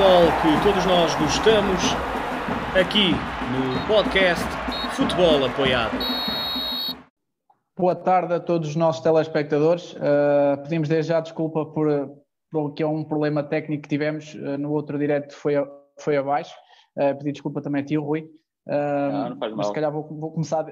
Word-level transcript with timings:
futebol 0.00 0.26
que 0.40 0.64
todos 0.64 0.86
nós 0.86 1.14
gostamos, 1.16 1.82
aqui 2.74 3.10
no 3.52 3.86
podcast 3.86 4.46
Futebol 4.96 5.44
Apoiado. 5.44 5.92
Boa 7.78 7.94
tarde 7.94 8.32
a 8.32 8.40
todos 8.40 8.70
os 8.70 8.76
nossos 8.76 9.02
telespectadores. 9.02 9.92
Uh, 9.94 10.62
pedimos 10.62 10.88
desde 10.88 11.10
já 11.10 11.20
desculpa 11.20 11.66
por, 11.66 11.86
por 12.50 12.72
que 12.72 12.82
é 12.82 12.86
um 12.86 13.04
problema 13.04 13.42
técnico 13.42 13.82
que 13.82 13.90
tivemos 13.90 14.32
uh, 14.34 14.56
no 14.56 14.72
outro 14.72 14.98
direto 14.98 15.34
foi, 15.34 15.54
foi 15.98 16.16
abaixo. 16.16 16.54
Uh, 16.96 17.18
pedi 17.18 17.32
desculpa 17.32 17.60
também 17.60 17.82
a 17.82 17.84
ti, 17.84 17.96
Rui. 17.96 18.22
Uh, 18.66 19.12
não, 19.12 19.30
não 19.30 19.38
faz 19.38 19.52
mal. 19.52 19.58
Mas 19.58 19.66
se 19.66 19.72
calhar 19.74 19.92
vou, 19.92 20.08
vou, 20.08 20.32
começar, 20.32 20.64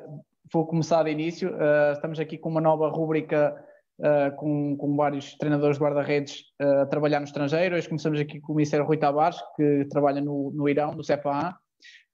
vou 0.51 0.67
começar 0.67 1.03
de 1.03 1.11
início. 1.11 1.51
Uh, 1.51 1.93
estamos 1.93 2.19
aqui 2.19 2.39
com 2.39 2.49
uma 2.49 2.63
nova 2.63 2.89
rúbrica 2.89 3.55
uh, 3.99 4.35
com, 4.37 4.77
com, 4.77 4.97
vários 4.97 5.35
treinadores 5.37 5.77
de 5.77 5.83
guarda-redes 5.83 6.45
uh, 6.61 6.83
a 6.83 6.87
trabalhar 6.87 7.21
no 7.21 7.27
estrangeiro. 7.27 7.77
Hoje 7.77 7.89
começamos 7.89 8.21
aqui 8.21 8.41
com 8.41 8.53
o 8.53 8.57
Ministério 8.57 8.87
Rui 8.87 8.97
Tavares, 8.97 9.39
que 9.57 9.87
trabalha 9.91 10.21
no, 10.21 10.51
no 10.53 10.69
Irão, 10.69 10.95
no 10.95 11.05
CEPA. 11.05 11.57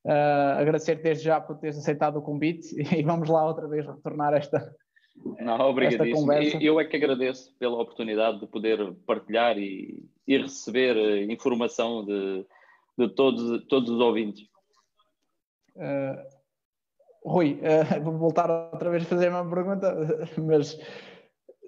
Uh, 0.04 0.58
agradecer 0.58 0.96
desde 0.96 1.24
já 1.24 1.40
por 1.40 1.56
teres 1.56 1.78
aceitado 1.78 2.18
o 2.18 2.22
convite 2.22 2.74
e 2.94 3.02
vamos 3.02 3.28
lá 3.28 3.44
outra 3.46 3.66
vez 3.66 3.86
retornar 3.86 4.34
esta, 4.34 4.74
Não, 5.40 5.58
obrigadíssimo. 5.60 6.32
Eu 6.60 6.78
é 6.78 6.84
que 6.84 6.96
agradeço 6.96 7.54
pela 7.58 7.80
oportunidade 7.80 8.40
de 8.40 8.46
poder 8.46 8.92
partilhar 9.06 9.56
e, 9.58 10.04
e 10.26 10.36
receber 10.36 11.30
informação 11.30 12.04
de, 12.04 12.46
de 12.98 13.08
todos, 13.14 13.64
todos 13.66 13.90
os 13.90 14.00
ouvintes. 14.00 14.46
Uh, 15.76 16.34
Rui, 17.24 17.58
uh, 17.62 18.00
vou 18.04 18.18
voltar 18.18 18.50
outra 18.50 18.90
vez 18.90 19.04
a 19.04 19.06
fazer 19.06 19.28
uma 19.30 19.48
pergunta, 19.48 19.96
mas 20.38 20.78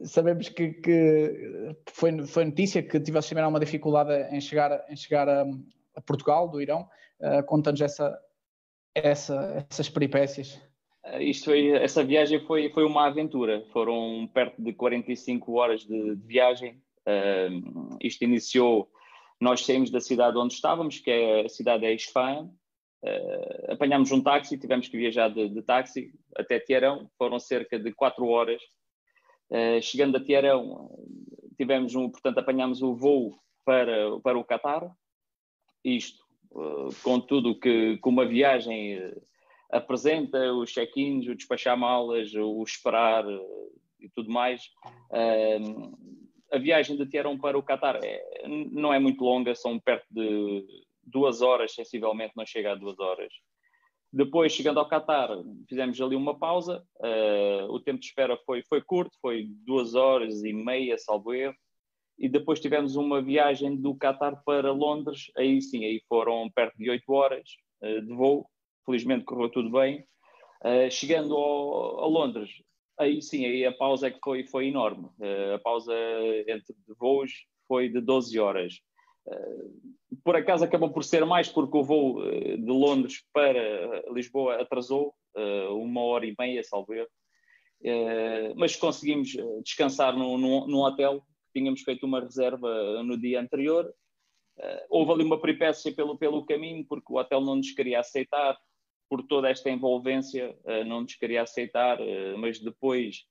sabemos 0.05 0.48
que, 0.48 0.73
que, 0.74 1.77
foi, 1.91 2.27
foi 2.27 2.45
notícia 2.45 2.82
que 2.82 3.00
tivesse 3.00 3.28
tiveram 3.28 3.48
uma 3.48 3.60
dificuldade 3.60 4.12
em 4.34 4.41
chegar, 4.41 4.84
em 4.91 4.96
chegar 4.96 5.28
a, 5.28 5.45
a 5.95 6.00
Portugal, 6.00 6.48
do 6.48 6.60
Irão. 6.60 6.88
Uh, 7.21 7.43
Conta-nos 7.46 7.80
essa, 7.80 8.18
essa, 8.95 9.66
essas 9.71 9.88
peripécias. 9.88 10.60
Uh, 11.04 11.21
isto 11.21 11.46
foi, 11.46 11.71
essa 11.71 12.04
viagem 12.04 12.40
foi, 12.46 12.71
foi 12.71 12.84
uma 12.84 13.06
aventura. 13.06 13.65
Foram 13.73 14.29
perto 14.32 14.62
de 14.62 14.73
45 14.73 15.52
horas 15.52 15.80
de, 15.80 16.16
de 16.16 16.26
viagem. 16.26 16.82
Uh, 17.06 17.96
isto 18.01 18.23
iniciou, 18.23 18.90
nós 19.40 19.65
saímos 19.65 19.90
da 19.90 20.01
cidade 20.01 20.37
onde 20.37 20.54
estávamos, 20.54 20.99
que 20.99 21.10
é 21.10 21.46
a 21.46 21.49
cidade 21.49 21.87
de 21.87 21.95
Isfahan. 21.95 22.51
Uh, 23.02 23.73
apanhámos 23.73 24.10
um 24.10 24.23
táxi, 24.23 24.59
tivemos 24.59 24.88
que 24.88 24.96
viajar 24.96 25.28
de, 25.28 25.49
de 25.49 25.62
táxi 25.62 26.12
até 26.37 26.59
Teherão. 26.59 27.09
Foram 27.16 27.38
cerca 27.38 27.78
de 27.78 27.93
4 27.93 28.26
horas 28.26 28.60
chegando 29.83 30.16
a 30.16 30.25
Tiarão, 30.25 30.91
tivemos 31.57 31.95
um, 31.95 32.11
portanto, 32.11 32.39
apanhámos 32.39 32.83
o 32.83 32.95
voo 32.95 33.39
para, 33.65 34.19
para 34.21 34.39
o 34.39 34.45
Qatar, 34.45 34.91
isto 35.85 36.23
uh, 36.52 36.89
com 37.02 37.21
tudo 37.21 37.59
que, 37.59 37.97
que 37.97 38.09
uma 38.09 38.27
viagem 38.27 38.99
uh, 38.99 39.23
apresenta, 39.71 40.52
os 40.52 40.71
check-ins, 40.71 41.27
o 41.27 41.35
despachar 41.35 41.77
malas, 41.77 42.33
o 42.35 42.63
esperar 42.63 43.24
e 44.01 44.09
tudo 44.11 44.30
mais. 44.30 44.71
a 46.52 46.59
viagem 46.59 46.97
de 46.97 47.07
Tiarão 47.07 47.39
para 47.39 47.59
o 47.59 47.63
Qatar 47.63 47.99
é, 48.02 48.47
não 48.71 48.93
é 48.93 48.99
muito 48.99 49.24
longa, 49.24 49.55
são 49.55 49.79
perto 49.80 50.07
de 50.11 50.65
duas 51.02 51.41
horas, 51.41 51.74
sensivelmente, 51.74 52.35
não 52.37 52.47
chega 52.47 52.73
a 52.73 52.74
duas 52.74 52.99
horas. 52.99 53.33
Depois, 54.16 54.50
chegando 54.50 54.80
ao 54.80 54.88
Qatar, 54.88 55.28
fizemos 55.68 56.00
ali 56.00 56.16
uma 56.16 56.38
pausa. 56.38 56.82
Uh, 56.96 57.70
o 57.70 57.78
tempo 57.78 58.00
de 58.00 58.06
espera 58.06 58.34
foi, 58.46 58.62
foi 58.62 58.80
curto, 58.80 59.14
foi 59.20 59.46
duas 59.66 59.95
horas 59.95 60.42
e 60.42 60.54
meia, 60.54 60.96
salvo 60.96 61.34
erro. 61.34 61.54
E 62.18 62.26
depois 62.26 62.59
tivemos 62.59 62.96
uma 62.96 63.20
viagem 63.20 63.76
do 63.76 63.94
Qatar 63.94 64.42
para 64.42 64.72
Londres. 64.72 65.31
Aí 65.37 65.60
sim, 65.60 65.84
aí 65.84 66.00
foram 66.09 66.48
perto 66.48 66.78
de 66.78 66.88
oito 66.88 67.12
horas 67.12 67.47
uh, 67.82 68.00
de 68.00 68.14
voo. 68.14 68.47
Felizmente 68.87 69.26
correu 69.26 69.50
tudo 69.50 69.70
bem. 69.70 70.03
Uh, 70.65 70.91
chegando 70.91 71.37
ao, 71.37 72.05
a 72.05 72.06
Londres, 72.06 72.62
aí 72.99 73.21
sim, 73.21 73.44
aí 73.44 73.66
a 73.66 73.72
pausa 73.72 74.06
é 74.06 74.10
que 74.10 74.21
foi, 74.25 74.47
foi 74.47 74.69
enorme. 74.69 75.10
a 75.55 75.59
pausa 75.59 75.93
entre 76.49 76.75
voos 76.99 77.32
foi 77.69 77.91
de 77.91 78.00
12 78.00 78.38
horas 78.38 78.81
por 80.22 80.37
acaso 80.37 80.64
acabou 80.64 80.91
por 80.91 81.04
ser 81.04 81.25
mais 81.25 81.48
porque 81.48 81.76
o 81.76 81.84
voo 81.84 82.22
eh, 82.25 82.56
de 82.56 82.70
Londres 82.70 83.25
para 83.32 84.03
Lisboa 84.12 84.60
atrasou 84.60 85.14
eh, 85.37 85.69
uma 85.69 86.03
hora 86.03 86.26
e 86.26 86.34
meia, 86.38 86.62
salvo 86.62 86.94
erro. 86.94 87.09
Eh, 87.82 88.53
mas 88.56 88.76
conseguimos 88.76 89.37
descansar 89.62 90.16
num, 90.16 90.38
num, 90.38 90.81
hotel, 90.81 91.22
tínhamos 91.53 91.82
feito 91.82 92.06
uma 92.06 92.20
reserva 92.20 93.03
no 93.03 93.16
dia 93.16 93.41
anterior. 93.41 93.92
houve 94.88 95.12
ali 95.12 95.25
uma 95.25 95.41
peripécia 95.41 95.94
pelo, 95.94 96.16
pelo 96.16 96.44
caminho, 96.44 96.84
porque 96.87 97.12
o 97.12 97.16
hotel 97.16 97.41
não 97.41 97.56
nos 97.56 97.70
queria 97.72 98.00
aceitar, 98.00 98.58
por 99.08 99.22
toda 99.22 99.48
esta 99.48 99.70
envolvência, 99.70 100.58
não 100.87 101.03
nos 101.03 101.14
queria 101.14 101.43
aceitar, 101.43 101.98
mas 102.38 102.58
depois 102.58 103.25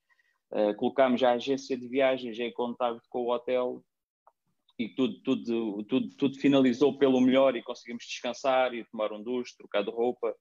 colocámos 0.78 1.22
a 1.22 1.34
agência 1.34 1.78
de 1.78 1.86
viagens 1.86 2.40
em 2.40 2.54
contato 2.54 3.02
com 3.10 3.24
o 3.24 3.32
hotel 3.32 3.84
e 4.78 4.90
tudo, 4.90 5.20
tudo, 5.22 5.84
tudo, 5.84 6.10
tudo 6.18 6.40
finalizou 6.40 6.98
pelo 6.98 7.22
melhor 7.22 7.56
e 7.56 7.64
conseguimos 7.64 8.06
descansar 8.06 8.74
e 8.74 8.84
tomar 8.86 9.12
um 9.14 9.24
duche, 9.24 9.56
trocar 9.58 9.84
de 9.84 9.92
roupa, 9.92 10.36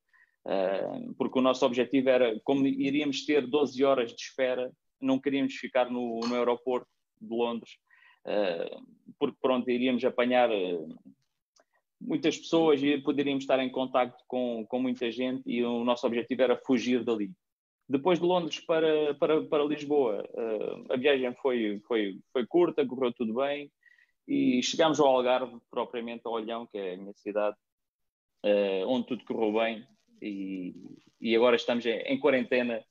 uh, 0.47 1.15
porque 1.15 1.39
o 1.39 1.43
nosso 1.43 1.65
objetivo 1.65 2.09
era, 2.09 2.39
como 2.43 2.67
iríamos 2.67 3.25
ter 3.25 3.47
12 3.47 3.84
horas 3.84 4.11
de 4.11 4.21
espera, 4.21 4.71
não 5.00 5.21
queríamos 5.21 5.55
ficar 5.55 5.91
no, 5.91 6.21
no 6.21 6.34
aeroporto 6.34 6.89
de 7.21 7.34
Londres, 7.34 7.72
uh, 8.27 8.83
porque 9.19 9.37
pronto, 9.41 9.71
iríamos 9.71 10.05
apanhar 10.05 10.51
uh, 10.51 10.95
muitas 12.01 12.37
pessoas 12.37 12.83
e 12.83 12.99
poderíamos 12.99 13.45
estar 13.45 13.61
em 13.61 13.71
contato 13.71 14.21
com, 14.27 14.66
com 14.66 14.81
muita 14.81 15.12
gente 15.12 15.43
e 15.47 15.62
o 15.62 15.84
nosso 15.84 16.06
objetivo 16.06 16.43
era 16.43 16.61
fugir 16.66 17.05
dali. 17.05 17.31
Depois 17.89 18.19
de 18.19 18.25
Londres 18.25 18.59
para, 18.61 19.15
para, 19.15 19.43
para 19.45 19.65
Lisboa, 19.65 20.27
a 20.89 20.97
viagem 20.97 21.34
foi, 21.34 21.83
foi, 21.87 22.19
foi 22.33 22.47
curta, 22.47 22.87
correu 22.87 23.12
tudo 23.12 23.34
bem, 23.34 23.71
e 24.27 24.62
chegámos 24.62 24.99
ao 24.99 25.07
Algarve, 25.07 25.59
propriamente 25.71 26.23
ao 26.25 26.33
Olhão, 26.33 26.67
que 26.67 26.79
é 26.79 26.95
a 26.95 26.97
minha 26.97 27.12
cidade, 27.15 27.57
uh, 28.45 28.89
onde 28.89 29.07
tudo 29.07 29.25
correu 29.25 29.53
bem. 29.53 29.87
E, 30.23 30.75
e 31.21 31.37
agora 31.37 31.57
estamos 31.57 31.85
em, 31.85 31.99
em 32.01 32.19
quarentena, 32.19 32.83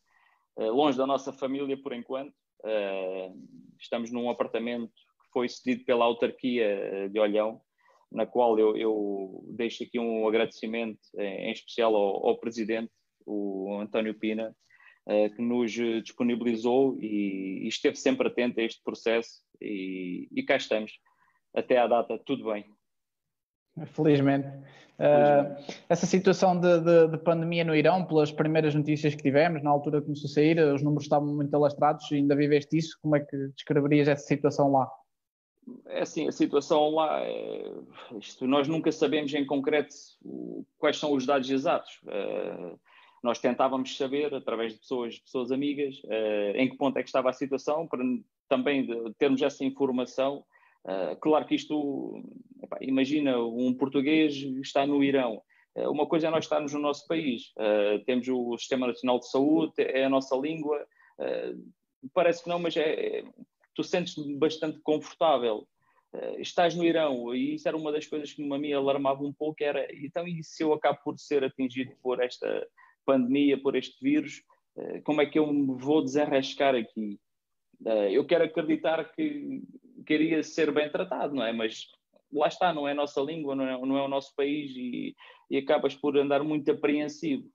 uh, 0.57 0.71
longe 0.71 0.97
da 0.97 1.07
nossa 1.07 1.33
família 1.33 1.77
por 1.77 1.93
enquanto. 1.93 2.33
Uh, 2.63 3.35
estamos 3.79 4.11
num 4.11 4.29
apartamento 4.29 4.93
que 4.93 5.31
foi 5.33 5.49
cedido 5.49 5.83
pela 5.85 6.05
autarquia 6.05 7.09
de 7.09 7.19
Olhão, 7.19 7.59
na 8.11 8.25
qual 8.25 8.57
eu, 8.59 8.77
eu 8.77 9.43
deixo 9.49 9.83
aqui 9.83 9.99
um 9.99 10.27
agradecimento 10.27 10.99
em, 11.17 11.47
em 11.47 11.51
especial 11.51 11.95
ao, 11.95 12.27
ao, 12.27 12.37
presidente, 12.37 12.91
o 13.25 13.79
António 13.79 14.13
Pina, 14.13 14.55
que 15.35 15.41
nos 15.41 15.71
disponibilizou 15.71 16.97
e, 17.01 17.63
e, 17.65 17.67
esteve 17.67 17.97
sempre 17.97 18.27
atento 18.27 18.59
a 18.59 18.63
este 18.63 18.81
processo. 18.83 19.41
E, 19.59 20.29
e 20.31 20.43
cá 20.43 20.55
estamos 20.55 20.93
até 21.53 21.77
à 21.77 21.87
data 21.87 22.19
tudo 22.25 22.51
bem. 22.51 22.65
Felizmente. 23.87 24.47
Uh, 24.99 25.57
essa 25.89 26.05
situação 26.05 26.59
de, 26.59 26.79
de, 26.79 27.07
de, 27.07 27.17
pandemia 27.17 27.63
no 27.63 27.75
Irão, 27.75 28.05
pelas 28.05 28.31
primeiras 28.31 28.75
notícias 28.75 29.15
que 29.15 29.23
tivemos, 29.23 29.63
na 29.63 29.71
altura 29.71 29.99
que 29.99 30.05
começou 30.05 30.29
a 30.29 30.33
sair, 30.33 30.59
os 30.59 30.83
números 30.83 31.03
estavam 31.05 31.33
muito 31.33 31.53
alastrados, 31.55 32.11
ainda 32.11 32.35
viveste 32.35 32.77
isso, 32.77 32.97
como 33.01 33.15
é 33.15 33.19
que 33.19 33.35
descreverias 33.55 34.07
essa 34.07 34.25
situação 34.25 34.71
lá? 34.71 34.87
É 35.87 36.01
assim, 36.01 36.27
a 36.27 36.31
situação 36.31 36.91
lá, 36.91 37.21
é, 37.21 37.71
isto, 38.19 38.45
nós 38.45 38.67
nunca 38.67 38.91
sabemos 38.91 39.33
em 39.33 39.45
concreto 39.45 39.95
quais 40.77 40.97
são 40.97 41.13
os 41.13 41.25
dados 41.25 41.49
exatos. 41.49 41.99
Uh, 42.03 42.79
nós 43.23 43.39
tentávamos 43.39 43.97
saber, 43.97 44.33
através 44.35 44.73
de 44.73 44.79
pessoas, 44.79 45.17
pessoas 45.17 45.51
amigas, 45.51 45.95
uh, 46.03 46.55
em 46.55 46.69
que 46.69 46.77
ponto 46.77 46.97
é 46.97 47.01
que 47.01 47.09
estava 47.09 47.29
a 47.29 47.33
situação, 47.33 47.87
para 47.87 48.03
também 48.47 48.85
termos 49.17 49.41
essa 49.41 49.63
informação 49.65 50.45
Uh, 50.85 51.15
claro 51.21 51.45
que 51.45 51.55
isto, 51.55 52.21
epá, 52.61 52.77
imagina 52.81 53.39
um 53.39 53.73
português 53.73 54.35
está 54.61 54.85
no 54.85 55.03
Irão. 55.03 55.41
Uh, 55.75 55.89
uma 55.89 56.05
coisa 56.05 56.27
é 56.27 56.29
nós 56.29 56.43
estarmos 56.45 56.73
no 56.73 56.79
nosso 56.79 57.07
país, 57.07 57.53
uh, 57.57 58.03
temos 58.05 58.27
o 58.27 58.57
Sistema 58.57 58.87
Nacional 58.87 59.19
de 59.19 59.29
Saúde, 59.29 59.73
é 59.77 60.05
a 60.05 60.09
nossa 60.09 60.35
língua. 60.35 60.85
parece 62.13 62.43
que 62.43 62.49
não, 62.49 62.59
mas 62.59 62.75
é, 62.75 63.19
é 63.19 63.23
tu 63.73 63.83
sentes-te 63.83 64.21
bastante 64.35 64.79
confortável. 64.81 65.67
estás 66.37 66.75
no 66.75 66.83
Irão, 66.83 67.33
e 67.33 67.55
isso 67.55 67.67
era 67.67 67.77
uma 67.77 67.91
das 67.91 68.05
coisas 68.05 68.33
que 68.33 68.43
me 68.43 68.73
alarmava 68.73 69.23
um 69.23 69.33
pouco, 69.33 69.63
era, 69.63 69.87
então 69.93 70.27
e 70.27 70.43
se 70.43 70.63
eu 70.63 70.73
acabo 70.73 70.99
por 71.03 71.17
ser 71.17 71.43
atingido 71.43 71.91
por 72.03 72.21
esta 72.21 72.67
pandemia, 73.05 73.59
por 73.59 73.75
este 73.75 73.97
vírus, 74.03 74.43
como 75.05 75.21
é 75.21 75.25
que 75.25 75.39
eu 75.39 75.51
me 75.51 75.75
vou 75.75 76.03
desenrascar 76.03 76.75
aqui? 76.75 77.19
eu 78.11 78.25
quero 78.25 78.43
acreditar 78.45 79.03
que 79.13 79.61
queria 80.05 80.43
ser 80.43 80.71
bem 80.71 80.89
tratado, 80.89 81.33
não 81.35 81.43
é? 81.43 81.51
Mas 81.51 81.87
lá 82.31 82.47
está, 82.47 82.73
não 82.73 82.87
é 82.87 82.91
a 82.91 82.95
nossa 82.95 83.21
língua, 83.21 83.55
não 83.55 83.67
é, 83.67 83.79
não 83.79 83.97
é 83.97 84.01
o 84.01 84.07
nosso 84.07 84.35
país 84.35 84.71
e, 84.75 85.15
e 85.49 85.57
acabas 85.57 85.95
por 85.95 86.17
andar 86.17 86.43
muito 86.43 86.71
apreensivo. 86.71 87.47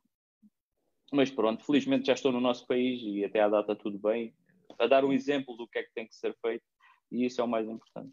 Mas 1.12 1.30
pronto, 1.30 1.64
felizmente 1.64 2.06
já 2.06 2.12
estou 2.12 2.30
no 2.30 2.40
nosso 2.40 2.66
país 2.66 3.00
e 3.02 3.24
até 3.24 3.40
à 3.40 3.48
data 3.48 3.74
tudo 3.74 3.98
bem, 3.98 4.34
a 4.78 4.86
dar 4.86 5.04
o 5.04 5.12
exemplo 5.12 5.56
do 5.56 5.66
que 5.66 5.78
é 5.78 5.82
que 5.82 5.92
tem 5.94 6.06
que 6.06 6.14
ser 6.14 6.36
feito 6.40 6.64
e 7.10 7.24
isso 7.24 7.40
é 7.40 7.44
o 7.44 7.48
mais 7.48 7.68
importante. 7.68 8.12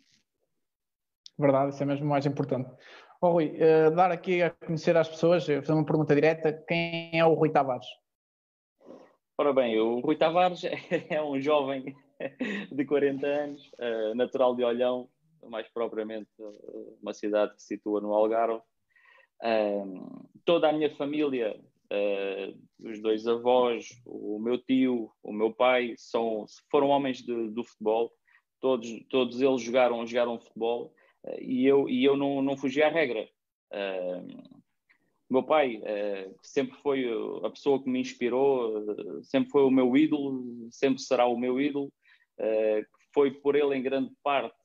Verdade, 1.37 1.73
isso 1.73 1.83
é 1.83 1.85
mesmo 1.85 2.05
o 2.05 2.09
mais 2.09 2.25
importante. 2.25 2.69
Oh, 3.21 3.31
Rui, 3.31 3.57
uh, 3.57 3.93
dar 3.93 4.11
aqui 4.11 4.41
a 4.41 4.51
conhecer 4.51 4.95
às 4.95 5.09
pessoas, 5.09 5.45
fazer 5.45 5.73
uma 5.73 5.85
pergunta 5.85 6.15
direta, 6.15 6.53
quem 6.67 7.11
é 7.17 7.25
o 7.25 7.33
Rui 7.33 7.49
Tavares? 7.49 7.87
Ora 9.37 9.51
bem, 9.51 9.77
o 9.79 9.99
Rui 9.99 10.15
Tavares 10.15 10.61
é 11.09 11.21
um 11.21 11.39
jovem 11.41 11.93
de 12.71 12.85
40 12.85 13.25
anos, 13.25 13.71
uh, 13.73 14.15
natural 14.15 14.55
de 14.55 14.63
Olhão, 14.63 15.09
mais 15.43 15.67
propriamente 15.69 16.29
uh, 16.39 16.97
uma 17.01 17.13
cidade 17.13 17.55
que 17.55 17.61
se 17.61 17.75
situa 17.75 18.01
no 18.01 18.13
Algarve. 18.13 18.61
toda 20.43 20.69
a 20.69 20.73
minha 20.73 20.93
família, 20.95 21.59
os 22.79 23.01
dois 23.01 23.27
avós, 23.27 23.89
o 24.05 24.39
meu 24.39 24.57
tio, 24.57 25.11
o 25.21 25.31
meu 25.31 25.53
pai, 25.53 25.93
são, 25.97 26.45
foram 26.71 26.89
homens 26.89 27.21
de, 27.21 27.49
do 27.49 27.63
futebol. 27.63 28.11
Todos, 28.59 28.89
todos 29.09 29.41
eles 29.41 29.61
jogaram, 29.61 30.05
jogaram 30.07 30.39
futebol 30.39 30.93
e 31.39 31.65
eu, 31.65 31.89
e 31.89 32.03
eu 32.03 32.15
não, 32.15 32.41
não 32.41 32.57
fugi 32.57 32.81
à 32.81 32.89
regra. 32.89 33.27
Uh, 33.71 34.59
meu 35.29 35.43
pai 35.43 35.77
uh, 35.77 36.35
sempre 36.41 36.77
foi 36.77 37.05
a 37.43 37.49
pessoa 37.49 37.81
que 37.81 37.89
me 37.89 37.99
inspirou, 37.99 38.77
uh, 38.79 39.23
sempre 39.23 39.49
foi 39.49 39.63
o 39.63 39.71
meu 39.71 39.95
ídolo, 39.97 40.67
sempre 40.71 41.01
será 41.01 41.25
o 41.25 41.37
meu 41.37 41.59
ídolo. 41.59 41.91
Foi 43.13 43.31
por 43.31 43.55
ele, 43.55 43.75
em 43.75 43.81
grande 43.81 44.11
parte, 44.23 44.55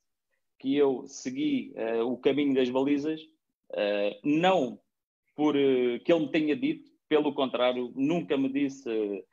que 0.59 0.77
eu 0.77 1.05
segui 1.07 1.73
o 2.05 2.17
caminho 2.19 2.55
das 2.55 2.69
balizas, 2.69 3.21
não 4.25 4.79
por 5.37 5.55
que 5.55 6.13
ele 6.13 6.21
me 6.21 6.31
tenha 6.31 6.57
dito, 6.57 6.91
pelo 7.09 7.33
contrário, 7.33 7.93
nunca 7.95 8.37
me 8.37 8.49
disse 8.49 9.25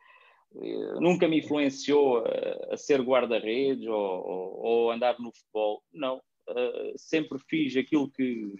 nunca 0.99 1.27
me 1.27 1.39
influenciou 1.39 2.23
a, 2.71 2.77
ser 2.77 3.01
guarda-redes 3.01 3.85
ou, 3.87 3.95
ou, 3.95 4.65
ou, 4.65 4.91
andar 4.91 5.19
no 5.19 5.31
futebol. 5.31 5.83
Não, 5.93 6.17
uh, 6.17 6.93
sempre 6.95 7.37
fiz 7.47 7.75
aquilo 7.75 8.09
que, 8.09 8.55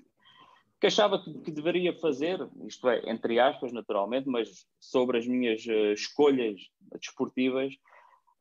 que 0.80 0.88
achava 0.88 1.22
que, 1.22 1.34
que, 1.42 1.52
deveria 1.52 1.94
fazer, 1.94 2.40
isto 2.66 2.88
é, 2.90 3.10
entre 3.10 3.40
aspas, 3.40 3.72
naturalmente, 3.72 4.28
mas 4.28 4.68
sobre 4.80 5.18
as 5.18 5.28
minhas 5.28 5.66
uh, 5.66 5.94
escolhas 5.94 6.60
desportivas. 7.00 7.74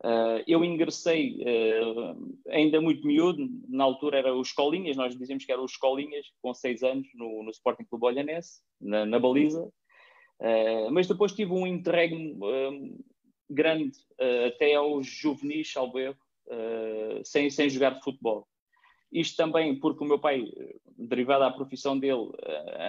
Uh, 0.04 0.44
eu 0.46 0.62
ingressei 0.62 1.38
uh, 1.40 2.38
ainda 2.50 2.80
muito 2.80 3.06
miúdo, 3.06 3.48
na 3.66 3.84
altura 3.84 4.18
era 4.18 4.34
os 4.34 4.48
Escolinhas, 4.48 4.96
nós 4.96 5.16
dizíamos 5.16 5.44
que 5.44 5.50
eram 5.50 5.64
os 5.64 5.72
Escolinhas, 5.72 6.26
com 6.42 6.52
seis 6.52 6.82
anos, 6.82 7.08
no, 7.14 7.42
no 7.42 7.50
Sporting 7.50 7.84
Clube 7.84 8.04
Olhanense, 8.04 8.60
na, 8.78 9.06
na 9.06 9.18
baliza, 9.18 9.64
uh, 9.64 10.90
mas 10.92 11.08
depois 11.08 11.32
tive 11.32 11.52
um 11.52 11.66
interregno 11.66 12.38
grande 13.48 13.96
até 14.46 14.74
aos 14.74 15.06
juvenis, 15.06 15.72
salvo 15.72 16.00
erro, 16.00 16.18
sem, 17.24 17.48
sem 17.48 17.70
jogar 17.70 18.02
futebol. 18.02 18.46
Isto 19.12 19.36
também 19.36 19.78
porque 19.78 20.02
o 20.02 20.06
meu 20.06 20.18
pai, 20.18 20.44
derivado 20.98 21.44
da 21.44 21.52
profissão 21.52 21.96
dele, 21.96 22.28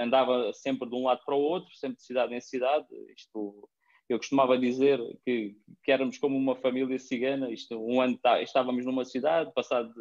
andava 0.02 0.52
sempre 0.54 0.90
de 0.90 0.96
um 0.96 1.04
lado 1.04 1.22
para 1.24 1.36
o 1.36 1.40
outro, 1.40 1.72
sempre 1.76 1.98
de 1.98 2.04
cidade 2.04 2.34
em 2.34 2.42
cidade. 2.42 2.88
Isto, 3.16 3.70
eu 4.14 4.18
costumava 4.18 4.58
dizer 4.58 5.00
que, 5.26 5.56
que 5.84 5.92
éramos 5.92 6.18
como 6.18 6.38
uma 6.38 6.56
família 6.56 6.98
cigana. 6.98 7.52
Isto, 7.52 7.78
um 7.78 8.00
ano 8.00 8.18
tá, 8.18 8.42
estávamos 8.42 8.86
numa 8.86 9.04
cidade, 9.04 9.54
passado 9.54 9.94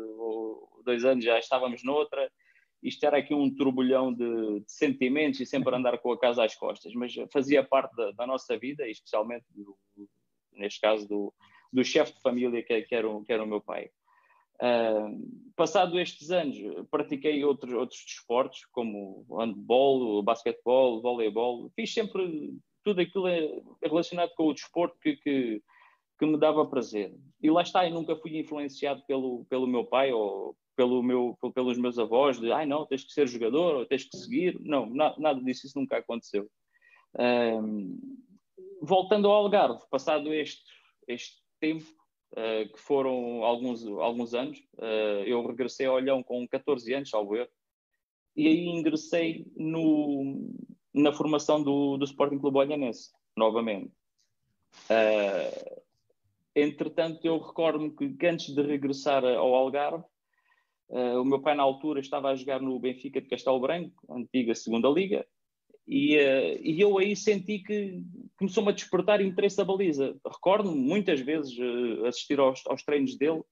dois 0.85 1.05
anos 1.05 1.25
já 1.25 1.39
estávamos 1.39 1.83
noutra. 1.83 2.31
Isto 2.83 3.05
era 3.05 3.19
aqui 3.19 3.35
um 3.35 3.53
turbilhão 3.53 4.13
de, 4.13 4.61
de 4.61 4.73
sentimentos 4.73 5.41
e 5.41 5.47
sempre 5.47 5.75
andar 5.75 5.99
com 5.99 6.13
a 6.13 6.19
casa 6.19 6.45
às 6.45 6.55
costas, 6.55 6.95
mas 6.95 7.15
fazia 7.33 7.65
parte 7.65 7.95
da, 7.97 8.13
da 8.13 8.27
nossa 8.27 8.57
vida, 8.57 8.89
especialmente 8.89 9.45
do, 9.51 9.77
neste 10.53 10.81
caso 10.81 11.09
do, 11.09 11.35
do 11.73 11.85
chefe 11.85 12.15
de 12.15 12.21
família 12.21 12.63
que, 12.63 12.83
que, 12.83 12.95
era 12.95 13.09
o, 13.09 13.25
que 13.25 13.33
era 13.33 13.43
o 13.43 13.47
meu 13.47 13.61
pai. 13.61 13.91
Uh, 14.57 15.53
passado 15.55 15.99
estes 15.99 16.31
anos, 16.31 16.57
pratiquei 16.91 17.45
outros, 17.45 17.75
outros 17.75 18.03
desportos, 18.05 18.65
como 18.67 19.27
handball, 19.31 20.23
basquetebol, 20.23 21.03
voleibol. 21.03 21.71
Fiz 21.75 21.93
sempre 21.93 22.55
tudo 22.87 23.01
aquilo 23.01 23.27
relacionado 23.83 24.31
com 24.37 24.45
o 24.45 24.55
desporto 24.55 24.97
que, 25.01 25.17
que, 25.17 25.61
que, 26.17 26.25
me 26.25 26.39
dava 26.39 26.65
prazer. 26.65 27.13
E 27.43 27.51
lá 27.51 27.63
está, 27.63 27.85
eu 27.85 27.93
nunca 27.93 28.15
fui 28.15 28.39
influenciado 28.39 29.03
pelo, 29.09 29.45
pelo 29.47 29.67
meu 29.67 29.85
pai 29.85 30.13
ou 30.13 30.57
pelo 30.77 31.03
meu, 31.03 31.37
pelos 31.53 31.77
meus 31.77 31.99
avós, 31.99 32.39
de 32.39 32.53
ai 32.53 32.65
não, 32.65 32.87
tens 32.87 33.03
que 33.03 33.13
ser 33.13 33.27
jogador 33.27 33.75
ou 33.75 33.87
tens 33.87 34.05
que 34.05 34.17
seguir. 34.17 34.57
Não, 34.61 34.87
na, 34.87 35.19
nada 35.19 35.43
disso, 35.43 35.67
isso 35.67 35.77
nunca 35.77 35.97
aconteceu. 35.99 36.49
Uh, 37.17 37.99
voltando 38.81 39.27
ao 39.27 39.43
Algarve, 39.43 39.83
passado 39.91 40.33
este, 40.33 40.63
este 41.09 41.43
tempo, 41.59 41.87
uh, 42.35 42.73
que 42.73 42.79
foram 42.79 43.43
alguns, 43.43 43.85
alguns 43.85 44.33
anos. 44.33 44.61
Uh, 44.75 45.25
eu 45.27 45.45
regressei 45.45 45.87
a 45.87 45.93
Olhão 45.93 46.23
com 46.23 46.47
14 46.47 46.95
anos, 46.95 47.11
salvo 47.11 47.35
erro, 47.35 47.51
e 48.37 48.47
aí 48.47 48.67
ingressei 48.69 49.45
no, 49.57 50.53
na 50.97 51.13
formação 51.13 51.63
do, 51.63 51.97
do 51.97 52.05
Sporting 52.05 52.39
Clube 52.39 52.59
Olhanense, 52.59 53.11
novamente. 53.37 53.93
Uh, 54.91 55.81
entretanto, 56.55 57.25
eu 57.25 57.39
recordo-me 57.39 57.91
que, 57.91 58.15
que, 58.15 58.27
antes 58.27 58.55
de 58.55 58.63
regressar 58.63 59.25
ao 59.25 59.55
Algarve, 59.55 60.05
o 60.89 61.25
meu 61.25 61.43
pai, 61.43 61.57
na 61.57 61.65
altura, 61.65 61.99
estava 61.99 62.31
a 62.31 62.37
jogar 62.37 62.61
no 62.61 62.79
Benfica 62.79 63.21
de 63.21 63.29
Castelo 63.29 63.59
Branco, 63.59 63.93
antiga 64.09 64.55
segunda 64.55 64.89
Liga, 64.89 65.27
e, 65.87 66.17
uh, 66.17 66.59
e, 66.61 66.81
eu 66.81 66.99
aí 66.99 67.15
senti 67.15 67.61
que 67.61 68.03
começou-me 68.37 68.71
a 68.71 68.75
despertar 68.75 69.21
interesse 69.21 69.57
da 69.57 69.65
baliza. 69.65 70.17
Recordo-me 70.27 70.77
muitas 70.77 71.21
vezes 71.21 71.57
uh, 71.57 72.07
assistir 72.07 72.41
aos, 72.41 72.67
aos, 72.67 72.83
treinos 72.83 73.17
dele 73.17 73.43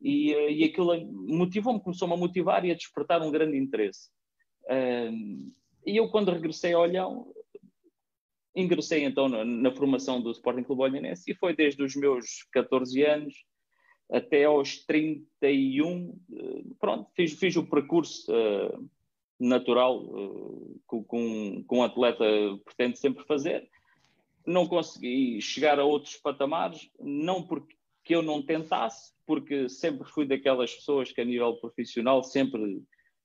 e, 0.00 0.34
uh, 0.34 0.50
e 0.50 0.64
aquilo 0.64 0.94
motivou-me, 1.26 1.80
começou-me 1.80 2.12
a 2.12 2.16
motivar 2.16 2.64
e 2.64 2.70
a 2.70 2.74
despertar 2.74 3.22
um 3.22 3.30
grande 3.30 3.56
interesse. 3.56 4.10
E 5.88 5.96
eu, 5.96 6.08
quando 6.08 6.30
regressei 6.30 6.72
ao 6.72 6.82
Olhão, 6.82 7.32
ingressei 8.54 9.04
então 9.04 9.28
na, 9.28 9.44
na, 9.44 9.70
formação 9.70 10.20
do 10.20 10.30
Sporting 10.30 10.64
Clube 10.64 10.82
Olhanense 10.82 11.30
e 11.30 11.34
foi 11.34 11.54
desde 11.54 11.82
os 11.82 11.94
meus 11.96 12.44
14 12.52 13.02
anos 13.02 13.34
até 14.10 14.44
aos 14.44 14.84
31, 14.84 16.18
pronto, 16.78 17.10
fiz, 17.14 17.32
fiz 17.34 17.56
o 17.56 17.66
percurso 17.66 18.32
natural 19.38 20.02
uh, 20.02 20.80
com, 20.86 21.62
com 21.64 21.78
um 21.78 21.82
atleta 21.82 22.24
pretende 22.64 22.98
sempre 22.98 23.24
fazer. 23.24 23.68
Não 24.46 24.66
consegui 24.66 25.40
chegar 25.40 25.78
a 25.78 25.84
outros 25.84 26.16
patamares, 26.16 26.90
não 26.98 27.42
porque 27.42 27.76
eu 28.08 28.22
não 28.22 28.42
tentasse, 28.42 29.12
porque 29.26 29.68
sempre 29.68 30.08
fui 30.08 30.26
daquelas 30.26 30.74
pessoas 30.74 31.12
que 31.12 31.20
a 31.20 31.24
nível 31.24 31.56
profissional 31.56 32.22
sempre 32.22 32.82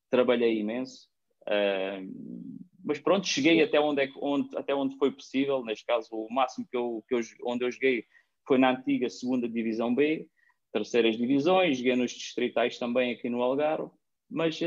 trabalhei 0.09 0.59
imenso. 0.59 1.07
Uh, 1.47 2.63
mas 2.83 2.99
pronto, 2.99 3.25
cheguei 3.27 3.61
até 3.61 3.79
onde, 3.79 4.01
é, 4.01 4.09
onde, 4.21 4.57
até 4.57 4.75
onde 4.75 4.97
foi 4.97 5.11
possível. 5.11 5.63
Neste 5.63 5.85
caso, 5.85 6.09
o 6.11 6.27
máximo 6.33 6.67
que 6.69 6.75
eu, 6.75 7.03
que 7.07 7.15
eu, 7.15 7.19
onde 7.45 7.65
eu 7.65 7.71
joguei 7.71 8.05
foi 8.45 8.57
na 8.57 8.71
antiga 8.71 9.09
segunda 9.09 9.47
divisão 9.47 9.95
B, 9.95 10.27
terceiras 10.73 11.17
divisões, 11.17 11.77
joguei 11.77 11.95
nos 11.95 12.11
distritais 12.11 12.77
também 12.77 13.13
aqui 13.13 13.29
no 13.29 13.41
Algarve. 13.41 13.89
Mas 14.29 14.59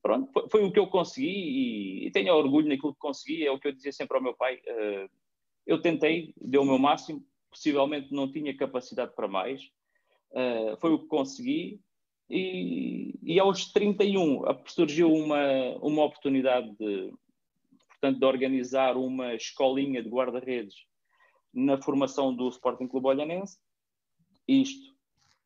pronto, 0.00 0.30
foi, 0.32 0.48
foi, 0.48 0.64
o 0.64 0.72
que 0.72 0.78
eu 0.78 0.86
consegui 0.86 1.26
e, 1.26 2.06
e, 2.06 2.10
tenho 2.12 2.32
orgulho 2.32 2.68
naquilo 2.68 2.94
que 2.94 3.00
consegui. 3.00 3.44
É 3.44 3.50
o 3.50 3.58
que 3.58 3.68
eu 3.68 3.72
dizia 3.72 3.92
sempre 3.92 4.16
ao 4.16 4.22
meu 4.22 4.34
pai. 4.34 4.56
Uh, 4.56 5.10
eu 5.66 5.80
tentei, 5.80 6.32
deu 6.40 6.62
o 6.62 6.66
meu 6.66 6.78
máximo, 6.78 7.22
possivelmente 7.50 8.12
não 8.14 8.30
tinha 8.30 8.56
capacidade 8.56 9.14
para 9.14 9.28
mais. 9.28 9.60
Foi 10.80 10.92
o 10.92 10.98
que 11.00 11.06
consegui. 11.06 11.80
E, 12.30 13.18
e, 13.24 13.40
aos 13.40 13.72
31 13.72 14.42
surgiu 14.66 15.12
uma, 15.12 15.76
uma 15.82 16.04
oportunidade 16.04 16.70
de, 16.76 17.12
portanto, 17.88 18.20
de 18.20 18.24
organizar 18.24 18.96
uma 18.96 19.34
escolinha 19.34 20.00
de 20.00 20.08
guarda-redes 20.08 20.76
na 21.52 21.82
formação 21.82 22.32
do 22.32 22.48
Sporting 22.48 22.86
Clube 22.86 23.08
Olhanense. 23.08 23.58
Isto 24.46 24.94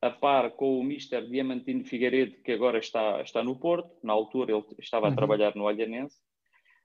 a 0.02 0.10
par 0.10 0.50
com 0.50 0.78
o 0.78 0.84
Mister 0.84 1.26
Diamantino 1.26 1.84
Figueiredo, 1.84 2.36
que 2.42 2.52
agora 2.52 2.78
está, 2.78 3.22
está 3.22 3.42
no 3.42 3.56
Porto, 3.56 3.90
na 4.02 4.12
altura 4.12 4.52
ele 4.52 4.64
estava 4.78 5.06
uhum. 5.06 5.12
a 5.12 5.16
trabalhar 5.16 5.56
no 5.56 5.64
Olhanense. 5.64 6.18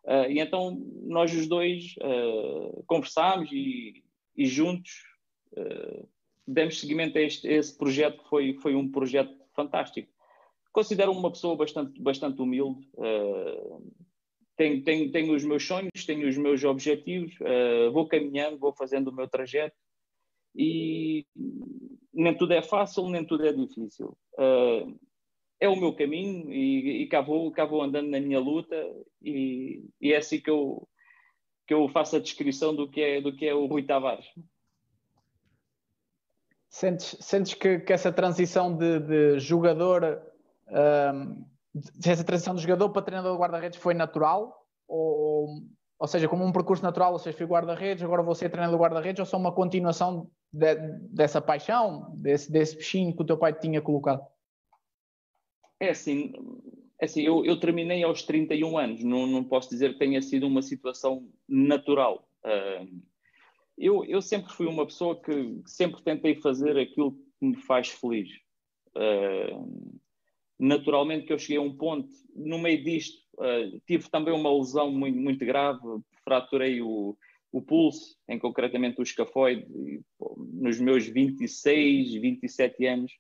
Uh, 0.06 0.32
e 0.32 0.40
então 0.40 0.82
nós 1.04 1.34
os 1.34 1.46
dois 1.46 1.96
uh, 1.98 2.82
conversámos 2.88 3.52
e, 3.52 4.02
e 4.38 4.46
juntos 4.46 5.04
uh, 5.52 6.08
demos 6.48 6.80
seguimento 6.80 7.18
a, 7.18 7.22
este, 7.22 7.48
a 7.50 7.52
esse 7.52 7.78
projeto, 7.78 8.24
que 8.24 8.30
foi, 8.30 8.54
foi 8.54 8.76
um 8.76 8.90
projeto 8.90 9.39
fantástico. 9.60 10.12
Considero 10.72 11.12
uma 11.12 11.32
pessoa 11.32 11.56
bastante, 11.56 12.00
bastante 12.02 12.42
humilde, 12.42 12.88
tenho, 14.56 14.84
tenho, 14.84 15.12
tenho 15.12 15.36
os 15.36 15.44
meus 15.44 15.66
sonhos, 15.66 16.06
tenho 16.06 16.28
os 16.28 16.38
meus 16.38 16.64
objetivos, 16.64 17.34
vou 17.92 18.08
caminhando, 18.08 18.60
vou 18.60 18.74
fazendo 18.74 19.08
o 19.10 19.16
meu 19.16 19.28
trajeto 19.28 19.76
e 20.56 21.26
nem 22.14 22.36
tudo 22.36 22.54
é 22.54 22.62
fácil, 22.62 23.10
nem 23.10 23.26
tudo 23.26 23.46
é 23.46 23.54
difícil. 23.54 24.18
Uh, 24.34 25.00
é 25.60 25.68
o 25.68 25.76
meu 25.76 25.94
caminho 25.94 26.52
e, 26.52 27.04
e 27.04 27.08
cá, 27.08 27.22
vou, 27.22 27.52
cá 27.52 27.66
vou 27.66 27.82
andando 27.82 28.10
na 28.10 28.20
minha 28.20 28.40
luta 28.40 28.76
e, 29.22 29.84
e, 30.00 30.14
é 30.14 30.18
assim 30.18 30.40
que 30.40 30.50
eu, 30.50 30.88
que 31.68 31.74
eu 31.74 31.88
faço 31.90 32.16
a 32.16 32.20
descrição 32.20 32.76
do 32.76 32.90
que 32.90 33.02
é, 33.02 33.22
do 33.22 33.36
que 33.36 33.46
é 33.46 33.54
o 33.54 33.66
Rui 33.66 33.84
Tavares. 33.84 34.26
Sentes, 36.70 37.18
sentes 37.20 37.54
que, 37.56 37.80
que 37.80 37.92
essa 37.92 38.12
transição 38.12 38.76
de, 38.76 39.00
de 39.00 39.40
jogador 39.40 40.22
um, 40.70 41.46
essa 42.06 42.24
transição 42.24 42.54
do 42.54 42.62
jogador 42.62 42.90
para 42.90 43.02
treinador 43.02 43.34
de 43.34 43.42
guarda-redes 43.42 43.80
foi 43.80 43.94
natural 43.94 44.66
ou, 44.88 45.62
ou 46.00 46.08
seja, 46.08 46.28
como 46.28 46.44
um 46.44 46.52
percurso 46.52 46.84
natural, 46.84 47.14
ou 47.14 47.20
seja, 47.20 47.38
fui 47.38 47.46
guarda-redes, 47.46 48.04
agora 48.04 48.24
vou 48.24 48.34
ser 48.34 48.50
treinador 48.50 48.78
de 48.78 48.82
guarda-redes 48.82 49.20
ou 49.20 49.26
só 49.26 49.38
uma 49.38 49.52
continuação 49.52 50.30
de, 50.52 50.76
dessa 51.12 51.42
paixão, 51.42 52.12
desse, 52.16 52.52
desse 52.52 52.76
bichinho 52.76 53.16
que 53.16 53.22
o 53.22 53.26
teu 53.26 53.38
pai 53.38 53.54
tinha 53.54 53.82
colocado? 53.82 54.26
É 55.80 55.90
assim, 55.90 56.34
é 57.00 57.06
assim 57.06 57.22
eu, 57.22 57.46
eu 57.46 57.60
terminei 57.60 58.04
aos 58.04 58.24
31 58.24 58.78
anos, 58.78 59.04
não, 59.04 59.28
não 59.28 59.44
posso 59.44 59.70
dizer 59.70 59.94
que 59.94 60.00
tenha 60.00 60.22
sido 60.22 60.48
uma 60.48 60.62
situação 60.62 61.28
natural. 61.48 62.28
Uh, 62.44 63.02
eu, 63.80 64.04
eu 64.06 64.22
sempre 64.22 64.52
fui 64.52 64.68
uma 64.68 64.86
pessoa 64.86 65.20
que 65.20 65.62
sempre 65.66 66.04
tentei 66.04 66.36
fazer 66.36 66.78
aquilo 66.78 67.14
que 67.14 67.46
me 67.46 67.56
faz 67.56 67.88
feliz. 67.90 68.30
Uh, 68.90 70.00
naturalmente 70.60 71.26
que 71.26 71.32
eu 71.32 71.40
cheguei 71.40 71.58
a 71.58 71.62
um 71.62 71.76
ponto, 71.76 72.10
no 72.36 72.60
meio 72.60 72.84
disto, 72.84 73.18
uh, 73.38 73.80
tive 73.88 74.10
também 74.10 74.34
uma 74.34 74.54
lesão 74.54 74.92
muito, 74.92 75.18
muito 75.18 75.46
grave, 75.46 75.80
fraturei 76.26 76.82
o, 76.82 77.18
o 77.54 77.62
pulso, 77.62 78.18
em 78.28 78.38
concretamente 78.38 79.00
o 79.00 79.04
escafoide, 79.04 79.66
nos 80.38 80.80
meus 80.80 81.08
26, 81.08 82.14
27 82.22 82.86
anos. 82.86 83.12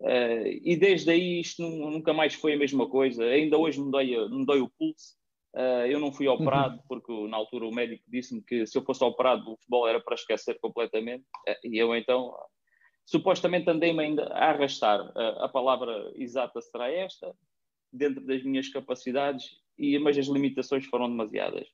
Uh, 0.00 0.48
e 0.62 0.76
desde 0.78 1.10
aí 1.10 1.40
isto 1.40 1.62
nunca 1.62 2.14
mais 2.14 2.32
foi 2.32 2.54
a 2.54 2.58
mesma 2.58 2.88
coisa. 2.88 3.22
Ainda 3.22 3.58
hoje 3.58 3.78
me 3.78 3.90
dói, 3.90 4.28
me 4.30 4.46
dói 4.46 4.60
o 4.60 4.70
pulso. 4.70 5.19
Uh, 5.54 5.86
eu 5.88 5.98
não 5.98 6.12
fui 6.12 6.28
operado 6.28 6.76
uhum. 6.76 6.82
porque 6.88 7.12
na 7.28 7.36
altura 7.36 7.66
o 7.66 7.74
médico 7.74 8.04
disse-me 8.06 8.40
que 8.40 8.66
se 8.66 8.78
eu 8.78 8.82
fosse 8.82 9.02
operado 9.02 9.50
o 9.50 9.56
futebol 9.56 9.88
era 9.88 10.00
para 10.00 10.14
esquecer 10.14 10.58
completamente. 10.60 11.24
Uh, 11.48 11.66
e 11.66 11.78
eu 11.78 11.94
então 11.94 12.32
supostamente 13.04 13.68
andei-me 13.68 14.04
ainda 14.04 14.26
a 14.28 14.50
arrastar. 14.50 15.00
Uh, 15.00 15.42
a 15.42 15.48
palavra 15.48 16.12
exata 16.14 16.60
será 16.60 16.90
esta, 16.90 17.34
dentro 17.92 18.24
das 18.24 18.44
minhas 18.44 18.68
capacidades, 18.68 19.46
e, 19.76 19.98
mas 19.98 20.16
as 20.16 20.26
limitações 20.26 20.86
foram 20.86 21.08
demasiadas. 21.08 21.66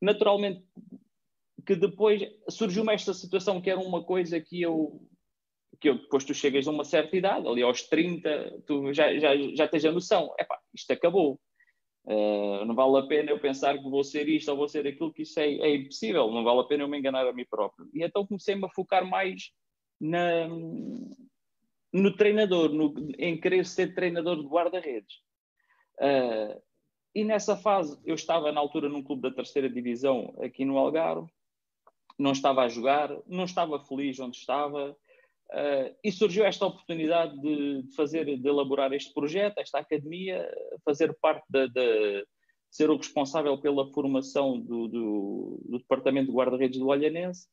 Naturalmente 0.00 0.64
que 1.66 1.74
depois 1.74 2.22
surgiu-me 2.48 2.92
esta 2.92 3.14
situação 3.14 3.60
que 3.60 3.70
era 3.70 3.80
uma 3.80 4.04
coisa 4.04 4.40
que 4.40 4.60
eu 4.60 5.00
que 5.80 5.88
eu, 5.88 5.98
depois 5.98 6.24
tu 6.24 6.32
chegas 6.32 6.68
a 6.68 6.70
uma 6.70 6.84
certa 6.84 7.16
idade, 7.16 7.46
ali 7.46 7.60
aos 7.60 7.82
30, 7.82 8.62
tu 8.64 8.92
já, 8.94 9.18
já, 9.18 9.36
já 9.54 9.68
tens 9.68 9.84
a 9.84 9.92
noção, 9.92 10.32
epá, 10.38 10.58
isto 10.72 10.90
acabou. 10.92 11.38
Uh, 12.06 12.64
não 12.66 12.74
vale 12.74 12.98
a 12.98 13.06
pena 13.06 13.30
eu 13.30 13.40
pensar 13.40 13.78
que 13.78 13.88
vou 13.88 14.04
ser 14.04 14.28
isto 14.28 14.50
ou 14.50 14.56
vou 14.56 14.68
ser 14.68 14.86
aquilo, 14.86 15.12
que 15.12 15.22
isso 15.22 15.40
é, 15.40 15.46
é 15.46 15.74
impossível, 15.74 16.30
não 16.30 16.44
vale 16.44 16.60
a 16.60 16.64
pena 16.64 16.82
eu 16.82 16.88
me 16.88 16.98
enganar 16.98 17.26
a 17.26 17.32
mim 17.32 17.46
próprio. 17.48 17.88
E 17.94 18.04
então 18.04 18.26
comecei-me 18.26 18.66
a 18.66 18.68
focar 18.68 19.06
mais 19.06 19.50
na, 19.98 20.46
no 21.92 22.14
treinador, 22.14 22.70
no, 22.70 22.94
em 23.18 23.40
querer 23.40 23.64
ser 23.64 23.94
treinador 23.94 24.36
de 24.36 24.46
guarda-redes. 24.46 25.16
Uh, 25.98 26.60
e 27.14 27.24
nessa 27.24 27.56
fase, 27.56 27.98
eu 28.04 28.14
estava 28.14 28.50
na 28.52 28.60
altura 28.60 28.88
num 28.88 29.02
clube 29.02 29.22
da 29.22 29.30
terceira 29.30 29.70
divisão 29.70 30.34
aqui 30.42 30.64
no 30.64 30.76
Algarve, 30.76 31.30
não 32.18 32.32
estava 32.32 32.62
a 32.62 32.68
jogar, 32.68 33.10
não 33.26 33.44
estava 33.44 33.78
feliz 33.80 34.18
onde 34.20 34.36
estava, 34.36 34.96
uh, 35.54 35.96
e 36.02 36.12
surgiu 36.12 36.44
esta 36.44 36.66
oportunidade 36.66 37.40
de, 37.40 37.82
de, 37.82 37.94
fazer, 37.94 38.24
de 38.24 38.48
elaborar 38.48 38.92
este 38.92 39.14
projeto, 39.14 39.58
esta 39.58 39.78
academia, 39.78 40.46
fazer 40.84 41.16
parte 41.20 41.44
de, 41.48 41.68
de 41.68 42.26
ser 42.70 42.90
o 42.90 42.96
responsável 42.96 43.56
pela 43.58 43.90
formação 43.92 44.60
do, 44.60 44.88
do, 44.88 45.62
do 45.64 45.78
departamento 45.78 46.30
de 46.30 46.36
guarda-redes 46.36 46.78
do 46.78 46.88
Olhanense, 46.88 47.46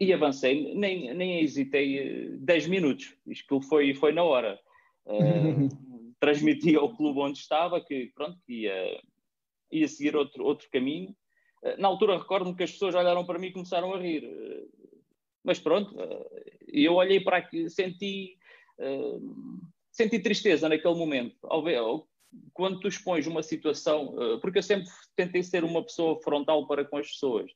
e 0.00 0.14
avancei, 0.14 0.74
nem, 0.74 1.12
nem 1.12 1.40
hesitei 1.40 2.30
10 2.38 2.68
minutos, 2.68 3.14
isto 3.26 3.60
foi, 3.60 3.92
foi 3.92 4.12
na 4.12 4.22
hora. 4.22 4.58
Uh, 5.04 5.68
transmiti 6.18 6.74
ao 6.74 6.94
clube 6.94 7.20
onde 7.20 7.38
estava 7.38 7.80
que, 7.84 8.10
pronto, 8.14 8.38
ia, 8.48 9.00
ia 9.70 9.88
seguir 9.88 10.16
outro, 10.16 10.44
outro 10.44 10.68
caminho. 10.70 11.14
Uh, 11.62 11.78
na 11.78 11.88
altura 11.88 12.16
recordo-me 12.16 12.56
que 12.56 12.62
as 12.62 12.72
pessoas 12.72 12.94
olharam 12.94 13.26
para 13.26 13.38
mim 13.38 13.48
e 13.48 13.52
começaram 13.52 13.92
a 13.92 13.98
rir. 13.98 14.24
Uh, 14.24 14.89
mas 15.44 15.58
pronto, 15.58 15.94
e 16.72 16.84
eu 16.84 16.94
olhei 16.94 17.20
para 17.20 17.38
aqui, 17.38 17.68
senti, 17.70 18.36
senti 19.90 20.18
tristeza 20.18 20.68
naquele 20.68 20.94
momento, 20.94 21.36
ao 21.44 21.62
ver, 21.62 21.80
quando 22.52 22.80
tu 22.80 22.88
expões 22.88 23.26
uma 23.26 23.42
situação, 23.42 24.14
porque 24.40 24.58
eu 24.58 24.62
sempre 24.62 24.88
tentei 25.16 25.42
ser 25.42 25.64
uma 25.64 25.82
pessoa 25.82 26.20
frontal 26.22 26.66
para 26.66 26.84
com 26.84 26.98
as 26.98 27.08
pessoas, 27.08 27.50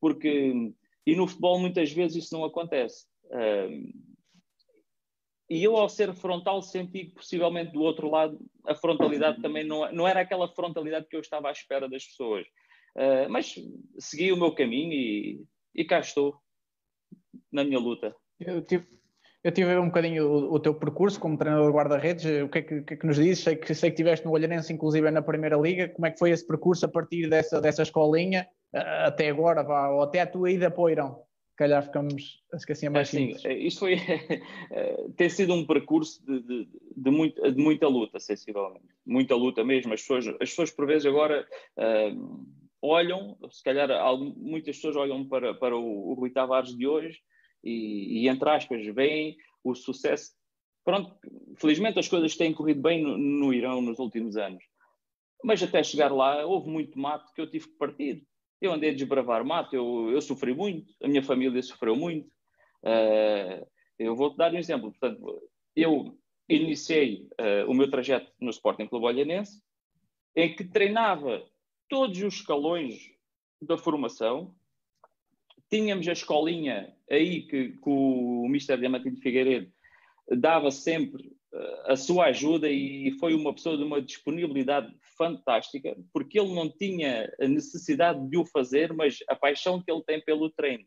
porque 0.00 0.72
e 1.06 1.14
no 1.14 1.28
futebol 1.28 1.60
muitas 1.60 1.92
vezes 1.92 2.24
isso 2.24 2.34
não 2.34 2.44
acontece. 2.44 3.06
e 5.48 5.62
eu, 5.62 5.76
ao 5.76 5.88
ser 5.88 6.12
frontal, 6.14 6.60
senti 6.60 7.04
que 7.04 7.14
possivelmente 7.14 7.72
do 7.72 7.80
outro 7.80 8.10
lado 8.10 8.38
a 8.66 8.74
frontalidade 8.74 9.40
também 9.40 9.64
não, 9.64 9.90
não 9.92 10.08
era 10.08 10.20
aquela 10.20 10.48
frontalidade 10.48 11.06
que 11.08 11.14
eu 11.14 11.20
estava 11.20 11.48
à 11.48 11.52
espera 11.52 11.88
das 11.88 12.04
pessoas. 12.04 12.46
Mas 13.30 13.54
segui 13.98 14.32
o 14.32 14.36
meu 14.36 14.52
caminho 14.52 14.92
e, 14.92 15.44
e 15.74 15.84
cá 15.84 16.00
estou, 16.00 16.40
na 17.52 17.64
minha 17.64 17.78
luta. 17.78 18.14
Eu 18.40 18.62
tive, 18.62 18.86
eu 19.42 19.52
tive 19.52 19.70
a 19.70 19.74
ver 19.74 19.80
um 19.80 19.86
bocadinho 19.86 20.26
o, 20.26 20.54
o, 20.54 20.60
teu 20.60 20.74
percurso 20.74 21.20
como 21.20 21.38
treinador 21.38 21.70
de 21.70 21.76
guarda-redes. 21.76 22.24
O 22.42 22.48
que 22.48 22.58
é 22.58 22.62
que, 22.62 22.82
que, 22.82 22.94
é 22.94 22.96
que, 22.96 23.06
nos 23.06 23.16
dizes? 23.16 23.44
Sei 23.44 23.56
que, 23.56 23.74
sei 23.74 23.90
que 23.90 23.94
estiveste 23.94 24.26
no 24.26 24.32
Olhanense, 24.32 24.72
inclusive 24.72 25.10
na 25.10 25.22
Primeira 25.22 25.56
Liga. 25.56 25.88
Como 25.88 26.06
é 26.06 26.10
que 26.10 26.18
foi 26.18 26.30
esse 26.30 26.46
percurso 26.46 26.86
a 26.86 26.88
partir 26.88 27.28
dessa, 27.28 27.60
dessa 27.60 27.82
escolinha 27.82 28.46
até 28.72 29.28
agora, 29.28 29.62
vá, 29.62 29.88
ou 29.88 30.02
até 30.02 30.20
a 30.20 30.26
tua 30.26 30.50
ida 30.50 30.70
para 30.70 30.82
o 30.82 30.90
Irão. 30.90 31.22
Calhar 31.56 31.82
ficamos, 31.82 32.42
assim 32.52 32.86
é 32.86 32.90
mais 32.90 33.08
é, 33.08 33.10
simples. 33.12 33.40
Sim, 33.40 33.52
isto 33.52 33.80
foi, 33.80 33.96
tem 35.16 35.30
sido 35.30 35.54
um 35.54 35.66
percurso 35.66 36.22
de, 36.26 36.42
de, 36.42 36.68
de, 36.94 37.10
muito, 37.10 37.50
de, 37.50 37.62
muita 37.62 37.88
luta, 37.88 38.20
sensivelmente. 38.20 38.84
Muita 39.06 39.34
luta 39.34 39.64
mesmo. 39.64 39.94
As 39.94 40.02
pessoas, 40.02 40.26
as 40.28 40.50
pessoas 40.50 40.70
por 40.70 40.86
vezes 40.86 41.06
agora 41.06 41.46
uh, 41.78 42.46
olham, 42.86 43.36
se 43.50 43.62
calhar 43.62 43.88
muitas 44.36 44.76
pessoas 44.76 44.96
olham 44.96 45.26
para, 45.28 45.54
para 45.54 45.76
o, 45.76 46.10
o 46.10 46.14
Rui 46.14 46.30
Tavares 46.30 46.76
de 46.76 46.86
hoje 46.86 47.20
e, 47.62 48.22
e, 48.22 48.28
entre 48.28 48.48
aspas, 48.48 48.84
veem 48.94 49.36
o 49.64 49.74
sucesso. 49.74 50.32
Pronto, 50.84 51.16
felizmente 51.56 51.98
as 51.98 52.08
coisas 52.08 52.36
têm 52.36 52.54
corrido 52.54 52.80
bem 52.80 53.02
no, 53.02 53.18
no 53.18 53.52
Irão 53.52 53.82
nos 53.82 53.98
últimos 53.98 54.36
anos. 54.36 54.62
Mas 55.42 55.62
até 55.62 55.82
chegar 55.82 56.12
lá 56.12 56.44
houve 56.46 56.70
muito 56.70 56.98
mato 56.98 57.32
que 57.34 57.40
eu 57.40 57.50
tive 57.50 57.66
que 57.66 57.76
partir 57.76 58.26
eu 58.60 58.72
andei 58.72 58.90
a 58.90 58.94
desbravar 58.94 59.44
mato, 59.44 59.74
eu, 59.74 60.10
eu 60.10 60.20
sofri 60.20 60.54
muito, 60.54 60.92
a 61.02 61.08
minha 61.08 61.22
família 61.22 61.62
sofreu 61.62 61.94
muito. 61.94 62.28
Uh, 62.82 63.66
eu 63.98 64.14
vou-te 64.14 64.36
dar 64.36 64.52
um 64.52 64.58
exemplo. 64.58 64.90
Portanto, 64.90 65.42
eu 65.74 66.16
iniciei 66.48 67.28
uh, 67.40 67.70
o 67.70 67.74
meu 67.74 67.90
trajeto 67.90 68.32
no 68.40 68.50
Sporting 68.50 68.86
Clube 68.86 69.06
Olhanense, 69.06 69.60
em 70.34 70.54
que 70.54 70.64
treinava 70.64 71.42
todos 71.88 72.20
os 72.22 72.34
escalões 72.34 73.10
da 73.60 73.76
formação. 73.78 74.54
Tínhamos 75.70 76.06
a 76.06 76.12
escolinha 76.12 76.94
aí 77.10 77.42
que, 77.42 77.70
que 77.70 77.88
o 77.88 78.46
Mister 78.48 78.78
Diamantino 78.78 79.16
Figueiredo 79.16 79.72
dava 80.38 80.70
sempre 80.70 81.26
uh, 81.52 81.92
a 81.92 81.96
sua 81.96 82.26
ajuda 82.26 82.70
e 82.70 83.10
foi 83.18 83.34
uma 83.34 83.52
pessoa 83.52 83.76
de 83.76 83.82
uma 83.82 84.00
disponibilidade 84.00 84.94
fantástica, 85.16 85.96
porque 86.12 86.38
ele 86.38 86.54
não 86.54 86.68
tinha 86.68 87.32
a 87.40 87.48
necessidade 87.48 88.28
de 88.28 88.36
o 88.36 88.44
fazer, 88.44 88.92
mas 88.92 89.18
a 89.28 89.34
paixão 89.34 89.82
que 89.82 89.90
ele 89.90 90.02
tem 90.04 90.20
pelo 90.20 90.50
treino, 90.50 90.84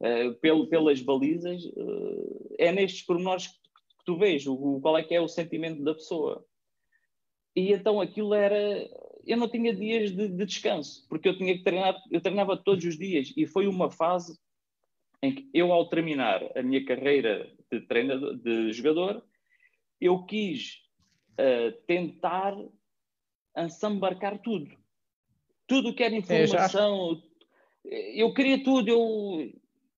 uh, 0.00 0.34
pelo, 0.40 0.68
pelas 0.68 1.00
balizas, 1.00 1.64
uh, 1.64 2.54
é 2.58 2.72
nestes 2.72 3.02
pormenores 3.02 3.48
que, 3.48 3.54
que 3.54 4.04
tu 4.04 4.16
vês 4.16 4.46
o, 4.46 4.80
qual 4.80 4.96
é 4.96 5.04
que 5.04 5.14
é 5.14 5.20
o 5.20 5.28
sentimento 5.28 5.82
da 5.84 5.94
pessoa. 5.94 6.44
E 7.54 7.72
então 7.72 8.00
aquilo 8.00 8.34
era. 8.34 8.58
Eu 9.26 9.36
não 9.36 9.48
tinha 9.48 9.74
dias 9.74 10.12
de, 10.12 10.28
de 10.28 10.46
descanso, 10.46 11.04
porque 11.08 11.28
eu 11.28 11.36
tinha 11.36 11.56
que 11.56 11.64
treinar, 11.64 11.96
eu 12.10 12.20
treinava 12.20 12.56
todos 12.56 12.84
os 12.84 12.96
dias, 12.96 13.32
e 13.36 13.46
foi 13.46 13.66
uma 13.66 13.90
fase 13.90 14.38
em 15.22 15.34
que 15.34 15.50
eu, 15.52 15.72
ao 15.72 15.88
terminar 15.88 16.42
a 16.56 16.62
minha 16.62 16.84
carreira 16.84 17.50
de 17.70 17.80
treinador, 17.80 18.36
de 18.36 18.72
jogador, 18.72 19.24
eu 20.00 20.24
quis 20.24 20.82
uh, 21.32 21.72
tentar 21.86 22.54
ensambarcar 23.56 24.38
tudo. 24.38 24.70
Tudo 25.66 25.94
que 25.94 26.04
era 26.04 26.14
é, 26.14 26.18
informação. 26.18 27.22
É, 27.84 28.22
eu 28.22 28.32
queria 28.32 28.62
tudo, 28.62 28.88
eu. 28.88 29.52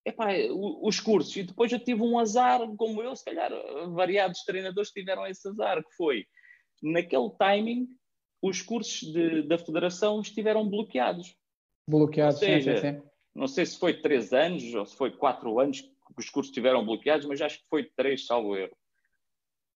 Epá, 0.05 0.29
os 0.51 1.01
cursos. 1.01 1.37
E 1.37 1.43
depois 1.43 1.71
eu 1.71 1.79
tive 1.79 2.01
um 2.01 2.19
azar, 2.19 2.61
como 2.77 3.03
eu, 3.03 3.15
se 3.15 3.25
calhar 3.25 3.51
variados 3.91 4.43
treinadores 4.43 4.91
tiveram 4.91 5.27
esse 5.27 5.47
azar, 5.47 5.85
que 5.85 5.95
foi, 5.95 6.25
naquele 6.83 7.29
timing, 7.39 7.87
os 8.43 8.63
cursos 8.63 9.13
de, 9.13 9.43
da 9.43 9.59
federação 9.59 10.21
estiveram 10.21 10.69
bloqueados. 10.69 11.37
Bloqueados, 11.89 12.39
seja, 12.39 12.77
sim, 12.77 12.81
sim, 12.81 12.97
sim. 12.97 13.03
Não 13.35 13.47
sei 13.47 13.67
se 13.67 13.79
foi 13.79 13.95
três 13.95 14.33
anos 14.33 14.75
ou 14.75 14.85
se 14.85 14.97
foi 14.97 15.11
quatro 15.11 15.59
anos 15.59 15.81
que 15.81 15.91
os 16.19 16.31
cursos 16.31 16.51
estiveram 16.51 16.85
bloqueados, 16.85 17.27
mas 17.27 17.41
acho 17.41 17.59
que 17.59 17.69
foi 17.69 17.85
três, 17.85 18.27
salvo 18.27 18.57
erro. 18.57 18.77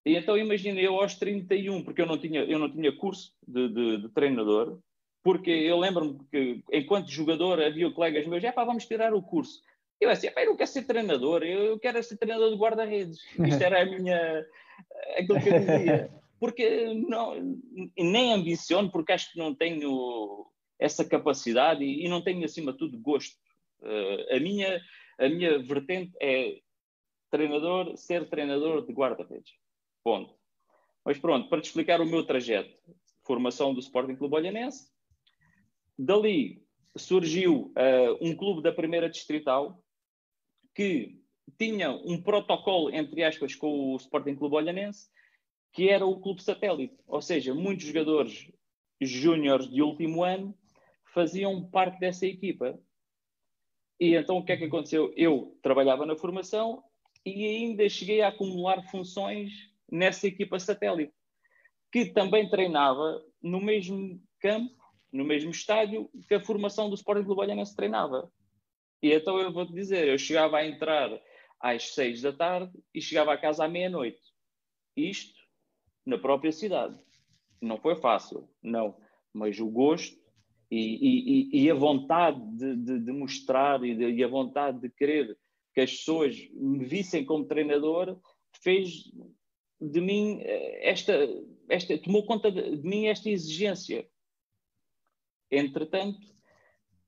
E 0.05 0.17
então 0.17 0.37
imagina 0.37 0.81
eu 0.81 1.01
aos 1.01 1.15
31, 1.15 1.85
porque 1.85 2.03
eu 2.03 2.07
não 2.07 2.19
tinha, 2.19 2.41
eu 2.41 2.59
não 2.59 2.71
tinha 2.71 2.97
curso 2.97 3.33
de, 3.47 3.69
de, 3.69 3.97
de 3.99 4.09
treinador, 4.09 4.81
porque 5.23 5.51
eu 5.51 5.79
lembro-me 5.79 6.19
que 6.29 6.63
enquanto 6.73 7.11
jogador 7.11 7.63
havia 7.63 7.91
colegas 7.93 8.27
meus, 8.27 8.43
é 8.43 8.51
pá, 8.51 8.65
vamos 8.65 8.87
tirar 8.87 9.15
o 9.15 9.23
curso. 9.23 9.63
Eu 10.01 10.11
assim, 10.11 10.29
eu 10.37 10.47
não 10.47 10.57
quero 10.57 10.71
ser 10.71 10.83
treinador, 10.83 11.45
eu 11.45 11.79
quero 11.79 12.03
ser 12.03 12.17
treinador 12.17 12.51
de 12.51 12.57
guarda-redes. 12.57 13.21
Isto 13.47 13.63
era 13.63 13.83
a 13.83 13.85
minha, 13.85 14.45
aquilo 15.17 15.41
que 15.41 15.49
eu 15.49 15.61
dizia. 15.61 16.22
Porque 16.43 16.93
não, 16.93 17.57
nem 17.97 18.33
ambiciono, 18.33 18.91
porque 18.91 19.13
acho 19.13 19.31
que 19.31 19.39
não 19.39 19.55
tenho 19.55 20.45
essa 20.77 21.05
capacidade 21.05 21.85
e, 21.85 22.05
e 22.05 22.09
não 22.09 22.21
tenho, 22.21 22.45
acima 22.45 22.73
de 22.73 22.79
tudo, 22.79 22.99
gosto. 22.99 23.37
Uh, 23.81 24.35
a, 24.35 24.41
minha, 24.41 24.83
a 25.21 25.29
minha 25.29 25.63
vertente 25.63 26.13
é 26.21 26.59
treinador, 27.31 27.97
ser 27.97 28.29
treinador 28.29 28.85
de 28.85 28.93
guarda-redes. 28.93 29.53
Ponto. 30.03 30.35
Mas 31.05 31.17
pronto, 31.17 31.49
para 31.49 31.61
te 31.61 31.67
explicar 31.67 32.01
o 32.01 32.07
meu 32.07 32.27
trajeto, 32.27 32.77
formação 33.25 33.73
do 33.73 33.79
Sporting 33.79 34.17
Clube 34.17 34.35
Olhanense, 34.35 34.91
dali 35.97 36.61
surgiu 36.97 37.73
uh, 37.77 38.19
um 38.21 38.35
clube 38.35 38.63
da 38.63 38.73
primeira 38.73 39.09
distrital 39.09 39.81
que 40.75 41.23
tinha 41.57 41.93
um 41.93 42.21
protocolo, 42.21 42.91
entre 42.93 43.23
aspas, 43.23 43.55
com 43.55 43.93
o 43.93 43.97
Sporting 43.97 44.35
Clube 44.35 44.57
Olhanense, 44.57 45.09
que 45.73 45.89
era 45.89 46.05
o 46.05 46.21
clube 46.21 46.43
satélite. 46.43 46.97
Ou 47.07 47.23
seja, 47.23 47.55
muitos 47.55 47.87
jogadores 47.87 48.49
júniores 49.01 49.69
de 49.69 49.83
último 49.83 50.23
ano 50.23 50.57
faziam 51.13 51.69
parte 51.71 51.99
dessa 51.99 52.27
equipa. 52.27 52.79
E 53.99 54.15
então 54.15 54.39
o 54.39 54.45
que 54.45 54.53
é 54.53 54.57
que 54.57 54.65
aconteceu? 54.65 55.13
Eu 55.17 55.59
trabalhava 55.63 56.07
na 56.07 56.17
formação 56.17 56.83
e 57.25 57.45
ainda 57.47 57.89
cheguei 57.89 58.21
a 58.21 58.29
acumular 58.29 58.83
funções 58.91 59.53
nessa 59.91 60.27
equipa 60.27 60.59
satélite, 60.59 61.13
que 61.91 62.07
também 62.07 62.49
treinava 62.49 63.23
no 63.41 63.61
mesmo 63.61 64.21
campo, 64.41 64.75
no 65.13 65.25
mesmo 65.25 65.51
estádio 65.51 66.11
que 66.27 66.35
a 66.35 66.41
formação 66.41 66.89
do 66.89 66.95
Sporting 66.95 67.25
Clube 67.25 67.43
Olhanense 67.43 67.77
treinava. 67.77 68.33
E 69.03 69.13
então 69.13 69.39
eu 69.39 69.53
vou-te 69.53 69.73
dizer, 69.73 70.09
eu 70.09 70.19
chegava 70.19 70.59
a 70.59 70.67
entrar 70.67 71.11
às 71.61 71.95
seis 71.95 72.23
da 72.23 72.33
tarde 72.33 72.73
e 72.95 73.01
chegava 73.01 73.33
a 73.33 73.39
casa 73.39 73.65
à 73.65 73.69
meia-noite. 73.69 74.21
Isto 74.97 75.42
na 76.05 76.19
própria 76.19 76.53
cidade. 76.53 76.99
Não 77.61 77.79
foi 77.79 77.97
fácil, 77.97 78.49
não. 78.63 78.97
Mas 79.33 79.59
o 79.59 79.69
gosto 79.69 80.17
e, 80.71 81.51
e, 81.53 81.65
e 81.65 81.71
a 81.71 81.75
vontade 81.75 82.41
de, 82.57 82.77
de, 82.77 82.99
de 83.01 83.13
mostrar 83.13 83.85
e, 83.85 83.95
de, 83.95 84.11
e, 84.11 84.25
a 84.25 84.29
vontade 84.29 84.81
de 84.81 84.91
querer 84.91 85.39
que 85.75 85.81
as 85.81 85.91
pessoas 85.91 86.37
me 86.53 86.85
vissem 86.85 87.25
como 87.25 87.47
treinador 87.47 88.19
fez 88.63 89.05
de 89.81 90.01
mim 90.01 90.41
eh, 90.41 90.91
esta, 90.91 91.13
esta 91.69 91.99
tomou 91.99 92.25
conta 92.25 92.51
de, 92.51 92.77
mim 92.83 93.07
esta 93.07 93.29
exigência. 93.29 94.09
Entretanto, 95.51 96.21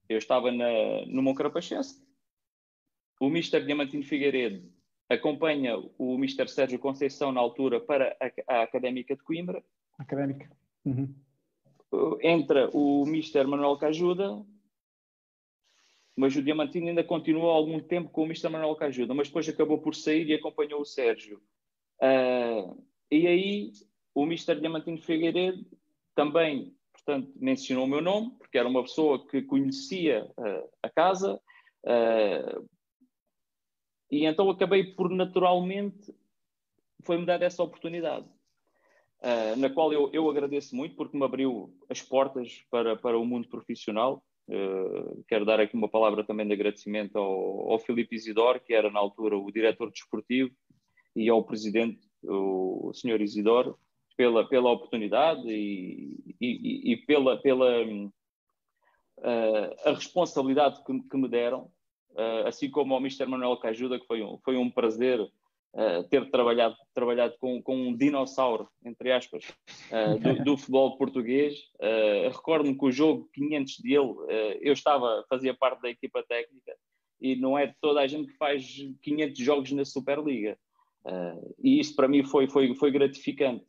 eu 0.09 0.19
estava 0.19 0.53
na, 0.53 1.07
no 1.07 1.23
Moncarapachense, 1.23 2.03
o 3.21 3.31
Mister 3.31 3.65
Diamantino 3.65 4.05
Figueiredo 4.05 4.74
acompanha 5.09 5.77
o 5.99 6.19
Mister 6.19 6.49
Sérgio 6.49 6.79
Conceição 6.79 7.33
na 7.33 7.41
altura 7.41 7.81
para 7.81 8.17
a, 8.21 8.55
a 8.55 8.63
Académica 8.63 9.15
de 9.15 9.23
Coimbra. 9.23 9.63
Académica. 9.99 10.51
Uhum 10.85 11.15
entra 12.21 12.71
o 12.73 13.05
Mister 13.07 13.47
Manuel 13.47 13.77
Cajuda, 13.77 14.45
mas 16.17 16.37
o 16.37 16.43
Diamantino 16.43 16.89
ainda 16.89 17.05
continuou 17.05 17.51
algum 17.51 17.81
tempo 17.81 18.11
com 18.11 18.23
o 18.23 18.27
Mister 18.27 18.51
Manuel 18.51 18.77
Cajuda, 18.77 19.15
mas 19.15 19.29
depois 19.29 19.49
acabou 19.49 19.79
por 19.79 19.95
sair 19.95 20.29
e 20.29 20.35
acompanhou 20.35 20.81
o 20.81 20.85
Sérgio. 20.85 21.41
Uh, 22.01 22.85
e 23.11 23.27
aí 23.27 23.73
o 24.15 24.25
Mister 24.25 24.59
Diamantino 24.59 24.99
Figueiredo 24.99 25.65
também, 26.15 26.75
portanto, 26.93 27.33
mencionou 27.37 27.85
o 27.85 27.89
meu 27.89 28.01
nome, 28.01 28.31
porque 28.39 28.59
era 28.59 28.69
uma 28.69 28.83
pessoa 28.83 29.27
que 29.27 29.43
conhecia 29.43 30.25
uh, 30.39 30.69
a 30.83 30.89
casa, 30.89 31.41
uh, 31.85 32.69
e 34.19 34.27
então 34.27 34.49
acabei 34.51 34.85
por 34.85 35.11
naturalmente 35.11 36.15
foi-me 37.03 37.27
dada 37.27 37.45
essa 37.45 37.63
oportunidade 37.63 38.27
uh, 39.25 39.57
na 39.57 39.71
qual 39.71 39.93
eu, 39.93 40.11
eu 40.13 40.29
agradeço 40.29 40.77
muito 40.77 40.95
porque 40.95 41.17
me 41.17 41.25
abriu 41.25 41.75
as 41.89 42.03
portas 42.03 42.65
para, 42.71 42.97
para 42.97 43.19
o 43.19 43.25
mundo 43.25 43.49
profissional. 43.49 44.23
Uh, 44.47 45.25
quero 45.27 45.47
dar 45.47 45.59
aqui 45.59 45.75
uma 45.75 45.89
palavra 45.89 46.23
também 46.23 46.47
de 46.47 46.53
agradecimento 46.53 47.17
ao, 47.17 47.73
ao 47.73 47.79
Filipe 47.79 48.15
Isidoro, 48.15 48.61
que 48.61 48.75
era 48.75 48.91
na 48.91 49.01
altura 49.01 49.39
o 49.39 49.51
diretor 49.51 49.91
desportivo, 49.91 50.51
e 51.17 51.29
ao 51.31 51.43
presidente, 51.45 52.01
o, 52.23 52.89
o 52.89 52.95
senhor 52.95 53.21
Isidoro, 53.21 53.79
pela, 54.17 54.47
pela 54.47 54.71
oportunidade 54.71 55.49
e, 55.49 56.37
e, 56.41 56.93
e 56.93 56.97
pela, 56.99 57.37
pela 57.41 57.85
uh, 57.85 58.11
a 59.85 59.93
responsabilidade 59.93 60.85
que, 60.85 61.01
que 61.01 61.17
me 61.17 61.29
deram, 61.29 61.71
uh, 62.15 62.47
assim 62.47 62.71
como 62.71 62.95
ao 62.95 63.01
Mr. 63.01 63.27
Manuel 63.27 63.57
Cajuda, 63.57 63.99
que 63.99 64.07
foi 64.07 64.23
um, 64.23 64.39
foi 64.39 64.57
um 64.57 64.71
prazer 64.71 65.21
uh, 65.21 66.05
ter 66.09 66.31
trabalhado, 66.31 66.77
trabalhado 66.95 67.35
com, 67.39 67.63
com 67.63 67.77
um 67.77 67.97
dinossauro, 67.97 68.69
entre 68.85 69.13
aspas, 69.13 69.45
uh, 69.91 70.19
do, 70.19 70.35
do, 70.45 70.57
futebol 70.57 70.97
português. 70.97 71.55
Recordo-me 72.33 72.77
que 72.77 72.85
o 72.85 72.93
jogo 72.93 73.29
500 73.35 73.79
dele, 73.81 74.15
eu 74.61 74.73
estava, 74.73 75.25
fazia 75.29 75.55
parte 75.55 75.83
da 75.83 75.91
equipa 75.91 76.23
técnica 76.23 76.75
e 77.21 77.37
não 77.37 77.59
é 77.59 77.75
toda 77.81 78.01
a 78.01 78.07
gente 78.07 78.33
que 78.33 78.37
faz 78.37 78.65
500 79.03 79.39
jogos 79.39 79.73
na 79.73 79.85
Superliga. 79.85 80.59
e 81.63 81.81
isso 81.81 81.95
para 81.95 82.09
mim 82.09 82.25
foi, 82.25 82.49
foi, 82.49 82.75
foi 82.75 82.91
gratificante. 82.91 83.65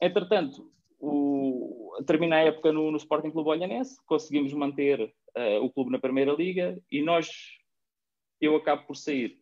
entretanto, 0.00 0.70
o, 1.00 1.96
termina 2.06 2.36
a 2.36 2.40
época 2.40 2.72
no, 2.72 2.90
no 2.90 2.96
Sporting 2.98 3.30
Clube 3.30 3.48
Olhanense, 3.48 3.96
conseguimos 4.06 4.52
manter 4.52 5.12
uh, 5.36 5.64
o 5.64 5.70
clube 5.72 5.90
na 5.90 5.98
Primeira 5.98 6.32
Liga 6.32 6.80
e 6.90 7.02
nós, 7.02 7.28
eu 8.40 8.56
acabo 8.56 8.86
por 8.86 8.96
sair 8.96 9.40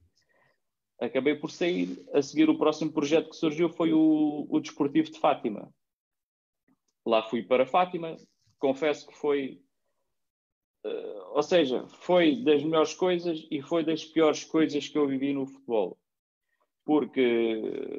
acabei 1.01 1.35
por 1.37 1.51
sair. 1.51 2.05
A 2.12 2.20
seguir, 2.20 2.51
o 2.51 2.59
próximo 2.59 2.92
projeto 2.92 3.31
que 3.31 3.37
surgiu 3.37 3.70
foi 3.70 3.92
o, 3.92 4.46
o 4.48 4.61
Desportivo 4.61 5.11
de 5.11 5.18
Fátima. 5.18 5.72
Lá 7.07 7.22
fui 7.22 7.42
para 7.42 7.66
Fátima, 7.66 8.16
confesso 8.59 9.07
que 9.07 9.14
foi. 9.14 9.62
Uh, 10.85 11.35
ou 11.35 11.42
seja, 11.42 11.87
foi 11.88 12.42
das 12.42 12.62
melhores 12.62 12.94
coisas 12.94 13.46
e 13.51 13.62
foi 13.62 13.85
das 13.85 14.05
piores 14.05 14.44
coisas 14.44 14.88
que 14.88 14.98
eu 14.98 15.07
vivi 15.07 15.33
no 15.33 15.46
futebol. 15.46 15.98
Porque 16.85 17.20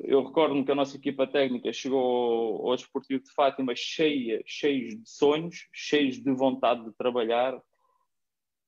eu 0.04 0.24
recordo-me 0.24 0.66
que 0.66 0.72
a 0.72 0.76
nossa 0.76 0.98
equipa 0.98 1.28
técnica 1.28 1.72
chegou 1.72 2.68
ao, 2.68 2.76
Desportivo 2.76 3.24
de 3.24 3.32
Fátima 3.34 3.74
cheia, 3.76 4.42
cheios 4.46 4.96
de 4.96 5.08
sonhos, 5.08 5.68
cheios 5.72 6.22
de 6.22 6.32
vontade 6.34 6.84
de 6.84 6.94
trabalhar. 6.94 7.60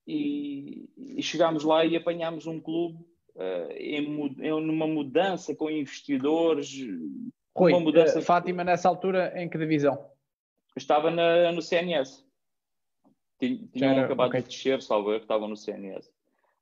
E, 0.08 0.90
e 0.98 1.22
chegámos 1.22 1.64
lá 1.64 1.86
e 1.86 1.96
apanhámos 1.96 2.48
um 2.48 2.60
clube 2.60 2.98
uh, 3.36 3.72
em, 3.74 4.36
em 4.40 4.52
uma 4.52 4.88
mudança 4.88 5.56
com 5.56 5.70
investidores. 5.70 6.70
Rui, 7.56 7.72
uma 7.72 7.80
mudança... 7.80 8.20
Uh, 8.20 8.22
Fátima, 8.22 8.64
nessa 8.64 8.90
altura, 8.90 9.34
em 9.36 9.50
que 9.50 9.58
divisão? 9.58 10.10
Estava 10.76 11.12
na, 11.12 11.52
no 11.52 11.62
CNS. 11.62 12.26
Tinham 13.40 13.92
era, 13.92 14.06
acabado 14.06 14.30
okay. 14.30 14.42
de 14.42 14.50
descer, 14.50 14.82
salvo 14.82 15.12
que 15.12 15.18
estavam 15.18 15.48
no 15.48 15.58
CNS. 15.58 16.10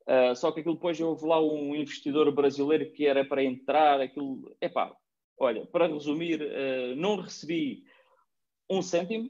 Uh, 0.07 0.35
só 0.35 0.51
que 0.51 0.61
aquilo 0.61 0.75
depois 0.75 0.99
houve 0.99 1.25
lá 1.25 1.39
um 1.39 1.75
investidor 1.75 2.31
brasileiro 2.31 2.91
que 2.91 3.05
era 3.05 3.23
para 3.23 3.43
entrar, 3.43 4.01
aquilo. 4.01 4.55
Epá, 4.59 4.95
olha, 5.37 5.65
para 5.67 5.87
resumir, 5.87 6.41
uh, 6.41 6.95
não 6.95 7.17
recebi 7.17 7.83
um 8.69 8.81
cêntimo. 8.81 9.29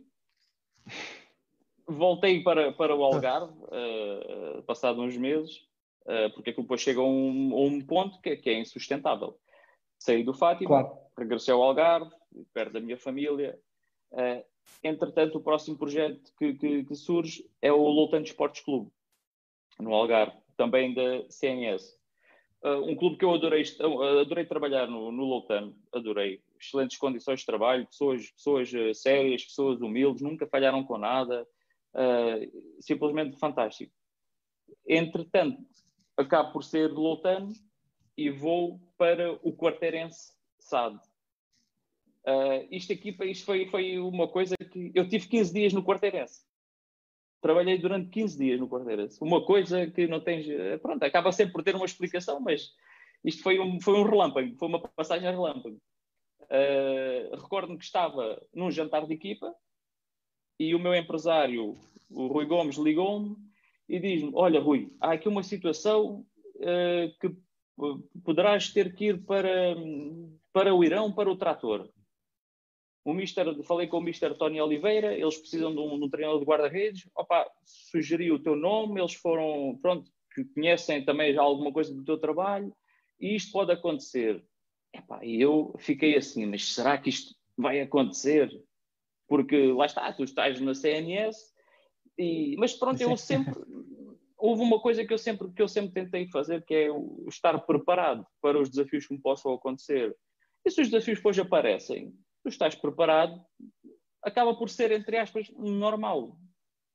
Voltei 1.89 2.43
para, 2.43 2.71
para 2.71 2.95
o 2.95 3.03
Algarve, 3.03 3.51
uh, 3.63 4.61
passado 4.63 5.01
uns 5.01 5.17
meses, 5.17 5.57
uh, 6.05 6.31
porque 6.35 6.51
aquilo 6.51 6.63
depois 6.63 6.81
chega 6.81 6.99
a 6.99 7.03
um, 7.03 7.51
a 7.53 7.61
um 7.61 7.81
ponto 7.81 8.21
que, 8.21 8.35
que, 8.37 8.49
é 8.51 8.59
insustentável. 8.59 9.39
Saí 9.97 10.23
do 10.23 10.33
Fátima, 10.33 10.83
claro. 10.83 10.97
regressei 11.17 11.51
ao 11.51 11.63
Algarve, 11.63 12.11
perto 12.53 12.73
da 12.73 12.79
minha 12.79 12.95
família. 12.95 13.59
Uh, 14.11 14.45
entretanto, 14.83 15.39
o 15.39 15.41
próximo 15.41 15.77
projeto 15.77 16.31
que, 16.37 16.53
que, 16.53 16.83
que 16.83 16.95
surge 16.95 17.49
é 17.59 17.71
o 17.71 17.87
Loutano 17.87 18.23
Esportes 18.23 18.61
Clube, 18.61 18.91
no 19.79 19.91
Algarve, 19.91 20.37
também 20.55 20.93
da 20.93 21.27
CNS. 21.27 21.97
Uh, 22.63 22.87
um 22.87 22.95
clube 22.95 23.17
que 23.17 23.25
eu 23.25 23.33
adorei, 23.33 23.63
adorei 24.21 24.45
trabalhar 24.45 24.85
no, 24.85 25.11
no 25.11 25.23
Loutano, 25.23 25.75
adorei. 25.91 26.39
Excelentes 26.61 26.97
condições 26.99 27.39
de 27.39 27.47
trabalho, 27.47 27.87
pessoas, 27.87 28.29
pessoas 28.29 28.69
sérias, 28.93 29.43
pessoas 29.43 29.81
humildes, 29.81 30.21
nunca 30.21 30.45
falharam 30.45 30.83
com 30.83 30.97
nada, 30.97 31.47
uh, 31.93 32.81
simplesmente 32.81 33.37
fantástico. 33.37 33.93
Entretanto, 34.87 35.63
acabo 36.17 36.53
por 36.53 36.63
ser 36.63 36.91
loutano 36.91 37.53
e 38.17 38.29
vou 38.29 38.79
para 38.97 39.33
o 39.43 39.53
Quarteirense 39.53 40.33
SAD. 40.59 40.95
Uh, 42.25 42.67
isto 42.69 42.93
aqui 42.93 43.15
isto 43.23 43.45
foi, 43.45 43.65
foi 43.67 43.97
uma 43.97 44.27
coisa 44.27 44.55
que 44.57 44.91
eu 44.93 45.07
tive 45.07 45.27
15 45.27 45.53
dias 45.53 45.73
no 45.73 45.83
Quarteirense. 45.83 46.43
Trabalhei 47.41 47.77
durante 47.77 48.09
15 48.09 48.37
dias 48.37 48.59
no 48.59 48.67
Quarteirense. 48.67 49.17
Uma 49.21 49.45
coisa 49.45 49.87
que 49.87 50.07
não 50.07 50.19
tens. 50.19 50.45
Pronto, 50.81 51.01
acaba 51.03 51.31
sempre 51.31 51.53
por 51.53 51.63
ter 51.63 51.75
uma 51.75 51.85
explicação, 51.85 52.39
mas 52.41 52.73
isto 53.23 53.41
foi 53.41 53.59
um, 53.59 53.79
foi 53.79 53.93
um 53.95 54.03
relâmpago, 54.03 54.55
foi 54.57 54.67
uma 54.67 54.81
passagem 54.81 55.29
relâmpago. 55.29 55.79
Uh, 56.41 57.35
Recordo-me 57.35 57.77
que 57.77 57.85
estava 57.85 58.41
num 58.53 58.71
jantar 58.71 59.05
de 59.05 59.13
equipa 59.13 59.55
e 60.59 60.75
o 60.75 60.79
meu 60.79 60.93
empresário, 60.93 61.77
o 62.09 62.27
Rui 62.27 62.45
Gomes, 62.45 62.75
ligou-me 62.75 63.35
e 63.87 63.99
diz-me: 63.99 64.31
Olha, 64.33 64.59
Rui, 64.59 64.91
há 64.99 65.13
aqui 65.13 65.29
uma 65.29 65.41
situação 65.41 66.25
uh, 66.57 67.19
que 67.19 67.33
poderás 68.23 68.69
ter 68.73 68.93
que 68.93 69.05
ir 69.05 69.23
para, 69.23 69.75
para 70.51 70.75
o 70.75 70.83
Irão, 70.83 71.11
para 71.11 71.31
o 71.31 71.37
trator. 71.37 71.89
O 73.05 73.13
Mister, 73.13 73.63
falei 73.63 73.87
com 73.87 73.97
o 73.97 74.01
Mister 74.01 74.35
Tony 74.35 74.59
Oliveira, 74.59 75.13
eles 75.13 75.37
precisam 75.37 75.73
de 75.73 75.79
um, 75.79 75.97
de 75.97 76.05
um 76.05 76.09
treinador 76.09 76.39
de 76.39 76.45
guarda-redes. 76.45 77.09
Opa, 77.15 77.49
sugeri 77.63 78.31
o 78.31 78.37
teu 78.39 78.55
nome, 78.55 78.99
eles 78.99 79.13
foram, 79.13 79.79
pronto, 79.81 80.11
conhecem 80.53 81.03
também 81.05 81.33
já 81.33 81.41
alguma 81.41 81.71
coisa 81.71 81.93
do 81.93 82.03
teu 82.03 82.17
trabalho, 82.17 82.75
e 83.19 83.35
isto 83.35 83.53
pode 83.53 83.71
acontecer. 83.71 84.43
E 85.21 85.41
eu 85.41 85.73
fiquei 85.79 86.17
assim, 86.17 86.45
mas 86.45 86.73
será 86.73 86.97
que 86.97 87.09
isto 87.09 87.33
vai 87.57 87.79
acontecer? 87.79 88.49
Porque 89.29 89.71
lá 89.71 89.85
está, 89.85 90.11
tu 90.11 90.23
estás 90.23 90.59
na 90.59 90.73
CNS, 90.73 91.53
e, 92.17 92.57
mas 92.57 92.73
pronto, 92.73 92.99
eu 92.99 93.15
sempre. 93.15 93.53
Houve 94.37 94.61
uma 94.61 94.79
coisa 94.79 95.05
que 95.05 95.13
eu, 95.13 95.17
sempre, 95.17 95.51
que 95.51 95.61
eu 95.61 95.67
sempre 95.67 95.91
tentei 95.93 96.27
fazer, 96.27 96.63
que 96.65 96.73
é 96.73 96.91
o 96.91 97.25
estar 97.27 97.57
preparado 97.59 98.25
para 98.41 98.59
os 98.59 98.69
desafios 98.69 99.05
que 99.05 99.13
me 99.13 99.21
possam 99.21 99.53
acontecer. 99.53 100.15
E 100.65 100.71
se 100.71 100.81
os 100.81 100.89
desafios 100.89 101.19
depois 101.19 101.37
aparecem, 101.37 102.13
tu 102.41 102.49
estás 102.49 102.73
preparado, 102.73 103.41
acaba 104.23 104.55
por 104.55 104.69
ser, 104.69 104.91
entre 104.91 105.17
aspas, 105.17 105.49
normal. 105.57 106.37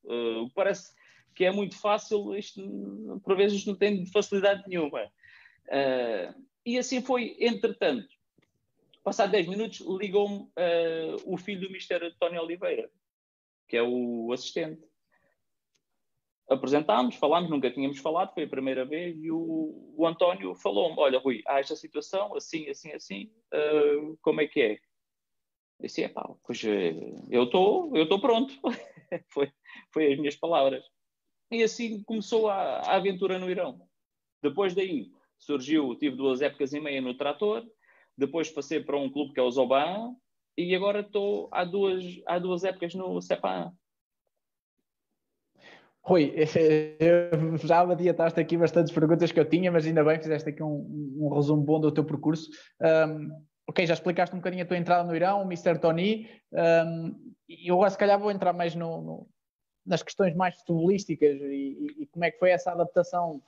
Uh, 0.03 0.49
parece 0.53 0.91
que 1.35 1.45
é 1.45 1.51
muito 1.51 1.77
fácil, 1.79 2.35
isto, 2.35 2.61
por 3.23 3.35
vezes 3.35 3.65
não 3.65 3.75
tem 3.75 4.05
facilidade 4.07 4.63
nenhuma. 4.67 5.03
Uh, 5.67 6.43
e 6.65 6.77
assim 6.77 7.01
foi, 7.01 7.35
entretanto. 7.39 8.07
Passado 9.05 9.29
10 9.33 9.47
minutos, 9.47 9.81
ligou-me 9.81 10.37
uh, 10.39 11.15
o 11.25 11.37
filho 11.37 11.61
do 11.61 11.71
Mister 11.71 12.01
Tony 12.17 12.39
Oliveira, 12.39 12.89
que 13.69 13.77
é 13.77 13.83
o 13.83 14.31
assistente. 14.33 14.81
Apresentámos, 16.49 17.13
falámos, 17.15 17.51
nunca 17.51 17.69
tínhamos 17.69 17.99
falado, 17.99 18.33
foi 18.33 18.45
a 18.45 18.49
primeira 18.49 18.83
vez, 18.83 19.15
e 19.23 19.29
o, 19.29 19.93
o 19.95 20.07
António 20.07 20.55
falou-me: 20.55 20.95
Olha, 20.97 21.19
Rui, 21.19 21.43
há 21.45 21.59
esta 21.59 21.75
situação, 21.75 22.35
assim, 22.35 22.67
assim, 22.67 22.93
assim, 22.93 23.31
uh, 23.53 24.17
como 24.23 24.41
é 24.41 24.47
que 24.47 24.59
é? 24.59 24.71
Eu 24.71 24.79
disse: 25.83 26.09
pá, 26.09 26.27
pois 26.43 26.63
eh, 26.63 26.95
eu 27.29 27.43
estou 27.43 28.19
pronto. 28.19 28.55
foi, 29.29 29.51
foi 29.93 30.13
as 30.13 30.17
minhas 30.17 30.35
palavras. 30.35 30.83
E 31.51 31.61
assim 31.61 32.01
começou 32.01 32.49
a, 32.49 32.79
a 32.79 32.95
aventura 32.95 33.37
no 33.37 33.51
Irão. 33.51 33.87
Depois 34.41 34.73
daí 34.73 35.11
surgiu, 35.37 35.95
tive 35.95 36.15
duas 36.15 36.41
épocas 36.41 36.73
e 36.73 36.79
meia 36.79 37.01
no 37.01 37.15
Trator, 37.15 37.63
depois 38.17 38.49
passei 38.49 38.83
para 38.83 38.97
um 38.97 39.09
clube 39.09 39.33
que 39.33 39.39
é 39.39 39.43
o 39.43 39.51
Zoban, 39.51 40.15
e 40.57 40.73
agora 40.73 41.01
estou 41.01 41.49
há 41.51 41.63
duas, 41.65 42.03
há 42.25 42.39
duas 42.39 42.63
épocas 42.63 42.93
no 42.95 43.21
Sepan. 43.21 43.73
Rui, 46.01 46.33
já 47.65 47.81
adiantaste 47.81 48.39
aqui 48.39 48.57
bastantes 48.57 48.93
perguntas 48.93 49.31
que 49.31 49.39
eu 49.39 49.49
tinha, 49.49 49.71
mas 49.71 49.87
ainda 49.87 50.03
bem 50.03 50.21
fizeste 50.21 50.49
aqui 50.49 50.61
um, 50.61 51.17
um 51.19 51.33
resumo 51.33 51.63
bom 51.63 51.79
do 51.79 51.91
teu 51.91 52.05
percurso. 52.05 52.49
Um, 52.79 53.31
ok, 53.67 53.85
já 53.87 53.95
explicaste 53.95 54.35
um 54.35 54.39
bocadinho 54.39 54.63
a 54.63 54.67
tua 54.67 54.77
entrada 54.77 55.03
no 55.03 55.15
Irão, 55.15 55.41
o 55.41 55.45
Mr. 55.45 55.79
Tony, 55.79 56.29
um, 56.53 57.33
eu 57.49 57.75
agora 57.75 57.89
se 57.89 57.97
calhar 57.97 58.19
vou 58.19 58.31
entrar 58.31 58.53
mais 58.53 58.75
no, 58.75 59.01
no, 59.01 59.27
nas 59.85 60.03
questões 60.03 60.35
mais 60.35 60.55
futebolísticas 60.57 61.41
e, 61.41 61.77
e, 61.79 62.03
e, 62.03 62.07
como 62.07 62.23
é 62.23 62.31
que 62.31 62.39
foi 62.39 62.51
essa 62.51 62.71
adaptação 62.71 63.41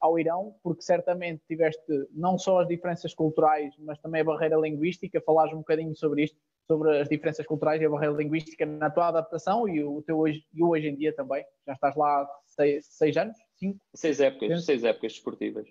ao 0.00 0.18
Irão, 0.18 0.54
porque 0.62 0.82
certamente 0.82 1.42
tiveste 1.46 2.08
não 2.12 2.38
só 2.38 2.60
as 2.60 2.68
diferenças 2.68 3.14
culturais, 3.14 3.74
mas 3.78 3.98
também 3.98 4.22
a 4.22 4.24
barreira 4.24 4.56
linguística, 4.56 5.20
falares 5.20 5.52
um 5.52 5.58
bocadinho 5.58 5.94
sobre 5.94 6.24
isto, 6.24 6.38
sobre 6.66 7.00
as 7.00 7.08
diferenças 7.08 7.46
culturais 7.46 7.82
e 7.82 7.84
a 7.84 7.90
barreira 7.90 8.14
linguística 8.14 8.64
na 8.64 8.88
tua 8.90 9.08
adaptação 9.08 9.68
e 9.68 9.82
o 9.82 10.00
teu 10.02 10.18
hoje, 10.18 10.44
e 10.54 10.62
hoje 10.62 10.88
em 10.88 10.96
dia 10.96 11.14
também. 11.14 11.44
Já 11.66 11.74
estás 11.74 11.96
lá 11.96 12.22
há 12.22 12.30
seis, 12.46 12.86
seis 12.86 13.16
anos? 13.16 13.36
Cinco? 13.56 13.78
Seis 13.94 14.20
épocas, 14.20 14.64
seis 14.64 14.84
épocas 14.84 15.12
desportivas. 15.12 15.68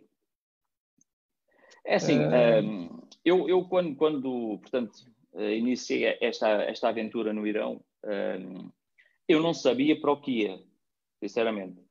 É 1.85 1.95
assim, 1.95 2.19
uh... 2.19 2.61
um, 2.63 3.01
eu, 3.25 3.49
eu 3.49 3.65
quando, 3.67 3.95
quando, 3.95 4.59
portanto, 4.59 4.91
eh, 5.33 5.55
iniciei 5.55 6.17
esta, 6.21 6.49
esta 6.63 6.89
aventura 6.89 7.33
no 7.33 7.47
Irão, 7.47 7.81
um, 8.05 8.69
eu 9.27 9.41
não 9.41 9.53
sabia 9.53 9.99
para 9.99 10.11
o 10.11 10.19
que 10.19 10.43
ia, 10.43 10.59
sinceramente. 11.19 11.88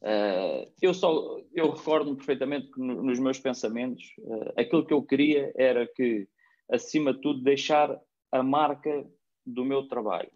Uh, 0.00 0.70
eu 0.80 0.94
só, 0.94 1.40
eu 1.52 1.70
recordo-me 1.70 2.16
perfeitamente 2.16 2.70
que 2.70 2.80
no, 2.80 3.02
nos 3.02 3.18
meus 3.18 3.38
pensamentos, 3.38 4.04
uh, 4.18 4.52
aquilo 4.56 4.86
que 4.86 4.92
eu 4.92 5.02
queria 5.02 5.52
era 5.56 5.86
que, 5.86 6.28
acima 6.70 7.12
de 7.12 7.20
tudo, 7.20 7.42
deixar 7.42 8.00
a 8.30 8.42
marca 8.42 9.04
do 9.44 9.64
meu 9.64 9.88
trabalho. 9.88 10.30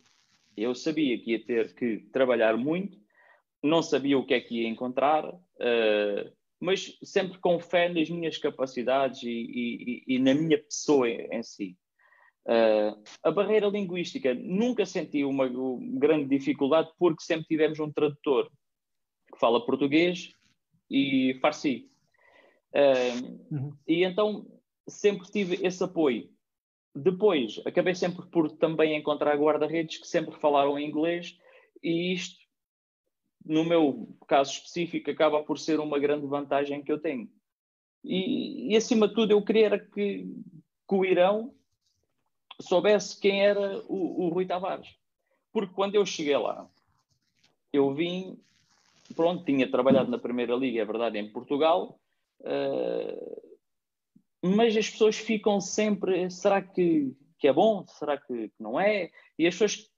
Eu 0.57 0.75
sabia 0.75 1.19
que 1.19 1.33
ia 1.33 1.45
ter 1.45 1.75
que 1.75 1.99
trabalhar 2.13 2.57
muito, 2.57 2.99
não 3.63 3.83
sabia 3.83 4.19
o 4.19 4.27
que 4.27 4.35
é 4.35 4.41
que 4.41 4.63
ia 4.63 4.69
encontrar, 4.69 5.33
uh, 5.33 6.33
mas 6.61 6.99
sempre 7.03 7.39
com 7.39 7.59
fé 7.61 7.89
nas 7.89 8.11
minhas 8.11 8.39
capacidades 8.39 9.23
e, 9.23 9.31
e, 10.09 10.15
e 10.15 10.19
na 10.19 10.35
minha 10.35 10.59
pessoa 10.59 11.09
em 11.09 11.43
si. 11.43 11.77
Uh, 12.45 13.01
a 13.23 13.31
barreira 13.31 13.69
linguística 13.69 14.35
nunca 14.35 14.85
senti 14.85 15.25
uma, 15.25 15.47
uma 15.47 16.01
grande 16.01 16.37
dificuldade 16.37 16.91
porque 16.99 17.23
sempre 17.23 17.47
tivemos 17.47 17.79
um 17.79 17.93
tradutor 17.93 18.51
que 19.33 19.39
fala 19.39 19.65
português 19.65 20.33
e 20.91 21.39
farsi. 21.41 21.91
Uh, 22.75 23.55
uhum. 23.55 23.77
E 23.87 24.05
então 24.05 24.47
sempre 24.87 25.31
tive 25.31 25.67
esse 25.67 25.83
apoio. 25.83 26.31
Depois, 26.95 27.61
acabei 27.67 27.95
sempre 27.95 28.27
por 28.27 28.51
também 28.51 28.97
encontrar 28.97 29.37
guarda-redes 29.37 29.99
que 29.99 30.07
sempre 30.07 30.39
falaram 30.39 30.79
inglês 30.79 31.39
e 31.83 32.13
isto, 32.13 32.39
no 33.45 33.65
meu 33.65 34.15
caso 34.29 34.53
específico, 34.53 35.11
acaba 35.11 35.43
por 35.43 35.59
ser 35.59 35.81
uma 35.81 35.99
grande 35.99 36.27
vantagem 36.27 36.83
que 36.83 36.93
eu 36.93 37.01
tenho. 37.01 37.31
E, 38.05 38.73
e 38.73 38.77
acima 38.77 39.09
de 39.09 39.15
tudo, 39.15 39.33
eu 39.33 39.43
queria 39.43 39.79
que, 39.79 40.27
que 40.89 40.95
o 40.95 41.05
Irão 41.05 41.55
soubesse 42.61 43.19
quem 43.19 43.43
era 43.43 43.83
o, 43.89 44.27
o 44.27 44.29
Rui 44.29 44.47
Tavares. 44.47 44.89
Porque 45.53 45.75
quando 45.75 45.95
eu 45.95 46.05
cheguei 46.05 46.37
lá, 46.37 46.69
eu 47.73 47.95
vim 47.95 48.39
pronto, 49.15 49.45
tinha 49.45 49.71
trabalhado 49.71 50.11
na 50.11 50.19
Primeira 50.19 50.55
Liga, 50.55 50.81
é 50.81 50.85
verdade, 50.85 51.19
em 51.19 51.31
Portugal, 51.31 51.99
uh, 52.41 53.53
mas 54.43 54.77
as 54.77 54.91
pessoas 54.91 55.17
ficam 55.17 55.61
sempre, 55.61 56.31
será 56.31 56.61
que, 56.61 57.15
que 57.39 57.47
é 57.49 57.53
bom? 57.53 57.87
Será 57.87 58.19
que, 58.19 58.49
que 58.49 58.63
não 58.63 58.79
é? 58.79 59.11
E 59.39 59.47
as 59.47 59.55
pessoas 59.55 59.91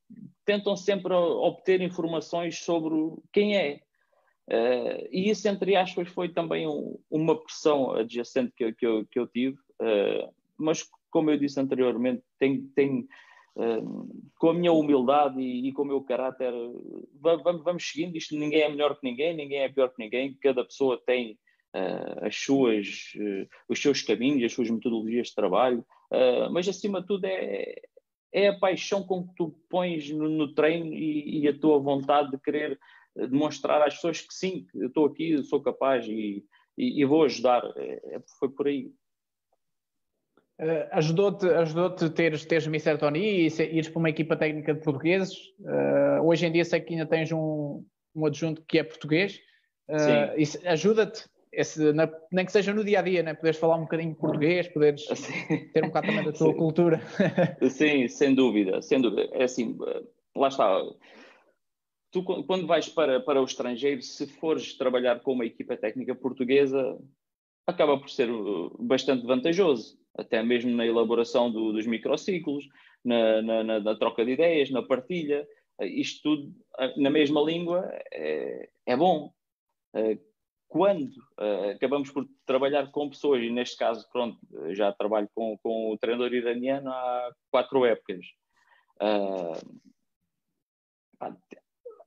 tentam 0.45 0.77
sempre 0.77 1.15
obter 1.15 1.81
informações 1.81 2.59
sobre 2.59 2.95
quem 3.33 3.57
é. 3.57 3.81
Uh, 4.47 5.09
e 5.11 5.31
isso, 5.31 5.49
entre 5.49 5.75
aspas, 5.75 6.09
foi 6.09 6.29
também 6.29 6.69
um, 6.69 6.99
uma 7.11 7.41
pressão 7.43 7.93
adjacente 7.93 8.53
que, 8.55 8.73
que, 8.75 8.87
eu, 8.87 9.07
que 9.07 9.19
eu 9.19 9.27
tive, 9.27 9.57
uh, 9.81 10.33
mas 10.59 10.87
como 11.11 11.31
eu 11.31 11.39
disse 11.39 11.59
anteriormente, 11.59 12.23
tem, 12.39 13.09
com 14.39 14.51
a 14.51 14.55
minha 14.55 14.73
humildade 14.73 15.41
e, 15.41 15.69
e, 15.69 15.73
com 15.73 15.83
o 15.83 15.87
meu 15.87 16.01
caráter, 16.03 16.53
vamos, 17.21 17.63
vamos 17.63 17.89
seguindo. 17.89 18.17
Isto 18.17 18.37
ninguém 18.37 18.63
é 18.63 18.69
melhor 18.69 18.99
que 18.99 19.07
ninguém, 19.07 19.35
ninguém 19.35 19.61
é 19.61 19.69
pior 19.69 19.89
que 19.89 20.03
ninguém, 20.03 20.37
cada 20.41 20.65
pessoa 20.65 21.01
tem 21.07 21.39
uh, 21.75 22.27
as 22.27 22.37
suas, 22.37 23.13
uh, 23.17 23.49
os 23.69 23.81
seus 23.81 24.03
caminhos, 24.03 24.45
as 24.45 24.53
suas 24.53 24.71
metodologias 24.71 25.29
de 25.29 25.35
trabalho, 25.35 25.85
uh, 26.13 26.51
mas 26.53 26.69
acima 26.69 27.01
de 27.01 27.07
tudo 27.07 27.25
é, 27.27 27.75
é 28.33 28.49
a 28.49 28.59
paixão 28.59 29.03
com 29.03 29.27
que 29.27 29.35
tu 29.37 29.55
pões 29.71 30.11
no, 30.11 30.29
no 30.29 30.55
treino 30.55 30.93
e, 30.93 31.43
e, 31.43 31.49
a 31.49 31.59
tua 31.59 31.79
vontade 31.79 32.31
de 32.31 32.39
querer 32.39 32.79
demonstrar 33.15 33.81
às 33.83 33.95
pessoas 33.95 34.21
que 34.21 34.35
sim, 34.35 34.67
eu 34.75 34.89
estou 34.89 35.07
aqui, 35.07 35.41
sou 35.45 35.61
capaz 35.61 36.07
e, 36.07 36.45
e, 36.77 37.01
e 37.01 37.05
vou 37.05 37.23
ajudar. 37.25 37.63
É, 37.77 38.21
foi 38.39 38.49
por 38.49 38.67
aí. 38.67 38.91
Uh, 40.61 40.87
ajudou-te 40.93 41.47
ajudou 41.47 41.91
teres, 41.91 42.45
teres 42.45 42.67
Mr. 42.69 42.97
Tony 42.97 43.19
e 43.19 43.47
ires 43.47 43.89
para 43.89 43.99
uma 43.99 44.11
equipa 44.11 44.37
técnica 44.37 44.73
de 44.73 44.81
portugueses. 44.81 45.37
Uh, 45.59 46.23
hoje 46.23 46.47
em 46.47 46.53
dia 46.53 46.65
sei 46.65 46.81
que 46.81 46.95
ainda 46.95 47.07
tens 47.07 47.33
um, 47.33 47.85
um 48.15 48.25
adjunto 48.25 48.63
que 48.63 48.79
é 48.79 48.85
português. 48.85 49.41
Uh, 49.89 50.39
isso 50.39 50.57
ajuda-te, 50.65 51.25
nem 52.31 52.47
que 52.47 52.53
seja 52.53 52.73
no 52.73 52.85
dia 52.85 53.01
a 53.01 53.03
dia, 53.03 53.23
né? 53.25 53.35
poderes 53.35 53.59
falar 53.59 53.77
um 53.77 53.83
bocadinho 53.83 54.15
português, 54.15 54.69
poderes 54.69 55.05
Sim. 55.17 55.69
ter 55.73 55.83
um 55.83 55.89
bocado 55.89 56.07
também 56.07 56.25
da 56.25 56.33
tua 56.33 56.53
Sim. 56.53 56.57
cultura. 56.57 57.01
Sim, 57.69 58.07
sem 58.07 58.33
dúvida, 58.33 58.81
sem 58.81 59.01
dúvida. 59.01 59.29
É 59.33 59.45
assim, 59.45 59.77
lá 60.37 60.49
está. 60.49 60.81
Tu, 62.13 62.23
quando 62.23 62.65
vais 62.65 62.89
para, 62.89 63.19
para 63.19 63.43
o 63.43 63.45
estrangeiro, 63.45 64.03
se 64.03 64.29
fores 64.29 64.75
trabalhar 64.79 65.19
com 65.19 65.33
uma 65.33 65.45
equipa 65.45 65.77
técnica 65.77 66.15
portuguesa, 66.15 66.97
acaba 67.67 67.99
por 67.99 68.09
ser 68.09 68.29
bastante 68.79 69.27
vantajoso 69.27 69.99
até 70.17 70.43
mesmo 70.43 70.71
na 70.71 70.87
elaboração 70.87 71.51
do, 71.51 71.73
dos 71.73 71.87
microciclos, 71.87 72.69
na, 73.05 73.43
na, 73.43 73.65
na, 73.65 73.81
na, 73.81 73.95
troca 73.97 74.25
de 74.25 74.33
ideias, 74.33 74.71
na 74.71 74.83
partilha. 74.83 75.47
Isto 75.81 76.23
tudo 76.23 76.55
na 76.97 77.11
mesma 77.11 77.41
língua 77.41 77.91
é, 78.13 78.69
é 78.87 78.97
bom. 78.97 79.33
Eh, 79.95 80.19
quando 80.69 81.07
uh, 81.39 81.71
acabamos 81.77 82.11
por 82.11 82.29
trabalhar 82.45 82.91
com 82.91 83.09
pessoas, 83.09 83.41
e 83.41 83.49
neste 83.49 83.77
caso, 83.77 84.09
pronto, 84.11 84.37
já 84.73 84.93
trabalho 84.93 85.29
com, 85.33 85.57
com 85.59 85.93
o 85.93 85.97
treinador 85.97 86.35
iraniano 86.35 86.91
há 86.91 87.33
quatro 87.49 87.85
épocas, 87.85 88.27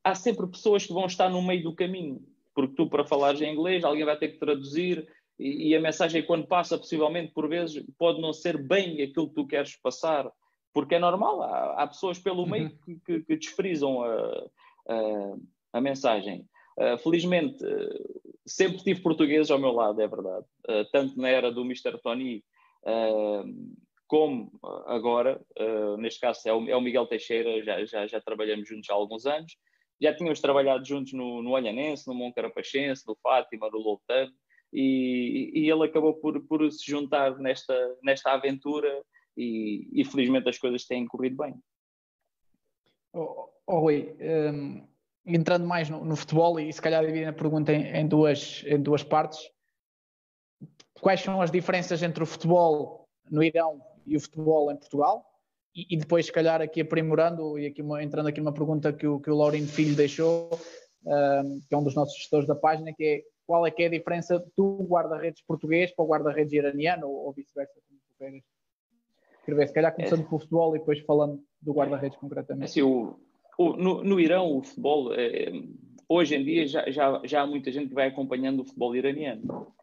há 0.03 0.15
sempre 0.15 0.47
pessoas 0.47 0.85
que 0.85 0.91
vão 0.91 1.05
estar 1.05 1.29
no 1.29 1.41
meio 1.41 1.63
do 1.63 1.75
caminho, 1.75 2.21
porque 2.53 2.75
tu, 2.75 2.89
para 2.89 3.05
falares 3.05 3.39
em 3.39 3.53
inglês, 3.53 3.85
alguém 3.85 4.03
vai 4.03 4.17
ter 4.17 4.33
que 4.33 4.39
traduzir, 4.39 5.07
e, 5.39 5.69
e, 5.69 5.75
a 5.75 5.79
mensagem, 5.79 6.25
quando 6.25 6.47
passa, 6.47 6.77
possivelmente, 6.77 7.31
por 7.31 7.47
vezes, 7.47 7.83
pode 7.97 8.19
não 8.19 8.33
ser 8.33 8.57
bem 8.57 9.01
aquilo 9.01 9.29
que 9.29 9.35
tu 9.35 9.45
queres 9.45 9.75
passar, 9.75 10.29
porque 10.73 10.95
é 10.95 10.99
normal, 10.99 11.41
há, 11.41 11.83
há 11.83 11.87
pessoas 11.87 12.19
pelo 12.19 12.43
uhum. 12.43 12.49
meio 12.49 12.69
que, 12.79 12.99
que, 13.05 13.21
que 13.21 13.35
desprezam 13.35 14.03
a, 14.03 14.47
a, 14.87 15.35
a 15.73 15.81
mensagem. 15.81 16.47
Uh, 16.77 16.97
felizmente, 16.99 17.63
uh, 17.65 18.21
sempre 18.45 18.83
tive 18.83 19.01
portugueses 19.01 19.49
ao 19.49 19.59
meu 19.59 19.71
lado, 19.71 19.99
é 20.01 20.07
verdade. 20.07 20.45
Uh, 20.69 20.85
tanto 20.91 21.19
na 21.19 21.29
era 21.29 21.51
do 21.51 21.61
Mr. 21.61 21.97
Tony, 22.01 22.43
como 24.07 24.49
agora, 24.85 25.41
neste 25.99 26.21
caso 26.21 26.39
é 26.45 26.53
o, 26.53 26.69
é 26.69 26.75
o, 26.77 26.79
Miguel 26.79 27.05
Teixeira, 27.05 27.61
já, 27.61 27.83
já, 27.83 28.07
já 28.07 28.21
trabalhamos 28.21 28.69
juntos 28.69 28.89
há 28.89 28.93
alguns 28.93 29.25
anos. 29.25 29.57
Já 29.99 30.15
tínhamos 30.15 30.39
trabalhado 30.39 30.85
juntos 30.85 31.11
no, 31.11 31.43
no 31.43 31.51
Olhanense, 31.51 32.07
no 32.07 32.13
Moncarapachense, 32.13 33.03
no 33.05 33.17
Fátima, 33.21 33.69
no 33.69 33.79
Loutano, 33.79 34.31
e, 34.71 35.51
e, 35.53 35.71
ele 35.71 35.85
acabou 35.85 36.13
por, 36.13 36.39
por 36.47 36.71
se 36.71 36.89
juntar 36.89 37.37
nesta, 37.37 37.97
nesta 38.03 38.31
aventura 38.31 39.03
e, 39.35 39.87
e 39.93 40.05
felizmente 40.05 40.49
as 40.49 40.57
coisas 40.57 40.85
têm 40.85 41.05
corrido 41.05 41.37
bem. 41.37 41.55
Oh, 43.13 43.49
oh 43.65 43.79
Rui, 43.79 44.15
um, 44.19 44.87
entrando 45.25 45.65
mais 45.65 45.89
no, 45.89 46.03
no, 46.03 46.15
futebol 46.15 46.59
e 46.59 46.71
se 46.71 46.81
calhar 46.81 47.05
dividindo 47.05 47.29
a 47.29 47.33
pergunta 47.33 47.73
em, 47.73 47.83
em, 47.95 48.07
duas, 48.07 48.63
em 48.65 48.81
duas 48.81 49.03
partes, 49.03 49.39
quais 50.99 51.21
são 51.21 51.41
as 51.41 51.51
diferenças 51.51 52.01
entre 52.03 52.23
o 52.23 52.25
futebol 52.25 53.07
no 53.29 53.43
Irão 53.43 53.81
e 54.05 54.15
o 54.15 54.19
futebol 54.19 54.71
em 54.71 54.77
Portugal? 54.77 55.25
E, 55.75 55.85
e 55.91 55.97
depois, 55.97 56.25
se 56.25 56.31
calhar, 56.31 56.61
aqui 56.61 56.81
aprimorando 56.81 57.59
e 57.59 57.67
aqui 57.67 57.81
uma, 57.81 58.03
entrando 58.03 58.27
aqui 58.27 58.39
numa 58.39 58.53
pergunta 58.53 58.91
que 58.91 59.05
o, 59.05 59.19
que 59.19 59.29
o 59.29 59.35
Laurindo 59.35 59.67
Filho 59.67 59.95
deixou, 59.95 60.49
um, 61.05 61.61
que 61.67 61.75
é 61.75 61.77
um 61.77 61.83
dos 61.83 61.95
nossos 61.95 62.17
gestores 62.17 62.47
da 62.47 62.55
página, 62.55 62.93
que 62.93 63.03
é 63.03 63.21
qual 63.47 63.65
é 63.65 63.71
que 63.71 63.81
é 63.81 63.85
a 63.85 63.89
diferença 63.89 64.45
do 64.57 64.83
guarda-redes 64.83 65.41
português 65.41 65.89
para 65.95 66.03
o 66.03 66.07
guarda-redes 66.07 66.51
iraniano 66.51 67.07
ou, 67.07 67.27
ou 67.27 67.31
vice-versa, 67.31 67.73
como 67.87 67.99
tu 67.99 68.43
escrever. 69.39 69.67
Se 69.67 69.73
calhar 69.73 69.95
começando 69.95 70.21
é. 70.21 70.25
pelo 70.25 70.39
futebol 70.39 70.75
e 70.75 70.79
depois 70.79 70.99
falando 70.99 71.41
do 71.61 71.73
guarda-redes 71.73 72.19
concretamente. 72.19 72.65
Assim, 72.65 72.81
o, 72.81 73.17
o, 73.57 73.73
no, 73.77 74.03
no, 74.03 74.19
Irão, 74.19 74.57
o 74.57 74.61
futebol, 74.61 75.13
é, 75.13 75.49
hoje 76.09 76.35
em 76.35 76.43
dia 76.43 76.67
já, 76.67 76.91
já, 76.91 77.21
já 77.23 77.41
há 77.41 77.47
muita 77.47 77.71
gente 77.71 77.87
que 77.87 77.95
vai 77.95 78.09
acompanhando 78.09 78.59
o 78.59 78.65
futebol 78.65 78.93
iraniano. 78.93 79.73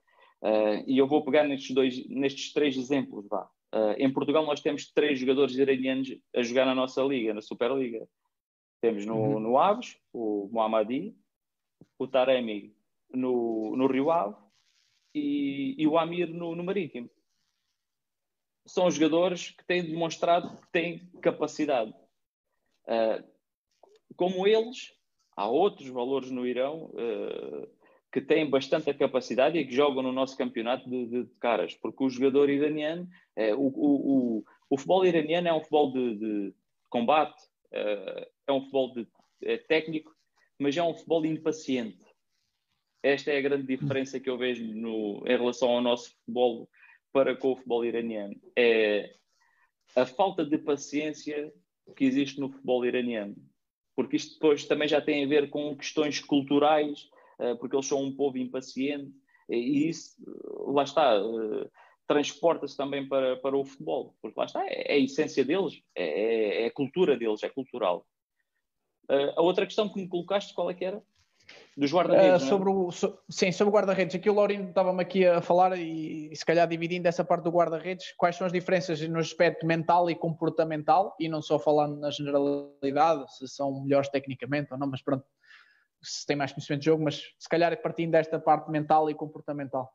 Uh, 0.43 0.85
e 0.87 0.99
eu 0.99 1.07
vou 1.07 1.25
pegar 1.25 1.45
nestes, 1.45 1.75
dois, 1.75 2.07
nestes 2.07 2.53
três 2.53 2.77
exemplos. 2.77 3.27
Vá. 3.29 3.49
Uh, 3.75 3.95
em 3.97 4.13
Portugal 4.13 4.45
nós 4.45 4.61
temos 4.61 4.93
três 4.93 5.19
jogadores 5.19 5.57
iranianos 5.57 6.15
a 6.37 6.43
jogar 6.43 6.67
na 6.67 6.75
nossa 6.75 7.03
liga, 7.03 7.33
na 7.33 7.41
Superliga. 7.41 8.07
Temos 8.83 9.07
no, 9.07 9.17
uhum. 9.17 9.41
no 9.41 9.59
Aves, 9.59 9.97
o 10.13 10.51
Mohammadi, 10.53 11.17
o 11.99 12.07
Taremi 12.07 12.75
no, 13.15 13.77
no 13.77 13.87
Rio 13.87 14.11
Ave 14.11 14.37
e, 15.15 15.75
e 15.79 15.87
o 15.87 15.99
Amir 15.99 16.29
no, 16.29 16.55
no 16.55 16.65
Marítimo. 16.65 17.09
São 18.67 18.91
jogadores 18.91 19.51
que 19.51 19.65
têm 19.65 19.85
demonstrado 19.85 20.57
que 20.57 20.73
têm 20.73 21.07
capacidade. 21.21 21.95
Uh, 22.87 23.23
como 24.17 24.47
eles, 24.47 24.93
há 25.37 25.47
outros 25.49 25.89
valores 25.89 26.31
no 26.31 26.47
Irão 26.47 26.91
uh, 26.95 27.69
que 28.13 28.21
têm 28.21 28.49
bastante 28.49 28.93
capacidade 28.95 29.59
e 29.59 29.67
que 29.67 29.75
jogam 29.75 30.03
no 30.03 30.13
nosso 30.13 30.37
campeonato 30.37 30.89
de, 30.89 31.07
de, 31.07 31.25
de 31.25 31.35
caras, 31.37 31.75
porque 31.75 32.05
o 32.05 32.09
jogador 32.09 32.49
iraniano, 32.49 33.09
uh, 33.37 33.55
o, 33.57 33.67
o, 33.67 34.39
o, 34.39 34.45
o, 34.71 34.77
futebol 34.77 35.05
iraniano 35.05 35.49
é 35.49 35.53
um 35.53 35.61
futebol 35.61 35.93
de, 35.93 36.17
de 36.17 36.55
combate, 36.89 37.43
é 37.73 38.53
um 38.53 38.61
futebol 38.61 38.95
é 39.43 39.59
técnico, 39.59 40.15
mas 40.59 40.77
é 40.77 40.83
um 40.83 40.95
futebol 40.95 41.27
impaciente. 41.27 42.04
Esta 43.05 43.33
é 43.33 43.37
a 43.37 43.43
grande 43.43 43.67
diferença 43.67 44.19
que 44.19 44.31
eu 44.31 44.39
vejo 44.39 44.65
no, 44.65 45.23
em 45.27 45.37
relação 45.37 45.69
ao 45.69 45.83
nosso 45.83 46.11
futebol 46.15 46.67
para 47.13 47.37
com 47.37 47.53
o 47.53 47.57
futebol 47.57 47.85
iraniano. 47.85 48.35
É 48.57 49.15
a 49.95 50.07
falta 50.07 50.43
de 50.43 50.57
paciência 50.57 51.53
que 51.95 52.07
existe 52.07 52.41
no 52.41 52.49
futebol 52.49 52.83
iraniano. 52.83 53.37
Porque 53.95 54.17
isto 54.17 54.33
depois 54.33 54.65
também 54.65 54.89
já 54.89 55.03
tem 55.03 55.23
a 55.23 55.29
ver 55.29 55.51
com 55.51 55.77
questões 55.77 56.19
culturais, 56.19 57.11
eh, 57.39 57.55
porque 57.57 57.77
eles 57.77 57.87
são 57.87 58.03
um 58.03 58.17
povo 58.17 58.39
impaciente, 58.39 59.13
e 59.51 59.87
isso, 59.87 60.17
lá 60.73 60.83
está, 60.85 61.15
eh, 61.15 61.71
transporta-se 62.09 62.75
também 62.75 63.07
para, 63.07 63.37
para 63.37 63.55
o 63.55 63.67
futebol, 63.67 64.17
porque 64.23 64.41
lá 64.41 64.47
está, 64.47 64.65
é, 64.67 64.93
é 64.93 64.95
a 64.95 64.99
essência 64.99 65.45
deles, 65.45 65.83
é, 65.95 66.05
é, 66.05 66.63
é, 66.63 66.67
a 66.67 66.73
cultura 66.73 67.19
deles, 67.19 67.43
é 67.43 67.51
cultural. 67.51 68.07
Eh, 69.11 69.35
a 69.37 69.43
outra 69.43 69.67
questão 69.67 69.91
que 69.91 70.01
me 70.01 70.09
colocaste, 70.09 70.55
qual 70.55 70.71
é 70.71 70.75
que 70.75 70.87
era? 70.87 71.03
Dos 71.77 71.93
guarda-redes. 71.93 72.45
Uh, 72.45 72.47
sobre 72.47 72.71
o, 72.71 72.91
so, 72.93 73.19
sim, 73.29 73.51
sobre 73.51 73.73
o 73.73 73.75
guarda-redes. 73.75 74.15
Aqui 74.15 74.31
o 74.31 74.35
Laurindo 74.35 74.69
estava-me 74.69 75.03
aqui 75.03 75.27
a 75.27 75.41
falar 75.41 75.77
e, 75.77 76.31
e, 76.31 76.37
se 76.37 76.45
calhar 76.45 76.69
dividindo 76.69 77.09
essa 77.09 77.25
parte 77.25 77.45
do 77.45 77.51
guarda-redes, 77.51 78.13
quais 78.17 78.37
são 78.37 78.47
as 78.47 78.53
diferenças 78.53 79.01
no 79.09 79.19
aspecto 79.19 79.67
mental 79.67 80.09
e 80.09 80.15
comportamental, 80.15 81.17
e 81.19 81.29
não 81.29 81.43
só 81.43 81.59
falando 81.59 81.99
na 81.99 82.11
generalidade, 82.11 83.25
se 83.37 83.49
são 83.49 83.83
melhores 83.83 84.09
tecnicamente 84.09 84.73
ou 84.73 84.79
não, 84.79 84.87
mas 84.87 85.03
pronto, 85.03 85.25
se 86.01 86.25
tem 86.27 86.37
mais 86.37 86.53
conhecimento 86.53 86.81
de 86.81 86.87
jogo, 86.87 87.03
mas 87.03 87.23
se 87.39 87.49
calhar 87.49 87.77
partindo 87.83 88.13
desta 88.13 88.39
parte 88.39 88.71
mental 88.71 89.11
e 89.11 89.15
comportamental. 89.15 89.93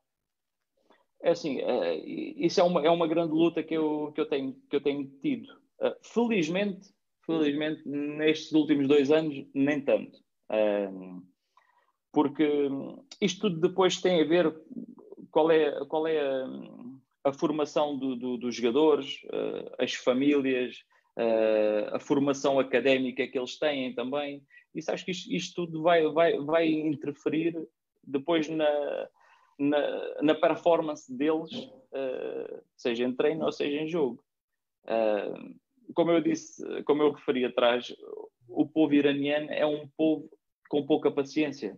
É 1.21 1.31
assim, 1.31 1.61
uh, 1.61 2.03
isso 2.05 2.59
é 2.59 2.63
uma, 2.63 2.85
é 2.85 2.89
uma 2.89 3.07
grande 3.07 3.33
luta 3.33 3.63
que 3.63 3.73
eu, 3.73 4.11
que 4.13 4.21
eu, 4.21 4.25
tenho, 4.27 4.53
que 4.69 4.75
eu 4.75 4.81
tenho 4.81 5.07
tido. 5.21 5.47
Uh, 5.81 5.95
felizmente, 6.01 6.89
felizmente, 7.25 7.87
nestes 7.87 8.51
últimos 8.51 8.87
dois 8.87 9.11
anos, 9.11 9.45
nem 9.53 9.81
tanto. 9.81 10.17
Uh, 10.49 11.21
porque 12.11 12.69
isto 13.21 13.41
tudo 13.41 13.59
depois 13.59 14.01
tem 14.01 14.21
a 14.21 14.25
ver 14.25 14.53
qual 15.31 15.51
é, 15.51 15.85
qual 15.85 16.07
é 16.07 16.19
a, 16.19 16.47
a 17.25 17.33
formação 17.33 17.97
do, 17.97 18.15
do, 18.15 18.37
dos 18.37 18.55
jogadores, 18.55 19.21
uh, 19.25 19.75
as 19.77 19.93
famílias, 19.93 20.83
uh, 21.17 21.95
a 21.95 21.99
formação 21.99 22.59
académica 22.59 23.27
que 23.27 23.37
eles 23.37 23.57
têm 23.57 23.93
também. 23.93 24.43
Isso 24.73 24.91
acho 24.91 25.05
que 25.05 25.11
isto, 25.11 25.31
isto 25.31 25.65
tudo 25.65 25.83
vai, 25.83 26.07
vai, 26.11 26.37
vai 26.39 26.67
interferir 26.67 27.55
depois 28.03 28.49
na, 28.49 29.07
na, 29.57 30.21
na 30.21 30.35
performance 30.35 31.15
deles, 31.15 31.51
uh, 31.53 32.61
seja 32.75 33.05
em 33.05 33.15
treino 33.15 33.45
ou 33.45 33.51
seja 33.51 33.81
em 33.81 33.87
jogo. 33.87 34.23
como 35.93 36.11
eu 36.11 36.21
disse, 36.21 36.63
como 36.83 37.03
eu 37.03 37.11
referi 37.11 37.45
atrás, 37.45 37.95
o 38.47 38.65
povo 38.65 38.93
iraniano 38.95 39.51
é 39.51 39.65
um 39.65 39.87
povo 39.95 40.29
com 40.69 40.85
pouca 40.85 41.11
paciência 41.11 41.77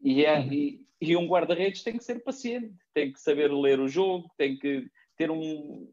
e, 0.00 0.24
é, 0.24 0.38
uhum. 0.38 0.52
e, 0.52 0.80
e 1.00 1.16
um 1.16 1.26
guarda-redes 1.26 1.82
tem 1.82 1.96
que 1.96 2.04
ser 2.04 2.22
paciente, 2.22 2.74
tem 2.94 3.12
que 3.12 3.20
saber 3.20 3.52
ler 3.52 3.80
o 3.80 3.88
jogo, 3.88 4.30
tem 4.36 4.56
que 4.56 4.86
ter 5.16 5.30
um, 5.30 5.90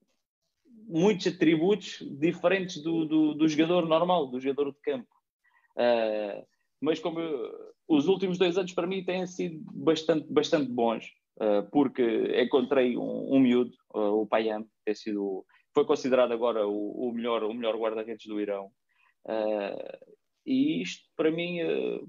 muitos 0.87 1.27
atributos 1.27 1.99
diferentes 2.19 2.81
do, 2.81 3.05
do, 3.05 3.33
do, 3.33 3.47
jogador 3.47 3.87
normal, 3.87 4.27
do 4.27 4.39
jogador 4.39 4.71
de 4.71 4.79
campo. 4.81 5.07
Uh, 5.75 6.45
mas 6.79 6.99
como 6.99 7.19
eu, 7.19 7.51
os 7.87 8.07
últimos 8.07 8.37
dois 8.37 8.57
anos 8.57 8.73
para 8.73 8.87
mim 8.87 9.03
têm 9.03 9.25
sido 9.27 9.59
bastante, 9.73 10.31
bastante 10.31 10.71
bons, 10.71 11.05
uh, 11.37 11.69
porque 11.71 12.03
encontrei 12.41 12.97
um, 12.97 13.35
um 13.35 13.39
miúdo, 13.39 13.73
uh, 13.93 14.21
o 14.21 14.27
Payam, 14.27 14.63
que 14.83 14.91
é 14.91 14.93
sido, 14.93 15.45
foi 15.73 15.85
considerado 15.85 16.31
agora 16.31 16.67
o, 16.67 17.09
o 17.09 17.11
melhor, 17.11 17.43
o 17.43 17.53
melhor 17.53 17.75
guarda-redes 17.77 18.27
do 18.27 18.39
Irão. 18.39 18.69
e 20.45 20.81
isto 20.81 21.03
para 21.17 21.31
mim, 21.31 21.59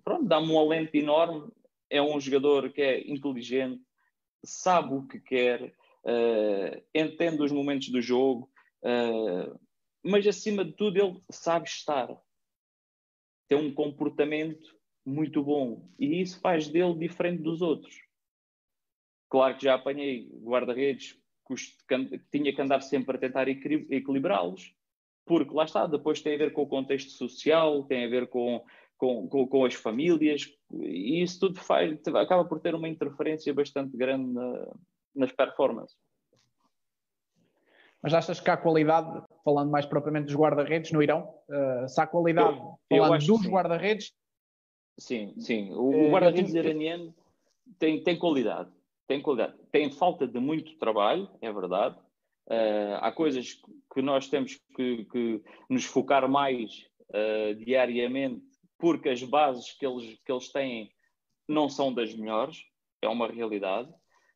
pronto, 0.05 0.27
dá-me 0.27 0.53
um 0.53 0.59
alento 0.59 0.95
enorme 0.95 1.51
é 1.91 2.01
um 2.03 2.21
jogador 2.21 2.73
que 2.73 2.83
é 2.83 3.11
inteligente, 3.11 3.83
sabe 4.45 4.95
o 4.95 5.07
que 5.07 5.21
quer, 5.21 5.75
uh, 6.05 6.83
entende 6.95 7.43
os 7.43 7.53
momentos 7.53 7.89
do 7.89 8.01
jogo, 8.01 8.51
uh, 8.83 9.59
mas 10.03 10.27
acima 10.27 10.65
de 10.65 10.73
tudo 10.73 10.99
ele 10.99 11.21
sabe 11.31 11.69
estar. 11.69 12.09
Tem 13.49 13.59
um 13.59 13.73
comportamento 13.73 14.77
muito 15.05 15.43
bom 15.43 15.89
e 15.99 16.21
isso 16.21 16.41
faz 16.41 16.69
dele 16.69 16.95
diferente 16.95 17.43
dos 17.43 17.63
outros. 17.63 17.97
Claro 19.29 19.57
que 19.57 19.65
já 19.65 19.75
apanhei 19.75 20.29
guarda-redes 20.43 21.19
que 21.89 22.21
tinha 22.31 22.55
que 22.55 22.61
andar 22.61 22.81
sempre 22.81 23.17
a 23.17 23.21
tentar 23.21 23.49
equilibrá-los, 23.49 24.75
porque 25.25 25.55
lá 25.55 25.65
está, 25.65 25.87
depois 25.87 26.21
tem 26.21 26.35
a 26.35 26.39
ver 26.39 26.53
com 26.53 26.63
o 26.63 26.69
contexto 26.69 27.11
social, 27.11 27.85
tem 27.85 28.05
a 28.05 28.09
ver 28.09 28.29
com 28.29 28.65
com, 28.97 29.29
com, 29.29 29.47
com, 29.47 29.65
as 29.65 29.75
famílias, 29.75 30.51
e 30.73 31.23
isso 31.23 31.41
tudo 31.41 31.61
faz, 31.61 31.97
acaba 32.09 32.45
por 32.45 32.61
ter 32.61 32.75
uma 32.75 32.89
interferência 32.89 33.53
bastante 33.55 33.97
grande 33.97 34.33
na, 34.33 34.67
nas 35.15 35.33
performances. 35.33 35.97
Mas 38.03 38.15
achas 38.15 38.41
que 38.41 38.51
há 38.51 38.57
qualidade, 38.57 39.23
falando 39.45 39.71
mais 39.71 39.87
propriamente 39.87 40.27
dos 40.27 40.37
guarda-redes 40.37 40.93
no 40.93 41.03
Irão, 41.03 41.35
uh, 41.49 41.89
se 41.89 42.01
há 42.01 42.07
qualidade, 42.07 42.57
eu, 42.91 42.99
falando 42.99 43.23
eu 43.23 43.27
dos 43.27 43.47
guarda-redes? 43.49 44.13
Sim, 44.99 45.35
sim. 45.39 45.73
O, 45.73 45.93
eh, 45.93 46.11
guarda-redes 46.11 46.55
iraniano 46.55 47.15
tem, 47.79 48.03
tem 48.03 48.19
qualidade. 48.19 48.71
Tem 49.07 49.21
qualidade. 49.21 49.55
Tem 49.71 49.91
falta 49.91 50.27
de 50.27 50.39
muito 50.39 50.77
trabalho, 50.79 51.29
é 51.41 51.53
verdade. 51.53 51.97
Uh, 52.49 52.95
há 53.01 53.11
coisas 53.11 53.61
que 53.93 54.01
nós 54.01 54.29
temos 54.29 54.57
que, 54.77 55.05
que 55.07 55.43
nos 55.69 55.85
focar 55.85 56.29
mais 56.29 56.87
uh, 57.11 57.55
diariamente 57.57 58.46
porque 58.79 59.09
as 59.09 59.23
bases 59.23 59.73
que 59.73 59.87
eles, 59.87 60.19
que 60.25 60.33
eles 60.33 60.51
têm 60.51 60.91
não 61.49 61.69
são 61.69 61.93
das 61.93 62.15
melhores, 62.15 62.63
é 63.03 63.09
uma 63.09 63.29
realidade. 63.29 63.89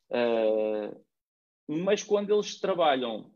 Uh, 0.09 0.99
mas 1.67 2.03
quando 2.03 2.33
eles 2.33 2.59
trabalham, 2.59 3.31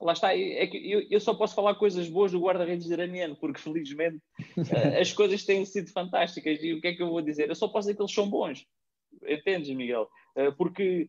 lá 0.00 0.12
está, 0.12 0.36
é 0.36 0.66
que 0.66 0.76
eu, 0.90 1.06
eu 1.10 1.20
só 1.20 1.34
posso 1.34 1.54
falar 1.54 1.74
coisas 1.74 2.08
boas 2.08 2.32
do 2.32 2.40
guarda-redes 2.40 2.90
iraniano, 2.90 3.36
porque 3.36 3.60
felizmente 3.60 4.18
as 5.00 5.12
coisas 5.12 5.44
têm 5.44 5.64
sido 5.64 5.90
fantásticas. 5.90 6.62
E 6.62 6.74
o 6.74 6.80
que 6.80 6.88
é 6.88 6.94
que 6.94 7.02
eu 7.02 7.08
vou 7.08 7.22
dizer? 7.22 7.48
Eu 7.48 7.54
só 7.54 7.68
posso 7.68 7.86
dizer 7.86 7.96
que 7.96 8.02
eles 8.02 8.14
são 8.14 8.28
bons. 8.28 8.66
Entendes, 9.26 9.68
Miguel? 9.70 10.08
Porque 10.56 11.08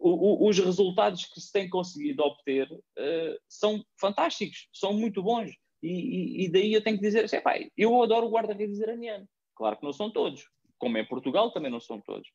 uh, 0.00 0.48
os 0.48 0.58
resultados 0.58 1.26
que 1.26 1.40
se 1.40 1.52
tem 1.52 1.68
conseguido 1.68 2.22
obter 2.22 2.70
uh, 2.72 3.38
são 3.48 3.84
fantásticos, 4.00 4.68
são 4.72 4.92
muito 4.92 5.22
bons. 5.22 5.50
E, 5.82 5.88
e, 5.88 6.44
e 6.44 6.48
daí 6.50 6.72
eu 6.72 6.82
tenho 6.82 6.96
que 6.96 7.02
dizer 7.02 7.24
assim, 7.24 7.40
pai, 7.40 7.70
eu 7.76 8.02
adoro 8.02 8.26
o 8.26 8.30
guarda-redes 8.30 8.78
iraniano. 8.78 9.26
Claro 9.54 9.76
que 9.76 9.84
não 9.84 9.92
são 9.92 10.10
todos, 10.10 10.44
como 10.78 10.98
em 10.98 11.06
Portugal 11.06 11.50
também 11.52 11.70
não 11.70 11.80
são 11.80 12.00
todos. 12.00 12.28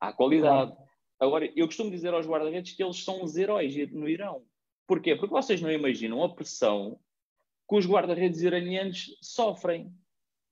Há 0.00 0.12
qualidade. 0.12 0.72
Agora, 1.18 1.50
eu 1.54 1.66
costumo 1.66 1.90
dizer 1.90 2.14
aos 2.14 2.26
guarda-redes 2.26 2.72
que 2.72 2.82
eles 2.82 3.04
são 3.04 3.22
os 3.22 3.36
heróis 3.36 3.74
no 3.92 4.08
Irão. 4.08 4.42
Porquê? 4.86 5.14
Porque 5.14 5.32
vocês 5.32 5.60
não 5.60 5.70
imaginam 5.70 6.24
a 6.24 6.34
pressão 6.34 6.98
que 7.68 7.76
os 7.76 7.86
guarda-redes 7.86 8.42
iranianos 8.42 9.16
sofrem. 9.22 9.94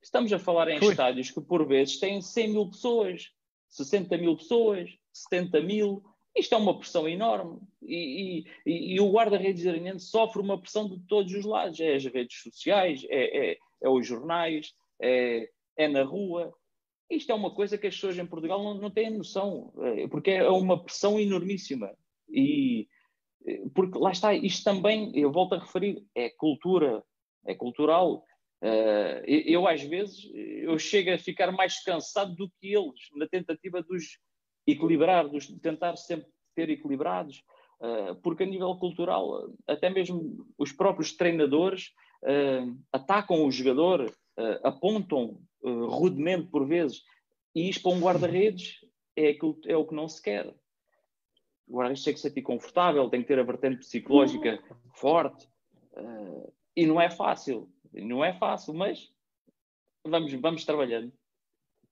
Estamos 0.01 0.33
a 0.33 0.39
falar 0.39 0.69
em 0.69 0.79
Ui. 0.79 0.91
estádios 0.91 1.31
que, 1.31 1.41
por 1.41 1.67
vezes, 1.67 1.99
têm 1.99 2.23
100 2.23 2.53
mil 2.53 2.71
pessoas, 2.71 3.33
60 3.71 4.17
mil 4.19 4.37
pessoas, 4.37 4.91
70 5.13 5.61
mil. 5.63 6.05
Isto 6.39 6.55
é 6.55 6.59
uma 6.59 6.79
pressão 6.79 7.09
enorme. 7.09 7.59
E, 7.83 8.45
e, 8.65 8.95
e 8.95 9.01
o 9.01 9.11
guarda-redes 9.11 9.65
iraniano 9.65 9.99
sofre 9.99 10.41
uma 10.41 10.61
pressão 10.61 10.89
de 10.89 11.01
todos 11.07 11.33
os 11.33 11.45
lados. 11.45 11.81
É 11.81 11.97
as 11.97 12.05
redes 12.05 12.43
sociais, 12.43 13.05
é, 13.09 13.51
é, 13.51 13.59
é 13.83 13.89
os 13.89 14.07
jornais, 14.07 14.73
é, 15.01 15.49
é 15.77 15.89
na 15.89 16.03
rua. 16.03 16.55
Isto 17.11 17.33
é 17.33 17.35
uma 17.35 17.55
coisa 17.55 17.79
que 17.79 17.87
as 17.87 17.95
pessoas 17.95 18.19
em 18.19 18.27
Portugal 18.27 18.63
não, 18.63 18.75
não 18.75 18.91
têm 18.91 19.11
noção, 19.11 19.73
eh, 19.79 20.07
porque 20.09 20.33
é 20.33 20.49
uma 20.49 20.83
pressão 20.83 21.19
enormíssima. 21.19 21.91
E 22.29 22.87
eh, 23.47 23.63
porque 23.75 23.99
lá 23.99 24.13
está, 24.13 24.35
isto 24.35 24.63
também, 24.63 25.11
eu 25.19 25.33
volto 25.33 25.55
a 25.55 25.59
referir, 25.59 26.05
é 26.15 26.29
cultura, 26.29 27.03
é 27.47 27.55
cultural. 27.55 28.25
Uh, 28.61 29.23
eu, 29.25 29.69
às 29.69 29.81
vezes, 29.83 30.29
eu 30.35 30.77
chego 30.81 31.13
a 31.13 31.19
ficar 31.19 31.53
mais 31.53 31.83
cansado 31.85 32.35
do 32.35 32.51
que 32.51 32.75
eles, 32.75 33.01
na 33.15 33.29
tentativa 33.29 33.81
de 33.81 33.95
os 33.95 34.19
equilibrar, 34.73 35.29
de 35.29 35.37
os 35.37 35.47
tentar 35.47 35.97
sempre 35.97 36.29
ter 36.55 36.71
equilibrados, 36.71 37.45
uh, 37.81 38.15
porque 38.23 38.43
a 38.43 38.47
nível 38.47 38.77
cultural, 38.77 39.51
até 39.67 39.89
mesmo 39.91 40.47
os 40.59 40.73
próprios 40.73 41.13
treinadores 41.13 41.93
uh, 42.23 42.77
atacam 42.93 43.45
o 43.45 43.51
jogador, 43.51 44.13
apontam 44.63 45.41
rudemente 45.61 46.47
por 46.47 46.65
vezes, 46.65 47.03
e 47.53 47.69
isto 47.69 47.83
para 47.83 47.91
um 47.91 48.01
guarda-redes 48.01 48.77
é, 49.17 49.37
é 49.67 49.77
o 49.77 49.85
que 49.85 49.95
não 49.97 50.09
se 50.09 50.23
quer. 50.23 50.55
O 51.67 51.77
guarda-redes 51.77 52.05
tem 52.05 52.15
que 52.15 52.21
se 52.21 52.29
sentir 52.29 52.43
confortável, 52.43 53.11
tem 53.11 53.21
que 53.21 53.27
ter 53.27 53.41
a 53.41 53.43
vertente 53.43 53.79
psicológica 53.79 54.63
forte, 54.95 55.49
e 56.77 56.87
não 56.87 57.01
é 57.01 57.11
fácil, 57.11 57.69
não 57.93 58.25
é 58.25 58.33
fácil, 58.33 58.75
mas 58.75 59.13
vamos, 60.07 60.33
vamos 60.35 60.65
trabalhando. 60.65 61.13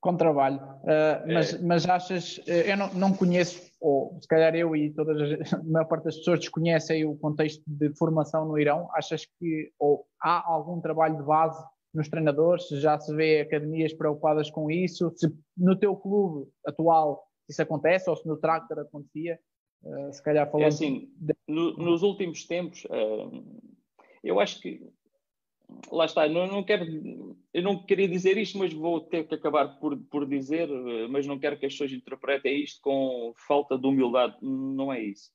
Com 0.01 0.17
trabalho, 0.17 0.59
uh, 0.59 1.27
mas, 1.27 1.55
é. 1.55 1.59
mas 1.63 1.89
achas, 1.89 2.41
eu 2.47 2.77
não, 2.77 2.95
não 2.95 3.13
conheço, 3.13 3.73
ou 3.81 4.19
se 4.21 4.29
calhar 4.29 4.55
eu 4.55 4.77
e 4.77 4.91
todas 4.93 5.21
as, 5.21 5.53
a 5.55 5.63
maior 5.65 5.87
parte 5.87 6.05
das 6.05 6.17
pessoas 6.19 6.41
desconhecem 6.41 7.05
o 7.05 7.17
contexto 7.17 7.63
de 7.67 7.93
formação 7.97 8.47
no 8.47 8.59
Irão, 8.59 8.89
achas 8.93 9.25
que 9.25 9.73
ou 9.79 10.07
há 10.23 10.47
algum 10.47 10.81
trabalho 10.81 11.17
de 11.17 11.23
base 11.23 11.61
nos 11.97 12.09
treinadores, 12.09 12.69
já 12.69 12.99
se 12.99 13.15
vê 13.15 13.41
academias 13.41 13.93
preocupadas 13.93 14.51
com 14.51 14.71
isso, 14.71 15.11
se 15.17 15.35
no 15.57 15.75
teu 15.75 15.97
clube 15.97 16.49
atual 16.67 17.27
isso 17.49 17.63
acontece, 17.63 18.11
ou 18.11 18.17
se 18.17 18.27
no 18.27 18.37
Tractor 18.37 18.81
acontecia, 18.81 19.39
uh, 19.83 20.13
se 20.13 20.23
calhar 20.23 20.51
falando... 20.51 20.65
É 20.65 20.69
assim, 20.69 21.09
no, 21.49 21.77
nos 21.77 22.03
últimos 22.03 22.45
tempos, 22.45 22.85
uh, 22.85 23.45
eu 24.23 24.41
acho 24.41 24.61
que, 24.61 24.87
lá 25.90 26.05
está, 26.05 26.29
não, 26.29 26.46
não 26.46 26.64
quero, 26.64 26.85
eu 27.52 27.62
não 27.62 27.85
queria 27.85 28.09
dizer 28.09 28.37
isto, 28.37 28.59
mas 28.59 28.72
vou 28.72 29.00
ter 29.00 29.26
que 29.26 29.35
acabar 29.35 29.79
por, 29.79 29.96
por 30.11 30.26
dizer, 30.26 30.70
uh, 30.70 31.09
mas 31.09 31.26
não 31.26 31.38
quero 31.38 31.59
que 31.59 31.66
as 31.66 31.72
pessoas 31.72 31.92
interpretem 31.92 32.62
isto 32.62 32.81
com 32.81 33.33
falta 33.46 33.79
de 33.79 33.87
humildade, 33.87 34.37
não 34.42 34.92
é 34.92 35.02
isso. 35.02 35.31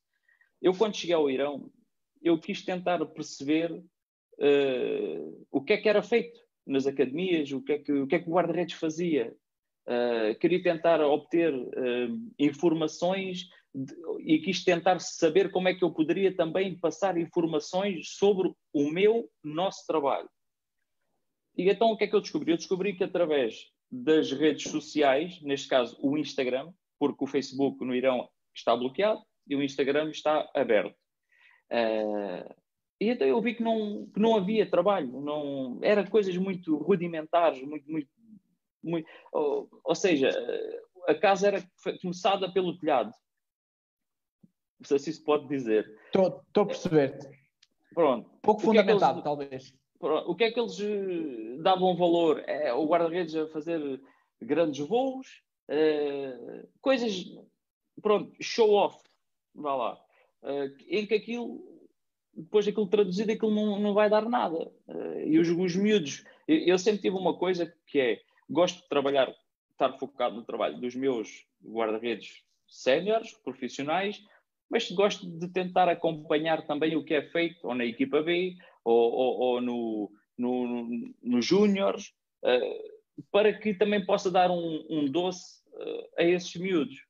Eu 0.62 0.74
quando 0.74 0.96
cheguei 0.96 1.16
ao 1.16 1.30
Irão, 1.30 1.72
eu 2.22 2.40
quis 2.40 2.64
tentar 2.64 3.04
perceber 3.08 3.84
o 5.52 5.62
que 5.62 5.74
é 5.74 5.78
que 5.78 5.88
era 5.88 6.02
feito 6.02 6.40
nas 6.66 6.88
academias, 6.88 7.52
o 7.52 7.62
que 7.62 7.74
é 7.74 7.80
que 7.80 7.92
o, 7.92 8.08
que 8.08 8.16
é 8.16 8.20
que 8.20 8.30
o 8.30 8.34
guarda-redes 8.34 8.76
fazia. 8.76 9.36
Uh, 9.88 10.38
queria 10.40 10.62
tentar 10.62 11.02
obter 11.02 11.54
uh, 11.54 12.32
informações 12.38 13.50
e 14.20 14.40
quis 14.40 14.64
tentar 14.64 15.00
saber 15.00 15.52
como 15.52 15.68
é 15.70 15.74
que 15.74 15.84
eu 15.84 15.92
poderia 15.92 16.36
também 16.36 16.78
passar 16.78 17.18
informações 17.18 18.10
sobre 18.10 18.54
o 18.74 18.90
meu, 18.90 19.30
nosso 19.44 19.86
trabalho. 19.88 20.30
E 21.58 21.70
então 21.70 21.92
o 21.92 21.98
que 21.98 22.04
é 22.04 22.08
que 22.08 22.16
eu 22.16 22.22
descobri? 22.22 22.52
Eu 22.52 22.58
descobri 22.58 22.96
que 22.96 23.04
através 23.04 23.72
das 23.92 24.32
redes 24.32 24.72
sociais, 24.72 25.42
neste 25.42 25.68
caso 25.68 25.98
o 26.02 26.18
Instagram, 26.18 26.72
porque 27.00 27.24
o 27.24 27.28
Facebook 27.28 27.84
no 27.84 27.96
Irão 27.96 28.30
está 28.56 28.76
bloqueado 28.76 29.22
e 29.48 29.56
o 29.56 29.64
Instagram 29.64 30.10
está 30.10 30.50
aberto. 30.56 30.96
Uh, 31.72 32.54
e 33.00 33.10
então 33.10 33.28
eu 33.28 33.42
vi 33.42 33.56
que 33.56 33.64
não, 33.64 34.08
que 34.14 34.20
não 34.20 34.36
havia 34.36 34.70
trabalho, 34.70 35.20
não, 35.22 35.80
eram 35.82 36.06
coisas 36.06 36.38
muito 36.38 36.78
rudimentares, 36.78 37.62
muito, 37.64 37.90
muito, 37.90 38.10
muito 38.84 39.10
ou, 39.32 39.68
ou 39.84 39.96
seja, 39.96 40.30
a 41.08 41.16
casa 41.16 41.48
era 41.48 41.64
começada 42.02 42.52
pelo 42.52 42.78
telhado. 42.78 43.12
Não 44.82 44.86
sei 44.86 44.98
se 44.98 45.12
isso 45.12 45.24
pode 45.24 45.48
dizer. 45.48 45.96
Estou 46.08 46.44
a 46.56 46.66
perceber. 46.66 47.20
Pronto. 47.94 48.28
Pouco 48.42 48.62
fundamentado, 48.62 49.20
é 49.20 49.24
talvez. 49.24 49.74
O 50.00 50.34
que 50.34 50.46
é 50.46 50.52
que 50.52 50.60
eles 50.60 50.80
eh, 50.80 51.62
davam 51.62 51.96
valor? 51.96 52.44
É 52.48 52.74
o 52.74 52.88
guarda-redes 52.88 53.36
a 53.36 53.48
fazer 53.50 54.02
grandes 54.42 54.88
voos, 54.88 55.44
uh, 55.70 56.68
coisas, 56.82 57.24
pronto, 58.02 58.34
show 58.42 58.72
off, 58.72 58.98
vá 59.54 59.76
lá. 59.76 60.02
Uh, 60.42 60.76
em 60.90 61.06
que 61.06 61.14
aquilo 61.14 61.64
depois 62.36 62.68
aquilo 62.68 62.88
traduzido, 62.88 63.32
aquilo 63.32 63.54
não, 63.54 63.80
não 63.80 63.94
vai 63.94 64.10
dar 64.10 64.28
nada. 64.28 64.72
Uh, 64.88 65.20
e 65.28 65.38
os, 65.38 65.48
os 65.50 65.76
miúdos, 65.76 66.24
eu, 66.48 66.58
eu, 66.58 66.80
sempre 66.80 67.02
tive 67.04 67.16
uma 67.16 67.38
coisa 67.38 67.72
que 67.86 68.00
é, 68.00 68.22
gosto 68.50 68.82
de 68.82 68.90
trabalhar, 68.90 69.32
estar 69.74 69.96
focado 70.00 70.36
no 70.36 70.44
trabalho 70.44 70.80
dos 70.80 70.96
meus 70.96 71.46
guarda-redes 71.64 72.44
séniores, 72.68 73.34
profissionais, 73.44 74.24
mas 74.72 74.90
gosto 74.90 75.30
de 75.30 75.50
tentar 75.50 75.90
acompanhar 75.90 76.66
também 76.66 76.96
o 76.96 77.04
que 77.04 77.14
é 77.14 77.22
feito 77.22 77.68
ou 77.68 77.76
na 77.76 77.84
equipa 77.84 78.22
B 78.22 78.56
ou, 78.86 79.12
ou, 79.12 79.40
ou 79.40 79.62
no, 79.62 80.12
no, 80.38 81.14
no, 81.22 81.42
júniores, 81.42 82.14
uh, 82.44 83.24
para 83.30 83.54
que 83.54 83.74
também 83.74 84.06
possa 84.06 84.32
dar 84.32 84.50
um, 84.50 84.86
um 84.90 85.12
doce 85.12 85.62
uh, 85.74 86.08
a 86.18 86.24
esses 86.24 86.56
miúdos. 86.56 87.06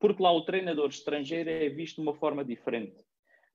Porque 0.00 0.22
lá 0.22 0.32
o 0.32 0.44
treinador 0.46 0.88
estrangeiro 0.88 1.50
é 1.50 1.68
visto 1.68 1.96
de 1.96 2.02
uma 2.02 2.14
forma 2.14 2.42
diferente. 2.42 2.96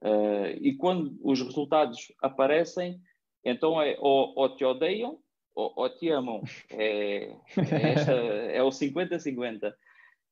Uh, 0.01 0.55
e 0.62 0.75
quando 0.77 1.19
os 1.23 1.41
resultados 1.41 2.13
aparecem, 2.21 3.01
então 3.43 3.81
é 3.81 3.97
ou, 3.99 4.33
ou 4.35 4.55
te 4.55 4.63
odeiam 4.63 5.19
ou, 5.55 5.73
ou, 5.75 5.89
te 5.89 6.07
amam. 6.09 6.43
É, 6.69 7.31
é, 7.57 7.91
esta, 7.93 8.12
é 8.12 8.62
o 8.62 8.69
50-50. 8.69 9.73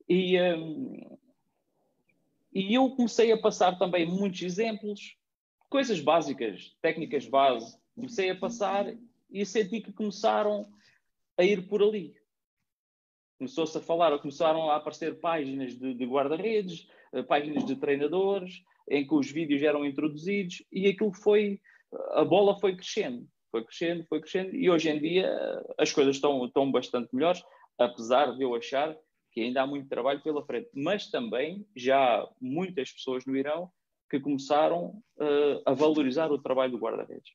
E, 0.07 0.39
um, 0.39 1.16
e 2.57 2.73
eu 2.73 2.89
comecei 2.89 3.31
a 3.31 3.37
passar 3.37 3.77
também 3.77 4.03
muitos 4.03 4.41
exemplos, 4.41 5.15
coisas 5.69 5.99
básicas, 5.99 6.75
técnicas 6.81 7.27
base. 7.27 7.77
Comecei 7.93 8.31
a 8.31 8.35
passar 8.35 8.91
e 9.29 9.45
senti 9.45 9.79
que 9.79 9.93
começaram 9.93 10.67
a 11.37 11.43
ir 11.43 11.67
por 11.67 11.83
ali. 11.83 12.15
Começou-se 13.37 13.77
a 13.77 13.81
falar, 13.81 14.17
começaram 14.17 14.71
a 14.71 14.77
aparecer 14.77 15.19
páginas 15.19 15.77
de, 15.77 15.93
de 15.93 16.05
guarda-redes, 16.05 16.87
eh, 17.13 17.21
páginas 17.21 17.63
de 17.63 17.75
treinadores, 17.75 18.63
em 18.89 19.05
que 19.05 19.13
os 19.13 19.29
vídeos 19.29 19.61
eram 19.61 19.85
introduzidos 19.85 20.63
e 20.71 20.87
aquilo 20.87 21.13
foi, 21.13 21.61
a 22.13 22.25
bola 22.25 22.59
foi 22.59 22.75
crescendo, 22.75 23.27
foi 23.51 23.63
crescendo, 23.63 24.03
foi 24.09 24.19
crescendo 24.19 24.55
e 24.55 24.67
hoje 24.67 24.89
em 24.89 24.99
dia 24.99 25.31
as 25.77 25.93
coisas 25.93 26.15
estão, 26.15 26.43
estão 26.43 26.71
bastante 26.71 27.13
melhores, 27.13 27.43
apesar 27.77 28.35
de 28.35 28.41
eu 28.41 28.55
achar 28.55 28.97
que 29.37 29.43
ainda 29.43 29.61
há 29.61 29.67
muito 29.67 29.87
trabalho 29.87 30.19
pela 30.23 30.43
frente, 30.43 30.67
mas 30.73 31.11
também 31.11 31.63
já 31.75 32.21
há 32.21 32.27
muitas 32.41 32.91
pessoas 32.91 33.23
no 33.23 33.37
Irão 33.37 33.71
que 34.09 34.19
começaram 34.19 34.99
uh, 35.19 35.61
a 35.63 35.73
valorizar 35.75 36.31
o 36.31 36.41
trabalho 36.41 36.71
do 36.71 36.79
guarda-redes. 36.79 37.33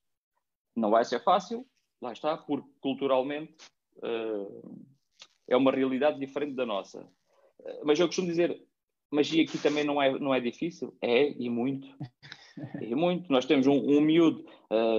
Não 0.75 0.91
vai 0.91 1.05
ser 1.05 1.23
fácil, 1.23 1.65
lá 2.01 2.11
está, 2.11 2.37
porque 2.37 2.69
culturalmente 2.81 3.55
uh, 3.99 4.85
é 5.47 5.57
uma 5.57 5.71
realidade 5.71 6.19
diferente 6.19 6.57
da 6.57 6.67
nossa. 6.67 7.03
Uh, 7.61 7.83
mas 7.85 8.01
eu 8.01 8.09
costumo 8.09 8.27
dizer, 8.27 8.61
mas 9.09 9.33
e 9.33 9.41
aqui 9.41 9.57
também 9.59 9.85
não 9.85 10.03
é, 10.03 10.19
não 10.19 10.35
é 10.35 10.41
difícil? 10.41 10.99
É, 11.01 11.31
e 11.31 11.49
muito. 11.49 11.87
E 12.83 12.95
muito. 12.95 13.33
Nós 13.33 13.47
temos 13.47 13.67
um, 13.67 13.79
um 13.79 13.99
miúdo, 13.99 14.45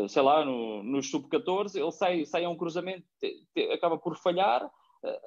sei 0.10 0.24
lá, 0.24 0.44
no, 0.44 0.82
no 0.82 1.04
sub-14, 1.04 1.80
ele 1.80 1.92
sai, 1.92 2.26
sai 2.26 2.46
a 2.46 2.50
um 2.50 2.58
cruzamento, 2.58 3.06
te, 3.20 3.46
te, 3.54 3.72
acaba 3.72 3.96
por 3.96 4.18
falhar, 4.18 4.68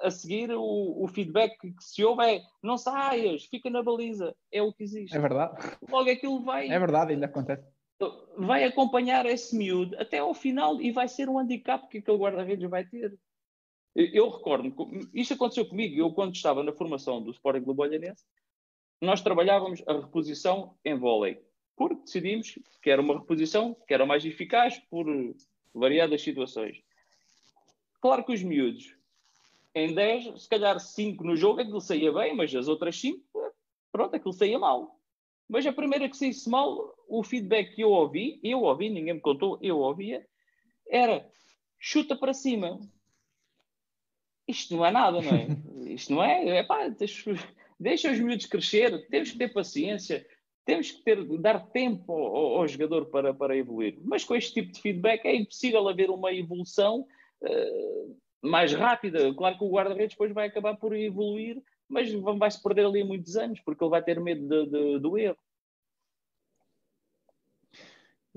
a 0.01 0.09
seguir 0.09 0.51
o, 0.51 1.03
o, 1.03 1.07
feedback 1.07 1.55
que 1.59 1.73
se 1.79 2.03
ouve 2.03 2.23
é 2.23 2.41
não 2.63 2.77
saias, 2.77 3.45
fica 3.45 3.69
na 3.69 3.83
baliza. 3.83 4.35
É 4.51 4.61
o 4.61 4.73
que 4.73 4.83
existe. 4.83 5.15
É 5.15 5.19
verdade. 5.19 5.55
Logo 5.89 6.09
aquilo 6.09 6.43
vai. 6.43 6.67
É 6.67 6.79
verdade, 6.79 7.13
ainda 7.13 7.27
acontece. 7.27 7.63
Vai 8.37 8.63
acompanhar 8.63 9.25
esse 9.25 9.55
miúdo 9.55 9.95
até 9.99 10.19
ao 10.19 10.33
final 10.33 10.81
e 10.81 10.91
vai 10.91 11.07
ser 11.07 11.29
um 11.29 11.39
handicap 11.39 11.87
que 11.89 11.99
aquele 11.99 12.17
guarda-redes 12.17 12.69
vai 12.69 12.85
ter. 12.85 13.17
Eu 13.95 14.29
recordo, 14.29 14.71
isto 15.11 15.33
aconteceu 15.33 15.65
comigo, 15.65 15.99
eu 15.99 16.11
quando 16.11 16.35
estava 16.35 16.61
na 16.61 16.71
formação 16.71 17.21
do 17.21 17.31
Sporting 17.31 17.63
Clube 17.63 17.81
Olhanense, 17.81 18.23
nós 19.01 19.21
trabalhávamos 19.21 19.83
a 19.87 19.93
reposição 19.93 20.75
em 20.85 20.95
vôlei, 20.95 21.41
porque 21.75 22.03
decidimos 22.03 22.59
que 22.81 22.91
era 22.91 23.01
uma 23.01 23.19
reposição 23.19 23.75
que 23.87 23.93
era 23.93 24.05
mais 24.05 24.23
eficaz 24.23 24.77
por 24.89 25.07
variadas 25.73 26.21
situações. 26.21 26.79
Claro 27.99 28.23
que 28.23 28.33
os 28.33 28.43
miúdos, 28.43 28.96
em 29.77 29.93
10, 29.93 30.41
se 30.41 30.49
calhar 30.49 30.79
5 30.79 31.23
no 31.23 31.35
jogo, 31.35 31.61
aquilo 31.61 31.81
saía 31.81 32.11
bem, 32.11 32.35
mas 32.35 32.53
as 32.53 32.67
outras 32.67 32.99
5, 32.99 33.21
pronto, 33.91 34.15
aquilo 34.15 34.33
saía 34.33 34.59
mal. 34.59 34.97
Mas 35.47 35.65
a 35.65 35.71
primeira 35.71 36.09
que 36.09 36.17
saísse 36.17 36.49
mal, 36.49 36.93
o 37.07 37.23
feedback 37.23 37.75
que 37.75 37.83
eu 37.83 37.91
ouvi, 37.91 38.39
eu 38.43 38.63
ouvi, 38.63 38.89
ninguém 38.89 39.13
me 39.13 39.21
contou, 39.21 39.57
eu 39.61 39.79
ouvia, 39.79 40.25
era 40.89 41.25
chuta 41.79 42.15
para 42.15 42.33
cima. 42.33 42.79
Isto 44.47 44.75
não 44.75 44.85
é 44.85 44.91
nada, 44.91 45.21
não 45.21 45.31
é? 45.31 45.47
Isto 45.93 46.13
não 46.13 46.23
é, 46.23 46.57
é 46.57 46.63
pá, 46.63 46.87
deixa, 46.89 47.31
deixa 47.79 48.11
os 48.11 48.19
miúdos 48.19 48.45
crescer, 48.45 49.07
temos 49.07 49.31
que 49.31 49.37
ter 49.37 49.53
paciência, 49.53 50.25
temos 50.65 50.91
que 50.91 51.01
ter, 51.01 51.23
dar 51.39 51.65
tempo 51.67 52.11
ao, 52.11 52.57
ao, 52.57 52.67
jogador 52.67 53.05
para, 53.05 53.33
para 53.33 53.55
evoluir. 53.55 53.97
Mas 54.03 54.23
com 54.23 54.35
este 54.35 54.53
tipo 54.53 54.73
de 54.73 54.81
feedback 54.81 55.25
é 55.25 55.35
impossível 55.35 55.87
haver 55.87 56.09
uma 56.09 56.33
evolução 56.33 57.05
uh, 57.41 58.17
mais 58.41 58.73
rápida. 58.73 59.33
Claro 59.33 59.57
que 59.57 59.63
o 59.63 59.71
guarda-redes 59.71 60.15
depois 60.15 60.33
vai 60.33 60.47
acabar 60.47 60.75
por 60.77 60.95
evoluir, 60.95 61.61
mas 61.87 62.11
vai-se 62.13 62.61
perder 62.61 62.85
ali 62.85 63.03
muitos 63.03 63.35
anos, 63.35 63.59
porque 63.61 63.83
ele 63.83 63.91
vai 63.91 64.03
ter 64.03 64.19
medo 64.19 64.47
de, 64.47 64.65
de, 64.69 64.99
do 64.99 65.17
erro. 65.17 65.37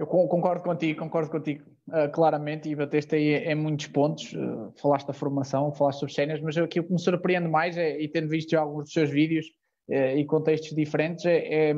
Eu 0.00 0.06
concordo 0.06 0.62
contigo, 0.62 0.98
concordo 0.98 1.30
contigo 1.30 1.62
uh, 1.88 2.10
claramente 2.10 2.70
e 2.70 2.74
bateste 2.74 3.16
aí 3.16 3.34
em 3.34 3.54
muitos 3.54 3.86
pontos. 3.88 4.32
Uh, 4.32 4.72
falaste 4.80 5.08
da 5.08 5.12
formação, 5.12 5.70
falaste 5.74 6.00
sobre 6.00 6.14
cenas, 6.14 6.40
mas 6.40 6.56
aqui 6.56 6.80
o 6.80 6.84
que 6.84 6.92
me 6.92 6.98
surpreende 6.98 7.48
mais, 7.48 7.76
é, 7.76 8.00
e 8.00 8.08
tendo 8.08 8.26
visto 8.26 8.54
alguns 8.54 8.84
dos 8.84 8.92
seus 8.94 9.10
vídeos 9.10 9.44
uh, 9.90 10.16
e 10.16 10.24
contextos 10.24 10.74
diferentes, 10.74 11.26
é, 11.26 11.70
é 11.70 11.74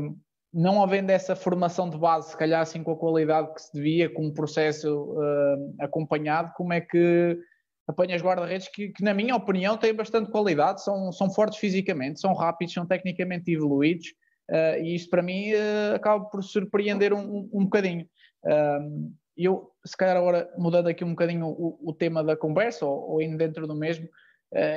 não 0.55 0.85
havendo 0.85 1.11
essa 1.11 1.35
formação 1.35 1.91
de 1.91 1.99
base, 1.99 2.31
se 2.31 2.37
calhar 2.37 2.61
assim 2.61 2.85
com 2.85 2.93
a 2.93 2.97
qualidade 2.97 3.53
que 3.55 3.63
se 3.63 3.73
devia, 3.73 4.09
com 4.09 4.27
um 4.27 4.33
processo 4.35 5.17
acompanhado, 5.81 6.53
como 6.55 6.75
é 6.75 6.81
que 6.83 7.39
apanhas 7.87 8.23
guarda-redes 8.23 8.69
que, 8.69 8.91
que, 8.91 9.03
na 9.03 9.15
minha 9.15 9.35
opinião, 9.35 9.77
têm 9.77 9.95
bastante 9.95 10.31
qualidade, 10.31 10.83
são, 10.83 11.13
são 11.13 11.31
fortes 11.31 11.59
fisicamente, 11.59 12.21
são 12.21 12.33
rápidos, 12.33 12.75
são 12.75 12.87
tecnicamente 12.87 13.51
evoluídos, 13.53 14.09
uh, 14.51 14.83
e 14.83 14.95
isso 14.95 15.11
para 15.11 15.23
mim 15.23 15.53
uh, 15.53 15.95
acaba 15.95 16.25
por 16.27 16.43
surpreender 16.43 17.13
um, 17.13 17.49
um 17.53 17.65
bocadinho. 17.65 18.07
eu, 19.37 19.71
se 19.85 19.97
calhar 19.97 20.17
agora, 20.17 20.53
mudando 20.57 20.89
aqui 20.89 21.05
um 21.05 21.11
bocadinho 21.11 21.47
o, 21.47 21.79
o 21.83 21.93
tema 21.93 22.23
da 22.23 22.37
conversa, 22.37 22.87
ou, 22.87 23.13
ou 23.13 23.23
indo 23.23 23.37
dentro 23.37 23.67
do 23.67 23.75
mesmo, 23.75 24.09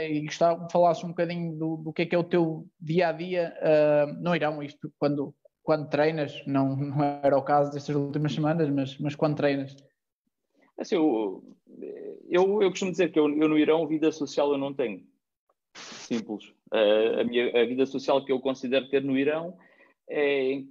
e 0.10 0.22
gostava 0.22 0.66
que 0.66 0.72
falasses 0.72 1.04
um 1.04 1.10
bocadinho 1.10 1.54
do, 1.58 1.78
do 1.78 1.94
que 1.94 2.04
é 2.04 2.06
que 2.06 2.16
é 2.16 2.18
o 2.18 2.24
teu 2.24 2.66
dia-a-dia 2.80 3.54
-dia, 3.62 4.14
no 4.22 4.34
Irão, 4.34 4.64
isto 4.64 4.90
quando 4.98 5.36
quando 5.66 5.90
treinas, 5.90 6.44
não, 6.46 6.76
não 6.76 7.04
era 7.04 7.36
o 7.36 7.42
caso 7.42 7.72
destas 7.72 7.96
últimas 7.96 8.34
semanas, 8.34 8.70
mas, 8.70 8.98
mas 9.00 9.16
quando 9.16 9.36
treinas? 9.36 9.76
Assim, 10.78 10.96
eu, 10.96 11.44
eu, 12.28 12.62
eu 12.62 12.70
costumo 12.70 12.92
dizer 12.92 13.12
que 13.12 13.20
eu, 13.20 13.30
eu 13.30 13.48
no 13.48 13.58
Irão 13.58 13.88
vida 13.88 14.12
social 14.12 14.52
eu 14.52 14.58
não 14.58 14.74
tenho. 14.74 15.06
Simples. 15.74 16.54
A, 16.72 17.24
minha, 17.24 17.62
a 17.62 17.66
vida 17.66 17.86
social 17.86 18.24
que 18.24 18.32
eu 18.32 18.40
considero 18.40 18.90
ter 18.90 19.04
no 19.04 19.18
Irão 19.18 19.58
é, 20.10 20.64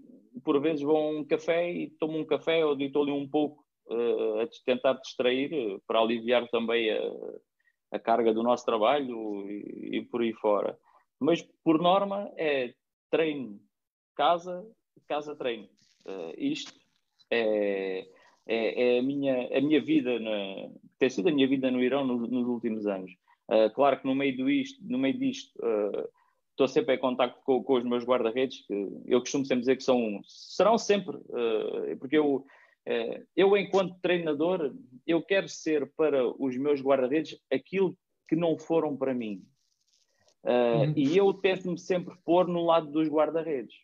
por 0.43 0.61
vezes 0.61 0.83
vou 0.83 0.97
a 0.97 1.11
um 1.11 1.25
café 1.25 1.71
e 1.71 1.91
tomo 1.91 2.19
um 2.19 2.25
café 2.25 2.65
ou 2.65 2.75
dito 2.75 3.01
ali 3.01 3.13
um 3.13 3.29
pouco 3.29 3.65
uh, 3.87 4.41
a 4.41 4.49
tentar 4.65 4.95
distrair 4.95 5.53
uh, 5.53 5.81
para 5.87 6.01
aliviar 6.01 6.49
também 6.49 6.91
a, 6.91 7.01
a, 7.93 7.99
carga 7.99 8.33
do 8.33 8.43
nosso 8.43 8.65
trabalho 8.65 9.49
e, 9.51 9.99
e 9.99 10.03
por 10.03 10.23
aí 10.23 10.33
fora. 10.33 10.79
Mas 11.21 11.43
por 11.63 11.81
norma 11.81 12.31
é 12.37 12.75
treino, 13.11 13.61
casa 14.17 14.67
casa 15.07 15.37
treino. 15.37 15.69
Uh, 16.07 16.35
isto 16.37 16.73
é, 17.31 18.07
é, 18.47 18.97
é, 18.97 18.99
a, 18.99 19.03
minha, 19.03 19.57
a 19.57 19.61
minha 19.61 19.81
vida, 19.81 20.19
na, 20.19 20.71
tem 20.99 21.11
sido 21.11 21.29
a 21.29 21.33
minha 21.33 21.49
vida 21.49 21.71
no 21.71 21.83
Irão 21.83 22.07
no, 22.07 22.19
nos 22.27 22.47
últimos 22.47 22.87
anos. 22.87 23.13
Uh, 23.49 23.71
claro 23.75 24.01
que 24.01 24.07
no 24.07 24.15
meio, 24.15 24.37
do 24.37 24.51
isto, 24.51 24.83
no 24.85 24.99
meio 24.99 25.19
disto 25.19 25.53
uh, 25.59 26.09
estou 26.51 26.69
sempre 26.69 26.95
em 26.95 26.99
contato 26.99 27.41
com, 27.45 27.63
com, 27.63 27.75
os 27.75 27.85
meus 27.85 28.05
guarda-redes, 28.05 28.67
que 28.67 28.89
eu 29.07 29.21
costumo 29.21 29.45
sempre 29.45 29.61
dizer 29.61 29.77
que 29.77 29.83
são, 29.83 30.21
serão 30.25 30.79
sempre, 30.79 31.19
porque 31.99 32.17
eu, 32.17 32.47
eu 33.35 33.57
enquanto 33.57 33.99
treinador, 34.01 34.73
eu 35.05 35.21
quero 35.21 35.49
ser 35.49 35.91
para 35.97 36.25
os 36.41 36.57
meus 36.57 36.81
guarda-redes 36.81 37.37
aquilo 37.53 37.99
que 38.29 38.37
não 38.37 38.57
foram 38.57 38.97
para 38.97 39.13
mim. 39.13 39.43
Uhum. 40.45 40.93
E 40.95 41.17
eu 41.17 41.33
tento-me 41.35 41.77
sempre 41.77 42.15
pôr 42.25 42.47
no 42.47 42.65
lado 42.65 42.89
dos 42.93 43.09
guarda-redes. 43.09 43.75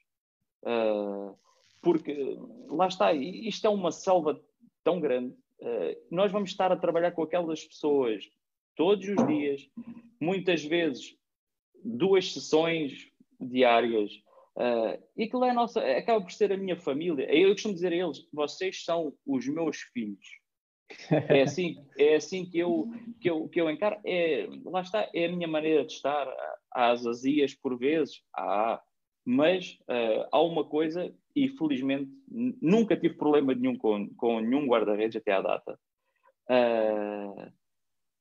Uh, 0.63 1.35
porque 1.83 2.39
lá 2.69 2.87
está, 2.87 3.13
isto 3.13 3.67
é 3.67 3.71
uma 3.71 3.91
selva 3.91 4.41
tão 4.85 5.01
grande. 5.01 5.35
Uh, 5.61 5.97
nós 6.11 6.33
vamos 6.33 6.51
estar 6.51 6.73
a 6.73 6.77
trabalhar 6.77 7.13
com 7.13 7.23
aquelas 7.23 7.65
pessoas 7.65 8.25
todos 8.75 9.07
os 9.09 9.27
dias, 9.27 9.61
muitas 10.21 10.65
vezes 10.65 11.15
duas 11.85 12.33
sessões 12.33 13.11
diárias. 13.41 14.11
Uh, 14.57 15.03
e 15.17 15.25
aquilo 15.25 15.45
é 15.45 15.53
nossa, 15.53 15.81
acaba 15.81 16.21
por 16.21 16.33
ser 16.33 16.53
a 16.53 16.57
minha 16.57 16.77
família. 16.77 17.25
Eu 17.33 17.53
costumo 17.53 17.75
dizer 17.75 17.93
a 17.93 17.97
eles: 17.97 18.27
vocês 18.33 18.85
são 18.85 19.13
os 19.27 19.47
meus 19.47 19.79
filhos. 19.93 20.41
É 21.31 21.43
assim, 21.43 21.77
é 21.97 22.17
assim 22.17 22.45
que, 22.45 22.59
eu, 22.59 22.91
que, 23.21 23.31
eu, 23.31 23.49
que 23.49 23.61
eu 23.61 23.71
encaro. 23.71 24.01
É, 24.05 24.49
lá 24.65 24.81
está, 24.81 25.09
é 25.15 25.27
a 25.27 25.33
minha 25.33 25.47
maneira 25.47 25.85
de 25.85 25.93
estar. 25.93 26.27
Às 26.73 27.05
azias, 27.05 27.55
por 27.55 27.77
vezes, 27.79 28.23
há, 28.37 28.81
mas 29.25 29.79
uh, 29.83 30.29
há 30.31 30.41
uma 30.41 30.65
coisa, 30.65 31.13
e 31.35 31.49
felizmente 31.49 32.11
nunca 32.29 32.97
tive 32.97 33.15
problema 33.15 33.55
nenhum 33.55 33.77
com, 33.77 34.09
com 34.15 34.41
nenhum 34.41 34.67
guarda-redes 34.67 35.17
até 35.17 35.33
à 35.33 35.41
data. 35.41 35.79
Uh, 36.49 37.53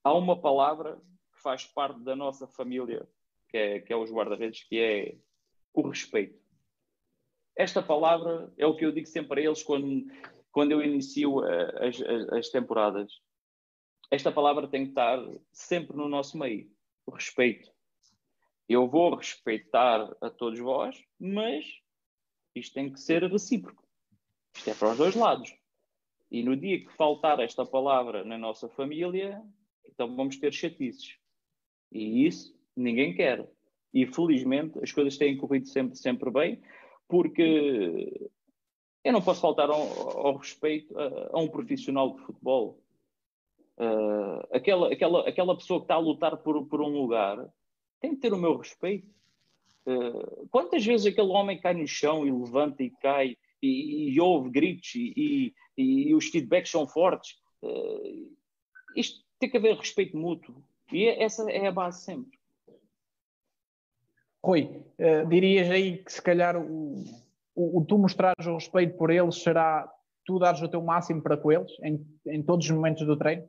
há 0.04 0.14
uma 0.14 0.40
palavra 0.40 0.98
que 1.34 1.42
faz 1.42 1.66
parte 1.66 2.00
da 2.02 2.16
nossa 2.16 2.48
família, 2.48 3.08
que 3.50 3.58
é, 3.58 3.80
que 3.80 3.92
é 3.92 3.96
os 3.96 4.12
guarda-redes, 4.12 4.64
que 4.64 4.80
é 4.80 5.18
o 5.74 5.82
respeito. 5.88 6.40
Esta 7.58 7.82
palavra 7.82 8.54
é 8.58 8.66
o 8.66 8.76
que 8.76 8.86
eu 8.86 8.92
digo 8.92 9.08
sempre 9.08 9.42
a 9.42 9.46
eles 9.46 9.64
quando, 9.64 10.06
quando 10.52 10.72
eu 10.72 10.82
inicio 10.82 11.40
uh, 11.40 11.84
as, 11.84 12.02
as, 12.02 12.30
as 12.34 12.50
temporadas. 12.50 13.12
Esta 14.12 14.32
palavra 14.32 14.68
tem 14.68 14.84
que 14.84 14.90
estar 14.90 15.20
sempre 15.52 15.96
no 15.96 16.08
nosso 16.08 16.38
meio, 16.38 16.72
o 17.06 17.12
respeito 17.12 17.72
eu 18.70 18.88
vou 18.88 19.16
respeitar 19.16 20.16
a 20.22 20.30
todos 20.30 20.60
vós, 20.60 21.04
mas 21.20 21.66
isto 22.60 22.74
tem 22.74 22.92
que 22.92 23.00
ser 23.00 23.24
recíproco. 23.24 23.84
Isto 24.56 24.70
é 24.70 24.74
para 24.74 24.92
os 24.92 24.98
dois 24.98 25.16
lados. 25.16 25.54
E 26.32 26.44
no 26.44 26.56
dia 26.56 26.84
que 26.84 26.92
faltar 26.94 27.40
esta 27.40 27.66
palavra 27.66 28.24
na 28.24 28.38
nossa 28.38 28.70
família, 28.70 29.42
então 29.86 30.16
vamos 30.16 30.38
ter 30.38 30.54
chatices. 30.54 31.18
E 31.92 32.26
isso 32.26 32.56
ninguém 32.76 33.14
quer. 33.14 33.48
E 33.94 34.06
felizmente 34.06 34.78
as 34.84 34.92
coisas 34.92 35.18
têm 35.18 35.38
corrido 35.38 35.68
sempre, 35.68 35.96
sempre 35.98 36.30
bem, 36.30 36.62
porque 37.08 38.30
eu 39.04 39.14
não 39.14 39.22
posso 39.22 39.42
faltar 39.42 39.70
ao, 39.70 40.28
ao 40.28 40.38
respeito 40.38 40.98
a, 40.98 41.30
a, 41.34 41.40
um 41.40 41.48
profissional 41.48 42.14
de 42.14 42.22
futebol. 42.22 42.80
Uh, 43.78 44.46
aquela, 44.52 44.92
aquela, 44.92 45.28
aquela 45.28 45.58
pessoa 45.58 45.80
que 45.80 45.86
está 45.86 45.96
a 45.96 46.00
lutar 46.00 46.38
por, 46.38 46.66
por 46.68 46.82
um 46.82 46.90
lugar, 46.90 47.50
tem 48.00 48.14
que 48.14 48.22
ter 48.22 48.34
o 48.34 48.38
meu 48.38 48.58
respeito. 48.58 49.08
Uh, 49.86 50.48
quantas 50.52 50.86
vezes 50.86 51.08
aquele 51.08 51.30
homem 51.30 51.60
cai 51.60 51.74
no 51.74 51.88
chão 51.88 52.26
e 52.26 52.32
levanta 52.32 52.84
e 52.84 52.92
cai 53.02 53.38
e, 53.62 54.12
e 54.12 54.22
ouve 54.22 54.50
gritos 54.50 54.94
e, 54.96 55.54
e, 55.78 56.10
e, 56.10 56.16
os 56.16 56.28
feedbacks 56.28 56.72
são 56.72 56.88
fortes? 56.88 57.38
Uh, 57.62 58.36
isto 58.96 59.24
tem 59.40 59.50
que 59.50 59.58
haver 59.58 59.76
respeito 59.76 60.18
mútuo 60.18 60.56
e 60.92 61.06
é, 61.06 61.24
essa 61.24 61.50
é 61.50 61.68
a 61.68 61.72
base 61.72 62.04
sempre. 62.04 62.38
Rui, 64.44 64.64
uh, 65.00 65.28
dirias 65.28 65.70
aí 65.70 65.98
que 65.98 66.12
se 66.12 66.22
calhar 66.22 66.56
o, 66.58 67.04
o, 67.56 67.80
o, 67.80 67.86
tu 67.86 67.98
mostrares 67.98 68.46
o 68.46 68.54
respeito 68.54 68.98
por 68.98 69.10
eles 69.10 69.36
será 69.36 69.92
tu 70.26 70.40
dares 70.40 70.62
o 70.62 70.70
teu 70.70 70.82
máximo 70.82 71.22
para 71.22 71.36
com 71.36 71.52
eles 71.52 71.72
em, 71.84 72.06
em 72.28 72.44
todos 72.44 72.66
os 72.66 72.72
momentos 72.72 73.06
do 73.06 73.18
treino? 73.18 73.48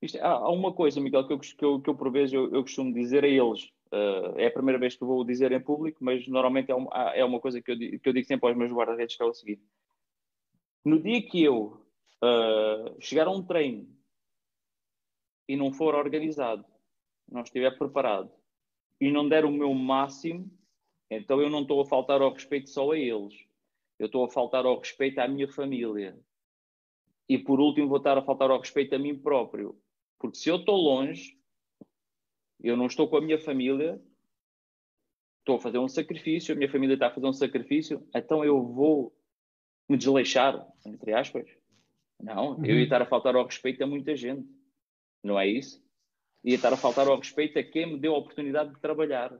Isto, 0.00 0.18
há, 0.18 0.30
há, 0.30 0.50
uma 0.50 0.72
coisa, 0.72 1.00
Miguel, 1.00 1.26
que 1.26 1.32
eu, 1.32 1.38
que 1.38 1.64
eu, 1.64 1.80
que 1.80 1.90
eu 1.90 1.94
por 1.94 2.10
vezes 2.10 2.32
eu, 2.32 2.52
eu 2.52 2.62
costumo 2.62 2.92
dizer 2.92 3.24
a 3.24 3.28
eles. 3.28 3.70
Uh, 3.92 4.38
é 4.38 4.46
a 4.46 4.50
primeira 4.50 4.78
vez 4.78 4.96
que 4.96 5.04
vou 5.04 5.22
dizer 5.22 5.52
em 5.52 5.60
público, 5.60 6.02
mas 6.02 6.26
normalmente 6.26 6.72
é 6.72 6.74
uma, 6.74 6.90
é 7.14 7.22
uma 7.22 7.38
coisa 7.38 7.60
que 7.60 7.70
eu, 7.70 7.76
que 7.76 8.08
eu 8.08 8.12
digo 8.12 8.26
sempre 8.26 8.48
aos 8.48 8.56
meus 8.56 8.72
guarda-redes, 8.72 9.16
que 9.16 9.22
é 9.22 9.26
o 9.26 9.34
seguinte. 9.34 9.62
No 10.82 10.98
dia 10.98 11.20
que 11.22 11.42
eu 11.42 11.78
uh, 12.24 13.00
chegar 13.00 13.26
a 13.26 13.30
um 13.30 13.42
treino 13.44 13.86
e 15.46 15.56
não 15.56 15.72
for 15.72 15.94
organizado, 15.94 16.64
não 17.30 17.42
estiver 17.42 17.76
preparado 17.76 18.32
e 18.98 19.10
não 19.10 19.28
der 19.28 19.44
o 19.44 19.50
meu 19.50 19.74
máximo, 19.74 20.50
então 21.10 21.42
eu 21.42 21.50
não 21.50 21.60
estou 21.60 21.82
a 21.82 21.86
faltar 21.86 22.22
ao 22.22 22.32
respeito 22.32 22.70
só 22.70 22.92
a 22.92 22.98
eles. 22.98 23.34
Eu 23.98 24.06
estou 24.06 24.24
a 24.24 24.30
faltar 24.30 24.64
ao 24.64 24.78
respeito 24.78 25.18
à 25.18 25.28
minha 25.28 25.46
família. 25.46 26.18
E 27.28 27.38
por 27.38 27.60
último, 27.60 27.88
vou 27.88 27.98
estar 27.98 28.16
a 28.16 28.22
faltar 28.22 28.50
ao 28.50 28.58
respeito 28.58 28.94
a 28.94 28.98
mim 28.98 29.18
próprio. 29.18 29.78
Porque 30.18 30.38
se 30.38 30.48
eu 30.48 30.56
estou 30.56 30.76
longe, 30.76 31.38
eu 32.62 32.76
não 32.76 32.86
estou 32.86 33.08
com 33.08 33.16
a 33.16 33.20
minha 33.20 33.38
família, 33.38 34.00
estou 35.40 35.56
a 35.56 35.60
fazer 35.60 35.78
um 35.78 35.88
sacrifício, 35.88 36.54
a 36.54 36.56
minha 36.56 36.70
família 36.70 36.94
está 36.94 37.08
a 37.08 37.14
fazer 37.14 37.26
um 37.26 37.32
sacrifício, 37.32 38.06
então 38.14 38.44
eu 38.44 38.62
vou 38.62 39.14
me 39.88 39.96
desleixar, 39.96 40.66
entre 40.86 41.12
aspas. 41.12 41.48
Não, 42.20 42.56
uhum. 42.56 42.64
eu 42.64 42.76
ia 42.76 42.84
estar 42.84 43.02
a 43.02 43.06
faltar 43.06 43.34
ao 43.34 43.44
respeito 43.44 43.82
a 43.82 43.86
muita 43.86 44.14
gente. 44.14 44.48
Não 45.22 45.38
é 45.38 45.46
isso? 45.46 45.82
Ia 46.44 46.54
estar 46.54 46.72
a 46.72 46.76
faltar 46.76 47.06
ao 47.06 47.18
respeito 47.18 47.58
a 47.58 47.62
quem 47.62 47.92
me 47.92 47.98
deu 47.98 48.14
a 48.14 48.18
oportunidade 48.18 48.72
de 48.72 48.80
trabalhar. 48.80 49.36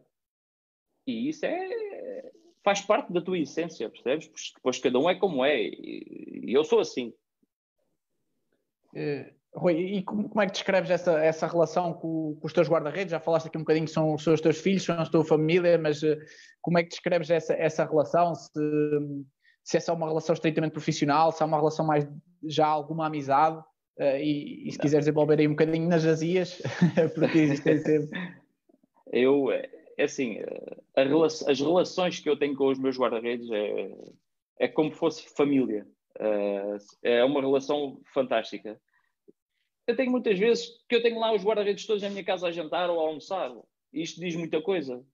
E 1.06 1.28
isso 1.28 1.46
é 1.46 2.32
faz 2.62 2.80
parte 2.80 3.12
da 3.12 3.20
tua 3.20 3.38
essência, 3.38 3.90
percebes? 3.90 4.28
Porque 4.28 4.52
depois 4.54 4.78
cada 4.78 4.98
um 4.98 5.10
é 5.10 5.14
como 5.14 5.44
é. 5.44 5.60
E 5.62 6.52
eu 6.52 6.64
sou 6.64 6.80
assim. 6.80 7.12
Uh, 8.94 9.32
Rui, 9.54 9.74
e 9.74 10.02
como, 10.02 10.28
como, 10.28 10.40
é 10.40 10.46
que 10.46 10.52
descreves 10.52 10.90
essa, 10.90 11.12
essa 11.22 11.46
relação 11.46 11.92
com, 11.92 12.36
com 12.40 12.46
os 12.46 12.52
teus 12.52 12.68
guarda-redes? 12.68 13.10
Já 13.10 13.20
falaste 13.20 13.46
aqui 13.46 13.58
um 13.58 13.62
bocadinho 13.62 13.84
que 13.84 13.92
são, 13.92 14.16
são 14.16 14.32
os 14.32 14.40
teus 14.40 14.58
filhos, 14.58 14.82
são 14.82 14.98
a 14.98 15.04
tua 15.04 15.24
família, 15.24 15.76
mas 15.76 16.02
uh, 16.02 16.16
como 16.62 16.78
é 16.78 16.82
que 16.82 16.88
descreves 16.88 17.28
essa, 17.28 17.52
essa 17.54 17.84
relação? 17.84 18.34
Se, 18.34 18.50
se 19.62 19.76
essa 19.76 19.92
é 19.92 19.94
uma 19.94 20.08
relação 20.08 20.32
estritamente 20.32 20.72
profissional, 20.72 21.32
se 21.32 21.42
há 21.42 21.46
uma 21.46 21.58
relação 21.58 21.86
mais 21.86 22.08
já 22.44 22.66
alguma 22.66 23.06
amizade? 23.06 23.58
Uh, 23.98 24.16
e, 24.16 24.68
e, 24.68 24.72
se 24.72 24.78
quiseres 24.78 25.04
desenvolver 25.04 25.38
aí 25.38 25.46
um 25.46 25.50
bocadinho 25.50 25.86
nas 25.86 26.06
azias, 26.06 26.62
porque 27.14 27.38
existem 27.38 27.78
sempre. 27.78 28.18
Eu, 29.12 29.50
é 29.50 30.04
assim, 30.04 30.38
rela 30.96 31.26
as 31.26 31.60
relações 31.60 32.20
que 32.20 32.28
eu 32.28 32.38
tenho 32.38 32.56
com 32.56 32.68
os 32.68 32.78
meus 32.78 32.98
guarda-redes 32.98 33.50
é, 33.50 33.90
é 34.60 34.68
como 34.68 34.90
fosse 34.92 35.28
família. 35.36 35.86
Uh, 36.18 36.78
é 37.02 37.22
uma 37.24 37.40
relação 37.40 38.00
fantástica. 38.14 38.80
Eu 39.86 39.96
tenho 39.96 40.10
muitas 40.10 40.38
vezes 40.38 40.68
que 40.88 40.94
eu 40.94 41.02
tenho 41.02 41.18
lá 41.18 41.32
os 41.34 41.42
guarda-redes 41.42 41.86
todos 41.86 42.02
na 42.02 42.10
minha 42.10 42.24
casa 42.24 42.48
a 42.48 42.52
jantar 42.52 42.88
ou 42.88 43.00
a 43.00 43.08
almoçar. 43.08 43.52
E 43.92 44.02
isto 44.02 44.20
diz 44.20 44.36
muita 44.36 44.60
coisa. 44.62 45.04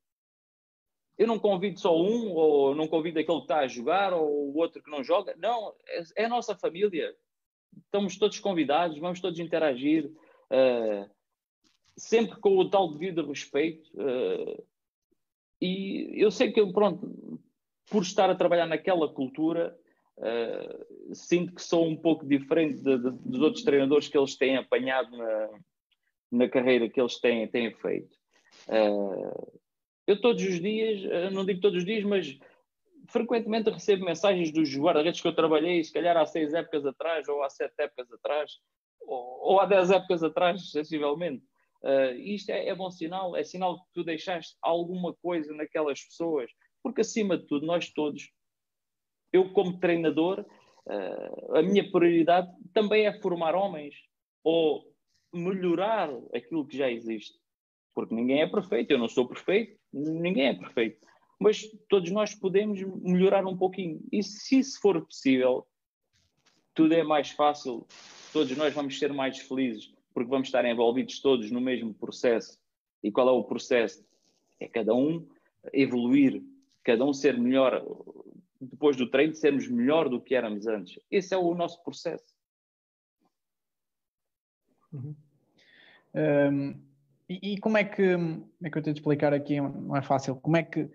Eu 1.17 1.27
não 1.27 1.39
convido 1.39 1.81
só 1.81 1.97
um, 1.97 2.33
ou 2.33 2.75
não 2.75 2.87
convido 2.87 3.19
aquele 3.19 3.39
que 3.39 3.45
está 3.45 3.61
a 3.61 3.67
jogar, 3.67 4.13
ou 4.13 4.53
o 4.53 4.57
outro 4.57 4.83
que 4.83 4.91
não 4.91 5.03
joga. 5.03 5.35
Não, 5.37 5.75
é, 5.89 6.23
é 6.23 6.25
a 6.27 6.29
nossa 6.29 6.55
família. 6.55 7.15
Estamos 7.85 8.17
todos 8.17 8.39
convidados, 8.39 8.99
vamos 8.99 9.21
todos 9.21 9.41
interagir. 9.41 10.07
Uh, 10.51 11.11
sempre 11.97 12.39
com 12.41 12.57
o 12.57 12.71
tal 12.71 12.93
devido 12.93 13.27
respeito. 13.27 13.91
Uh, 13.95 14.65
e 15.61 16.23
eu 16.23 16.31
sei 16.31 16.53
que, 16.53 16.65
pronto, 16.73 17.41
por 17.91 18.03
estar 18.03 18.31
a 18.31 18.37
trabalhar 18.37 18.67
naquela 18.67 19.13
cultura, 19.13 19.77
uh, 20.19 21.15
sinto 21.15 21.55
que 21.55 21.63
sou 21.63 21.87
um 21.87 21.97
pouco 21.97 22.27
diferente 22.27 22.83
de, 22.83 22.99
de, 22.99 23.11
dos 23.11 23.41
outros 23.41 23.65
treinadores 23.65 24.09
que 24.09 24.19
eles 24.19 24.37
têm 24.37 24.57
apanhado 24.57 25.17
na, 25.17 25.49
na 26.31 26.49
carreira 26.49 26.89
que 26.89 27.01
eles 27.01 27.19
têm, 27.21 27.49
têm 27.49 27.73
feito. 27.75 28.17
Uh, 28.69 29.61
eu 30.07 30.21
todos 30.21 30.43
os 30.43 30.61
dias, 30.61 31.33
não 31.33 31.45
digo 31.45 31.61
todos 31.61 31.79
os 31.79 31.85
dias, 31.85 32.03
mas 32.03 32.39
frequentemente 33.09 33.71
recebo 33.71 34.05
mensagens 34.05 34.53
dos 34.53 34.75
guarda-redes 34.77 35.21
que 35.21 35.29
eu 35.29 35.35
trabalhei, 35.35 35.83
se 35.83 35.93
calhar 35.93 36.17
há 36.17 36.27
seis 36.27 36.55
épocas 36.55 36.85
atrás, 36.87 37.29
ou 37.29 37.43
há 37.43 37.51
sete 37.51 37.75
épocas 37.79 38.13
atrás, 38.13 38.53
ou, 39.01 39.41
ou 39.43 39.61
há 39.61 39.67
dez 39.67 39.91
épocas 39.91 40.23
atrás, 40.23 40.71
sensivelmente. 40.71 41.45
Uh, 41.83 42.13
isto 42.19 42.51
é, 42.51 42.69
é, 42.69 42.75
bom 42.75 42.91
sinal, 42.91 43.37
é 43.37 43.45
sinal 43.45 43.79
que 43.79 43.85
tu 43.95 44.05
deixaste 44.05 44.57
alguma 44.61 45.15
coisa 45.15 45.55
naquelas 45.55 46.03
pessoas, 46.03 46.51
porque 46.83 47.01
acima 47.01 47.39
de 47.39 47.47
tudo, 47.47 47.67
nós 47.67 47.91
todos, 47.91 48.31
eu 49.33 49.51
como 49.51 49.79
treinador, 49.79 50.45
uh, 50.87 51.57
a 51.57 51.63
minha 51.63 51.89
prioridade 51.91 52.51
também 52.73 53.07
é 53.07 53.21
formar 53.21 53.55
homens 53.55 53.95
ou 54.43 54.85
melhorar 55.33 56.11
aquilo 56.35 56.67
que 56.67 56.77
já 56.77 56.91
existe, 56.91 57.39
porque 57.95 58.15
ninguém 58.15 58.43
é 58.43 58.47
perfeito, 58.47 58.91
eu 58.91 58.99
não 58.99 59.09
sou 59.09 59.29
perfeito, 59.29 59.79
ninguém 59.93 60.49
é 60.49 60.55
perfeito, 60.55 60.99
mas 61.39 61.63
todos 61.89 62.11
nós 62.11 62.35
podemos 62.35 62.81
melhorar 63.03 63.47
um 63.47 63.57
pouquinho, 63.57 64.01
e 64.11 64.23
se 64.23 64.59
isso 64.59 64.81
for 64.81 65.05
possível, 65.05 65.67
tudo 66.75 66.95
é 66.95 67.03
mais 67.03 67.31
fácil, 67.31 67.87
todos 68.33 68.57
nós 68.57 68.73
vamos 68.73 68.99
ser 68.99 69.13
mais 69.13 69.39
felizes 69.39 69.93
porque 70.19 70.31
vamos 70.31 70.49
estar 70.49 70.65
envolvidos 70.65 71.21
todos 71.21 71.49
no 71.53 71.61
mesmo 71.61 71.95
processo. 71.95 72.59
E 73.05 73.13
qual 73.13 73.29
é 73.29 73.31
o 73.31 73.45
processo? 73.45 74.05
É 74.59 74.67
cada 74.67 74.93
um 74.93 75.25
evoluir, 75.73 76.43
cada 76.83 77.05
um 77.05 77.13
ser 77.13 77.39
melhor, 77.39 77.87
depois 78.61 78.97
do 78.97 79.11
treino, 79.11 79.35
sermos 79.35 79.69
melhor 79.69 80.09
do 80.09 80.21
que 80.21 80.35
éramos 80.35 80.67
antes. 80.67 80.99
Esse 81.11 81.35
é 81.35 81.39
o 81.39 81.55
nosso 81.55 81.83
processo. 81.83 82.35
Uhum. 84.93 85.15
Um, 86.15 86.89
e, 87.29 87.53
e, 87.53 87.59
como 87.61 87.77
é 87.77 87.85
que, 87.85 88.15
como 88.15 88.49
é 88.65 88.71
que 88.71 88.79
eu 88.79 88.83
tenho 88.83 88.95
de 88.95 89.01
explicar 89.01 89.35
aqui? 89.35 89.61
Não 89.61 89.97
é 89.97 90.03
fácil. 90.03 90.37
Como 90.37 90.57
é 90.57 90.63
que, 90.63 90.89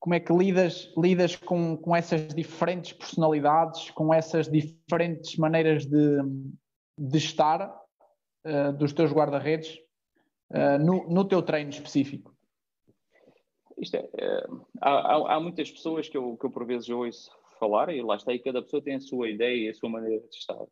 como 0.00 0.14
é 0.14 0.20
que 0.20 0.32
lidas, 0.32 0.92
lidas 0.96 1.36
com, 1.36 1.76
com 1.76 1.94
essas 1.94 2.28
diferentes 2.34 2.92
personalidades, 2.92 3.90
com 3.90 4.12
essas 4.12 4.48
diferentes 4.50 5.36
maneiras 5.36 5.86
de, 5.86 6.18
de 6.98 7.18
estar 7.18 7.68
uh, 8.46 8.72
dos 8.72 8.92
teus 8.92 9.12
guarda-redes 9.12 9.78
uh, 10.50 10.78
no, 10.78 11.08
no 11.08 11.24
teu 11.26 11.42
treino 11.42 11.70
específico? 11.70 12.33
É, 13.78 13.96
é 13.96 14.46
há, 14.80 15.34
há, 15.34 15.40
muitas 15.40 15.70
pessoas 15.70 16.08
que 16.08 16.16
eu, 16.16 16.36
que 16.36 16.46
eu 16.46 16.50
por 16.50 16.64
vezes 16.66 16.88
ouço 16.88 17.30
falar, 17.58 17.94
e 17.94 18.02
lá 18.02 18.16
está, 18.16 18.32
e 18.32 18.38
cada 18.38 18.62
pessoa 18.62 18.82
tem 18.82 18.94
a 18.94 19.00
sua 19.00 19.28
ideia 19.28 19.66
e 19.66 19.68
a 19.68 19.74
sua 19.74 19.88
maneira 19.88 20.20
de 20.20 20.36
estar. 20.36 20.64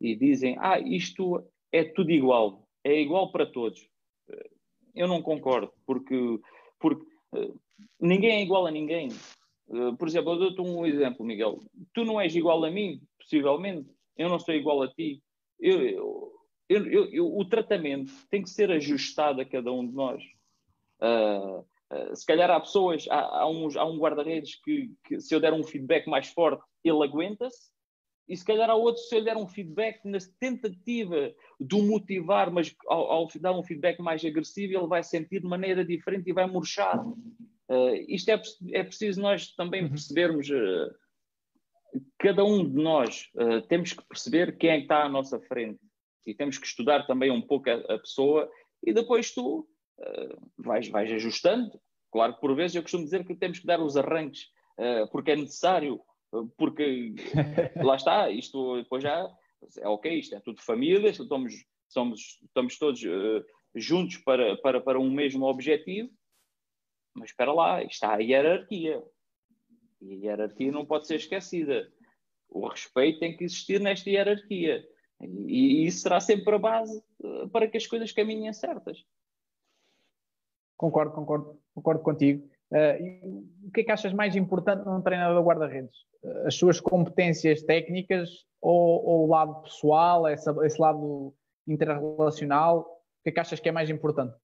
E 0.00 0.14
dizem, 0.14 0.56
ah, 0.60 0.78
isto 0.78 1.44
é 1.72 1.84
tudo 1.84 2.10
igual, 2.10 2.68
é 2.84 3.00
igual 3.00 3.30
para 3.30 3.46
todos. 3.46 3.88
Eu 4.94 5.06
não 5.06 5.22
concordo, 5.22 5.72
porque, 5.86 6.40
porque 6.78 7.04
uh, 7.34 7.60
ninguém 8.00 8.30
é 8.30 8.42
igual 8.42 8.66
a 8.66 8.70
ninguém. 8.70 9.08
Uh, 9.68 9.96
por 9.96 10.08
exemplo, 10.08 10.32
eu 10.32 10.38
dou-te 10.38 10.60
um 10.60 10.86
exemplo, 10.86 11.24
Miguel. 11.24 11.62
Tu 11.92 12.04
não 12.04 12.20
és 12.20 12.34
igual 12.34 12.64
a 12.64 12.70
mim, 12.70 13.00
possivelmente. 13.18 13.88
Eu 14.16 14.28
não 14.28 14.38
sou 14.38 14.54
igual 14.54 14.82
a 14.82 14.88
ti. 14.88 15.22
Eu, 15.60 16.32
eu, 16.68 17.10
eu, 17.10 17.36
o 17.36 17.44
tratamento 17.44 18.12
tem 18.30 18.42
que 18.42 18.50
ser 18.50 18.70
ajustado 18.70 19.40
a 19.40 19.44
cada 19.44 19.72
um 19.72 19.86
de 19.86 19.94
nós. 19.94 20.22
Uh, 21.00 21.64
uh, 21.92 22.14
se 22.14 22.24
calhar 22.26 22.50
há 22.50 22.60
pessoas, 22.60 23.06
há, 23.10 23.40
há, 23.40 23.48
uns, 23.48 23.76
há 23.76 23.84
um 23.84 23.98
guarda-redes 23.98 24.60
que, 24.62 24.92
que, 25.04 25.20
se 25.20 25.34
eu 25.34 25.40
der 25.40 25.52
um 25.52 25.64
feedback 25.64 26.08
mais 26.08 26.28
forte, 26.28 26.62
ele 26.84 27.02
aguenta-se, 27.02 27.70
e 28.28 28.36
se 28.36 28.44
calhar 28.44 28.68
há 28.68 28.74
outros, 28.74 29.08
se 29.08 29.16
eu 29.16 29.24
der 29.24 29.36
um 29.36 29.48
feedback 29.48 30.04
na 30.04 30.18
tentativa 30.38 31.34
de 31.58 31.74
o 31.74 31.82
motivar, 31.82 32.52
mas 32.52 32.74
ao, 32.86 33.10
ao, 33.10 33.28
dar 33.40 33.52
um 33.52 33.62
feedback 33.62 34.00
mais 34.00 34.22
agressivo, 34.22 34.76
ele 34.76 34.86
vai 34.86 35.02
sentir 35.02 35.40
de 35.40 35.48
maneira 35.48 35.82
diferente 35.82 36.28
e 36.28 36.34
vai 36.34 36.46
murchar. 36.46 37.02
Uh, 37.06 37.94
isto 38.06 38.30
é, 38.30 38.42
é 38.72 38.84
preciso 38.84 39.20
nós 39.22 39.54
também 39.54 39.84
uhum. 39.84 39.88
percebermos. 39.88 40.48
cada 42.18 42.44
um 42.44 42.68
de 42.68 42.82
nós 42.82 43.30
temos 43.68 43.94
que 43.94 44.06
perceber 44.06 44.58
quem 44.58 44.70
é 44.70 44.76
que 44.76 44.82
está 44.82 45.04
à 45.04 45.08
nossa 45.08 45.40
frente 45.40 45.80
e 46.26 46.34
temos 46.34 46.58
que 46.58 46.66
estudar 46.66 47.06
também 47.06 47.30
um 47.30 47.40
pouco 47.40 47.70
a, 47.70 47.74
a 47.94 47.98
pessoa 47.98 48.50
e 48.84 48.92
depois 48.92 49.32
tu 49.32 49.66
uh, 49.98 50.50
vais, 50.56 50.88
vais 50.88 51.12
ajustando. 51.12 51.80
Claro 52.10 52.34
que 52.34 52.40
por 52.40 52.54
vezes 52.54 52.74
eu 52.74 52.82
costumo 52.82 53.04
dizer 53.04 53.24
que 53.24 53.34
temos 53.34 53.58
que 53.58 53.66
dar 53.66 53.80
os 53.80 53.96
arranques 53.96 54.44
uh, 54.78 55.08
porque 55.10 55.32
é 55.32 55.36
necessário, 55.36 56.00
porque 56.56 57.14
lá 57.76 57.96
está, 57.96 58.30
isto 58.30 58.76
depois 58.76 59.02
já 59.02 59.28
é 59.78 59.88
ok, 59.88 60.18
isto 60.18 60.34
é 60.34 60.40
tudo 60.40 60.62
família, 60.62 61.10
estamos, 61.10 61.52
somos, 61.88 62.38
estamos 62.44 62.78
todos 62.78 63.00
juntos 63.74 64.18
para, 64.18 64.56
para, 64.58 64.80
para 64.80 65.00
um 65.00 65.10
mesmo 65.10 65.46
objetivo, 65.46 66.10
mas 67.14 67.30
espera 67.30 67.52
lá, 67.52 67.82
está 67.82 68.14
a 68.14 68.18
hierarquia. 68.18 69.02
E 70.00 70.12
a 70.12 70.16
hierarquia 70.16 70.70
não 70.70 70.86
pode 70.86 71.06
ser 71.06 71.16
esquecida. 71.16 71.92
O 72.48 72.66
respeito 72.66 73.18
tem 73.18 73.36
que 73.36 73.44
existir 73.44 73.80
nesta 73.80 74.08
hierarquia. 74.08 74.86
E, 75.20 75.84
isso 75.84 76.00
será 76.00 76.20
sempre 76.20 76.54
a 76.54 76.58
base 76.58 77.02
eh, 77.22 77.46
para 77.48 77.66
que 77.66 77.76
as 77.76 77.86
coisas 77.86 78.12
caminhem 78.12 78.52
certas. 78.52 79.04
Concordo, 80.78 81.12
concordo, 81.12 81.58
concordo 81.74 82.02
contigo. 82.02 82.48
Uh, 82.70 83.44
o 83.66 83.72
que 83.72 83.80
é 83.80 83.84
que 83.84 83.90
achas 83.90 84.12
mais 84.12 84.36
importante 84.36 84.86
num 84.86 85.02
treinador 85.02 85.42
guarda-redes? 85.42 85.96
Uh, 86.22 86.46
as 86.46 86.54
suas 86.54 86.80
competências 86.80 87.62
técnicas 87.62 88.46
ou, 88.62 89.04
ou 89.04 89.24
o 89.24 89.26
lado 89.28 89.62
pessoal, 89.62 90.26
essa, 90.28 90.54
esse 90.64 90.80
lado 90.80 91.34
interrelacional? 91.66 92.80
O 92.80 93.22
que 93.24 93.30
é 93.30 93.32
que 93.32 93.40
achas 93.40 93.58
que 93.58 93.68
é 93.68 93.72
mais 93.72 93.90
importante? 93.90 94.36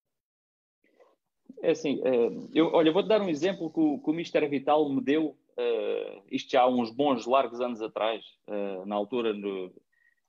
É 1.63 1.71
assim, 1.71 2.01
uh, 2.01 2.51
eu, 2.53 2.73
olha, 2.73 2.93
vou-te 2.93 3.09
dar 3.09 3.23
um 3.23 3.29
exemplo 3.29 3.71
que 3.71 3.81
o, 3.81 3.99
que 4.01 4.11
o 4.11 4.13
Mister 4.13 4.49
Vital 4.51 4.89
me 4.89 5.01
deu, 5.01 5.37
isto 6.33 6.51
já 6.51 6.63
há 6.63 6.69
uns 6.69 6.91
bons 6.91 7.27
largos 7.27 7.61
anos 7.61 7.81
atrás, 7.81 8.25
na 8.87 8.97
altura 8.97 9.33
no, 9.33 9.73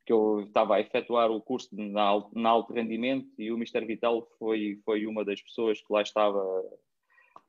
que 0.05 0.13
eu 0.13 0.41
estava 0.41 0.75
a 0.75 0.81
efetuar 0.81 1.31
o 1.31 1.41
curso 1.41 1.69
na, 1.71 2.23
na 2.33 2.49
alto 2.49 2.73
rendimento 2.73 3.27
e 3.39 3.51
o 3.51 3.57
Mister 3.57 3.85
Vital 3.85 4.27
foi, 4.37 4.79
foi 4.85 5.07
uma 5.07 5.25
das 5.25 5.41
pessoas 5.41 5.79
que 5.81 5.91
lá 5.91 6.01
estava 6.01 6.39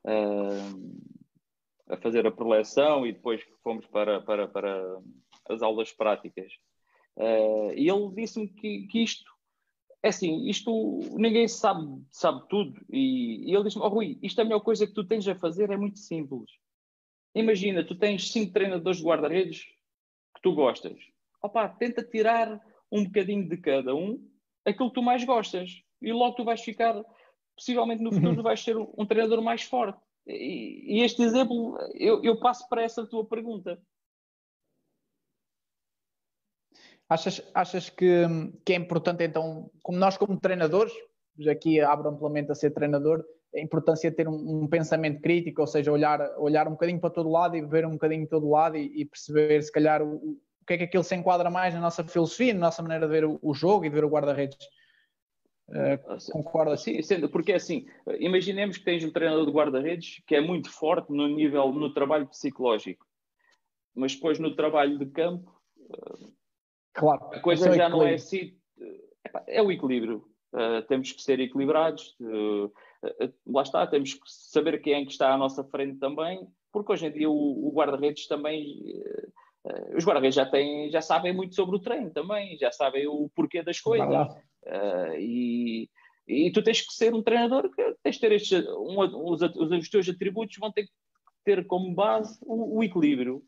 uh, 0.04 1.00
a 1.88 1.96
fazer 1.98 2.26
a 2.26 2.32
preleção 2.32 3.06
e 3.06 3.12
depois 3.12 3.42
fomos 3.62 3.86
para, 3.86 4.20
para, 4.22 4.48
para 4.48 5.00
as 5.50 5.62
aulas 5.62 5.92
práticas. 5.92 6.52
Uh, 7.16 7.72
e 7.74 7.88
ele 7.88 8.14
disse-me 8.14 8.48
que, 8.48 8.86
que 8.86 9.02
isto 9.02 9.30
é 10.02 10.08
assim, 10.08 10.46
isto 10.48 11.00
ninguém 11.14 11.48
sabe, 11.48 11.84
sabe 12.10 12.46
tudo. 12.48 12.80
E, 12.90 13.50
e 13.50 13.54
ele 13.54 13.64
disse-me, 13.64 13.84
oh 13.84 13.88
Rui, 13.88 14.18
isto 14.22 14.40
é 14.40 14.42
a 14.42 14.44
melhor 14.44 14.60
coisa 14.60 14.86
que 14.86 14.94
tu 14.94 15.04
tens 15.04 15.26
a 15.28 15.34
fazer, 15.34 15.70
é 15.70 15.76
muito 15.76 15.98
simples. 15.98 16.50
Imagina, 17.34 17.84
tu 17.84 17.94
tens 17.94 18.30
cinco 18.30 18.52
treinadores 18.52 18.98
de 18.98 19.04
guarda-redes 19.04 19.64
que 20.34 20.42
tu 20.42 20.54
gostas. 20.54 20.96
Opa, 21.46 21.68
tenta 21.68 22.02
tirar 22.02 22.60
um 22.90 23.04
bocadinho 23.04 23.48
de 23.48 23.56
cada 23.56 23.94
um, 23.94 24.20
aquilo 24.64 24.88
que 24.88 24.94
tu 24.94 25.02
mais 25.02 25.24
gostas. 25.24 25.70
E 26.02 26.12
logo 26.12 26.34
tu 26.34 26.44
vais 26.44 26.60
ficar, 26.60 27.04
possivelmente 27.56 28.02
no 28.02 28.12
futuro, 28.12 28.36
uhum. 28.36 28.42
vais 28.42 28.60
ser 28.60 28.76
um, 28.76 29.06
treinador 29.06 29.40
mais 29.40 29.62
forte. 29.62 29.98
E, 30.26 30.98
e 30.98 31.02
este 31.02 31.22
exemplo, 31.22 31.78
eu, 31.94 32.22
eu 32.24 32.38
passo 32.40 32.68
para 32.68 32.82
essa 32.82 33.06
tua 33.06 33.24
pergunta. 33.24 33.80
Achas, 37.08 37.40
achas 37.54 37.88
que, 37.88 38.24
que 38.64 38.72
é 38.72 38.76
importante, 38.76 39.22
então, 39.22 39.70
como 39.80 39.96
nós, 39.96 40.18
como 40.18 40.40
treinadores, 40.40 40.92
aqui 41.48 41.80
abro 41.80 42.08
amplamente 42.08 42.50
a 42.50 42.56
ser 42.56 42.72
treinador, 42.72 43.24
a 43.54 43.60
importância 43.60 44.10
de 44.10 44.16
ter 44.16 44.26
um, 44.26 44.64
um, 44.64 44.68
pensamento 44.68 45.22
crítico, 45.22 45.60
ou 45.60 45.66
seja, 45.68 45.92
olhar, 45.92 46.20
olhar 46.38 46.66
um 46.66 46.72
bocadinho 46.72 47.00
para 47.00 47.10
todo 47.10 47.30
lado 47.30 47.56
e 47.56 47.64
ver 47.64 47.86
um 47.86 47.92
bocadinho 47.92 48.22
de 48.22 48.28
todo 48.28 48.50
lado 48.50 48.76
e, 48.76 49.02
e 49.02 49.04
perceber, 49.04 49.62
se 49.62 49.70
calhar, 49.70 50.02
o, 50.02 50.36
o, 50.66 50.68
que 50.68 50.74
é 50.74 50.78
que 50.78 50.84
aquilo 50.84 51.04
se 51.04 51.14
enquadra 51.14 51.50
mais 51.50 51.72
na 51.72 51.80
nossa 51.80 52.04
filosofia, 52.04 52.52
na 52.52 52.60
nossa 52.60 52.82
maneira 52.82 53.06
de 53.06 53.12
ver 53.12 53.24
o, 53.24 53.54
jogo 53.54 53.84
e 53.84 53.88
de 53.88 53.94
ver 53.94 54.04
o 54.04 54.10
guarda-redes. 54.10 54.58
Uh, 55.68 56.32
concorda? 56.32 56.76
Sim, 56.76 57.00
sendo, 57.02 57.28
porque 57.28 57.52
é 57.52 57.56
assim, 57.56 57.86
imaginemos 58.18 58.76
que 58.76 58.84
tens 58.84 59.04
um 59.04 59.10
treinador 59.10 59.46
de 59.46 59.52
guarda-redes 59.52 60.22
que 60.26 60.36
é 60.36 60.40
muito 60.40 60.70
forte 60.70 61.12
no 61.12 61.26
nível, 61.26 61.72
no 61.72 61.92
trabalho 61.92 62.26
psicológico, 62.28 63.04
mas 63.94 64.14
depois 64.14 64.38
no 64.38 64.54
trabalho 64.54 64.98
de 64.98 65.06
campo 65.06 65.56
Claro. 66.96 67.28
A 67.32 67.40
coisa 67.40 67.72
já 67.72 67.88
não 67.88 68.02
é 68.02 68.14
assim. 68.14 68.56
É 69.46 69.62
o 69.62 69.70
equilíbrio. 69.70 70.24
Uh, 70.52 70.82
temos 70.88 71.12
que 71.12 71.22
ser 71.22 71.38
equilibrados. 71.40 72.16
Uh, 72.20 72.72
lá 73.46 73.62
está, 73.62 73.86
temos 73.86 74.14
que 74.14 74.20
saber 74.24 74.80
quem 74.80 74.94
é 74.94 75.04
que 75.04 75.12
está 75.12 75.32
à 75.32 75.36
nossa 75.36 75.62
frente 75.62 75.98
também, 75.98 76.48
porque 76.72 76.92
hoje 76.92 77.06
em 77.06 77.12
dia 77.12 77.28
o, 77.28 77.68
o 77.68 77.72
guarda-redes 77.72 78.26
também. 78.26 78.82
Os 79.96 80.04
guarda-redes 80.04 80.34
já, 80.34 80.46
têm, 80.46 80.90
já 80.90 81.00
sabem 81.00 81.32
muito 81.32 81.54
sobre 81.54 81.76
o 81.76 81.80
treino 81.80 82.10
também, 82.10 82.56
já 82.58 82.70
sabem 82.70 83.06
o 83.06 83.30
porquê 83.34 83.62
das 83.62 83.80
coisas. 83.80 84.08
e, 85.18 85.88
e 86.26 86.50
tu 86.50 86.62
tens 86.62 86.80
que 86.80 86.92
ser 86.92 87.14
um 87.14 87.22
treinador 87.22 87.70
que 87.70 87.94
tens 88.02 88.16
de 88.16 88.20
ter 88.20 88.32
estes, 88.32 88.66
um, 88.68 88.98
os, 88.98 89.40
os, 89.42 89.88
teus 89.88 90.08
atributos 90.08 90.56
vão 90.58 90.72
ter 90.72 90.84
que 90.84 90.92
ter 91.44 91.66
como 91.66 91.94
base 91.94 92.38
o, 92.42 92.78
o 92.78 92.82
equilíbrio. 92.82 93.42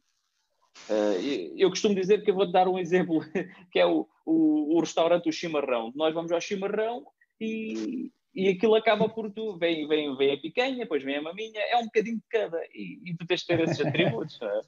Uh, 0.89 1.55
eu 1.57 1.69
costumo 1.71 1.95
dizer 1.95 2.23
que 2.23 2.31
eu 2.31 2.35
vou-te 2.37 2.53
dar 2.53 2.69
um 2.69 2.79
exemplo, 2.79 3.21
que 3.73 3.81
é 3.81 3.87
o, 3.87 4.09
o, 4.25 4.77
o, 4.77 4.81
restaurante 4.81 5.29
O 5.29 5.33
Chimarrão. 5.33 5.93
Nós 5.97 6.15
vamos 6.15 6.31
ao 6.31 6.41
chimarrão 6.41 7.05
e, 7.41 8.13
e 8.33 8.49
aquilo 8.49 8.77
acaba 8.77 9.09
por 9.09 9.29
tu, 9.33 9.59
vem, 9.59 9.89
vem, 9.89 10.17
vem 10.17 10.35
a 10.35 10.41
picanha, 10.41 10.77
depois 10.77 11.03
vem 11.03 11.17
a 11.17 11.23
maminha, 11.23 11.61
é 11.61 11.77
um 11.79 11.87
bocadinho 11.87 12.19
de 12.19 12.29
cada, 12.31 12.65
e, 12.73 13.01
e 13.05 13.17
tu 13.17 13.27
tens 13.27 13.41
de 13.41 13.47
ter 13.49 13.61
esses 13.61 13.81
atributos. 13.85 14.41
É? 14.41 14.61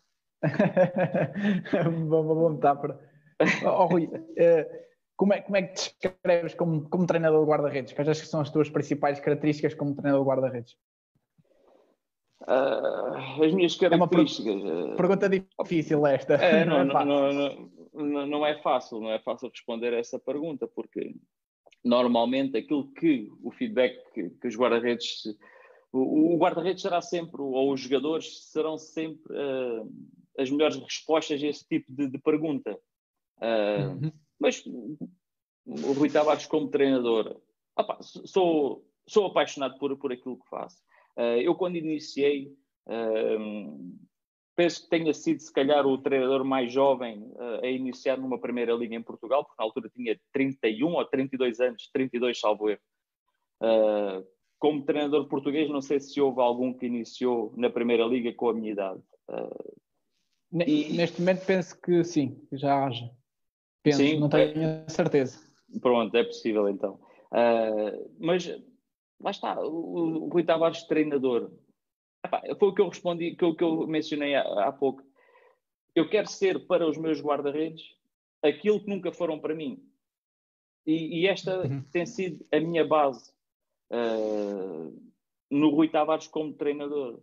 Bom, 2.09 2.23
bom 2.23 2.51
metáfora. 2.51 2.99
Oh, 3.65 3.87
Rui, 3.87 4.05
uh, 4.07 4.81
como, 5.17 5.35
é, 5.35 5.41
como 5.41 5.57
é 5.57 5.63
que 5.63 5.75
te 5.75 5.95
descreves 6.01 6.55
como, 6.55 6.89
como 6.89 7.07
treinador 7.07 7.45
de 7.45 7.51
guarda-redes? 7.51 7.93
Quais 7.93 8.09
achas 8.09 8.23
que 8.23 8.29
são 8.29 8.41
as 8.41 8.51
tuas 8.51 8.71
principais 8.71 9.21
características 9.21 9.75
como 9.75 9.95
treinador 9.95 10.25
de 10.25 10.29
guarda-redes? 10.29 10.77
Uh, 12.43 13.45
as 13.45 13.53
minhas 13.53 13.77
características. 13.77 14.63
É 14.65 14.67
uma 14.67 14.87
per 14.89 14.97
pergunta 14.97 15.29
difícil 15.29 16.07
esta. 16.07 16.35
É, 16.35 16.65
não, 16.65 16.85
não, 16.85 17.01
é 17.01 17.05
não, 17.05 17.71
não, 17.93 18.27
não, 18.27 18.47
é 18.47 18.61
fácil, 18.63 18.99
não 19.01 19.11
é 19.11 19.19
fácil 19.19 19.51
responder 19.51 19.93
a 19.93 19.99
essa 19.99 20.19
pergunta, 20.19 20.67
porque 20.67 21.15
normalmente 21.85 22.57
aquilo 22.57 22.91
que 22.93 23.31
o 23.43 23.51
feedback 23.51 23.99
que, 24.15 24.31
que 24.31 24.49
os 24.49 24.57
guarda-redes. 24.57 25.25
O, 25.93 26.35
o 26.35 26.39
guarda-redes 26.39 26.83
será 26.83 27.03
sempre, 27.03 27.43
ou 27.43 27.73
os 27.73 27.81
jogadores 27.81 28.45
serão 28.45 28.79
sempre 28.79 29.35
uh, 29.35 29.93
as 30.41 30.51
melhores 30.51 30.77
respostas 30.77 31.43
a 31.43 31.47
esse 31.47 31.67
tipo 31.67 31.93
de, 31.93 32.09
de 32.09 32.19
pergunta. 32.19 32.79
Uh, 33.39 34.03
uhum. 34.03 34.13
Mas 34.39 34.65
o 35.67 35.93
Rui 35.93 36.11
Tavares, 36.11 36.47
como 36.47 36.69
treinador, 36.69 37.41
opa, 37.77 37.99
sou, 38.01 38.85
sou 39.07 39.27
apaixonado 39.27 39.79
por, 39.79 39.97
por 39.97 40.13
aquilo 40.13 40.39
que 40.39 40.49
faço. 40.49 40.79
Uh, 41.17 41.41
eu, 41.43 41.55
quando 41.55 41.77
iniciei, 41.77 42.53
uh, 42.87 43.99
penso 44.57 44.83
que 44.83 44.91
tenha 44.91 45.13
sido, 45.13 45.41
se 45.41 45.53
calhar, 45.53 45.87
o 45.87 45.99
treinador 45.99 46.45
mais 46.45 46.73
jovem 46.73 47.23
uh, 47.35 47.63
a 47.63 47.67
iniciar 47.67 48.17
numa 48.17 48.41
primeira 48.41 48.73
linha 48.75 48.99
em 48.99 49.03
Portugal, 49.03 49.45
porque 49.45 49.61
na 49.61 49.65
altura 49.65 49.91
tinha 49.95 50.19
31 50.33 50.93
ou 50.93 51.05
32 51.05 51.61
anos, 51.61 51.91
32, 51.93 52.39
salvo 52.39 52.71
erro. 52.71 52.81
como 54.59 54.85
treinador 54.85 55.29
português, 55.29 55.69
não 55.69 55.83
sei 55.83 56.01
se 56.01 56.21
houve 56.21 56.41
algum 56.41 56.73
que 56.73 56.87
iniciou 56.87 57.53
na 57.57 57.71
primeira 57.71 58.05
liga 58.05 58.33
com 58.33 58.49
a 58.49 58.55
minha 58.55 58.73
idade. 58.73 59.03
E... 60.53 60.93
Neste 60.93 61.21
momento 61.21 61.47
penso 61.47 61.81
que 61.81 62.03
sim, 62.05 62.35
que 62.49 62.57
já 62.57 62.85
haja. 62.85 63.11
Penso, 63.83 63.99
sim, 63.99 64.19
não 64.19 64.29
tenho 64.29 64.63
é... 64.63 64.89
certeza. 64.89 65.39
Pronto, 65.81 66.15
é 66.17 66.25
possível 66.25 66.69
então. 66.69 67.01
Uh, 67.31 68.11
mas 68.19 68.47
lá 69.21 69.31
está, 69.31 69.61
o, 69.61 70.25
o 70.25 70.29
Rui 70.29 70.43
Tavares 70.43 70.83
treinador. 70.85 71.53
Epá, 72.25 72.43
foi 72.59 72.69
o 72.69 72.75
que 72.75 72.81
eu 72.81 72.89
respondi, 72.89 73.37
que, 73.37 73.55
que 73.55 73.65
eu 73.65 73.87
mencionei 73.87 74.35
há, 74.35 74.43
há 74.67 74.73
pouco. 74.73 75.03
Eu 75.95 76.09
quero 76.09 76.29
ser 76.29 76.67
para 76.67 76.89
os 76.89 76.97
meus 76.99 77.21
guarda-redes 77.21 77.83
aquilo 78.43 78.81
que 78.81 78.89
nunca 78.89 79.13
foram 79.13 79.39
para 79.39 79.55
mim. 79.55 79.83
E, 80.87 81.21
e 81.21 81.27
esta 81.27 81.61
uhum. 81.61 81.83
tem 81.93 82.07
sido 82.07 82.45
a 82.53 82.59
minha 82.59 82.85
base 82.85 83.31
uh, 83.93 85.13
no 85.51 85.71
Rui 85.71 85.89
Tavares 85.89 86.27
como 86.27 86.55
treinador. 86.55 87.21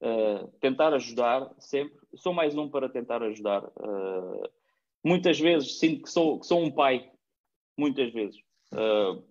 Uh, 0.00 0.48
tentar 0.60 0.92
ajudar 0.92 1.54
sempre. 1.58 1.98
Sou 2.16 2.32
mais 2.32 2.56
um 2.56 2.68
para 2.68 2.88
tentar 2.88 3.22
ajudar. 3.22 3.64
Uh, 3.64 4.48
muitas 5.04 5.38
vezes 5.38 5.78
sinto 5.78 6.02
que 6.02 6.10
sou, 6.10 6.40
que 6.40 6.46
sou 6.46 6.62
um 6.62 6.70
pai. 6.70 7.10
Muitas 7.76 8.12
vezes. 8.12 8.40
Uh, 8.72 9.22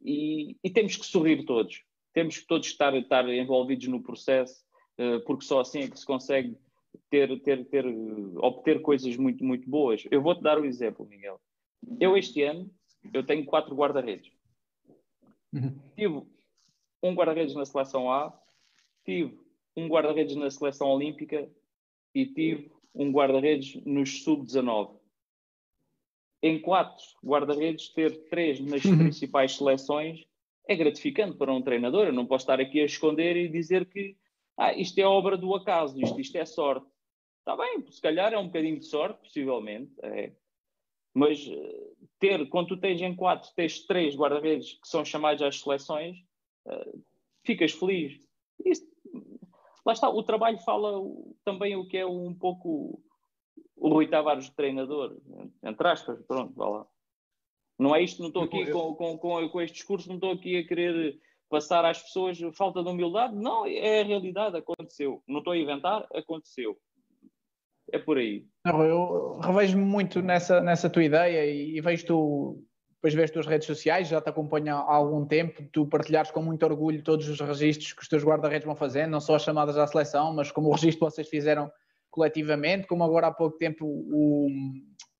e, 0.00 0.56
e, 0.62 0.70
temos 0.70 0.96
que 0.96 1.04
sorrir 1.04 1.44
todos. 1.44 1.82
Temos 2.12 2.38
que 2.38 2.46
todos 2.46 2.66
estar, 2.66 2.94
estar 2.94 3.28
envolvidos 3.28 3.86
no 3.88 4.02
processo, 4.02 4.64
uh, 4.98 5.20
porque 5.24 5.44
só 5.44 5.60
assim 5.60 5.80
é 5.80 5.88
que 5.88 5.98
se 5.98 6.06
consegue 6.06 6.56
ter, 7.10 7.40
ter, 7.40 7.64
ter, 7.66 7.84
obter 8.36 8.80
coisas 8.80 9.16
muito, 9.16 9.44
muito 9.44 9.68
boas. 9.68 10.04
Eu 10.10 10.22
vou-te 10.22 10.42
dar 10.42 10.58
um 10.58 10.64
exemplo, 10.64 11.06
Miguel. 11.06 11.40
Eu 12.00 12.16
este 12.16 12.42
ano, 12.42 12.70
eu 13.12 13.24
tenho 13.24 13.44
quatro 13.44 13.74
guarda-redes. 13.74 14.32
Uhum. 15.52 15.78
Tive 15.94 16.22
um 17.02 17.14
guarda-redes 17.14 17.54
na 17.54 17.64
seleção 17.66 18.10
A, 18.10 18.32
tive 19.04 19.38
um 19.76 19.86
guarda-redes 19.86 20.36
na 20.36 20.50
seleção 20.50 20.88
olímpica 20.88 21.48
e 22.14 22.26
tive 22.26 22.70
um 22.94 23.10
guarda-redes 23.10 23.74
nos 23.84 24.22
sub-19 24.22 24.96
em 26.44 26.60
quatro 26.60 27.02
guarda-redes, 27.24 27.88
ter 27.88 28.28
três 28.28 28.60
nas 28.60 28.84
uhum. 28.84 28.98
principais 28.98 29.56
seleções 29.56 30.26
é 30.68 30.76
gratificante 30.76 31.38
para 31.38 31.50
um 31.50 31.62
treinador. 31.62 32.06
Eu 32.06 32.12
não 32.12 32.26
posso 32.26 32.42
estar 32.42 32.60
aqui 32.60 32.82
a 32.82 32.84
esconder 32.84 33.34
e 33.34 33.48
dizer 33.48 33.86
que 33.86 34.14
ah, 34.58 34.74
isto 34.74 34.98
é 34.98 35.04
obra 35.04 35.38
do 35.38 35.54
acaso, 35.54 35.98
isto, 35.98 36.20
isto 36.20 36.36
é 36.36 36.44
sorte. 36.44 36.86
Está 37.38 37.56
bem, 37.56 37.90
se 37.90 38.00
calhar 38.00 38.34
é 38.34 38.38
um 38.38 38.46
bocadinho 38.46 38.78
de 38.78 38.84
sorte, 38.84 39.20
possivelmente, 39.20 39.90
é. 40.02 40.32
mas 41.14 41.46
eh, 41.46 41.90
ter, 42.18 42.46
quando 42.48 42.68
tu 42.68 42.76
tens 42.78 43.00
em 43.00 43.14
quatro, 43.16 43.50
tens 43.56 43.86
três 43.86 44.14
guarda-redes 44.14 44.74
que 44.74 44.88
são 44.88 45.04
chamados 45.04 45.42
às 45.42 45.60
seleções, 45.60 46.18
uh, 46.66 47.04
ficas 47.42 47.72
feliz. 47.72 48.18
Isso, 48.64 48.86
lá 49.84 49.92
está, 49.92 50.08
o 50.08 50.22
trabalho 50.22 50.58
fala 50.58 50.92
também 51.44 51.76
o 51.76 51.86
que 51.86 51.98
é 51.98 52.06
um 52.06 52.34
pouco 52.34 53.02
o 53.76 53.88
Rui 53.88 54.08
Tavares 54.08 54.48
treinador, 54.50 55.16
entre 55.62 55.88
aspas, 55.88 56.20
pronto, 56.26 56.54
vá 56.54 56.68
lá. 56.68 56.86
Não 57.78 57.94
é 57.94 58.02
isto, 58.02 58.20
não 58.20 58.28
estou 58.28 58.44
aqui 58.44 58.70
com, 58.70 58.94
com, 58.94 59.18
com, 59.18 59.48
com 59.48 59.60
este 59.60 59.74
discurso, 59.74 60.08
não 60.08 60.14
estou 60.14 60.32
aqui 60.32 60.56
a 60.56 60.66
querer 60.66 61.18
passar 61.48 61.84
às 61.84 62.02
pessoas 62.02 62.38
falta 62.54 62.82
de 62.82 62.88
humildade, 62.88 63.34
não, 63.34 63.66
é 63.66 64.00
a 64.00 64.04
realidade, 64.04 64.56
aconteceu. 64.56 65.22
Não 65.26 65.38
estou 65.38 65.52
a 65.52 65.58
inventar, 65.58 66.06
aconteceu. 66.14 66.78
É 67.92 67.98
por 67.98 68.16
aí. 68.16 68.46
eu 68.64 69.38
revejo-me 69.40 69.84
muito 69.84 70.22
nessa, 70.22 70.60
nessa 70.60 70.88
tua 70.88 71.04
ideia 71.04 71.44
e, 71.46 71.76
e 71.76 71.80
vejo 71.80 72.06
tu, 72.06 72.64
depois 73.04 73.14
vês 73.14 73.24
as 73.24 73.30
tuas 73.30 73.46
redes 73.46 73.66
sociais, 73.66 74.08
já 74.08 74.18
te 74.18 74.30
acompanho 74.30 74.74
há 74.74 74.94
algum 74.94 75.26
tempo, 75.26 75.62
tu 75.70 75.86
partilhares 75.86 76.30
com 76.30 76.40
muito 76.40 76.62
orgulho 76.64 77.02
todos 77.02 77.28
os 77.28 77.38
registros 77.38 77.92
que 77.92 78.00
os 78.00 78.08
teus 78.08 78.24
guarda-redes 78.24 78.64
vão 78.64 78.74
fazendo, 78.74 79.10
não 79.10 79.20
só 79.20 79.34
as 79.34 79.42
chamadas 79.42 79.76
à 79.76 79.86
seleção, 79.86 80.32
mas 80.32 80.50
como 80.50 80.68
o 80.68 80.72
registro 80.72 81.06
que 81.06 81.12
vocês 81.12 81.28
fizeram 81.28 81.70
coletivamente, 82.10 82.86
como 82.86 83.04
agora 83.04 83.26
há 83.26 83.30
pouco 83.30 83.58
tempo 83.58 83.84
o, 83.84 84.48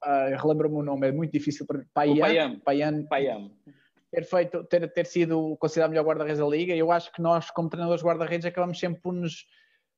uh, 0.03 0.37
relembro-me 0.41 0.76
o 0.76 0.82
nome, 0.82 1.09
é 1.09 1.12
muito 1.12 1.32
difícil 1.32 1.66
para 1.66 1.80
mim. 1.80 1.85
Paian. 1.93 2.59
Paian. 2.61 3.05
Paian. 3.05 3.51
Ter, 4.11 4.24
feito, 4.24 4.64
ter, 4.64 4.91
ter 4.91 5.05
sido 5.05 5.55
considerado 5.59 5.91
o 5.91 5.93
melhor 5.93 6.07
guarda-redes 6.07 6.39
da 6.39 6.47
liga, 6.47 6.74
eu 6.74 6.91
acho 6.91 7.12
que 7.12 7.20
nós, 7.20 7.51
como 7.51 7.68
treinadores 7.68 8.03
guarda-redes, 8.03 8.47
acabamos 8.47 8.78
sempre 8.78 9.03
por 9.03 9.12
nos. 9.12 9.45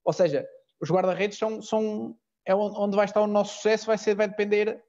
Ou 0.05 0.13
seja, 0.13 0.45
os 0.81 0.91
guarda-redes 0.91 1.39
são, 1.39 1.63
são. 1.63 2.17
É 2.45 2.53
onde 2.53 2.97
vai 2.97 3.05
estar 3.05 3.21
o 3.21 3.29
nosso 3.29 3.55
sucesso, 3.55 3.87
vai, 3.87 3.99
ser, 3.99 4.17
vai 4.17 4.27
depender. 4.27 4.83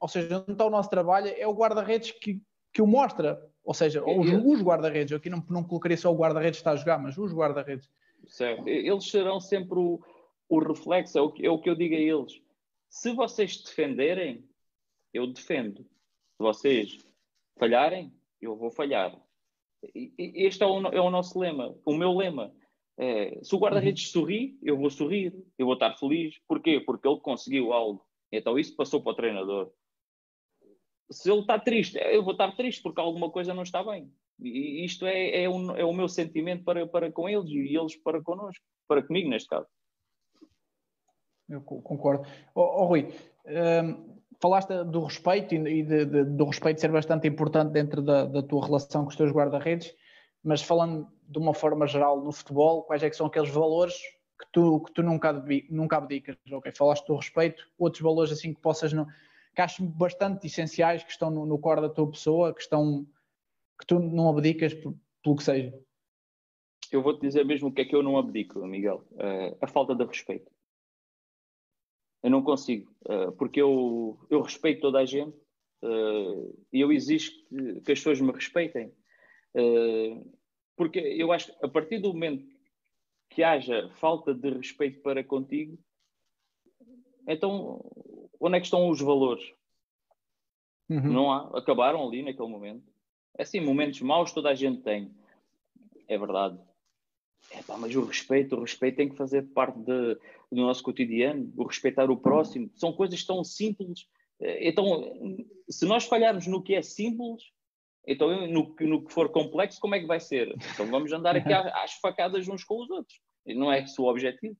Ou 0.00 0.08
seja, 0.08 0.44
está 0.48 0.66
o 0.66 0.70
nosso 0.70 0.90
trabalho, 0.90 1.32
é 1.36 1.46
o 1.46 1.54
guarda-redes 1.54 2.12
que, 2.12 2.40
que 2.72 2.82
o 2.82 2.86
mostra. 2.86 3.40
Ou 3.64 3.74
seja, 3.74 4.04
os, 4.04 4.28
os 4.44 4.62
guarda-redes. 4.62 5.10
Eu 5.10 5.18
aqui 5.18 5.28
não, 5.28 5.44
não 5.50 5.64
colocaria 5.64 5.96
só 5.96 6.12
o 6.12 6.16
guarda-redes 6.16 6.58
que 6.58 6.60
está 6.60 6.72
a 6.72 6.76
jogar, 6.76 6.98
mas 6.98 7.18
os 7.18 7.32
guarda-redes. 7.32 7.88
Certo. 8.28 8.68
Eles 8.68 9.08
serão 9.10 9.40
sempre 9.40 9.78
o, 9.78 10.00
o 10.48 10.58
reflexo, 10.60 11.18
é 11.18 11.22
o, 11.22 11.34
é 11.42 11.50
o 11.50 11.58
que 11.58 11.70
eu 11.70 11.74
digo 11.74 11.94
a 11.94 11.98
eles. 11.98 12.40
Se 12.88 13.12
vocês 13.12 13.62
defenderem, 13.62 14.44
eu 15.12 15.26
defendo. 15.26 15.82
Se 15.82 16.38
vocês 16.38 16.98
falharem, 17.58 18.12
eu 18.40 18.56
vou 18.56 18.70
falhar. 18.70 19.18
Este 20.18 20.62
é 20.62 20.66
o, 20.66 20.86
é 20.88 21.00
o 21.00 21.10
nosso 21.10 21.38
lema, 21.38 21.74
o 21.84 21.94
meu 21.94 22.12
lema. 22.12 22.52
É, 22.98 23.38
se 23.42 23.54
o 23.54 23.58
guarda-redes 23.58 24.06
uhum. 24.06 24.20
sorri, 24.22 24.58
eu 24.62 24.76
vou 24.76 24.90
sorrir, 24.90 25.34
eu 25.58 25.66
vou 25.66 25.74
estar 25.74 25.94
feliz. 25.96 26.36
Porquê? 26.48 26.80
Porque 26.80 27.06
ele 27.06 27.20
conseguiu 27.20 27.72
algo. 27.72 28.04
Então 28.32 28.58
isso 28.58 28.74
passou 28.74 29.02
para 29.02 29.12
o 29.12 29.16
treinador. 29.16 29.70
Se 31.10 31.30
ele 31.30 31.40
está 31.40 31.58
triste, 31.58 31.98
eu 31.98 32.22
vou 32.22 32.32
estar 32.32 32.54
triste 32.56 32.82
porque 32.82 33.00
alguma 33.00 33.30
coisa 33.30 33.54
não 33.54 33.62
está 33.62 33.82
bem. 33.82 34.10
E 34.40 34.84
isto 34.84 35.06
é, 35.06 35.44
é, 35.44 35.48
um, 35.48 35.74
é 35.76 35.84
o 35.84 35.92
meu 35.92 36.08
sentimento 36.08 36.64
para, 36.64 36.86
para 36.86 37.10
com 37.10 37.28
eles 37.28 37.48
e 37.48 37.76
eles 37.76 37.96
para 37.96 38.22
connosco, 38.22 38.62
para 38.86 39.02
comigo 39.02 39.30
neste 39.30 39.48
caso. 39.48 39.66
Eu 41.48 41.60
concordo. 41.62 42.26
Oh, 42.54 42.82
oh 42.82 42.86
Rui, 42.86 43.14
um, 43.46 44.16
falaste 44.40 44.84
do 44.84 45.04
respeito 45.04 45.54
e 45.54 45.82
de, 45.82 46.04
de, 46.04 46.24
do 46.24 46.44
respeito 46.44 46.80
ser 46.80 46.90
bastante 46.90 47.26
importante 47.26 47.72
dentro 47.72 48.02
da, 48.02 48.26
da 48.26 48.42
tua 48.42 48.66
relação 48.66 49.04
com 49.04 49.10
os 49.10 49.16
teus 49.16 49.32
guarda-redes, 49.32 49.94
mas 50.42 50.62
falando 50.62 51.08
de 51.28 51.38
uma 51.38 51.54
forma 51.54 51.86
geral 51.86 52.20
no 52.20 52.32
futebol, 52.32 52.82
quais 52.82 53.02
é 53.02 53.10
que 53.10 53.16
são 53.16 53.26
aqueles 53.26 53.50
valores 53.50 53.94
que 54.38 54.46
tu, 54.52 54.80
que 54.80 54.92
tu 54.92 55.02
nunca, 55.02 55.32
nunca 55.70 55.96
abdicas? 55.96 56.36
Okay, 56.50 56.72
falaste 56.72 57.06
do 57.06 57.16
respeito, 57.16 57.66
outros 57.78 58.02
valores 58.02 58.32
assim 58.32 58.52
que 58.52 58.60
possas, 58.60 58.92
não, 58.92 59.06
que 59.56 59.62
acho 59.62 59.82
bastante 59.82 60.46
essenciais, 60.46 61.02
que 61.02 61.10
estão 61.10 61.30
no, 61.30 61.46
no 61.46 61.58
core 61.58 61.80
da 61.80 61.88
tua 61.88 62.10
pessoa, 62.10 62.54
que 62.54 62.60
estão 62.60 63.06
que 63.78 63.86
tu 63.86 63.98
não 63.98 64.28
abdicas 64.28 64.74
pelo 64.74 65.36
que 65.36 65.42
seja? 65.42 65.78
Eu 66.92 67.02
vou-te 67.02 67.22
dizer 67.22 67.44
mesmo 67.44 67.68
o 67.68 67.72
que 67.72 67.80
é 67.80 67.84
que 67.84 67.96
eu 67.96 68.02
não 68.02 68.18
abdico, 68.18 68.64
Miguel. 68.66 69.04
Uh, 69.12 69.56
a 69.60 69.66
falta 69.66 69.94
de 69.94 70.04
respeito. 70.04 70.50
Eu 72.22 72.30
não 72.30 72.42
consigo, 72.42 72.90
uh, 73.08 73.32
porque 73.32 73.60
eu, 73.60 74.18
eu 74.30 74.40
respeito 74.42 74.80
toda 74.80 74.98
a 74.98 75.04
gente 75.04 75.36
uh, 75.82 76.66
e 76.72 76.80
eu 76.80 76.92
exijo 76.92 77.32
que, 77.48 77.80
que, 77.80 77.92
as 77.92 77.98
pessoas 77.98 78.20
me 78.20 78.32
respeitem. 78.32 78.92
porque 80.76 80.98
eu 80.98 81.32
acho 81.32 81.46
que 81.46 81.64
a 81.64 81.68
partir 81.68 81.98
do 81.98 82.12
momento 82.12 82.46
que 83.30 83.42
haja 83.42 83.90
falta 84.00 84.34
de 84.34 84.50
respeito 84.50 85.00
para 85.02 85.24
contigo, 85.24 85.78
então 87.26 87.80
onde 88.40 88.56
é 88.56 88.60
que 88.60 88.66
estão 88.66 88.88
os 88.88 89.00
valores? 89.00 89.52
Uhum. 90.88 91.12
Não 91.12 91.32
há, 91.32 91.58
acabaram 91.58 92.06
ali 92.06 92.22
naquele 92.22 92.48
momento. 92.48 92.84
É 93.36 93.42
assim, 93.42 93.60
momentos 93.60 94.00
maus 94.00 94.32
toda 94.32 94.50
a 94.50 94.54
gente 94.54 94.82
tem. 94.82 95.10
É 96.08 96.16
verdade. 96.16 96.58
É, 97.50 97.60
mas 97.78 97.94
o 97.94 98.04
respeito, 98.04 98.56
o 98.56 98.60
respeito 98.60 98.96
tem 98.96 99.08
que 99.08 99.16
fazer 99.16 99.42
parte 99.52 99.78
de, 99.78 100.14
do 100.50 100.62
nosso 100.62 100.82
cotidiano, 100.82 101.52
o 101.56 101.64
respeitar 101.64 102.10
o 102.10 102.16
próximo. 102.16 102.70
São 102.74 102.92
coisas 102.92 103.24
tão 103.24 103.44
simples. 103.44 104.06
Eh, 104.40 104.68
então, 104.68 105.14
se 105.68 105.86
nós 105.86 106.04
falharmos 106.04 106.46
no 106.46 106.62
que 106.62 106.74
é 106.74 106.82
simples, 106.82 107.42
então 108.06 108.48
no, 108.48 108.74
no 108.80 109.04
que 109.04 109.12
for 109.12 109.28
complexo, 109.30 109.80
como 109.80 109.94
é 109.94 110.00
que 110.00 110.06
vai 110.06 110.20
ser? 110.20 110.54
Então 110.72 110.86
vamos 110.86 111.12
andar 111.12 111.36
aqui 111.36 111.52
às 111.52 111.94
facadas 111.94 112.48
uns 112.48 112.64
com 112.64 112.82
os 112.82 112.90
outros. 112.90 113.20
Não 113.46 113.72
é 113.72 113.80
esse 113.80 114.00
o 114.00 114.04
objetivo. 114.04 114.56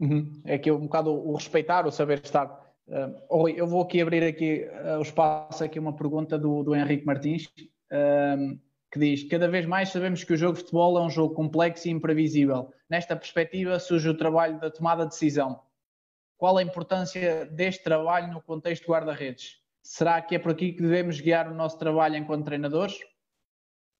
Uhum. 0.00 0.32
É 0.46 0.56
que 0.56 0.72
um 0.72 0.80
bocado 0.80 1.12
o 1.12 1.34
respeitar, 1.34 1.86
o 1.86 1.92
saber 1.92 2.20
estar. 2.24 2.46
Uh, 2.88 3.48
eu 3.50 3.66
vou 3.66 3.82
aqui 3.82 4.00
abrir 4.00 4.24
aqui 4.24 4.66
uh, 4.84 4.98
o 4.98 5.02
espaço, 5.02 5.62
aqui 5.62 5.78
uma 5.78 5.94
pergunta 5.94 6.38
do, 6.38 6.62
do 6.62 6.74
Henrique 6.74 7.04
Martins, 7.04 7.44
uh, 7.44 8.58
que 8.90 8.98
diz, 8.98 9.22
cada 9.28 9.46
vez 9.46 9.66
mais 9.66 9.90
sabemos 9.90 10.24
que 10.24 10.32
o 10.32 10.36
jogo 10.36 10.54
de 10.54 10.60
futebol 10.60 10.98
é 10.98 11.02
um 11.02 11.10
jogo 11.10 11.34
complexo 11.34 11.86
e 11.86 11.90
imprevisível. 11.90 12.72
Nesta 12.88 13.14
perspectiva 13.14 13.78
surge 13.78 14.08
o 14.08 14.16
trabalho 14.16 14.58
da 14.58 14.70
tomada 14.70 15.04
de 15.04 15.10
decisão. 15.10 15.60
Qual 16.36 16.56
a 16.56 16.62
importância 16.62 17.44
deste 17.44 17.84
trabalho 17.84 18.32
no 18.32 18.40
contexto 18.40 18.88
guarda-redes? 18.88 19.60
Será 19.82 20.20
que 20.22 20.34
é 20.34 20.38
por 20.38 20.52
aqui 20.52 20.72
que 20.72 20.82
devemos 20.82 21.20
guiar 21.20 21.50
o 21.52 21.54
nosso 21.54 21.78
trabalho 21.78 22.16
enquanto 22.16 22.46
treinadores? 22.46 22.98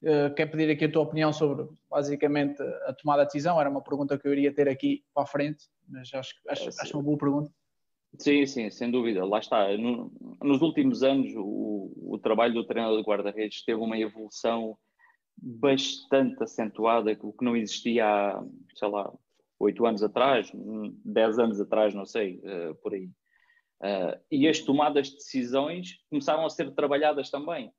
Uh, 0.03 0.35
quer 0.35 0.47
pedir 0.47 0.71
aqui 0.71 0.87
a 0.87 0.91
tua 0.93 1.03
opinião 1.03 1.33
sobre, 1.33 1.69
basicamente, 1.91 2.63
a 2.87 2.95
tomada 2.95 3.23
de 3.23 3.29
decisão? 3.29 3.61
Era 3.61 3.69
uma 3.69 3.83
pergunta 3.83 4.19
que 4.19 4.27
eu 4.27 4.33
iria 4.33 4.55
ter 4.55 4.69
aqui 4.69 5.05
para 5.13 5.25
a 5.25 5.27
frente, 5.27 5.67
mas 5.87 6.13
acho, 6.15 6.35
acho, 6.49 6.69
acho 6.69 6.97
uma 6.97 7.03
boa 7.03 7.19
pergunta. 7.19 7.53
Sim, 8.19 8.45
sim, 8.47 8.71
sem 8.71 8.91
dúvida. 8.91 9.25
Lá 9.25 9.39
está. 9.39 9.77
No, 9.77 10.11
nos 10.43 10.63
últimos 10.63 11.03
anos, 11.03 11.33
o, 11.37 11.93
o, 11.97 12.19
trabalho 12.19 12.55
do 12.55 12.65
treinador 12.65 12.99
de 12.99 13.07
guarda-redes 13.07 13.65
teve 13.65 13.81
uma 13.81 13.99
evolução 13.99 14.77
bastante 15.37 16.43
acentuada, 16.43 17.17
o 17.23 17.33
que 17.33 17.45
não 17.45 17.57
existia 17.57 18.07
há, 18.07 18.45
sei 18.75 18.89
lá, 18.89 19.13
oito 19.59 19.87
anos 19.87 20.03
atrás, 20.03 20.51
dez 21.05 21.39
anos 21.39 21.61
atrás, 21.61 21.95
não 21.95 22.05
sei, 22.05 22.39
uh, 22.39 22.75
por 22.83 22.95
aí. 22.95 23.07
Uh, 23.81 24.21
e 24.31 24.49
as 24.49 24.59
tomadas 24.59 25.09
de 25.09 25.17
decisões 25.17 25.99
começaram 26.11 26.45
a 26.45 26.51
ser 26.51 26.75
trabalhadas 26.75 27.31
também. 27.31 27.73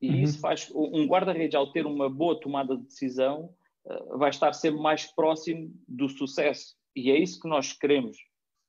E 0.00 0.10
uhum. 0.10 0.22
isso 0.22 0.40
faz. 0.40 0.70
Um 0.74 1.06
guarda-redes, 1.06 1.54
ao 1.54 1.72
ter 1.72 1.86
uma 1.86 2.08
boa 2.08 2.38
tomada 2.38 2.76
de 2.76 2.84
decisão, 2.84 3.54
uh, 3.84 4.18
vai 4.18 4.30
estar 4.30 4.52
sempre 4.52 4.80
mais 4.80 5.06
próximo 5.12 5.72
do 5.86 6.08
sucesso. 6.08 6.76
E 6.94 7.10
é 7.10 7.18
isso 7.18 7.40
que 7.40 7.48
nós 7.48 7.72
queremos 7.72 8.16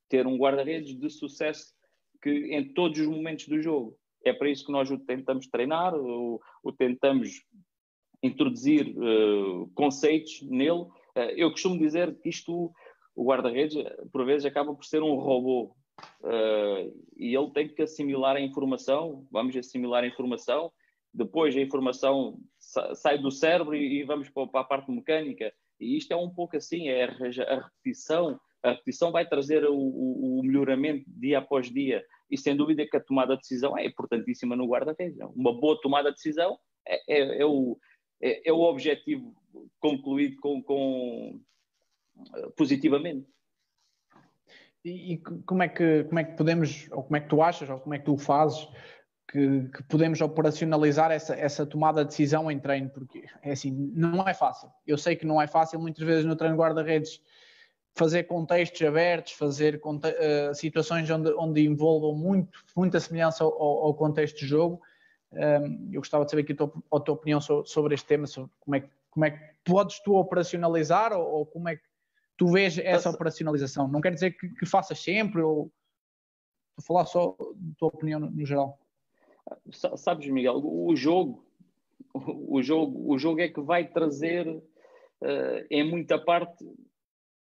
ter 0.10 0.26
um 0.26 0.38
guarda-redes 0.38 0.98
de 0.98 1.10
sucesso 1.10 1.74
que 2.22 2.30
em 2.30 2.74
todos 2.74 3.00
os 3.00 3.08
momentos 3.08 3.48
do 3.48 3.62
jogo. 3.62 3.98
É 4.24 4.34
para 4.34 4.50
isso 4.50 4.66
que 4.66 4.72
nós 4.72 4.90
o 4.92 4.98
tentamos 4.98 5.48
treinar, 5.48 5.96
o, 5.96 6.42
o 6.64 6.72
tentamos 6.72 7.42
introduzir 8.22 8.94
uh, 8.98 9.70
conceitos 9.74 10.42
nele. 10.42 10.82
Uh, 11.16 11.32
eu 11.36 11.52
costumo 11.52 11.78
dizer 11.78 12.20
que 12.20 12.30
isto, 12.30 12.74
o 13.16 13.24
guarda-redes, 13.24 13.82
por 14.12 14.26
vezes, 14.26 14.46
acaba 14.46 14.74
por 14.74 14.84
ser 14.84 15.02
um 15.02 15.16
robô. 15.16 15.74
Uh, 16.22 16.94
e 17.16 17.36
ele 17.36 17.52
tem 17.52 17.68
que 17.68 17.82
assimilar 17.82 18.36
a 18.36 18.42
informação, 18.42 19.26
vamos 19.32 19.56
assimilar 19.56 20.04
a 20.04 20.08
informação, 20.08 20.72
depois 21.14 21.55
a 21.55 21.62
informação 21.62 22.39
sai 22.95 23.18
do 23.18 23.32
cérebro 23.32 23.76
e, 23.76 24.03
vamos 24.03 24.30
para, 24.30 24.47
a 24.53 24.64
parte 24.64 24.91
mecânica. 24.91 25.51
E 25.80 25.97
isto 25.97 26.12
é 26.12 26.16
um 26.16 26.30
pouco 26.30 26.57
assim, 26.57 26.89
é 26.89 27.05
a, 27.05 27.07
repetição, 27.07 28.39
a 28.64 28.72
repetição 28.72 29.12
vai 29.12 29.28
trazer 29.28 29.66
o, 29.66 29.76
o, 29.76 30.39
o, 30.39 30.43
melhoramento 30.43 31.05
dia 31.07 31.39
após 31.39 31.72
dia. 31.72 32.03
E 32.30 32.38
sem 32.38 32.55
dúvida 32.55 32.86
que 32.86 32.97
a 32.97 33.03
tomada 33.03 33.36
de 33.36 33.41
decisão 33.41 33.78
é 33.78 33.86
importantíssima 33.86 34.55
no 34.55 34.68
guarda-redes. 34.68 35.18
Uma 35.36 35.60
boa 35.60 35.80
tomada 35.82 36.10
de 36.10 36.16
decisão 36.16 36.57
é, 36.88 37.01
é, 37.07 37.41
é, 37.41 37.45
o, 37.45 37.78
é, 38.22 38.49
é, 38.49 38.53
o 38.53 38.62
objetivo 38.62 39.34
concluído 39.80 40.38
com, 40.41 40.62
com 40.62 41.41
positivamente. 42.55 43.28
E, 44.84 45.14
e, 45.14 45.18
como, 45.18 45.64
é 45.64 45.68
que, 45.68 46.03
como 46.05 46.20
é 46.20 46.24
que 46.24 46.38
podemos, 46.38 46.88
ou 46.91 47.03
como 47.03 47.16
é 47.18 47.20
que 47.20 47.30
tu 47.30 47.41
achas, 47.41 47.70
ou 47.70 47.80
como 47.80 47.93
é 47.95 47.99
que 47.99 48.05
tu 48.05 48.18
fazes, 48.18 48.68
que, 49.32 49.70
que, 49.70 49.84
podemos 49.84 50.20
operacionalizar 50.22 51.12
essa, 51.12 51.36
essa 51.36 51.66
tomada 51.66 52.04
de 52.04 52.10
decisão 52.10 52.50
em 52.50 52.60
treino? 52.60 52.90
Porque 52.90 53.26
é 53.42 53.52
assim, 53.52 53.72
não 53.94 54.28
é 54.28 54.34
fácil. 54.34 54.70
Eu 54.88 54.98
sei 54.98 55.16
que 55.16 55.26
não 55.26 55.42
é 55.42 55.46
fácil, 55.46 55.80
muitas 55.80 56.04
vezes 56.04 56.26
no 56.26 56.36
treino 56.36 56.58
guarda-redes 56.58 57.22
fazer 57.96 58.24
contextos 58.24 58.82
abertos, 58.82 59.34
fazer 59.34 59.80
uh, 59.84 60.56
situações 60.56 61.10
onde, 61.10 61.32
onde 61.34 61.66
envolvam 61.66 62.16
muito, 62.16 62.64
muita 62.76 63.00
semelhança 63.00 63.44
ao, 63.44 63.52
ao 63.52 63.94
contexto 63.94 64.40
de 64.40 64.48
jogo. 64.48 64.82
Um, 65.32 65.90
eu 65.92 66.02
gostava 66.02 66.26
de 66.26 66.32
saber 66.32 66.44
aqui 66.44 66.54
a 66.54 66.56
tua, 66.56 66.74
a 66.92 67.00
tua 67.00 67.14
opinião 67.14 67.40
sobre, 67.40 67.70
sobre, 67.70 67.94
este 67.94 68.08
tema, 68.08 68.26
sobre 68.26 68.50
como 68.60 68.76
é, 68.76 68.90
como 69.12 69.26
é 69.26 69.32
que 69.32 69.40
podes 69.64 70.00
tu 70.00 70.16
operacionalizar 70.16 71.14
ou, 71.14 71.24
ou, 71.24 71.46
como 71.46 71.70
é 71.70 71.76
que 71.76 71.84
tu 72.36 72.48
vês 72.48 72.80
essa 72.80 73.10
operacionalização. 73.12 73.88
Não 73.88 74.02
quer 74.02 74.14
dizer 74.14 74.32
que, 74.32 74.50
que 74.50 74.66
faças 74.66 74.98
sempre, 75.00 75.42
ou 75.42 75.72
falar 76.88 77.06
só 77.06 77.36
da 77.38 77.76
tua 77.78 77.90
opinião 77.90 78.20
no, 78.20 78.32
no 78.32 78.46
geral. 78.46 78.80
Sabes, 79.72 80.28
Miguel, 80.28 80.62
o 80.64 80.95
jogo, 80.95 81.45
o 82.14 82.62
jogo, 82.62 83.12
o 83.12 83.18
jogo 83.18 83.41
é 83.41 83.47
que 83.50 83.62
vai 83.62 83.88
trazer 83.88 84.47
uh, 84.47 85.66
em 85.70 85.84
muita 85.84 86.18
parte 86.18 86.66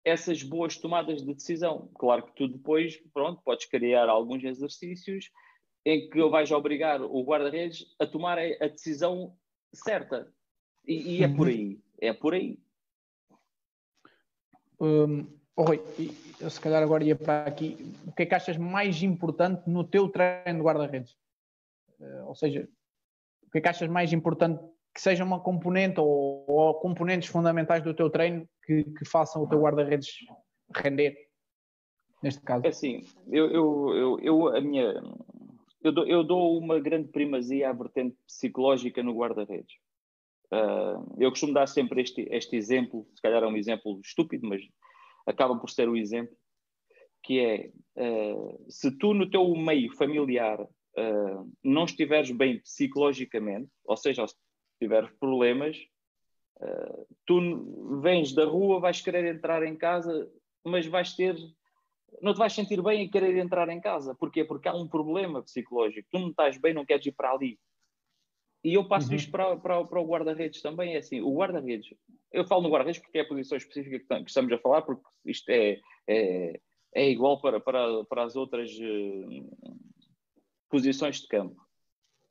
essas 0.04 0.42
boas 0.42 0.76
tomadas 0.76 1.22
de 1.22 1.34
decisão. 1.34 1.90
Claro 1.94 2.26
que 2.26 2.34
tu 2.34 2.48
depois, 2.48 2.96
pronto, 3.12 3.42
podes 3.42 3.66
criar 3.66 4.08
alguns 4.08 4.42
exercícios 4.42 5.30
em 5.84 6.08
que 6.08 6.22
vais 6.28 6.50
obrigar 6.50 7.02
o 7.02 7.22
guarda-redes 7.22 7.86
a 7.98 8.06
tomar 8.06 8.38
a, 8.38 8.68
decisão 8.68 9.36
certa. 9.72 10.32
E, 10.86 11.18
e, 11.18 11.24
é 11.24 11.28
por 11.28 11.46
uhum. 11.46 11.52
aí. 11.52 11.80
É 12.00 12.12
por 12.12 12.34
aí. 12.34 12.58
Um, 14.80 15.26
Oh, 15.54 15.64
Rui, 15.64 15.82
eu 16.40 16.48
se 16.48 16.58
calhar 16.60 16.82
agora 16.82 17.04
ia 17.04 17.14
para 17.14 17.44
aqui. 17.44 17.76
O 18.06 18.12
que 18.12 18.22
é 18.22 18.26
que 18.26 18.34
achas 18.34 18.56
mais 18.56 19.02
importante 19.02 19.68
no 19.68 19.84
teu 19.84 20.08
treino 20.08 20.58
de 20.58 20.64
guarda-redes? 20.64 21.14
Uh, 22.02 22.26
ou 22.26 22.34
seja, 22.34 22.68
o 23.46 23.50
que 23.50 23.58
é 23.58 23.60
que 23.60 23.68
achas 23.68 23.88
mais 23.88 24.12
importante 24.12 24.62
que 24.92 25.00
seja 25.00 25.24
uma 25.24 25.40
componente 25.40 26.00
ou, 26.00 26.44
ou 26.48 26.74
componentes 26.74 27.28
fundamentais 27.28 27.82
do 27.82 27.94
teu 27.94 28.10
treino 28.10 28.46
que, 28.64 28.84
que 28.84 29.04
façam 29.04 29.42
o 29.42 29.48
teu 29.48 29.60
guarda-redes 29.60 30.08
render? 30.74 31.16
Neste 32.22 32.40
caso. 32.42 32.66
É 32.66 32.68
assim, 32.68 33.04
eu, 33.30 33.50
eu, 33.50 33.94
eu, 33.94 34.20
eu 34.20 34.48
a 34.48 34.60
minha. 34.60 34.94
Eu 35.82 35.92
dou, 35.92 36.06
eu 36.06 36.22
dou 36.22 36.58
uma 36.58 36.78
grande 36.78 37.08
primazia 37.08 37.70
à 37.70 37.72
vertente 37.72 38.16
psicológica 38.26 39.02
no 39.02 39.16
guarda-redes. 39.16 39.74
Uh, 40.52 41.16
eu 41.18 41.30
costumo 41.30 41.54
dar 41.54 41.66
sempre 41.66 42.02
este, 42.02 42.28
este 42.30 42.54
exemplo, 42.56 43.08
se 43.14 43.22
calhar 43.22 43.42
é 43.42 43.46
um 43.46 43.56
exemplo 43.56 43.98
estúpido, 44.04 44.46
mas 44.46 44.60
acaba 45.26 45.58
por 45.58 45.70
ser 45.70 45.88
o 45.88 45.96
exemplo, 45.96 46.36
que 47.22 47.40
é 47.40 47.70
uh, 47.96 48.70
se 48.70 48.96
tu 48.98 49.14
no 49.14 49.28
teu 49.28 49.48
meio 49.56 49.90
familiar 49.96 50.64
uh, 50.96 51.50
não 51.62 51.84
estiveres 51.84 52.30
bem 52.30 52.60
psicologicamente, 52.60 53.70
ou 53.84 53.96
seja, 53.96 54.26
se 54.26 54.34
tiveres 54.80 55.10
problemas, 55.18 55.76
uh, 56.60 57.06
tu 57.26 58.00
vens 58.00 58.32
da 58.32 58.44
rua, 58.44 58.80
vais 58.80 59.00
querer 59.00 59.34
entrar 59.34 59.62
em 59.62 59.76
casa, 59.76 60.30
mas 60.64 60.86
vais 60.86 61.14
ter. 61.14 61.36
Não 62.20 62.34
te 62.34 62.38
vais 62.38 62.52
sentir 62.52 62.82
bem 62.82 63.02
em 63.02 63.10
querer 63.10 63.36
entrar 63.38 63.68
em 63.70 63.80
casa. 63.80 64.14
Porquê? 64.14 64.44
Porque 64.44 64.68
há 64.68 64.74
um 64.74 64.86
problema 64.86 65.42
psicológico. 65.42 66.08
Tu 66.10 66.18
não 66.18 66.28
estás 66.28 66.58
bem, 66.58 66.74
não 66.74 66.84
queres 66.84 67.06
ir 67.06 67.12
para 67.12 67.32
ali. 67.32 67.58
E 68.62 68.74
eu 68.74 68.86
passo 68.86 69.08
uhum. 69.08 69.16
isto 69.16 69.30
para, 69.30 69.56
para, 69.56 69.82
para 69.84 70.00
o 70.00 70.06
guarda-redes 70.06 70.60
também. 70.60 70.94
É 70.94 70.98
assim: 70.98 71.20
o 71.20 71.34
guarda-redes 71.34 71.88
eu 72.32 72.44
falo 72.46 72.62
no 72.62 72.70
guarda-redes 72.70 73.00
porque 73.00 73.18
é 73.18 73.20
a 73.20 73.28
posição 73.28 73.58
específica 73.58 73.98
que, 73.98 74.28
estamos 74.28 74.52
a 74.52 74.58
falar, 74.58 74.82
porque 74.82 75.02
isto 75.26 75.48
é, 75.50 75.78
é, 76.08 76.60
é 76.94 77.10
igual 77.10 77.40
para, 77.40 77.60
para, 77.60 78.04
para 78.04 78.24
as 78.24 78.36
outras 78.36 78.70
uh, 78.72 79.76
posições 80.72 81.20
de 81.20 81.28
campo. 81.28 81.60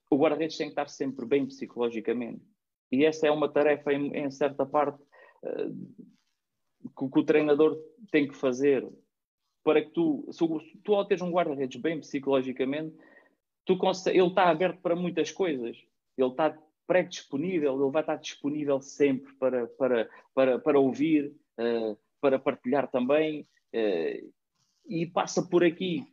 O 0.10 0.18
guarda-redes 0.18 0.58
tem 0.58 0.66
que 0.66 0.72
estar 0.72 0.90
sempre 0.90 1.28
bem 1.28 1.46
psicologicamente. 1.46 2.42
E 2.92 3.06
essa 3.06 3.28
é 3.28 3.32
uma 3.32 3.48
tarefa, 3.48 3.94
em, 3.94 4.12
em 4.18 4.32
certa 4.32 4.66
parte, 4.66 5.02
uh, 5.44 6.90
que, 6.98 7.10
que, 7.10 7.20
o 7.20 7.24
treinador 7.24 7.80
tem 8.12 8.28
que 8.28 8.36
fazer 8.36 8.86
para 9.64 9.82
que 9.84 9.92
tu, 9.92 10.28
se 10.32 10.44
tu 10.84 10.96
ao 10.96 11.06
teres 11.06 11.22
um 11.22 11.30
guarda-redes 11.30 11.80
bem 11.80 12.00
psicologicamente, 12.00 12.98
tu 13.64 13.78
ele 14.08 14.28
está 14.28 14.50
aberto 14.50 14.82
para 14.82 14.96
muitas 14.96 15.32
coisas. 15.32 15.78
Ele 16.18 16.30
está 16.30 16.58
pré-disponível, 16.88 17.80
ele 17.80 17.92
vai 17.92 18.02
estar 18.02 18.16
disponível 18.16 18.82
sempre 18.82 19.32
para, 19.36 19.68
para, 19.68 20.10
para, 20.34 20.60
para 20.60 20.80
ouvir, 20.80 21.28
uh, 21.60 21.96
para 22.20 22.40
partilhar 22.40 22.90
também, 22.90 23.48
uh, 23.74 24.34
e 24.88 25.06
passa 25.06 25.48
por 25.48 25.64
aqui. 25.64 26.11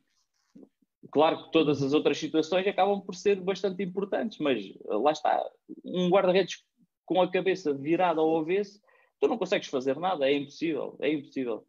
Claro 1.13 1.45
que 1.45 1.53
todas 1.53 1.83
as 1.83 1.93
outras 1.93 2.19
situações 2.19 2.67
acabam 2.67 3.01
por 3.01 3.15
ser 3.15 3.41
bastante 3.41 3.83
importantes, 3.83 4.39
mas 4.39 4.65
uh, 4.85 4.99
lá 4.99 5.13
está, 5.13 5.43
um 5.85 6.09
guarda-redes 6.09 6.65
com 7.07 7.23
a 7.23 7.31
cabeça 7.31 7.73
virada 7.73 8.21
ao 8.21 8.39
avesso, 8.39 8.81
tu 9.21 9.29
não 9.29 9.39
consegues 9.39 9.69
fazer 9.69 9.97
nada, 9.97 10.29
é 10.29 10.35
impossível, 10.35 10.97
é 11.01 11.13
impossível. 11.13 11.65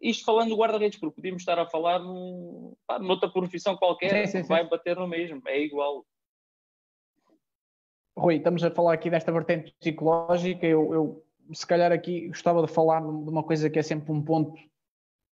Isto 0.00 0.24
falando 0.24 0.50
do 0.50 0.56
guarda-redes, 0.56 0.98
porque 0.98 1.16
podíamos 1.16 1.42
estar 1.42 1.58
a 1.58 1.66
falar 1.66 1.98
num, 1.98 2.74
pá, 2.86 2.98
noutra 2.98 3.28
profissão 3.28 3.76
qualquer, 3.76 4.28
sim, 4.28 4.42
sim, 4.42 4.48
vai 4.48 4.68
bater 4.68 4.96
no 4.96 5.08
mesmo, 5.08 5.40
é 5.46 5.60
igual. 5.60 6.04
Rui, 8.16 8.36
estamos 8.36 8.62
a 8.62 8.70
falar 8.70 8.92
aqui 8.92 9.10
desta 9.10 9.32
vertente 9.32 9.74
psicológica. 9.80 10.66
Eu, 10.66 10.94
eu, 10.94 11.24
se 11.52 11.66
calhar, 11.66 11.90
aqui 11.90 12.28
gostava 12.28 12.64
de 12.64 12.72
falar 12.72 13.00
de 13.00 13.08
uma 13.08 13.42
coisa 13.42 13.68
que 13.68 13.78
é 13.78 13.82
sempre 13.82 14.12
um 14.12 14.22
ponto 14.22 14.54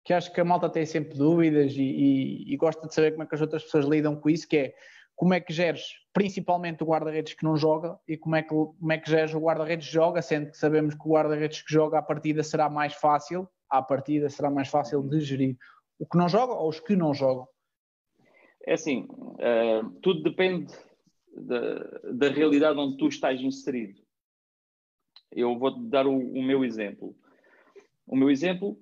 que 0.03 0.13
acho 0.13 0.33
que 0.33 0.41
a 0.41 0.45
malta 0.45 0.69
tem 0.69 0.85
sempre 0.85 1.17
dúvidas 1.17 1.73
e, 1.73 1.81
e, 1.81 2.53
e 2.53 2.57
gosta 2.57 2.87
de 2.87 2.93
saber 2.93 3.11
como 3.11 3.23
é 3.23 3.25
que 3.25 3.35
as 3.35 3.41
outras 3.41 3.63
pessoas 3.63 3.85
lidam 3.85 4.15
com 4.15 4.29
isso, 4.29 4.47
que 4.47 4.57
é 4.57 4.73
como 5.15 5.33
é 5.33 5.39
que 5.39 5.53
geres 5.53 5.83
principalmente 6.13 6.83
o 6.83 6.87
guarda-redes 6.87 7.33
que 7.33 7.43
não 7.43 7.55
joga 7.55 7.99
e 8.07 8.17
como 8.17 8.35
é 8.35 8.41
que, 8.41 8.49
como 8.49 8.91
é 8.91 8.97
que 8.97 9.09
geres 9.09 9.33
o 9.33 9.39
guarda-redes 9.39 9.87
que 9.87 9.93
joga, 9.93 10.21
sendo 10.21 10.51
que 10.51 10.57
sabemos 10.57 10.95
que 10.95 11.07
o 11.07 11.11
guarda-redes 11.11 11.61
que 11.61 11.71
joga 11.71 11.99
à 11.99 12.01
partida 12.01 12.43
será 12.43 12.69
mais 12.69 12.93
fácil, 12.95 13.47
à 13.69 13.81
partida 13.81 14.29
será 14.29 14.49
mais 14.49 14.67
fácil 14.67 15.01
de 15.03 15.19
gerir. 15.21 15.57
O 15.99 16.05
que 16.05 16.17
não 16.17 16.27
joga 16.27 16.53
ou 16.53 16.67
os 16.67 16.79
que 16.79 16.95
não 16.95 17.13
jogam? 17.13 17.47
É 18.65 18.73
assim, 18.73 19.07
uh, 19.11 19.89
tudo 20.01 20.23
depende 20.23 20.73
da, 21.35 22.01
da 22.11 22.29
realidade 22.29 22.77
onde 22.77 22.97
tu 22.97 23.07
estás 23.07 23.39
inserido. 23.39 24.01
Eu 25.31 25.57
vou 25.57 25.79
dar 25.87 26.05
o, 26.05 26.17
o 26.17 26.43
meu 26.43 26.65
exemplo. 26.65 27.15
O 28.05 28.15
meu 28.15 28.29
exemplo, 28.29 28.77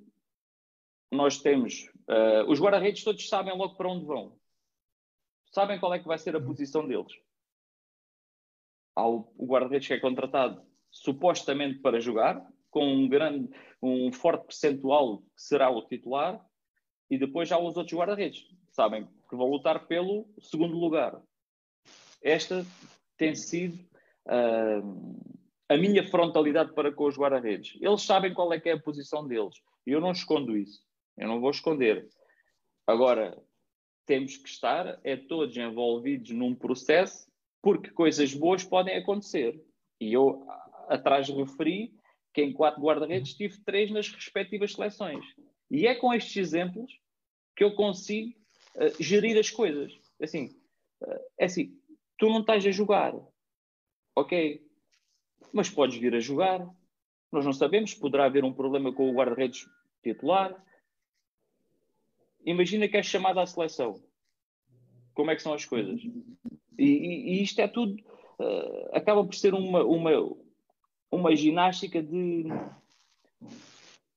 nós 1.12 1.41
temos. 1.41 1.89
Uh, 2.07 2.49
os 2.49 2.60
guarda-redes 2.60 3.03
todos 3.03 3.28
sabem 3.28 3.55
logo 3.55 3.76
para 3.76 3.89
onde 3.89 4.05
vão. 4.05 4.38
Sabem 5.51 5.80
qual 5.80 5.93
é 5.93 5.99
que 5.99 6.07
vai 6.07 6.18
ser 6.18 6.36
a 6.36 6.41
posição 6.41 6.88
deles. 6.88 7.12
Há 8.95 9.07
o, 9.07 9.32
o 9.38 9.45
guarda-redes 9.47 9.88
que 9.88 9.93
é 9.93 9.99
contratado 9.99 10.62
supostamente 10.91 11.80
para 11.80 11.99
jogar, 11.99 12.45
com 12.70 12.86
um 12.86 13.07
grande, 13.07 13.49
um 13.82 14.12
forte 14.12 14.45
percentual 14.45 15.20
que 15.20 15.41
será 15.41 15.70
o 15.70 15.88
titular, 15.88 16.43
e 17.10 17.18
depois 17.18 17.51
há 17.51 17.57
os 17.57 17.76
outros 17.78 17.97
guarda-redes. 17.97 18.45
Sabem 18.72 19.07
que 19.30 19.36
vão 19.36 19.49
lutar 19.49 19.88
pelo 19.88 20.28
segundo 20.39 20.78
lugar. 20.78 21.20
Esta 22.22 22.66
tem 23.18 23.34
sido 23.34 23.80
uh, 24.28 25.39
a 25.68 25.78
minha 25.78 26.07
frontalidade 26.07 26.74
para 26.74 26.91
com 26.91 27.05
os 27.05 27.18
guarda-redes. 27.18 27.78
Eles 27.82 28.01
sabem 28.03 28.34
qual 28.34 28.51
é 28.53 28.60
que 28.60 28.70
é 28.70 28.74
a 28.74 28.80
posição 28.80 29.28
deles. 29.28 29.55
E 29.86 29.91
eu 29.91 30.01
não 30.01 30.12
escondo 30.12 30.55
isso. 30.55 30.84
Eu 31.20 31.28
não 31.28 31.41
vou 31.41 31.51
esconder. 31.51 32.07
Agora, 32.88 33.38
temos 34.05 34.38
que 34.38 34.49
estar 34.49 34.99
é 35.03 35.15
todos 35.15 35.55
envolvidos 35.55 36.32
num 36.32 36.55
processo 36.55 37.30
porque 37.61 37.91
coisas 37.91 38.34
boas 38.34 38.63
podem 38.63 38.95
acontecer. 38.95 39.61
E 39.99 40.13
eu 40.13 40.47
atrás 40.88 41.30
referi 41.30 41.93
que 42.34 42.41
em 42.41 42.53
quatro 42.53 42.82
guarda-redes 42.82 43.34
tive 43.34 43.59
três 43.63 43.91
nas 43.91 44.09
respectivas 44.09 44.74
seleções. 44.74 45.26
E 45.70 45.86
é 45.86 45.93
com 45.93 46.13
estes 46.13 46.38
exemplos 46.38 46.91
que 47.55 47.63
eu 47.63 47.76
consigo 47.76 48.34
uh, 48.76 49.03
gerir 49.03 49.38
as 49.38 49.49
coisas. 49.49 49.93
Assim, 50.22 50.55
uh, 51.03 51.20
é 51.38 51.45
assim, 51.45 51.78
tu 52.17 52.30
não 52.30 52.39
estás 52.39 52.65
a 52.65 52.72
jogar. 52.72 53.13
Ok. 54.15 54.65
Mas 55.51 55.70
podes 55.70 55.97
vir 55.97 56.15
a 56.15 56.20
jogar. 56.20 56.67
Nós 57.32 57.45
não 57.45 57.53
sabemos. 57.53 57.93
Poderá 57.93 58.26
haver 58.26 58.43
um 58.43 58.53
problema 58.53 58.93
com 58.93 59.09
o 59.09 59.13
guarda-redes 59.13 59.67
titular. 60.01 60.55
Imagina 62.45 62.87
que 62.87 62.97
és 62.97 63.05
chamado 63.05 63.39
à 63.39 63.45
seleção. 63.45 64.01
Como 65.13 65.31
é 65.31 65.35
que 65.35 65.41
são 65.41 65.53
as 65.53 65.65
coisas? 65.65 66.01
E, 66.77 66.83
e, 66.83 67.29
e 67.33 67.43
isto 67.43 67.59
é 67.59 67.67
tudo. 67.67 68.01
Uh, 68.39 68.95
acaba 68.95 69.23
por 69.23 69.35
ser 69.35 69.53
uma, 69.53 69.83
uma, 69.83 70.11
uma 71.11 71.35
ginástica 71.35 72.01
de, 72.01 72.45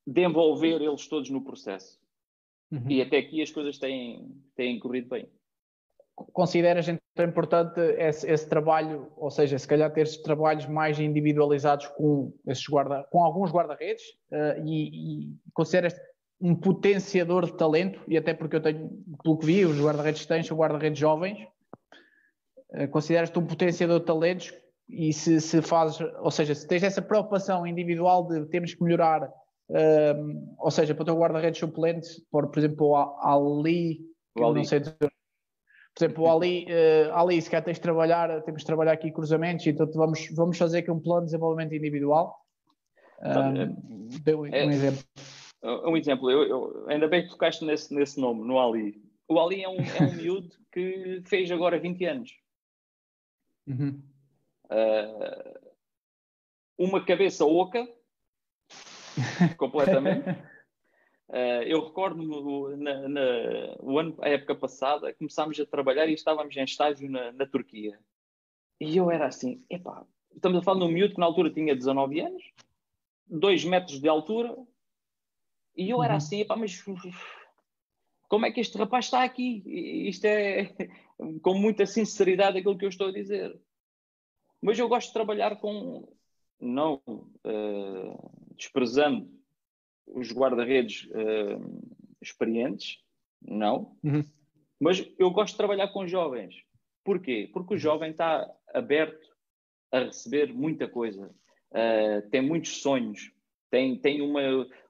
de 0.06 0.24
envolver 0.24 0.80
eles 0.80 1.06
todos 1.08 1.28
no 1.30 1.42
processo. 1.42 2.00
Uhum. 2.70 2.88
E 2.88 3.02
até 3.02 3.18
aqui 3.18 3.42
as 3.42 3.50
coisas 3.50 3.78
têm, 3.78 4.30
têm 4.54 4.78
corrido 4.78 5.08
bem 5.08 5.28
consideras 6.32 6.88
então 6.88 7.26
importante 7.26 7.80
esse, 7.80 8.30
esse, 8.30 8.48
trabalho, 8.48 9.10
ou 9.16 9.30
seja, 9.30 9.58
se 9.58 9.66
calhar 9.66 9.92
ter 9.92 10.06
trabalhos 10.22 10.66
mais 10.66 10.98
individualizados 10.98 11.86
com, 11.88 12.32
esses 12.46 12.66
guarda, 12.66 13.04
com 13.10 13.24
alguns 13.24 13.50
guarda-redes 13.50 14.02
uh, 14.30 14.64
e, 14.64 15.24
e 15.24 15.36
consideras 15.52 15.94
um 16.42 16.56
potenciador 16.56 17.46
de 17.46 17.56
talento, 17.56 18.00
e 18.08 18.18
até 18.18 18.34
porque 18.34 18.56
eu 18.56 18.60
tenho, 18.60 18.90
pelo 19.22 19.38
que 19.38 19.46
vi, 19.46 19.64
os 19.64 19.80
guarda-redes 19.80 20.26
têm, 20.26 20.42
são 20.42 20.56
guarda-redes 20.56 20.98
jovens, 20.98 21.38
uh, 22.74 22.88
consideras-te 22.88 23.38
um 23.38 23.46
potenciador 23.46 24.00
de 24.00 24.06
talentos 24.06 24.52
e 24.88 25.12
se, 25.12 25.40
se 25.40 25.62
fazes, 25.62 26.04
ou 26.20 26.30
seja, 26.32 26.52
se 26.54 26.66
tens 26.66 26.82
essa 26.82 27.00
preocupação 27.00 27.64
individual 27.64 28.26
de 28.26 28.44
temos 28.46 28.74
que 28.74 28.82
melhorar, 28.82 29.22
uh, 29.22 30.54
ou 30.58 30.70
seja, 30.72 30.94
para 30.96 31.02
o 31.02 31.06
teu 31.06 31.16
guarda-redes 31.16 31.60
suplente, 31.60 32.08
por, 32.28 32.48
por 32.48 32.58
exemplo, 32.58 32.96
Ali, 33.22 34.00
que 34.36 34.42
eu 34.42 34.52
não 34.52 34.64
sei 34.64 34.80
dizer 34.80 34.96
por 35.94 36.04
exemplo, 36.04 36.30
ali, 36.30 36.66
uh, 36.66 37.14
ali 37.14 37.40
se 37.40 37.50
calhar 37.50 37.64
tens 37.64 37.76
de 37.76 37.82
trabalhar, 37.82 38.42
temos 38.42 38.62
de 38.62 38.66
trabalhar 38.66 38.92
aqui 38.92 39.12
cruzamentos, 39.12 39.66
então 39.66 39.88
vamos, 39.94 40.26
vamos 40.34 40.58
fazer 40.58 40.78
aqui 40.78 40.90
um 40.90 40.98
plano 40.98 41.20
de 41.20 41.26
desenvolvimento 41.26 41.74
individual. 41.74 42.34
Um, 43.22 44.08
deu 44.24 44.40
um 44.40 44.46
é, 44.46 44.64
exemplo. 44.64 45.04
Um 45.62 45.96
exemplo, 45.96 46.30
eu, 46.30 46.42
eu, 46.42 46.84
ainda 46.88 47.06
bem 47.06 47.22
que 47.22 47.30
tocaste 47.30 47.64
nesse, 47.64 47.94
nesse 47.94 48.20
nome, 48.20 48.44
no 48.44 48.58
Ali. 48.58 49.00
O 49.28 49.38
Ali 49.38 49.62
é 49.62 49.68
um, 49.68 49.76
é 49.76 50.02
um 50.02 50.12
miúdo 50.16 50.50
que 50.72 51.22
fez 51.26 51.50
agora 51.50 51.78
20 51.78 52.04
anos. 52.04 52.36
Uhum. 53.66 54.02
Uh, 54.64 55.72
uma 56.76 57.04
cabeça 57.04 57.44
oca, 57.44 57.88
completamente. 59.56 60.28
Uh, 61.28 61.62
eu 61.64 61.84
recordo 61.84 62.76
na, 62.76 63.08
na, 63.08 63.20
o 63.80 63.98
ano, 63.98 64.16
a 64.20 64.28
época 64.28 64.54
passada, 64.56 65.14
começámos 65.14 65.58
a 65.60 65.66
trabalhar 65.66 66.06
e 66.08 66.14
estávamos 66.14 66.56
em 66.56 66.64
estágio 66.64 67.08
na, 67.08 67.32
na 67.32 67.46
Turquia. 67.46 67.98
E 68.80 68.96
eu 68.96 69.10
era 69.10 69.26
assim, 69.26 69.64
epá, 69.70 70.04
estamos 70.34 70.58
a 70.58 70.62
falar 70.62 70.80
de 70.80 70.86
um 70.86 70.90
miúdo 70.92 71.14
que 71.14 71.20
na 71.20 71.26
altura 71.26 71.50
tinha 71.50 71.76
19 71.76 72.20
anos, 72.20 72.42
2 73.28 73.64
metros 73.64 74.00
de 74.00 74.08
altura, 74.08 74.56
E 75.76 75.90
eu 75.90 76.02
era 76.02 76.14
uhum. 76.14 76.18
assim, 76.18 76.44
pá, 76.44 76.56
mas 76.56 76.82
como 78.28 78.46
é 78.46 78.50
que 78.50 78.60
este 78.60 78.76
rapaz 78.78 79.06
está 79.06 79.22
aqui? 79.24 79.62
Isto 80.08 80.24
é 80.26 80.74
com 81.42 81.54
muita 81.54 81.86
sinceridade 81.86 82.58
aquilo 82.58 82.78
que 82.78 82.84
eu 82.84 82.88
estou 82.88 83.08
a 83.08 83.12
dizer. 83.12 83.58
Mas 84.60 84.78
eu 84.78 84.88
gosto 84.88 85.08
de 85.08 85.14
trabalhar 85.14 85.56
com, 85.56 86.08
não 86.60 87.02
uh, 87.06 88.54
desprezando 88.56 89.28
os 90.06 90.32
guarda-redes 90.32 91.08
uh, 91.10 91.92
experientes, 92.20 92.98
não, 93.40 93.96
uhum. 94.04 94.24
mas 94.78 95.06
eu 95.18 95.30
gosto 95.30 95.54
de 95.54 95.58
trabalhar 95.58 95.88
com 95.88 96.06
jovens. 96.06 96.54
Porquê? 97.04 97.50
Porque 97.52 97.74
o 97.74 97.78
jovem 97.78 98.12
está 98.12 98.48
aberto 98.72 99.28
a 99.90 100.00
receber 100.00 100.54
muita 100.54 100.88
coisa, 100.88 101.34
uh, 101.72 102.30
tem 102.30 102.40
muitos 102.40 102.80
sonhos, 102.80 103.32
tem, 103.68 103.98
tem 103.98 104.22
uma, 104.22 104.40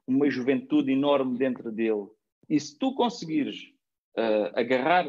uma 0.06 0.28
juventude 0.30 0.92
enorme 0.92 1.38
dentro 1.38 1.70
dele. 1.70 2.06
E 2.48 2.58
se 2.58 2.78
tu 2.78 2.94
conseguires 2.94 3.72
uh, 4.16 4.58
agarrar 4.58 5.06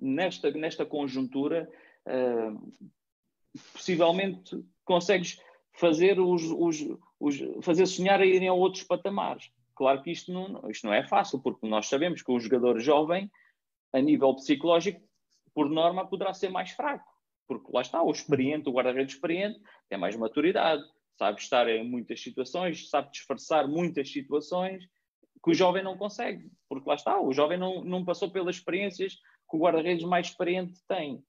nesta, 0.00 0.50
nesta 0.50 0.84
conjuntura, 0.84 1.70
uh, 2.06 2.90
possivelmente 3.72 4.62
consegues 4.84 5.40
fazer 5.72 6.18
os, 6.18 6.42
os, 6.44 6.98
os, 7.20 7.64
fazer 7.64 7.86
sonhar 7.86 8.20
a 8.20 8.26
irem 8.26 8.48
a 8.48 8.52
outros 8.52 8.82
patamares. 8.82 9.50
Claro 9.74 10.02
que 10.02 10.10
isto 10.10 10.32
não, 10.32 10.70
isto 10.70 10.86
não 10.86 10.94
é 10.94 11.06
fácil, 11.06 11.38
porque 11.38 11.66
nós 11.68 11.86
sabemos 11.86 12.22
que 12.22 12.32
o 12.32 12.40
jogador 12.40 12.80
jovem, 12.80 13.30
a 13.92 14.00
nível 14.00 14.34
psicológico, 14.34 15.00
por 15.54 15.68
norma, 15.68 16.06
poderá 16.06 16.32
ser 16.32 16.48
mais 16.48 16.70
fraco. 16.70 17.06
Porque 17.46 17.70
lá 17.72 17.82
está, 17.82 18.02
o 18.02 18.10
experiente, 18.10 18.68
o 18.68 18.72
guarda-redes 18.72 19.14
experiente, 19.14 19.60
tem 19.88 19.98
mais 19.98 20.16
maturidade, 20.16 20.82
sabe 21.18 21.40
estar 21.40 21.68
em 21.68 21.88
muitas 21.88 22.20
situações, 22.20 22.88
sabe 22.88 23.10
disfarçar 23.10 23.66
muitas 23.66 24.10
situações 24.10 24.84
que 25.42 25.50
o 25.50 25.54
jovem 25.54 25.82
não 25.82 25.96
consegue, 25.96 26.50
porque 26.68 26.88
lá 26.88 26.94
está, 26.94 27.20
o 27.20 27.32
jovem 27.32 27.58
não, 27.58 27.84
não 27.84 28.04
passou 28.04 28.30
pelas 28.30 28.56
experiências 28.56 29.14
que 29.48 29.56
o 29.56 29.60
guarda-redes 29.60 30.04
mais 30.04 30.28
experiente 30.28 30.74
tem. 30.88 31.22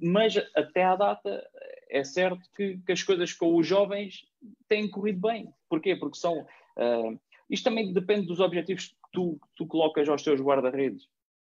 Mas 0.00 0.36
até 0.54 0.84
à 0.84 0.96
data 0.96 1.46
é 1.90 2.04
certo 2.04 2.40
que, 2.56 2.78
que, 2.78 2.92
as 2.92 3.02
coisas 3.02 3.32
com 3.32 3.56
os 3.56 3.66
jovens 3.66 4.24
têm 4.68 4.88
corrido 4.88 5.20
bem. 5.20 5.52
Porquê? 5.68 5.96
Porque 5.96 6.16
são. 6.16 6.46
Uh, 6.76 7.18
isto 7.50 7.64
também 7.64 7.92
depende 7.92 8.26
dos 8.26 8.40
objetivos 8.40 8.86
que 8.86 8.94
tu, 9.12 9.40
tu 9.56 9.66
colocas 9.66 10.08
aos 10.08 10.22
teus 10.22 10.40
guarda-redes. 10.40 11.04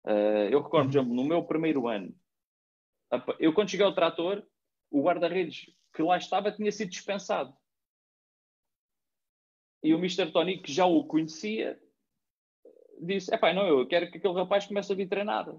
Uh, 0.06 0.48
eu 0.50 0.62
recordo, 0.62 0.90
por 0.90 0.98
exemplo, 0.98 1.14
no 1.14 1.26
meu 1.26 1.44
primeiro 1.44 1.88
ano, 1.88 2.16
eu 3.40 3.54
quando 3.54 3.70
cheguei 3.70 3.86
ao 3.86 3.94
trator, 3.94 4.42
o 4.90 5.04
guarda-redes 5.04 5.66
que 5.98 6.04
lá 6.04 6.16
estava 6.16 6.52
tinha 6.52 6.72
sido 6.72 6.90
dispensado. 6.90 7.52
E 9.84 9.96
o 9.96 9.98
Mr. 9.98 10.32
Tony, 10.32 10.62
que 10.62 10.72
já 10.72 10.86
o 10.86 11.04
conhecia, 11.04 11.80
disse: 13.02 13.34
Epá, 13.34 13.52
não, 13.52 13.66
eu 13.66 13.88
quero 13.88 14.12
que 14.12 14.20
aquele 14.20 14.36
rapaz 14.36 14.68
comece 14.68 14.94
a 14.94 14.96
vir 14.96 15.10
treinar. 15.10 15.52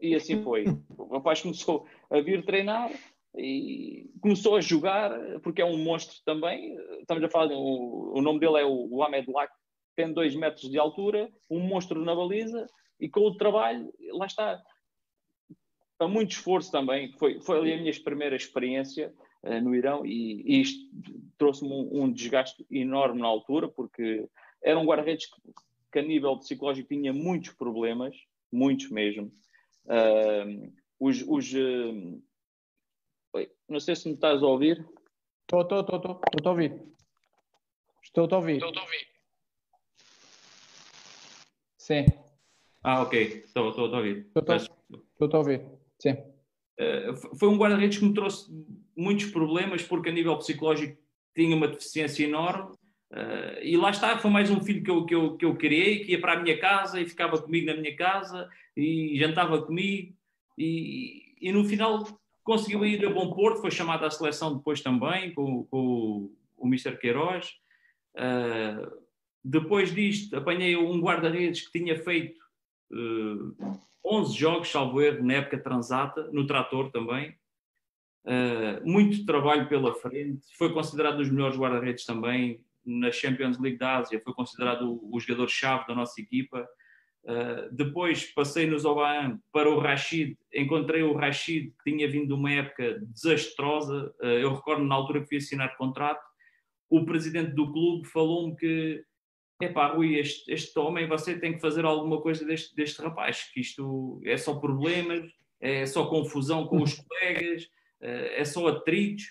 E 0.00 0.16
assim 0.16 0.42
foi. 0.42 0.64
O 0.98 1.14
rapaz 1.18 1.40
começou 1.40 1.86
a 2.10 2.20
vir 2.20 2.44
treinar 2.44 2.90
e 3.36 4.10
começou 4.20 4.56
a 4.56 4.60
jogar, 4.60 5.12
porque 5.40 5.62
é 5.62 5.64
um 5.64 5.78
monstro 5.78 6.16
também. 6.24 6.76
Estamos 7.00 7.22
a 7.22 7.28
falar, 7.28 7.52
o, 7.52 8.18
o 8.18 8.20
nome 8.20 8.40
dele 8.40 8.58
é 8.58 8.64
o, 8.66 9.02
Ahmed 9.04 9.30
Lak, 9.30 9.52
tem 9.94 10.12
2 10.12 10.34
metros 10.34 10.68
de 10.68 10.78
altura, 10.78 11.30
um 11.48 11.60
monstro 11.60 12.04
na 12.04 12.14
baliza, 12.14 12.66
e 12.98 13.08
com 13.08 13.20
o 13.20 13.36
trabalho, 13.36 13.92
lá 14.10 14.26
está. 14.26 14.60
A 16.00 16.08
muito 16.08 16.32
esforço 16.32 16.72
também, 16.72 17.12
foi, 17.12 17.40
foi 17.40 17.58
ali 17.58 17.72
a 17.72 17.76
minha 17.76 18.02
primeira 18.02 18.34
experiência 18.34 19.14
uh, 19.46 19.60
no 19.62 19.74
Irão, 19.74 20.04
e, 20.04 20.42
e 20.42 20.60
isto 20.60 20.78
trouxe-me 21.38 21.70
um, 21.70 22.02
um, 22.02 22.12
desgaste 22.12 22.66
enorme 22.70 23.20
na 23.20 23.26
altura, 23.26 23.68
porque 23.68 24.28
era 24.62 24.78
um 24.78 24.84
guarda-redes 24.84 25.26
que, 25.26 25.40
que, 25.92 25.98
a 25.98 26.02
nível 26.02 26.38
psicológico 26.38 26.88
tinha 26.88 27.12
muitos 27.12 27.52
problemas, 27.52 28.16
muitos 28.52 28.90
mesmo. 28.90 29.32
Uh, 29.84 30.72
os, 30.98 31.22
os 31.22 31.52
uh, 31.52 32.22
não 33.68 33.80
sei 33.80 33.96
se 33.96 34.08
me 34.08 34.14
estás 34.14 34.42
a 34.42 34.46
ouvir. 34.46 34.86
Estou, 35.42 35.62
estou, 35.62 35.80
estou, 35.80 35.96
estou, 35.96 36.20
estou 36.36 36.50
a 36.50 36.50
ouvir. 36.50 36.82
Estou 38.02 38.28
a 38.30 38.36
ouvir. 38.36 38.54
Estou 38.54 38.72
a 38.76 38.82
ouvir. 38.82 39.06
Sim. 41.76 42.04
Ah, 42.82 43.02
ok. 43.02 43.44
Estou, 43.44 43.70
estou, 43.70 43.86
a 43.92 43.96
ouvir. 43.98 44.26
Estou, 44.26 45.30
a 45.32 45.38
ouvir. 45.38 45.66
Sim. 45.98 46.35
Uh, 46.78 47.36
foi 47.38 47.48
um 47.48 47.56
guarda-redes 47.56 47.98
que 47.98 48.04
me 48.04 48.12
trouxe 48.12 48.50
muitos 48.96 49.26
problemas 49.26 49.82
porque 49.82 50.10
a 50.10 50.12
nível 50.12 50.36
psicológico 50.36 50.98
tinha 51.34 51.56
uma 51.56 51.68
deficiência 51.68 52.24
enorme 52.24 52.74
uh, 53.12 53.62
e 53.62 53.76
lá 53.76 53.90
está, 53.90 54.18
foi 54.18 54.30
mais 54.30 54.50
um 54.50 54.60
filho 54.60 54.82
que 54.82 54.90
eu, 54.90 55.04
que, 55.06 55.14
eu, 55.14 55.36
que 55.36 55.44
eu 55.44 55.56
criei, 55.56 56.04
que 56.04 56.12
ia 56.12 56.20
para 56.20 56.34
a 56.34 56.42
minha 56.42 56.58
casa 56.58 57.00
e 57.00 57.08
ficava 57.08 57.40
comigo 57.40 57.66
na 57.66 57.76
minha 57.76 57.96
casa 57.96 58.48
e 58.76 59.18
jantava 59.18 59.62
comigo 59.62 60.14
e, 60.58 61.34
e 61.40 61.50
no 61.50 61.64
final 61.64 62.04
conseguiu 62.46 62.86
ir 62.86 63.04
a 63.04 63.10
bom 63.10 63.32
porto, 63.32 63.60
foi 63.60 63.72
chamado 63.72 64.04
à 64.04 64.10
seleção 64.10 64.56
depois 64.56 64.80
também, 64.80 65.34
com, 65.34 65.64
com 65.64 66.30
o 66.56 66.66
Mr. 66.66 66.96
Queiroz. 66.96 67.54
Uh, 68.14 69.04
depois 69.44 69.92
disto, 69.92 70.36
apanhei 70.36 70.76
um 70.76 71.00
guarda-redes 71.00 71.66
que 71.66 71.78
tinha 71.78 71.98
feito 71.98 72.40
uh, 72.92 73.56
ah, 73.60 73.78
11 74.04 74.36
jogos, 74.36 74.68
salvo 74.68 75.00
erro, 75.00 75.24
na 75.24 75.34
época 75.34 75.58
transata, 75.58 76.30
no 76.32 76.46
trator 76.46 76.90
também. 76.90 77.36
Uh, 78.24 78.88
muito 78.88 79.24
trabalho 79.24 79.68
pela 79.68 79.94
frente, 79.94 80.46
foi 80.56 80.72
considerado 80.72 81.14
um 81.14 81.18
dos 81.18 81.30
melhores 81.30 81.56
guarda-redes 81.56 82.04
também 82.04 82.60
na 82.84 83.10
Champions 83.10 83.58
League 83.58 83.78
da 83.78 83.98
Ásia, 83.98 84.20
foi 84.20 84.32
considerado 84.32 84.92
o, 84.92 85.16
o 85.16 85.20
jogador-chave 85.20 85.86
da 85.86 85.94
nossa 85.94 86.20
equipa. 86.20 86.66
Uh, 87.24 87.72
depois 87.72 88.24
passei 88.32 88.66
no 88.66 88.78
Zoban 88.78 89.40
para 89.52 89.68
o 89.68 89.80
Rashid, 89.80 90.38
encontrei 90.54 91.02
o 91.02 91.12
Rashid 91.12 91.72
que 91.82 91.90
tinha 91.90 92.08
vindo 92.08 92.28
de 92.28 92.32
uma 92.34 92.52
época 92.52 93.00
desastrosa. 93.12 94.14
Uh, 94.20 94.26
eu 94.26 94.54
recordo 94.54 94.84
na 94.84 94.94
altura 94.94 95.20
que 95.20 95.28
fui 95.28 95.38
assinar 95.38 95.76
contrato, 95.76 96.24
o 96.88 97.04
presidente 97.04 97.52
do 97.52 97.72
clube 97.72 98.06
falou-me 98.06 98.54
que 98.56 99.04
epá, 99.60 99.88
Rui, 99.88 100.16
este, 100.16 100.52
este 100.52 100.78
homem, 100.78 101.08
você 101.08 101.38
tem 101.38 101.54
que 101.54 101.60
fazer 101.60 101.84
alguma 101.84 102.20
coisa 102.20 102.44
deste, 102.44 102.74
deste 102.74 103.00
rapaz, 103.00 103.50
que 103.52 103.60
isto 103.60 104.20
é 104.24 104.36
só 104.36 104.56
problemas, 104.56 105.30
é 105.60 105.86
só 105.86 106.06
confusão 106.06 106.66
com 106.66 106.82
os 106.82 106.94
colegas, 107.00 107.64
uh, 108.02 108.34
é 108.36 108.44
só 108.44 108.66
atritos. 108.68 109.24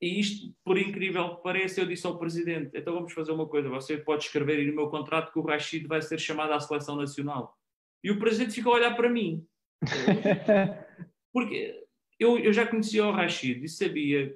E 0.00 0.20
isto, 0.20 0.54
por 0.64 0.78
incrível 0.78 1.36
que 1.36 1.42
pareça, 1.42 1.80
eu 1.80 1.86
disse 1.86 2.06
ao 2.06 2.18
presidente: 2.18 2.70
então 2.74 2.94
vamos 2.94 3.12
fazer 3.12 3.32
uma 3.32 3.48
coisa, 3.48 3.68
você 3.68 3.98
pode 3.98 4.24
escrever 4.24 4.58
aí 4.58 4.66
no 4.66 4.74
meu 4.74 4.88
contrato 4.88 5.32
que 5.32 5.38
o 5.38 5.44
Rashid 5.44 5.86
vai 5.86 6.00
ser 6.00 6.18
chamado 6.18 6.52
à 6.52 6.60
seleção 6.60 6.96
nacional. 6.96 7.56
E 8.02 8.10
o 8.10 8.18
presidente 8.18 8.54
ficou 8.54 8.72
a 8.72 8.76
olhar 8.76 8.96
para 8.96 9.10
mim. 9.10 9.44
Porque 11.32 11.84
eu, 12.18 12.38
eu 12.38 12.52
já 12.52 12.66
conhecia 12.66 13.04
o 13.04 13.12
Rashid 13.12 13.64
e 13.64 13.68
sabia, 13.68 14.34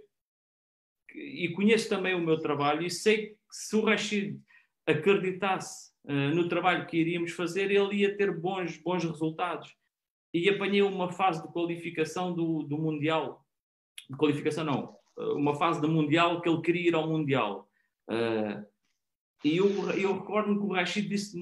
e 1.14 1.52
conheço 1.54 1.88
também 1.88 2.14
o 2.14 2.20
meu 2.20 2.38
trabalho, 2.38 2.84
e 2.84 2.90
sei 2.90 3.28
que 3.28 3.36
se 3.50 3.76
o 3.76 3.84
Rashid 3.84 4.40
acreditasse 4.86 5.92
uh, 6.04 6.34
no 6.34 6.48
trabalho 6.48 6.86
que 6.86 6.96
iríamos 6.96 7.32
fazer, 7.32 7.70
ele 7.70 7.96
ia 7.96 8.16
ter 8.16 8.36
bons, 8.38 8.78
bons 8.78 9.04
resultados. 9.04 9.74
E 10.34 10.48
apanhei 10.48 10.82
uma 10.82 11.12
fase 11.12 11.42
de 11.42 11.52
qualificação 11.52 12.32
do, 12.34 12.62
do 12.62 12.78
Mundial. 12.78 13.44
De 14.08 14.16
qualificação, 14.16 14.64
não 14.64 15.02
uma 15.16 15.54
fase 15.54 15.80
do 15.80 15.88
Mundial 15.88 16.40
que 16.40 16.48
ele 16.48 16.60
queria 16.60 16.88
ir 16.88 16.94
ao 16.94 17.08
Mundial. 17.08 17.68
Uh, 18.08 18.64
e 19.44 19.56
eu, 19.56 19.68
eu 19.92 20.14
recordo-me 20.14 20.58
que 20.58 20.64
o 20.64 20.72
Rashid 20.72 21.08
disse 21.08 21.36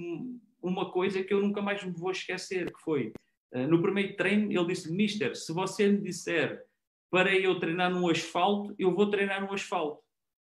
uma 0.62 0.90
coisa 0.90 1.22
que 1.22 1.32
eu 1.32 1.40
nunca 1.40 1.62
mais 1.62 1.82
me 1.84 1.92
vou 1.92 2.10
esquecer, 2.10 2.72
que 2.72 2.80
foi, 2.82 3.12
uh, 3.54 3.66
no 3.66 3.80
primeiro 3.80 4.16
treino, 4.16 4.50
ele 4.50 4.66
disse, 4.66 4.92
Mister, 4.92 5.36
se 5.36 5.52
você 5.52 5.88
me 5.88 6.00
disser 6.00 6.62
para 7.11 7.34
eu 7.34 7.58
treinar 7.58 7.90
no 7.90 8.08
asfalto, 8.08 8.74
eu 8.78 8.94
vou 8.94 9.11
treinar 9.11 9.40
no 9.42 9.52
asfalto. 9.52 10.00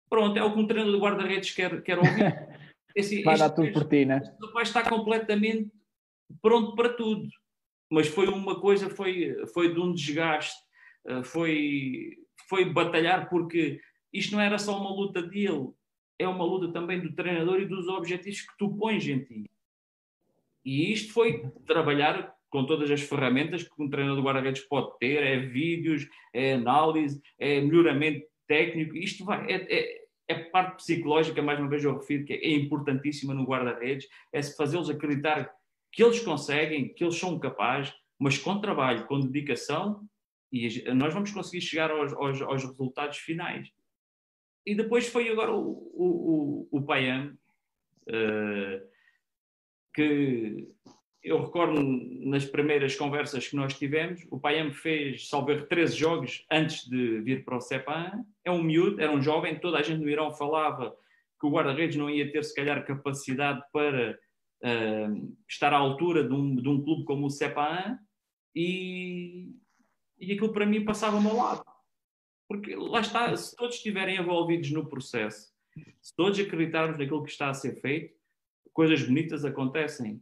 Pronto, 0.09 0.37
é 0.37 0.43
o 0.43 0.53
que 0.53 0.59
um 0.59 0.67
treinador 0.67 0.95
de 0.95 1.01
guarda-redes 1.01 1.51
quer, 1.51 1.81
quer 1.81 1.97
ouvir. 1.97 2.11
Esse, 2.95 3.21
Vai 3.21 3.37
dar 3.37 3.51
tudo 3.51 3.71
por 3.71 3.87
ti, 3.87 4.05
né? 4.05 4.21
O 4.41 4.47
rapaz 4.47 4.69
está 4.69 4.83
completamente 4.87 5.71
pronto 6.41 6.75
para 6.75 6.89
tudo. 6.89 7.27
Mas 7.91 8.07
foi 8.07 8.27
uma 8.27 8.59
coisa, 8.59 8.89
foi, 8.89 9.35
foi 9.53 9.73
de 9.73 9.79
um 9.79 9.93
desgaste, 9.93 10.57
ah, 11.07 11.23
foi 11.23 12.17
foi 12.49 12.65
batalhar 12.65 13.29
porque 13.29 13.79
isto 14.13 14.33
não 14.33 14.41
era 14.41 14.57
só 14.57 14.79
uma 14.79 14.89
luta 14.89 15.21
dele, 15.21 15.69
é 16.17 16.27
uma 16.27 16.45
luta 16.45 16.71
também 16.71 17.01
do 17.01 17.13
treinador 17.13 17.59
e 17.59 17.65
dos 17.65 17.87
objetivos 17.87 18.41
que 18.41 18.57
tu 18.57 18.75
pões 18.75 19.05
em 19.07 19.23
ti. 19.23 19.49
E 20.65 20.91
isto 20.91 21.13
foi 21.13 21.49
trabalhar 21.65 22.33
com 22.49 22.65
todas 22.65 22.89
as 22.89 23.01
ferramentas 23.01 23.63
que 23.63 23.81
um 23.81 23.89
treinador 23.89 24.21
de 24.21 24.25
guarda-redes 24.25 24.61
pode 24.63 24.97
ter, 24.99 25.23
é 25.23 25.37
vídeos, 25.37 26.07
é 26.33 26.53
análise, 26.53 27.21
é 27.37 27.61
melhoramento 27.61 28.25
técnico, 28.47 28.95
isto 28.95 29.25
vai, 29.25 29.51
é, 29.51 29.55
é, 29.69 30.05
é 30.27 30.35
parte 30.35 30.77
psicológica, 30.77 31.41
mais 31.41 31.59
uma 31.59 31.69
vez 31.69 31.83
eu 31.83 31.97
refiro, 31.97 32.25
que 32.25 32.33
é 32.33 32.51
importantíssima 32.51 33.33
no 33.33 33.43
guarda-redes, 33.43 34.07
é 34.31 34.41
fazê-los 34.41 34.89
acreditar 34.89 35.51
que 35.91 36.03
eles 36.03 36.19
conseguem, 36.19 36.93
que 36.93 37.03
eles 37.03 37.17
são 37.17 37.39
capazes, 37.39 37.93
mas 38.19 38.37
com 38.37 38.59
trabalho, 38.59 39.05
com 39.07 39.19
dedicação, 39.19 40.07
e 40.51 40.83
nós 40.93 41.13
vamos 41.13 41.31
conseguir 41.31 41.61
chegar 41.61 41.91
aos, 41.91 42.13
aos, 42.13 42.41
aos 42.41 42.63
resultados 42.63 43.17
finais. 43.17 43.71
e 44.65 44.75
depois 44.75 45.07
foi 45.07 45.29
agora 45.29 45.51
o, 45.51 45.91
o, 45.93 46.67
o, 46.71 46.77
o 46.77 46.81
Payam, 46.83 47.37
uh, 48.07 48.87
que 49.93 50.67
eu 51.27 51.41
recordo 51.41 51.81
nas 51.81 52.45
primeiras 52.45 52.95
conversas 52.95 53.47
que 53.47 53.55
nós 53.55 53.73
tivemos, 53.73 54.25
o 54.31 54.39
Payam 54.39 54.71
fez, 54.71 55.27
salver 55.27 55.67
13 55.67 55.95
jogos 55.95 56.45
antes 56.51 56.87
de 56.87 57.19
vir 57.21 57.43
para 57.43 57.57
o 57.57 57.61
CEPAN. 57.61 58.25
É 58.43 58.51
um 58.51 58.63
miúdo, 58.63 59.01
era 59.01 59.11
um 59.11 59.21
jovem, 59.21 59.59
toda 59.59 59.77
a 59.77 59.81
gente 59.83 60.01
no 60.01 60.09
Irão 60.09 60.31
falava 60.31 60.95
que 61.39 61.45
o 61.45 61.51
guarda-redes 61.51 61.95
não 61.95 62.09
ia 62.09 62.31
ter, 62.31 62.43
se 62.43 62.55
calhar, 62.55 62.85
capacidade 62.85 63.61
para 63.71 64.17
uh, 64.63 65.37
estar 65.47 65.73
à 65.73 65.77
altura 65.77 66.23
de 66.23 66.33
um, 66.33 66.55
de 66.55 66.67
um 66.67 66.81
clube 66.81 67.03
como 67.03 67.27
o 67.27 67.29
CEPAN 67.29 67.99
e, 68.55 69.51
e 70.19 70.31
aquilo 70.31 70.51
para 70.51 70.65
mim 70.65 70.83
passava-me 70.83 71.27
ao 71.27 71.37
lado. 71.37 71.63
Porque 72.47 72.75
lá 72.75 73.01
está, 73.01 73.35
se 73.35 73.55
todos 73.55 73.75
estiverem 73.75 74.17
envolvidos 74.17 74.71
no 74.71 74.87
processo, 74.87 75.51
se 76.01 76.15
todos 76.15 76.39
acreditarmos 76.39 76.97
naquilo 76.97 77.23
que 77.23 77.31
está 77.31 77.49
a 77.49 77.53
ser 77.53 77.79
feito, 77.81 78.15
coisas 78.73 79.03
bonitas 79.03 79.43
acontecem. 79.43 80.21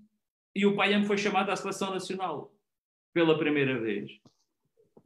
E 0.55 0.65
o 0.65 0.75
Payam 0.75 1.03
foi 1.03 1.17
chamado 1.17 1.51
à 1.51 1.55
seleção 1.55 1.91
nacional 1.91 2.53
pela 3.13 3.37
primeira 3.37 3.79
vez. 3.79 4.19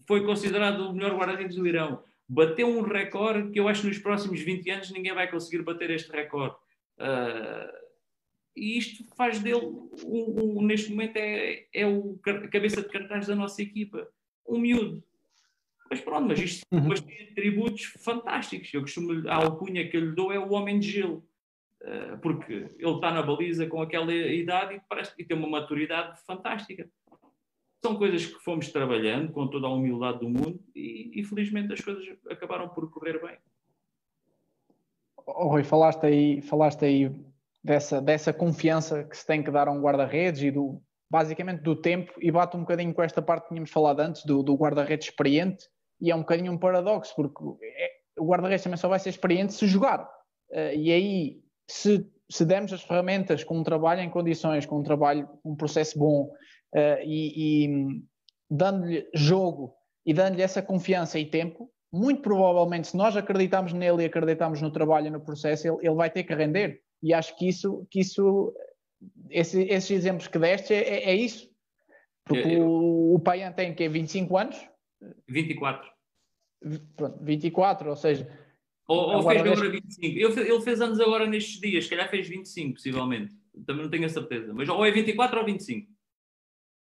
Foi 0.08 0.24
considerado 0.24 0.82
o 0.82 0.94
melhor 0.94 1.16
guarda-redes 1.16 1.56
do 1.56 1.68
Irão. 1.68 2.04
Bateu 2.28 2.68
um 2.68 2.82
recorde 2.82 3.52
que 3.52 3.60
eu 3.60 3.68
acho 3.68 3.82
que 3.82 3.88
nos 3.88 3.98
próximos 3.98 4.40
20 4.42 4.70
anos 4.70 4.92
ninguém 4.92 5.14
vai 5.14 5.30
conseguir 5.30 5.64
bater 5.64 5.90
este 5.90 6.12
recorde. 6.12 6.56
Uh, 7.00 7.80
e 8.56 8.78
isto 8.78 9.04
faz 9.16 9.40
dele, 9.40 9.66
um, 10.06 10.60
um, 10.60 10.62
neste 10.62 10.92
momento, 10.92 11.18
é, 11.18 11.66
é 11.74 11.88
o 11.88 12.20
cabeça 12.52 12.82
de 12.82 12.90
cartaz 12.90 13.28
da 13.28 13.36
nossa 13.36 13.62
equipa. 13.62 14.08
Um 14.48 14.60
miúdo. 14.60 15.04
Mas 15.90 16.02
pronto, 16.02 16.28
mas 16.28 16.40
isto 16.40 16.64
uhum. 16.72 16.88
mas 16.88 17.02
tem 17.02 17.30
atributos 17.32 17.86
fantásticos. 17.86 18.72
Eu 18.74 18.82
costumo, 18.82 19.28
a 19.28 19.36
alcunha 19.36 19.88
que 19.90 19.98
eu 19.98 20.02
lhe 20.02 20.16
dou 20.16 20.32
é 20.32 20.38
o 20.38 20.52
homem 20.52 20.80
de 20.80 20.90
gelo. 20.90 21.28
Uh, 21.82 22.18
porque 22.22 22.54
ele 22.78 22.92
está 22.92 23.12
na 23.12 23.22
baliza 23.22 23.66
com 23.66 23.82
aquela 23.82 24.14
idade 24.14 24.76
e, 24.76 24.82
parece, 24.90 25.14
e 25.18 25.24
tem 25.24 25.38
uma 25.38 25.48
maturidade 25.48 26.20
fantástica. 26.26 26.90
São 27.82 27.96
coisas 27.96 28.26
que 28.26 28.40
fomos 28.44 28.70
trabalhando 28.70 29.32
com 29.32 29.48
toda 29.48 29.68
a 29.68 29.74
humildade 29.74 30.20
do 30.20 30.30
mundo 30.30 30.60
e, 30.76 31.12
e 31.16 31.24
felizmente 31.24 31.72
as 31.72 31.80
coisas 31.80 32.06
acabaram 32.30 32.68
por 32.68 32.92
correr 32.92 33.22
bem. 33.22 33.38
Oh, 35.26 35.48
Rui, 35.48 35.64
falaste 35.64 36.06
aí, 36.06 36.42
falaste 36.42 36.84
aí 36.84 37.16
dessa, 37.64 38.02
dessa 38.02 38.34
confiança 38.34 39.04
que 39.04 39.16
se 39.16 39.26
tem 39.26 39.44
que 39.44 39.52
dar 39.52 39.68
a 39.68 39.72
um 39.72 39.82
guarda-redes 39.82 40.42
e 40.42 40.52
do 40.52 40.82
basicamente 41.10 41.62
do 41.62 41.76
tempo 41.76 42.14
e 42.20 42.32
bate 42.32 42.56
um 42.56 42.62
bocadinho 42.62 42.94
com 42.94 43.02
esta 43.02 43.22
parte 43.22 43.44
que 43.44 43.50
tínhamos 43.50 43.72
falado 43.72 44.00
antes 44.00 44.24
do, 44.26 44.44
do 44.44 44.56
guarda-redes 44.56 45.08
experiente 45.08 45.66
e 46.00 46.12
é 46.12 46.16
um 46.16 46.20
bocadinho 46.20 46.52
um 46.52 46.58
paradoxo 46.58 47.16
porque 47.16 47.44
é, 47.64 47.90
o 48.20 48.28
guarda-redes 48.28 48.64
também 48.64 48.78
só 48.78 48.88
vai 48.88 49.00
ser 49.00 49.10
experiente 49.10 49.54
se 49.54 49.66
jogar 49.66 50.04
uh, 50.04 50.76
e 50.76 50.92
aí 50.92 51.42
se, 51.70 52.06
se 52.30 52.46
dermos 52.46 52.74
as 52.74 52.82
ferramentas 52.82 53.44
com 53.44 53.60
um 53.60 53.64
trabalho 53.64 54.02
em 54.02 54.10
condições, 54.10 54.66
com 54.66 54.80
um 54.80 54.84
trabalho, 54.84 55.30
um 55.46 55.56
processo 55.56 55.98
bom 55.98 56.24
uh, 56.76 57.02
e, 57.04 57.66
e 57.66 58.04
dando-lhe 58.50 59.08
jogo 59.14 59.74
e 60.06 60.14
dando-lhe 60.14 60.42
essa 60.42 60.62
confiança 60.62 61.20
e 61.20 61.26
tempo, 61.26 61.72
muito 61.94 62.22
provavelmente 62.22 62.88
se 62.88 62.98
nós 62.98 63.16
acreditamos 63.16 63.74
nele 63.74 64.04
e 64.04 64.06
acreditamos 64.06 64.62
no 64.62 64.72
trabalho 64.72 65.08
e 65.08 65.12
no 65.12 65.22
processo, 65.22 65.68
ele, 65.68 65.78
ele 65.82 65.96
vai 65.96 66.10
ter 66.10 66.24
que 66.24 66.34
render 66.34 66.82
e 67.04 67.14
acho 67.14 67.38
que 67.38 67.48
isso, 67.48 67.88
que 67.90 68.00
isso 68.00 68.54
esse, 69.30 69.62
esses 69.64 69.92
exemplos 69.92 70.28
que 70.28 70.40
deste 70.40 70.74
é, 70.74 70.82
é, 70.82 71.10
é 71.12 71.16
isso. 71.16 71.50
Porque 72.26 72.48
eu, 72.48 72.52
eu... 72.52 72.68
o, 72.68 73.16
o 73.16 73.20
Paian 73.20 73.52
tem 73.52 73.74
que 73.74 73.88
25 73.88 74.38
anos? 74.38 74.70
24. 75.28 75.90
Pronto, 76.96 77.24
24, 77.24 77.90
ou 77.90 77.96
seja. 77.96 78.28
Ou, 78.90 79.18
ou 79.18 79.22
fez 79.22 79.42
agora 79.42 79.70
25. 79.70 80.04
Ele, 80.04 80.52
ele 80.52 80.62
fez 80.62 80.82
anos 80.82 81.00
agora 81.00 81.28
nestes 81.28 81.62
dias, 81.62 81.84
se 81.84 81.92
calhar 81.92 82.10
fez 82.10 82.28
25, 82.28 82.74
possivelmente. 82.74 83.36
Também 83.66 83.84
não 83.84 83.90
tenho 83.90 84.06
a 84.06 84.10
certeza. 84.10 84.52
Mas 84.52 84.68
ou 84.68 84.84
é 84.84 84.90
24 84.90 85.40
ou 85.40 85.46
25. 85.46 85.88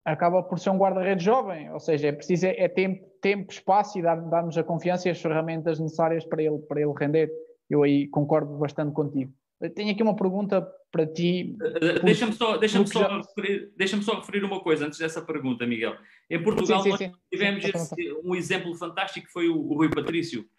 Acaba 0.05 0.41
por 0.41 0.57
ser 0.57 0.69
um 0.69 0.77
guarda-redes 0.77 1.23
jovem, 1.23 1.69
ou 1.71 1.79
seja, 1.79 2.07
é 2.07 2.11
preciso 2.13 2.47
é, 2.47 2.67
tempo, 2.69 3.05
tempo, 3.21 3.51
espaço 3.51 3.99
e 3.99 4.01
dar-nos 4.01 4.55
dar 4.55 4.61
a 4.61 4.63
confiança 4.63 5.09
e 5.09 5.11
as 5.11 5.21
ferramentas 5.21 5.79
necessárias 5.79 6.25
para 6.25 6.41
ele, 6.41 6.59
para 6.59 6.79
ele 6.79 6.93
render. 6.97 7.29
Eu 7.69 7.83
aí 7.83 8.07
concordo 8.07 8.57
bastante 8.57 8.93
contigo. 8.93 9.33
Tenho 9.75 9.91
aqui 9.91 10.01
uma 10.01 10.15
pergunta 10.15 10.65
para 10.91 11.05
ti. 11.05 11.55
Deixa-me 12.03 12.33
só, 12.33 12.57
deixa 12.57 12.85
só, 12.87 12.99
já... 12.99 13.17
referir, 13.17 13.71
deixa 13.75 14.01
só 14.01 14.15
referir 14.15 14.43
uma 14.45 14.61
coisa 14.61 14.87
antes 14.87 14.97
dessa 14.97 15.21
pergunta, 15.21 15.67
Miguel. 15.67 15.95
Em 16.29 16.41
Portugal, 16.41 16.81
sim, 16.81 16.91
sim, 16.91 16.97
sim. 16.97 17.11
tivemos 17.29 17.63
esse, 17.65 18.13
um 18.23 18.33
exemplo 18.33 18.73
fantástico 18.75 19.27
que 19.27 19.31
foi 19.31 19.49
o, 19.49 19.57
o 19.57 19.75
Rui 19.75 19.89
Patrício. 19.89 20.49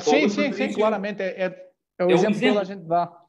Sim, 0.00 0.28
sim, 0.28 0.52
sim, 0.52 0.72
claramente. 0.72 1.22
É, 1.22 1.44
é, 1.44 1.70
é 1.98 2.04
o 2.04 2.10
é 2.10 2.12
exemplo, 2.12 2.40
que 2.40 2.48
toda 2.48 2.60
a 2.60 2.64
gente 2.64 2.84
dá. 2.84 3.24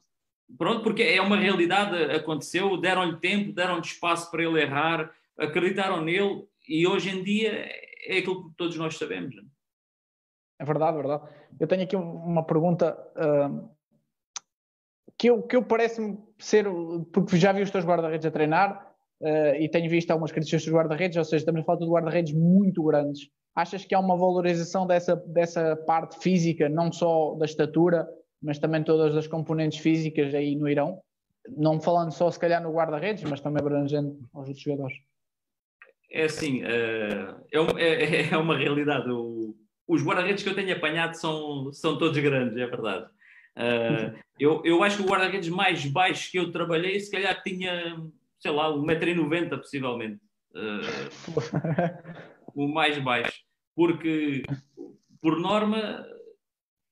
Pronto, 0.56 0.82
porque 0.82 1.02
é 1.02 1.20
uma 1.20 1.36
realidade, 1.36 1.96
aconteceu, 2.14 2.80
deram-lhe 2.80 3.18
tempo, 3.18 3.52
deram-lhe 3.52 3.80
espaço 3.80 4.30
para 4.30 4.44
ele 4.44 4.60
errar, 4.60 5.12
acreditaram 5.38 6.02
nele 6.02 6.46
e 6.68 6.86
hoje 6.86 7.10
em 7.10 7.22
dia 7.22 7.68
é 8.06 8.18
aquilo 8.18 8.48
que 8.48 8.56
todos 8.56 8.76
nós 8.76 8.96
sabemos. 8.96 9.34
É 10.58 10.64
verdade, 10.64 10.98
é 10.98 11.02
verdade. 11.02 11.34
Eu 11.60 11.66
tenho 11.66 11.82
aqui 11.82 11.96
uma 11.96 12.44
pergunta. 12.44 12.96
Uh, 13.16 13.68
que 15.18 15.30
eu, 15.30 15.42
que 15.42 15.56
eu 15.56 15.64
parece-me 15.64 16.18
ser, 16.38 16.66
porque 17.12 17.36
já 17.36 17.52
vi 17.52 17.62
os 17.62 17.70
teus 17.70 17.84
guarda-redes 17.84 18.26
a 18.26 18.30
treinar 18.30 18.92
uh, 19.20 19.54
e 19.58 19.68
tenho 19.68 19.90
visto 19.90 20.10
algumas 20.10 20.30
críticas 20.30 20.64
dos 20.64 20.72
guarda-redes, 20.72 21.16
ou 21.16 21.24
seja, 21.24 21.38
estamos 21.38 21.62
a 21.62 21.64
falar 21.64 21.78
de 21.78 21.86
guarda-redes 21.86 22.34
muito 22.34 22.82
grandes. 22.82 23.28
Achas 23.56 23.86
que 23.86 23.94
há 23.94 23.98
uma 23.98 24.18
valorização 24.18 24.86
dessa, 24.86 25.16
dessa 25.16 25.74
parte 25.74 26.18
física, 26.18 26.68
não 26.68 26.92
só 26.92 27.34
da 27.36 27.46
estatura, 27.46 28.06
mas 28.42 28.58
também 28.58 28.84
todas 28.84 29.16
as 29.16 29.26
componentes 29.26 29.78
físicas 29.78 30.34
aí 30.34 30.54
no 30.54 30.68
Irão? 30.68 31.00
Não 31.56 31.80
falando 31.80 32.12
só 32.12 32.30
se 32.30 32.38
calhar 32.38 32.62
no 32.62 32.70
guarda-redes, 32.70 33.24
mas 33.24 33.40
também 33.40 33.62
abrangendo 33.62 34.18
aos 34.34 34.48
outros 34.48 34.62
jogadores. 34.62 34.98
É 36.10 36.24
assim, 36.24 36.62
uh, 36.64 37.78
é, 37.78 38.28
é, 38.30 38.36
uma 38.36 38.58
realidade. 38.58 39.08
Os 39.88 40.04
guarda-redes 40.04 40.42
que 40.42 40.50
eu 40.50 40.54
tenho 40.54 40.76
apanhado 40.76 41.14
são, 41.14 41.72
são 41.72 41.96
todos 41.96 42.18
grandes, 42.18 42.58
é 42.58 42.66
verdade. 42.66 43.06
Uh, 43.56 44.18
eu, 44.38 44.60
eu 44.66 44.82
acho 44.82 44.98
que 44.98 45.02
o 45.02 45.06
guarda-redes 45.06 45.48
mais 45.48 45.86
baixo 45.86 46.30
que 46.30 46.38
eu 46.38 46.52
trabalhei, 46.52 47.00
se 47.00 47.10
calhar 47.10 47.42
tinha, 47.42 47.96
sei 48.38 48.50
lá, 48.50 48.68
1,90m 48.68 49.48
possivelmente. 49.56 50.20
Uh, 50.54 52.26
o 52.54 52.68
mais 52.68 52.98
baixo. 52.98 53.45
Porque, 53.76 54.42
por 55.20 55.38
norma, 55.38 56.04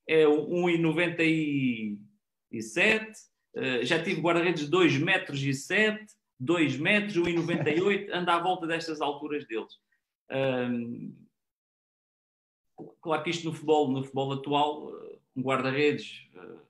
é 0.06 0.24
1,97m. 0.26 1.98
Uh, 3.56 3.84
já 3.84 4.02
tive 4.02 4.20
guarda-redes 4.20 4.64
de 4.64 4.70
2 4.70 4.98
metros 4.98 5.40
e 5.42 5.54
7, 5.54 6.04
2 6.38 6.76
metros, 6.76 7.16
1,98m, 7.16 8.10
anda 8.12 8.34
à 8.34 8.42
volta 8.42 8.66
destas 8.66 9.00
alturas 9.00 9.46
deles. 9.46 9.72
Uh, 10.30 11.14
claro 13.00 13.22
que 13.22 13.30
isto 13.30 13.46
no 13.46 13.54
futebol, 13.54 13.90
no 13.90 14.02
futebol 14.02 14.32
atual, 14.32 14.92
um 15.36 15.42
guarda-redes 15.42 16.28
uh, 16.34 16.60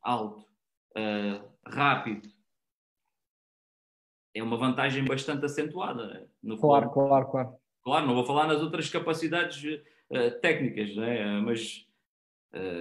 alto, 0.00 0.46
uh, 0.96 1.44
rápido, 1.66 2.28
é 4.34 4.42
uma 4.42 4.56
vantagem 4.56 5.04
bastante 5.04 5.44
acentuada. 5.44 6.30
No 6.42 6.58
claro, 6.58 6.90
claro, 6.90 7.26
claro. 7.30 7.56
Claro, 7.88 8.06
não 8.06 8.14
vou 8.14 8.26
falar 8.26 8.46
nas 8.46 8.60
outras 8.60 8.90
capacidades 8.90 9.64
uh, 9.64 10.30
técnicas, 10.42 10.94
né? 10.94 11.40
mas 11.40 11.86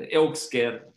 é 0.09 0.19
o 0.19 0.31
que 0.31 0.37
se 0.37 0.49
quer. 0.49 0.87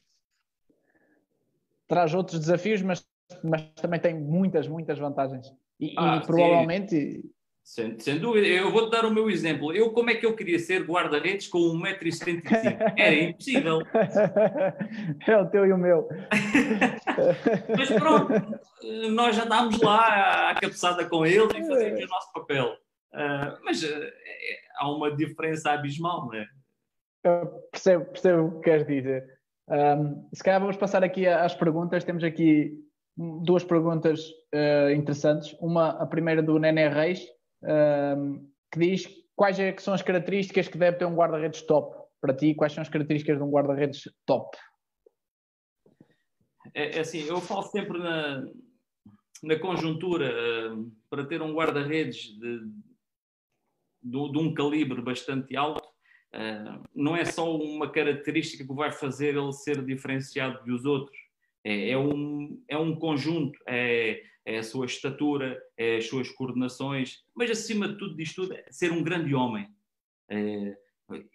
Traz 1.87 2.13
outros 2.13 2.41
desafios, 2.41 2.83
mas, 2.83 3.07
mas 3.43 3.63
também 3.75 4.01
tem 4.01 4.19
muitas, 4.19 4.67
muitas 4.67 4.99
vantagens. 4.99 5.47
E, 5.79 5.95
ah, 5.97 6.17
e 6.17 6.27
provavelmente 6.27 7.25
sem, 7.71 7.97
sem 8.01 8.19
dúvida. 8.19 8.49
Eu 8.49 8.73
vou-te 8.73 8.91
dar 8.91 9.05
o 9.05 9.15
meu 9.15 9.31
exemplo. 9.31 9.73
Eu, 9.73 9.93
como 9.93 10.11
é 10.11 10.17
que 10.17 10.27
eu 10.27 10.35
queria 10.35 10.59
ser 10.59 10.85
guarda-redes 10.85 11.47
com 11.47 11.59
1,75m? 11.59 12.95
Era 12.97 13.15
impossível. 13.15 13.79
É 15.27 15.37
o 15.37 15.47
teu 15.47 15.67
e 15.67 15.73
o 15.73 15.79
meu. 15.79 16.09
Mas 17.77 17.91
pronto, 17.91 18.33
nós 19.13 19.37
já 19.37 19.45
andámos 19.45 19.81
lá 19.81 20.51
à 20.51 20.55
cabeçada 20.55 21.05
com 21.09 21.25
ele 21.25 21.45
e 21.45 21.67
fazemos 21.67 22.05
o 22.05 22.09
nosso 22.09 22.33
papel. 22.33 22.77
Uh, 23.13 23.59
mas 23.65 23.83
uh, 23.83 24.13
há 24.79 24.91
uma 24.91 25.15
diferença 25.15 25.73
abismal, 25.73 26.27
não 26.27 26.35
é? 26.35 26.47
Eu 27.25 27.47
percebo, 27.71 28.05
percebo 28.07 28.43
o 28.43 28.61
que 28.61 28.71
queres 28.71 28.87
dizer. 28.87 29.41
Um, 29.69 30.29
se 30.33 30.43
calhar 30.43 30.61
vamos 30.61 30.77
passar 30.77 31.05
aqui 31.05 31.27
às 31.27 31.55
perguntas. 31.55 32.05
Temos 32.05 32.25
aqui 32.25 32.73
duas 33.17 33.65
perguntas 33.65 34.21
uh, 34.55 34.91
interessantes. 34.95 35.55
Uma, 35.61 35.91
a 35.91 36.07
primeira 36.07 36.43
do 36.43 36.59
Nené 36.59 36.89
Reis 36.89 37.21
que 38.73 38.79
diz 38.79 39.07
quais 39.37 39.59
é 39.59 39.73
que 39.73 39.83
são 39.83 39.93
as 39.93 40.03
características 40.03 40.69
que 40.69 40.79
deve 40.79 40.97
ter 40.97 41.05
um 41.05 41.15
guarda-redes 41.15 41.63
top 41.63 41.97
para 42.21 42.35
ti, 42.35 42.55
quais 42.55 42.73
são 42.73 42.83
as 42.83 42.89
características 42.89 43.39
de 43.39 43.43
um 43.43 43.51
guarda-redes 43.51 44.09
top? 44.27 44.57
É, 46.75 46.99
é, 46.99 47.01
assim, 47.01 47.21
eu 47.21 47.41
falo 47.41 47.63
sempre 47.63 47.99
na, 47.99 48.45
na 49.43 49.59
conjuntura 49.59 50.31
uh, 50.75 50.93
para 51.09 51.25
ter 51.25 51.41
um 51.43 51.55
guarda-redes 51.55 52.39
de, 52.39 52.61
de, 54.03 54.33
de, 54.33 54.39
um 54.39 54.55
calibre 54.55 55.01
bastante 55.01 55.57
alto, 55.57 55.87
uh, 56.35 56.83
não 56.95 57.17
é 57.17 57.25
só 57.25 57.57
uma 57.57 57.91
característica 57.91 58.65
que 58.65 58.75
vai 58.75 58.91
fazer 58.93 59.37
ele 59.37 59.53
ser 59.53 59.85
diferenciado 59.85 60.65
dos 60.65 60.85
outros. 60.85 61.19
É, 61.65 61.91
é 61.91 61.99
um, 61.99 62.63
é 62.69 62.79
um 62.79 62.95
conjunto, 62.97 63.59
é, 63.67 64.23
é 64.45 64.59
a 64.59 64.63
sua 64.63 64.87
estatura, 64.87 65.61
é 65.77 65.97
as 65.97 66.07
suas 66.07 66.31
coordenações, 66.31 67.23
mas 67.35 67.51
acima 67.51 67.89
de 67.89 67.99
tudo 67.99 68.17
disto 68.17 68.43
tudo, 68.43 68.55
é 68.55 68.65
ser 68.71 68.93
um 68.93 69.03
grande 69.03 69.35
homem. 69.35 69.69
É, 70.29 70.77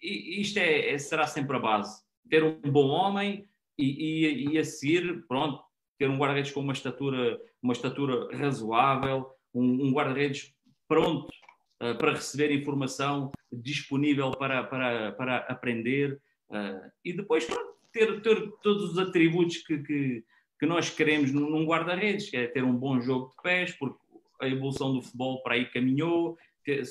isto 0.01 0.57
é, 0.57 0.89
é, 0.91 0.97
será 0.97 1.27
sempre 1.27 1.55
a 1.55 1.59
base. 1.59 2.03
Ter 2.29 2.43
um 2.43 2.59
bom 2.61 2.87
homem 2.87 3.47
e, 3.77 3.85
e, 3.85 4.53
e 4.53 4.57
a 4.57 4.63
seguir, 4.63 5.25
pronto, 5.27 5.63
ter 5.97 6.09
um 6.09 6.17
guarda-redes 6.17 6.51
com 6.51 6.61
uma 6.61 6.73
estatura, 6.73 7.39
uma 7.61 7.73
estatura 7.73 8.35
razoável, 8.35 9.29
um, 9.53 9.87
um 9.87 9.91
guarda-redes 9.91 10.53
pronto 10.87 11.27
para 11.93 12.13
receber 12.13 12.51
informação, 12.51 13.31
disponível 13.51 14.31
para, 14.31 14.63
para, 14.63 15.11
para 15.13 15.37
aprender 15.37 16.19
uh, 16.49 16.91
e 17.03 17.13
depois 17.13 17.47
ter, 17.91 18.21
ter 18.21 18.51
todos 18.61 18.91
os 18.91 18.97
atributos 18.97 19.57
que, 19.57 19.77
que, 19.79 20.23
que 20.59 20.65
nós 20.65 20.89
queremos 20.89 21.31
num 21.31 21.65
guarda-redes, 21.65 22.29
que 22.29 22.37
é 22.37 22.47
ter 22.47 22.63
um 22.63 22.75
bom 22.75 22.99
jogo 22.99 23.29
de 23.29 23.43
pés, 23.43 23.71
porque 23.73 23.97
a 24.41 24.47
evolução 24.47 24.93
do 24.93 25.01
futebol 25.01 25.41
para 25.41 25.55
aí 25.55 25.65
caminhou, 25.65 26.37
ter, 26.63 26.83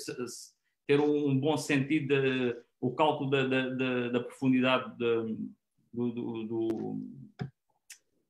ter 0.87 1.01
um 1.01 1.39
bom 1.39 1.57
sentido, 1.57 2.09
de, 2.09 2.57
o 2.81 2.95
cálculo 2.95 3.31
da, 3.31 3.47
da, 3.47 4.09
da 4.09 4.21
profundidade 4.21 4.97
de, 4.97 5.37
do, 5.93 6.11
do, 6.11 6.45
do, 6.45 7.01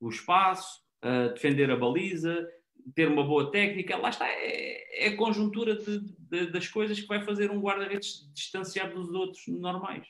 do, 0.00 0.08
espaço, 0.08 0.80
uh, 1.02 1.32
defender 1.32 1.70
a 1.70 1.76
baliza, 1.76 2.48
ter 2.94 3.08
uma 3.08 3.24
boa 3.24 3.50
técnica, 3.50 3.96
lá 3.96 4.10
está, 4.10 4.26
é, 4.28 5.06
é 5.06 5.08
a 5.08 5.16
conjuntura 5.16 5.76
de, 5.76 6.00
de, 6.00 6.50
das 6.50 6.68
coisas 6.68 7.00
que 7.00 7.06
vai 7.06 7.24
fazer 7.24 7.50
um 7.50 7.60
guarda-redes 7.60 8.30
distanciado 8.32 8.94
dos 8.94 9.12
outros 9.12 9.46
normais. 9.48 10.06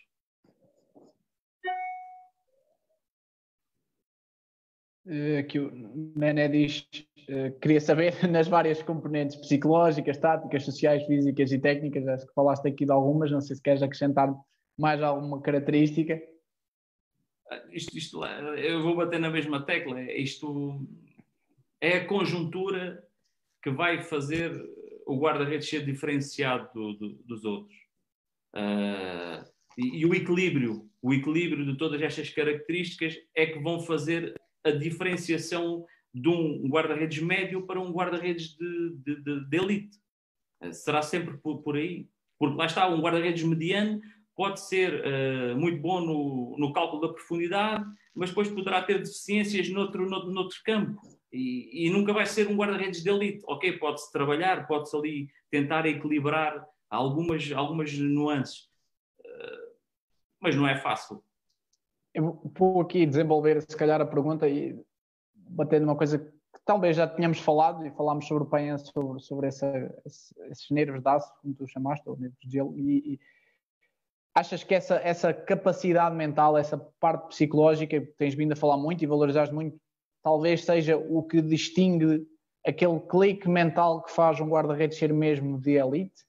Aqui 5.39 5.59
o 5.59 5.71
Nené 6.17 6.49
diz, 6.49 6.89
eh, 7.29 7.51
queria 7.61 7.81
saber 7.81 8.15
nas 8.31 8.49
várias 8.49 8.83
componentes 8.83 9.37
psicológicas, 9.37 10.17
táticas, 10.19 10.65
sociais, 10.65 11.05
físicas 11.05 11.53
e 11.53 11.59
técnicas, 11.59 12.09
acho 12.09 12.27
que 12.27 12.35
falaste 12.35 12.67
aqui 12.67 12.87
de 12.87 12.93
algumas, 12.93 13.31
não 13.31 13.41
sei 13.41 13.57
se 13.57 13.63
queres 13.63 13.83
acrescentar 13.83 14.35
mais 14.79 15.03
alguma 15.03 15.41
característica. 15.43 16.21
Ah, 17.51 17.63
isto, 17.71 17.97
isto, 17.97 18.25
eu 18.25 18.83
vou 18.83 18.97
bater 18.97 19.21
na 19.21 19.31
mesma 19.31 19.65
tecla, 19.65 20.01
isto 20.01 20.81
é 21.81 21.99
a 21.99 22.07
conjuntura 22.07 23.03
que 23.63 23.71
vai 23.71 24.03
fazer 24.03 24.53
o 25.07 25.19
guarda-redes 25.19 25.69
ser 25.69 25.85
diferenciado 25.85 26.69
do, 26.75 26.93
do, 26.95 27.09
dos 27.25 27.45
outros. 27.45 27.77
Uh, 28.55 29.45
e, 29.77 30.01
e, 30.01 30.07
o 30.07 30.15
equilíbrio, 30.15 30.89
o 31.03 31.13
equilíbrio 31.13 31.65
de 31.65 31.77
todas 31.77 32.01
estas 32.01 32.31
características 32.31 33.17
é 33.35 33.47
que 33.47 33.59
vão 33.59 33.81
fazer 33.81 34.35
a 34.63 34.71
diferenciação 34.71 35.85
de 36.13 36.29
um 36.29 36.69
guarda-redes 36.69 37.21
médio 37.21 37.67
para 37.67 37.81
um 37.81 37.91
guarda-redes 37.91 38.57
de, 38.57 38.97
de, 39.05 39.23
de, 39.23 39.49
de, 39.49 39.57
elite. 39.57 39.99
Uh, 40.63 40.73
será 40.73 41.03
sempre 41.03 41.37
por, 41.39 41.63
por, 41.63 41.77
aí. 41.77 42.09
Porque 42.39 42.57
lá 42.57 42.67
está, 42.67 42.89
um 42.89 43.01
guarda-redes 43.01 43.43
mediano 43.43 44.01
pode 44.37 44.61
ser 44.61 45.03
uh, 45.05 45.57
muito 45.57 45.81
bom 45.81 46.01
no, 46.01 46.57
no, 46.59 46.73
cálculo 46.73 47.03
da 47.03 47.13
profundidade, 47.13 47.85
mas 48.15 48.31
depois 48.31 48.49
poderá 48.49 48.83
ter 48.83 48.99
deficiências 48.99 49.69
noutro, 49.69 50.09
noutro, 50.09 50.31
noutro 50.31 50.59
campo. 50.65 51.01
E, 51.37 51.91
nunca 51.91 52.13
vai 52.13 52.27
ser 52.27 52.49
um 52.49 52.57
guarda-redes 52.57 53.03
de 53.03 53.11
elite. 53.11 53.43
Ok, 53.47 53.79
pode-se 53.79 54.11
trabalhar, 54.13 54.67
pode-se 54.67 54.97
ali 54.97 55.29
tentar 55.51 55.85
equilibrar 55.87 56.65
algumas, 56.89 57.51
algumas 57.53 57.93
nuances, 57.99 58.69
uh, 59.21 59.75
mas 60.41 60.55
não 60.55 60.67
é 60.67 60.77
fácil. 60.77 61.23
Eu 62.15 62.41
vou 62.57 62.81
aqui 62.81 63.05
desenvolver, 63.05 63.61
se 63.63 63.77
calhar, 63.77 64.01
a 64.01 64.07
pergunta 64.07 64.49
e 64.49 64.79
bater 65.35 65.81
numa 65.81 65.97
coisa 65.97 66.19
que 66.19 66.61
talvez 66.65 66.97
já 66.97 67.09
tínhamos 67.09 67.41
falado, 67.41 67.85
e 67.85 67.91
falámos 67.91 68.27
sobre 68.29 68.45
o 68.45 68.47
PAN, 68.47 68.79
sobre, 68.79 69.21
sobre 69.21 69.49
essa, 69.49 69.95
esses 70.07 70.71
nervos 70.71 71.03
de 71.03 71.09
aço, 71.09 71.33
como 71.43 71.55
tu 71.55 71.67
chamaste, 71.67 72.09
ou 72.09 72.17
nervos 72.17 72.39
de 72.41 72.51
gelo, 72.51 72.79
e 72.79 73.19
achas 74.35 74.65
que 74.65 74.75
essa, 74.75 74.97
essa 74.97 75.33
capacidade 75.33 76.15
mental, 76.15 76.57
essa 76.57 76.79
parte 77.01 77.29
psicológica, 77.29 78.01
que 78.01 78.07
tens 78.19 78.35
vindo 78.35 78.53
a 78.53 78.57
falar 78.57 78.77
muito 78.77 79.03
e 79.03 79.07
valorizaste 79.07 79.55
muito, 79.55 79.79
talvez 80.25 80.65
seja 80.65 80.97
o 80.97 81.23
que 81.23 81.41
distingue 81.43 82.27
aquele 82.67 82.99
clique 82.99 83.49
mental 83.49 84.03
que 84.03 84.11
faz 84.11 84.41
um 84.41 84.49
guarda-redes 84.49 84.99
ser 84.99 85.13
mesmo 85.13 85.61
de 85.61 85.73
elite? 85.73 86.25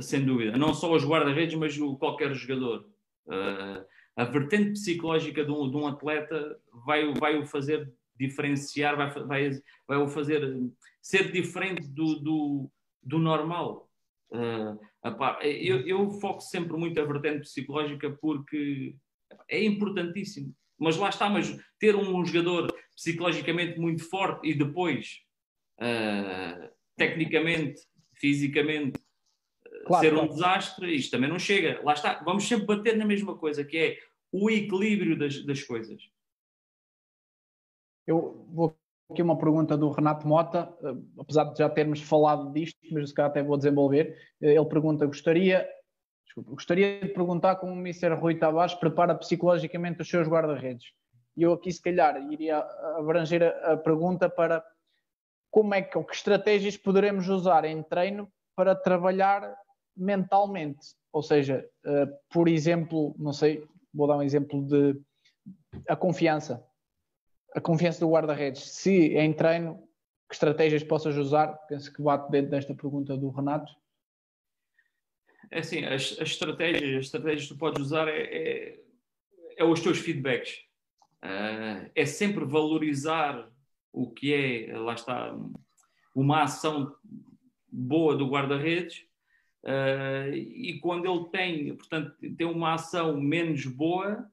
Sem 0.00 0.24
dúvida. 0.24 0.56
Não 0.56 0.74
só 0.74 0.92
os 0.92 1.04
guarda-redes, 1.04 1.54
mas 1.56 1.76
qualquer 1.98 2.32
jogador. 2.34 2.86
Uh, 3.26 3.84
a 4.16 4.24
vertente 4.24 4.72
psicológica 4.72 5.44
de 5.44 5.50
um, 5.50 5.70
de 5.70 5.76
um 5.76 5.86
atleta 5.86 6.58
vai, 6.86 7.12
vai 7.14 7.38
o 7.38 7.46
fazer 7.46 7.90
diferenciar, 8.16 8.96
vai, 8.96 9.10
vai, 9.24 9.50
vai 9.88 9.98
o 9.98 10.06
fazer 10.06 10.56
ser 11.02 11.32
diferente 11.32 11.88
do, 11.88 12.20
do, 12.20 12.70
do 13.02 13.18
normal. 13.18 13.90
Uh, 14.30 14.78
eu, 15.42 15.86
eu 15.86 16.10
foco 16.12 16.40
sempre 16.40 16.76
muito 16.76 17.00
a 17.00 17.04
vertente 17.04 17.40
psicológica 17.40 18.10
porque 18.20 18.94
é 19.48 19.62
importantíssimo. 19.64 20.54
Mas 20.84 20.96
lá 20.96 21.08
está, 21.08 21.28
mas 21.28 21.58
ter 21.78 21.96
um 21.96 22.24
jogador 22.24 22.72
psicologicamente 22.94 23.80
muito 23.80 24.04
forte 24.08 24.48
e 24.48 24.54
depois, 24.54 25.22
uh, 25.80 26.70
tecnicamente, 26.96 27.80
fisicamente, 28.12 29.00
claro, 29.86 30.04
ser 30.04 30.12
claro. 30.12 30.26
um 30.26 30.34
desastre, 30.34 30.94
isto 30.94 31.10
também 31.10 31.30
não 31.30 31.38
chega. 31.38 31.80
Lá 31.82 31.94
está, 31.94 32.22
vamos 32.22 32.46
sempre 32.46 32.66
bater 32.66 32.96
na 32.96 33.06
mesma 33.06 33.36
coisa, 33.36 33.64
que 33.64 33.76
é 33.76 33.98
o 34.30 34.50
equilíbrio 34.50 35.18
das, 35.18 35.44
das 35.44 35.62
coisas. 35.62 36.02
Eu 38.06 38.46
vou 38.50 38.76
aqui 39.10 39.22
uma 39.22 39.38
pergunta 39.38 39.76
do 39.76 39.90
Renato 39.90 40.28
Mota, 40.28 40.68
uh, 40.82 41.20
apesar 41.20 41.44
de 41.44 41.58
já 41.58 41.68
termos 41.70 42.00
falado 42.00 42.52
disto, 42.52 42.78
mas 42.92 43.08
se 43.08 43.14
calhar 43.14 43.30
até 43.30 43.42
vou 43.42 43.56
desenvolver. 43.56 44.16
Ele 44.40 44.66
pergunta: 44.66 45.06
gostaria 45.06 45.66
Desculpa, 46.34 46.50
gostaria 46.50 47.00
de 47.00 47.08
perguntar 47.10 47.56
como 47.56 47.72
o 47.72 47.78
Mr. 47.78 48.14
Rui 48.14 48.34
Tavares 48.34 48.74
prepara 48.74 49.14
psicologicamente 49.14 50.02
os 50.02 50.08
seus 50.08 50.26
guarda-redes. 50.26 50.92
E 51.36 51.44
eu 51.44 51.52
aqui, 51.52 51.70
se 51.70 51.80
calhar, 51.80 52.20
iria 52.32 52.58
abranger 52.98 53.54
a, 53.62 53.76
pergunta 53.76 54.28
para 54.28 54.64
como 55.48 55.74
é 55.74 55.82
que, 55.82 55.96
ou 55.96 56.04
que 56.04 56.14
estratégias 56.14 56.76
poderemos 56.76 57.28
usar 57.28 57.64
em 57.64 57.80
treino 57.84 58.28
para 58.56 58.74
trabalhar 58.74 59.56
mentalmente. 59.96 60.80
Ou 61.12 61.22
seja, 61.22 61.64
uh, 61.86 62.12
por 62.28 62.48
exemplo, 62.48 63.14
não 63.16 63.32
sei, 63.32 63.64
vou 63.92 64.08
dar 64.08 64.16
um 64.16 64.22
exemplo 64.22 64.66
de 64.66 65.00
a 65.88 65.94
confiança. 65.94 66.66
A 67.54 67.60
confiança 67.60 68.00
do 68.00 68.10
guarda-redes. 68.10 68.72
Se 68.72 69.16
em 69.16 69.32
treino, 69.32 69.76
que 70.28 70.34
estratégias 70.34 70.82
possas 70.82 71.16
usar? 71.16 71.52
Penso 71.68 71.92
que 71.92 72.02
bate 72.02 72.28
dentro 72.32 72.50
desta 72.50 72.74
pergunta 72.74 73.16
do 73.16 73.30
Renato. 73.30 73.72
É 75.50 75.60
assim, 75.60 75.84
as, 75.84 76.16
as 76.20 76.30
estratégias, 76.30 76.98
as 76.98 77.04
estratégias 77.06 77.42
que 77.42 77.54
tu 77.54 77.58
podes 77.58 77.80
usar 77.80 78.08
é, 78.08 78.22
é, 78.22 78.80
é 79.56 79.64
os 79.64 79.80
teus 79.80 79.98
feedbacks. 79.98 80.58
Uh, 81.22 81.90
é 81.94 82.04
sempre 82.04 82.44
valorizar 82.44 83.50
o 83.92 84.10
que 84.10 84.34
é, 84.34 84.76
lá 84.76 84.94
está, 84.94 85.34
uma 86.14 86.42
ação 86.42 86.94
boa 87.70 88.16
do 88.16 88.28
guarda-redes 88.28 88.98
uh, 89.64 90.34
e 90.34 90.78
quando 90.80 91.06
ele 91.06 91.30
tem, 91.30 91.76
portanto, 91.76 92.14
tem 92.36 92.46
uma 92.46 92.74
ação 92.74 93.18
menos 93.18 93.64
boa, 93.66 94.28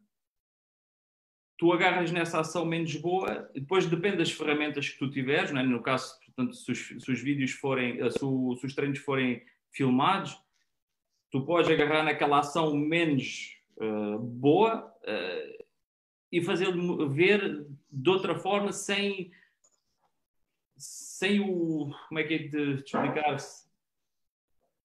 tu 1.58 1.72
agarras 1.72 2.12
nessa 2.12 2.40
ação 2.40 2.66
menos 2.66 2.96
boa, 2.96 3.50
depois 3.54 3.86
depende 3.86 4.18
das 4.18 4.32
ferramentas 4.32 4.90
que 4.90 4.98
tu 4.98 5.10
tiveres, 5.10 5.52
é? 5.52 5.64
no 5.64 5.82
caso, 5.82 6.20
portanto, 6.26 6.56
se 6.56 6.72
os, 6.72 6.88
se 7.04 7.12
os 7.12 7.22
vídeos 7.22 7.52
forem, 7.52 7.98
se, 8.10 8.26
o, 8.26 8.56
se 8.58 8.66
os 8.66 8.74
treinos 8.74 9.00
forem 9.00 9.44
filmados, 9.72 10.36
tu 11.32 11.46
podes 11.46 11.72
agarrar 11.72 12.04
naquela 12.04 12.40
ação 12.40 12.76
menos 12.76 13.58
uh, 13.78 14.20
boa 14.20 14.94
uh, 15.04 15.64
e 16.32 16.42
fazê-lo 16.42 17.10
ver 17.10 17.66
de 17.90 18.10
outra 18.10 18.36
forma 18.36 18.72
sem 18.72 19.32
sem 20.78 21.40
o 21.40 21.90
como 22.10 22.20
é 22.20 22.24
que 22.24 22.34
é 22.34 22.38
de 22.40 22.74
explicar 22.76 23.38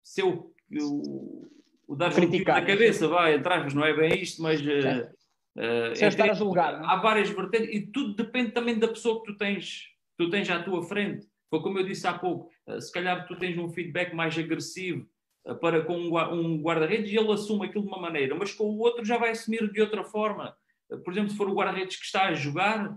se 0.02 0.22
o, 0.22 0.52
o, 0.80 1.48
o 1.88 1.96
dar 1.96 2.14
Criticar, 2.14 2.60
na 2.60 2.66
cabeça 2.66 3.08
vai 3.08 3.34
atrás 3.34 3.74
não 3.74 3.84
é 3.84 3.92
bem 3.94 4.20
isto 4.20 4.40
mas 4.40 4.60
uh, 4.60 5.10
uh, 5.56 5.92
estar 5.92 6.30
a 6.30 6.34
julgar 6.34 6.74
é? 6.74 6.86
há 6.86 6.96
várias 6.96 7.28
vertentes 7.28 7.74
e 7.74 7.86
tudo 7.86 8.14
depende 8.14 8.52
também 8.52 8.78
da 8.78 8.88
pessoa 8.88 9.20
que 9.20 9.32
tu 9.32 9.36
tens 9.36 9.88
tu 10.16 10.30
tens 10.30 10.48
à 10.48 10.62
tua 10.62 10.82
frente. 10.82 11.28
Foi 11.50 11.60
como 11.60 11.78
eu 11.78 11.84
disse 11.84 12.06
há 12.06 12.18
pouco 12.18 12.50
se 12.80 12.90
calhar 12.90 13.26
tu 13.26 13.36
tens 13.36 13.56
um 13.58 13.68
feedback 13.68 14.14
mais 14.14 14.36
agressivo 14.36 15.06
para 15.54 15.84
com 15.84 15.96
um 15.96 16.60
guarda-redes 16.60 17.10
e 17.10 17.16
ele 17.16 17.32
assume 17.32 17.66
aquilo 17.66 17.84
de 17.84 17.88
uma 17.88 18.00
maneira, 18.00 18.34
mas 18.34 18.52
com 18.52 18.64
o 18.64 18.78
outro 18.78 19.04
já 19.04 19.16
vai 19.16 19.30
assumir 19.30 19.70
de 19.70 19.80
outra 19.80 20.02
forma. 20.02 20.56
Por 21.04 21.12
exemplo, 21.12 21.30
se 21.30 21.36
for 21.36 21.48
o 21.48 21.54
guarda-redes 21.54 21.96
que 21.96 22.04
está 22.04 22.26
a 22.26 22.34
jogar, 22.34 22.96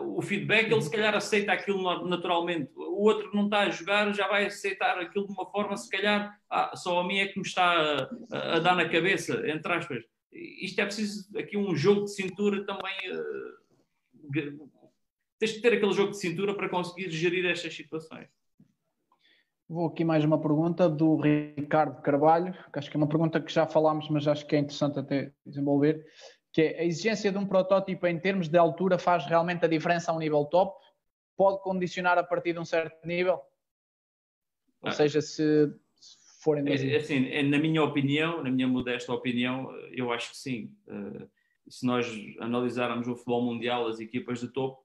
o 0.00 0.22
feedback, 0.22 0.70
ele 0.70 0.80
se 0.80 0.90
calhar 0.90 1.14
aceita 1.14 1.52
aquilo 1.52 2.06
naturalmente. 2.06 2.70
O 2.74 3.04
outro 3.04 3.30
que 3.30 3.36
não 3.36 3.44
está 3.44 3.60
a 3.60 3.70
jogar 3.70 4.12
já 4.14 4.26
vai 4.26 4.46
aceitar 4.46 4.98
aquilo 4.98 5.26
de 5.26 5.32
uma 5.32 5.46
forma, 5.50 5.76
se 5.76 5.90
calhar, 5.90 6.36
ah, 6.48 6.74
só 6.74 7.00
a 7.00 7.06
mim 7.06 7.18
é 7.18 7.28
que 7.28 7.38
me 7.38 7.46
está 7.46 8.08
a, 8.32 8.56
a, 8.56 8.58
dar 8.60 8.74
na 8.74 8.88
cabeça, 8.88 9.46
entre 9.48 9.72
aspas. 9.72 10.02
Isto 10.32 10.80
é 10.80 10.84
preciso 10.84 11.38
aqui 11.38 11.56
um 11.56 11.76
jogo 11.76 12.04
de 12.04 12.14
cintura 12.14 12.64
também. 12.64 12.94
Uh, 13.12 14.70
tens 15.38 15.52
de 15.52 15.60
ter 15.60 15.74
aquele 15.74 15.92
jogo 15.92 16.12
de 16.12 16.18
cintura 16.18 16.54
para 16.54 16.68
conseguir 16.68 17.10
gerir 17.10 17.44
estas 17.46 17.74
situações. 17.74 18.28
Vou 19.68 19.88
aqui 19.88 20.02
mais 20.02 20.24
uma 20.24 20.40
pergunta 20.40 20.88
do 20.88 21.16
Ricardo 21.16 22.00
Carvalho, 22.00 22.54
que 22.72 22.78
acho 22.78 22.90
que 22.90 22.96
é 22.96 22.98
uma 22.98 23.08
pergunta 23.08 23.40
que 23.40 23.52
já 23.52 23.66
falámos, 23.66 24.08
mas 24.08 24.26
acho 24.26 24.46
que 24.46 24.56
é 24.56 24.58
interessante 24.58 24.98
até 24.98 25.32
desenvolver 25.44 26.06
que 26.52 26.62
é 26.62 26.80
a 26.80 26.84
exigência 26.84 27.30
de 27.30 27.38
um 27.38 27.46
protótipo 27.46 28.06
em 28.06 28.18
termos 28.18 28.48
de 28.48 28.58
altura 28.58 28.98
faz 28.98 29.26
realmente 29.26 29.64
a 29.64 29.68
diferença 29.68 30.10
a 30.10 30.14
um 30.14 30.18
nível 30.18 30.44
top? 30.44 30.76
Pode 31.36 31.62
condicionar 31.62 32.18
a 32.18 32.24
partir 32.24 32.52
de 32.52 32.58
um 32.58 32.64
certo 32.64 33.06
nível? 33.06 33.40
Ou 34.82 34.88
ah. 34.88 34.92
seja, 34.92 35.20
se, 35.20 35.72
forem... 36.42 36.66
É, 36.68 36.96
assim, 36.96 37.28
é, 37.28 37.42
na 37.42 37.58
minha 37.58 37.82
opinião, 37.82 38.42
na 38.42 38.50
minha 38.50 38.66
modesta 38.66 39.12
opinião, 39.12 39.70
eu 39.92 40.12
acho 40.12 40.30
que 40.30 40.36
sim. 40.36 40.74
Uh, 40.88 41.28
se 41.68 41.86
nós 41.86 42.06
analisarmos 42.40 43.06
o 43.06 43.14
futebol 43.14 43.42
mundial, 43.42 43.86
as 43.86 44.00
equipas 44.00 44.40
de 44.40 44.48
topo, 44.48 44.82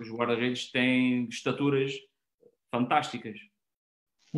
os 0.00 0.10
guarda-redes 0.10 0.70
têm 0.70 1.26
estaturas 1.26 1.92
fantásticas. 2.70 3.38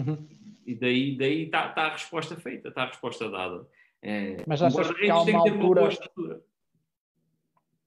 Uhum. 0.01 0.28
E 0.66 0.74
daí 0.74 1.12
está 1.12 1.18
daí 1.24 1.51
tá, 1.51 1.68
tá 1.68 1.82
a 1.82 1.93
resposta 1.93 2.36
feita, 2.36 2.68
está 2.68 2.82
a 2.82 2.86
resposta 2.86 3.28
dada. 3.31 3.66
É, 4.02 4.43
Mas 4.47 4.62
achas 4.62 4.90
que 4.93 5.10
há 5.10 5.20
uma 5.20 5.39
altura... 5.39 5.89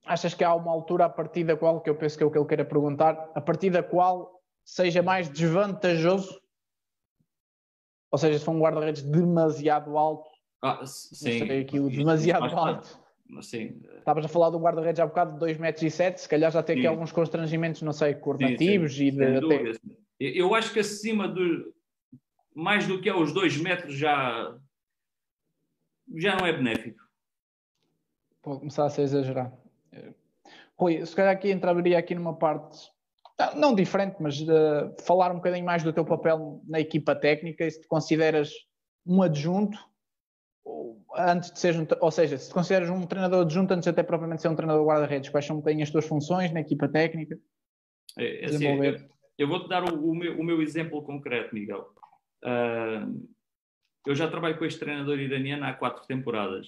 Achas 0.05 0.33
que 0.33 0.43
há 0.43 0.53
uma 0.53 0.71
altura 0.71 1.05
a 1.05 1.09
partir 1.09 1.45
da 1.45 1.55
qual, 1.55 1.79
que 1.79 1.89
eu 1.89 1.95
penso 1.95 2.17
que 2.17 2.23
é 2.23 2.27
o 2.27 2.31
que 2.31 2.37
ele 2.37 2.45
queira 2.45 2.65
perguntar, 2.65 3.31
a 3.33 3.39
partir 3.39 3.69
da 3.69 3.81
qual 3.81 4.41
seja 4.65 5.01
mais 5.01 5.29
desvantajoso? 5.29 6.41
Ou 8.11 8.17
seja, 8.17 8.37
se 8.37 8.43
for 8.43 8.51
um 8.51 8.59
guarda-redes 8.59 9.01
demasiado 9.01 9.97
alto, 9.97 10.29
ah, 10.63 10.85
sim. 10.85 11.39
Não 11.39 11.47
sei 11.47 11.61
aquilo, 11.61 11.89
demasiado 11.89 12.55
alto. 12.55 12.97
Sim. 13.41 13.81
Estavas 13.97 14.23
a 14.23 14.27
falar 14.29 14.49
do 14.49 14.59
guarda-redes 14.59 14.99
há 14.99 15.05
bocado 15.05 15.33
de 15.33 15.39
2 15.39 15.57
metros 15.57 15.83
e 15.83 15.91
7, 15.91 16.21
se 16.21 16.29
calhar 16.29 16.51
já 16.51 16.63
tem 16.63 16.77
aqui 16.77 16.87
alguns 16.87 17.11
constrangimentos, 17.11 17.81
não 17.81 17.91
sei, 17.91 18.13
coordenativos 18.13 18.97
e 18.99 19.11
de. 19.11 19.23
Até... 19.23 19.71
Eu 20.19 20.55
acho 20.55 20.71
que 20.71 20.79
acima 20.79 21.27
do. 21.27 21.73
Mais 22.55 22.87
do 22.87 23.01
que 23.01 23.09
aos 23.09 23.33
2 23.33 23.57
metros 23.57 23.95
já 23.95 24.57
já 26.15 26.35
não 26.35 26.45
é 26.45 26.53
benéfico. 26.53 27.01
Pode 28.41 28.59
começar 28.59 28.85
a 28.85 28.89
ser 28.89 29.03
exagerado. 29.03 29.57
Rui, 30.77 31.05
se 31.05 31.15
calhar 31.15 31.33
aqui 31.33 31.49
entraria 31.49 31.97
aqui 31.97 32.13
numa 32.13 32.35
parte 32.35 32.91
não 33.55 33.73
diferente, 33.73 34.17
mas 34.19 34.39
uh, 34.41 34.93
falar 35.01 35.31
um 35.31 35.35
bocadinho 35.35 35.65
mais 35.65 35.83
do 35.83 35.91
teu 35.91 36.05
papel 36.05 36.61
na 36.67 36.79
equipa 36.79 37.15
técnica 37.15 37.65
e 37.65 37.71
se 37.71 37.81
te 37.81 37.87
consideras 37.87 38.51
um 39.05 39.21
adjunto 39.21 39.77
antes 41.15 41.51
de 41.51 41.59
ser, 41.59 41.75
ou 41.99 42.11
seja, 42.11 42.37
se 42.37 42.49
te 42.49 42.53
consideras 42.53 42.89
um 42.89 43.05
treinador 43.05 43.41
adjunto 43.41 43.73
antes 43.73 43.83
de 43.83 43.89
até 43.89 44.03
propriamente 44.03 44.41
ser 44.41 44.47
um 44.47 44.55
treinador 44.55 44.85
guarda-redes, 44.85 45.29
quais 45.29 45.45
são 45.45 45.59
bem 45.61 45.81
as 45.81 45.89
tuas 45.89 46.05
funções 46.05 46.51
na 46.51 46.61
equipa 46.61 46.87
técnica? 46.87 47.37
É, 48.17 48.43
é 48.43 48.45
assim, 48.45 48.65
eu, 48.65 48.99
eu 49.37 49.47
vou-te 49.47 49.67
dar 49.67 49.83
o, 49.83 50.09
o, 50.09 50.15
meu, 50.15 50.39
o, 50.39 50.43
meu, 50.43 50.61
exemplo 50.61 51.03
concreto, 51.03 51.53
Miguel. 51.53 51.87
Uh, 52.43 53.27
eu 54.05 54.15
já 54.15 54.29
trabalho 54.29 54.57
com 54.57 54.65
este 54.65 54.79
treinador 54.79 55.19
iraniano 55.19 55.65
há 55.65 55.73
quatro 55.73 56.05
temporadas. 56.05 56.67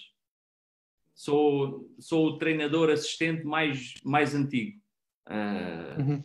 Sou, 1.14 1.90
sou 2.00 2.28
o 2.28 2.38
treinador 2.38 2.90
assistente 2.90 3.44
mais, 3.46 3.94
mais 4.04 4.34
antigo. 4.34 4.80
Uh, 5.28 6.02
uhum. 6.02 6.24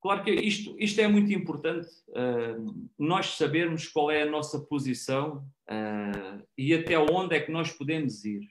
Claro 0.00 0.22
que 0.22 0.30
isto, 0.30 0.76
isto 0.78 1.00
é 1.00 1.08
muito 1.08 1.32
importante, 1.32 1.88
uh, 2.10 2.88
nós 2.96 3.36
sabermos 3.36 3.88
qual 3.88 4.10
é 4.10 4.22
a 4.22 4.30
nossa 4.30 4.60
posição 4.60 5.44
uh, 5.68 6.46
e 6.56 6.74
até 6.74 6.96
onde 6.96 7.34
é 7.34 7.40
que 7.40 7.50
nós 7.50 7.72
podemos 7.72 8.24
ir. 8.24 8.48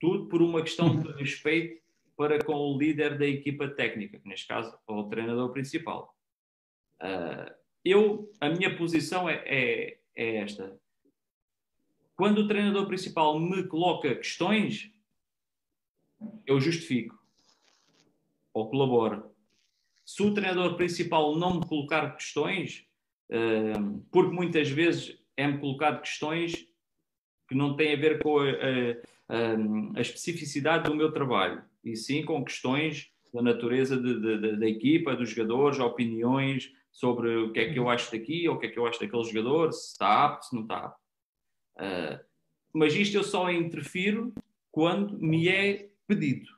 Tudo 0.00 0.26
por 0.26 0.40
uma 0.40 0.62
questão 0.62 0.96
de 0.96 1.06
uhum. 1.06 1.16
respeito 1.16 1.82
para 2.16 2.42
com 2.42 2.54
o 2.54 2.78
líder 2.78 3.18
da 3.18 3.26
equipa 3.26 3.68
técnica, 3.68 4.18
que 4.18 4.28
neste 4.28 4.46
caso 4.46 4.74
é 4.88 4.92
o 4.92 5.04
treinador 5.04 5.52
principal. 5.52 6.16
Uh, 7.00 7.61
eu, 7.84 8.30
a 8.40 8.48
minha 8.48 8.76
posição 8.76 9.28
é, 9.28 9.42
é, 9.46 9.98
é 10.14 10.36
esta. 10.36 10.78
Quando 12.16 12.38
o 12.38 12.48
treinador 12.48 12.86
principal 12.86 13.38
me 13.40 13.64
coloca 13.64 14.14
questões, 14.14 14.92
eu 16.46 16.60
justifico 16.60 17.20
ou 18.54 18.68
colaboro. 18.68 19.30
Se 20.04 20.22
o 20.22 20.34
treinador 20.34 20.76
principal 20.76 21.36
não 21.36 21.58
me 21.58 21.66
colocar 21.66 22.16
questões, 22.16 22.86
uh, 23.30 24.04
porque 24.10 24.34
muitas 24.34 24.68
vezes 24.68 25.18
é-me 25.36 25.58
colocado 25.58 26.02
questões 26.02 26.68
que 27.48 27.54
não 27.54 27.76
têm 27.76 27.94
a 27.94 27.96
ver 27.96 28.22
com 28.22 28.38
a, 28.38 28.44
a, 28.44 29.98
a, 29.98 30.00
especificidade 30.00 30.88
do 30.88 30.94
meu 30.94 31.12
trabalho, 31.12 31.62
e 31.84 31.96
sim 31.96 32.24
com 32.24 32.44
questões 32.44 33.10
da 33.32 33.42
natureza 33.42 33.96
de, 33.96 34.20
de, 34.20 34.38
de, 34.38 34.56
da 34.58 34.68
equipa, 34.68 35.16
dos 35.16 35.30
jogadores, 35.30 35.78
opiniões, 35.78 36.70
sobre 36.92 37.34
o 37.36 37.52
que 37.52 37.60
é 37.60 37.72
que 37.72 37.78
eu 37.78 37.88
acho 37.88 38.12
daqui 38.12 38.46
ou 38.48 38.54
o 38.54 38.58
que 38.58 38.66
é 38.66 38.68
que 38.68 38.78
eu 38.78 38.86
acho 38.86 39.00
daquele 39.00 39.24
jogador, 39.24 39.72
se 39.72 39.92
está 39.92 40.26
apto, 40.26 40.46
se 40.46 40.54
não 40.54 40.62
está 40.62 40.76
apto. 40.76 41.00
Uh, 41.76 42.24
mas 42.72 42.94
isto 42.94 43.16
eu 43.16 43.24
só 43.24 43.50
interfiro 43.50 44.32
quando 44.70 45.18
me 45.18 45.48
é 45.48 45.90
pedido. 46.06 46.48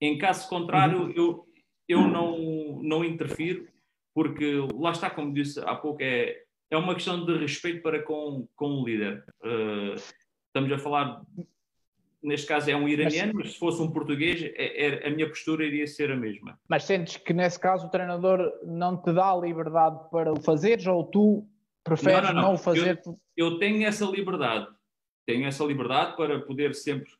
Em 0.00 0.16
caso 0.16 0.48
contrário, 0.48 1.02
uhum. 1.02 1.10
eu, 1.10 1.48
eu 1.86 2.08
não, 2.08 2.82
não 2.82 3.04
interfiro, 3.04 3.68
porque 4.14 4.56
lá 4.74 4.92
está, 4.92 5.10
como 5.10 5.32
disse 5.32 5.60
há 5.60 5.76
pouco, 5.76 6.02
é, 6.02 6.42
é 6.70 6.76
uma 6.76 6.94
questão 6.94 7.24
de 7.24 7.36
respeito 7.36 7.82
para 7.82 8.02
com, 8.02 8.48
com 8.56 8.80
o 8.80 8.84
líder. 8.84 9.24
Uh, 9.42 9.94
estamos 10.46 10.72
a 10.72 10.78
falar 10.78 11.22
neste 12.22 12.46
caso 12.46 12.70
é 12.70 12.76
um 12.76 12.88
iraniano, 12.88 13.32
mas, 13.34 13.44
mas 13.44 13.52
se 13.54 13.58
fosse 13.58 13.80
um 13.80 13.90
português, 13.90 14.42
é, 14.54 14.86
é, 14.86 15.08
a 15.08 15.10
minha 15.10 15.28
postura 15.28 15.64
iria 15.64 15.86
ser 15.86 16.10
a 16.10 16.16
mesma. 16.16 16.58
Mas 16.68 16.84
sentes 16.84 17.16
que 17.16 17.32
nesse 17.32 17.58
caso 17.58 17.86
o 17.86 17.90
treinador 17.90 18.52
não 18.64 18.96
te 18.96 19.12
dá 19.12 19.30
a 19.32 19.36
liberdade 19.36 19.98
para 20.10 20.32
o 20.32 20.40
fazeres 20.40 20.86
ou 20.86 21.04
tu 21.04 21.46
preferes 21.82 22.22
não, 22.22 22.28
não, 22.28 22.34
não. 22.34 22.42
não 22.48 22.54
o 22.54 22.58
fazer? 22.58 23.00
Eu, 23.04 23.18
eu, 23.36 23.58
tenho 23.58 23.86
essa 23.86 24.04
liberdade, 24.04 24.68
tenho 25.26 25.46
essa 25.46 25.64
liberdade 25.64 26.16
para 26.16 26.40
poder 26.40 26.74
sempre 26.74 27.10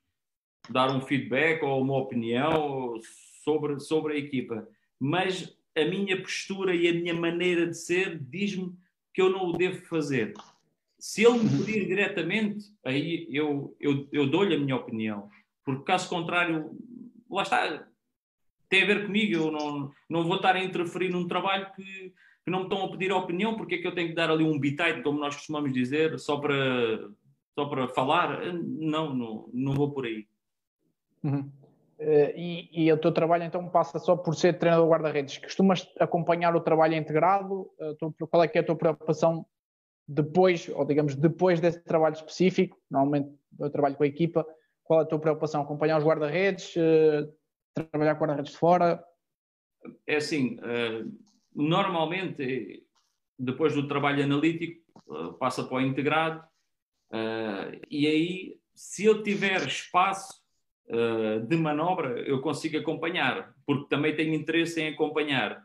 dar 0.69 0.91
um 0.95 1.01
feedback 1.01 1.63
ou 1.63 1.81
uma 1.81 1.97
opinião 1.97 2.95
sobre, 3.43 3.81
sobre 3.81 4.15
a 4.15 4.19
equipa, 4.19 4.69
mas 4.99 5.57
a 5.77 5.85
minha 5.85 6.21
postura 6.21 6.75
e 6.75 6.89
a 6.89 6.93
minha 6.93 7.15
maneira 7.15 7.67
de 7.67 7.77
ser 7.77 8.19
diz-me 8.19 8.75
que 9.15 9.23
eu 9.23 9.31
não 9.31 9.49
o 9.49 9.53
devo 9.53 9.81
fazer. 9.87 10.35
Se 11.01 11.25
ele 11.25 11.39
me 11.39 11.65
pedir 11.65 11.87
diretamente, 11.87 12.67
aí 12.85 13.27
eu, 13.31 13.75
eu, 13.81 14.07
eu 14.13 14.31
dou-lhe 14.31 14.55
a 14.55 14.59
minha 14.59 14.77
opinião. 14.77 15.31
Porque 15.65 15.85
caso 15.85 16.11
contrário, 16.11 16.77
lá 17.31 17.43
está, 17.43 17.87
tem 18.69 18.83
a 18.83 18.87
ver 18.87 19.07
comigo. 19.07 19.35
Eu 19.35 19.51
não, 19.51 19.91
não 20.09 20.25
vou 20.25 20.37
estar 20.37 20.55
a 20.55 20.63
interferir 20.63 21.09
num 21.09 21.27
trabalho 21.27 21.73
que, 21.75 22.13
que 22.45 22.51
não 22.51 22.61
me 22.61 22.65
estão 22.67 22.85
a 22.85 22.91
pedir 22.91 23.11
a 23.13 23.17
opinião, 23.17 23.57
porque 23.57 23.77
é 23.77 23.79
que 23.79 23.87
eu 23.87 23.95
tenho 23.95 24.09
que 24.11 24.15
dar 24.15 24.31
ali 24.31 24.45
um 24.45 24.61
bitite, 24.61 25.03
como 25.03 25.19
nós 25.19 25.35
costumamos 25.37 25.73
dizer, 25.73 26.19
só 26.19 26.37
para, 26.37 27.09
só 27.55 27.65
para 27.65 27.89
falar? 27.89 28.53
Não, 28.53 29.15
não, 29.15 29.51
não 29.55 29.73
vou 29.73 29.91
por 29.93 30.05
aí. 30.05 30.27
Uhum. 31.25 31.51
Uh, 31.99 32.33
e, 32.35 32.69
e, 32.73 32.93
o 32.93 32.97
teu 32.99 33.13
trabalho 33.13 33.45
então 33.45 33.69
passa 33.69 33.99
só 33.99 34.17
por 34.17 34.35
ser 34.35 34.59
treinador 34.59 34.89
guarda-redes. 34.89 35.39
Costumas 35.39 35.87
acompanhar 35.99 36.55
o 36.55 36.61
trabalho 36.61 36.95
integrado? 36.95 37.71
Uh, 37.79 38.27
qual 38.27 38.43
é 38.43 38.49
que 38.49 38.59
é 38.59 38.61
a 38.61 38.65
tua 38.65 38.77
preocupação 38.77 39.47
depois, 40.13 40.69
ou 40.69 40.85
digamos, 40.85 41.15
depois 41.15 41.61
desse 41.61 41.81
trabalho 41.85 42.15
específico, 42.15 42.77
normalmente 42.91 43.33
eu 43.59 43.71
trabalho 43.71 43.95
com 43.95 44.03
a 44.03 44.09
equipa, 44.09 44.45
qual 44.83 45.01
é 45.01 45.03
a 45.05 45.07
tua 45.07 45.21
preocupação? 45.21 45.63
Acompanhar 45.63 45.99
os 45.99 46.05
guarda-redes, 46.05 46.75
uh, 46.75 47.33
trabalhar 47.73 48.17
com 48.17 48.23
guarda-redes 48.23 48.51
de 48.53 48.59
fora? 48.59 49.05
É 50.05 50.17
assim, 50.17 50.59
uh, 50.59 51.17
normalmente, 51.55 52.85
depois 53.39 53.73
do 53.73 53.87
trabalho 53.87 54.25
analítico, 54.25 54.83
uh, 55.07 55.33
passa 55.35 55.63
para 55.63 55.77
o 55.77 55.81
integrado, 55.81 56.45
e 57.91 58.07
aí, 58.07 58.61
se 58.73 59.05
eu 59.05 59.21
tiver 59.21 59.67
espaço 59.67 60.41
de 61.49 61.57
manobra, 61.57 62.21
eu 62.21 62.41
consigo 62.41 62.79
acompanhar, 62.79 63.53
porque 63.67 63.89
também 63.89 64.15
tenho 64.15 64.33
interesse 64.33 64.81
em 64.81 64.91
acompanhar. 64.91 65.61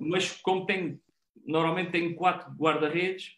Mas 0.00 0.32
como 0.40 0.64
tenho 0.64 0.98
normalmente 1.44 1.90
tem 1.90 2.14
quatro 2.14 2.52
guarda-redes, 2.52 3.36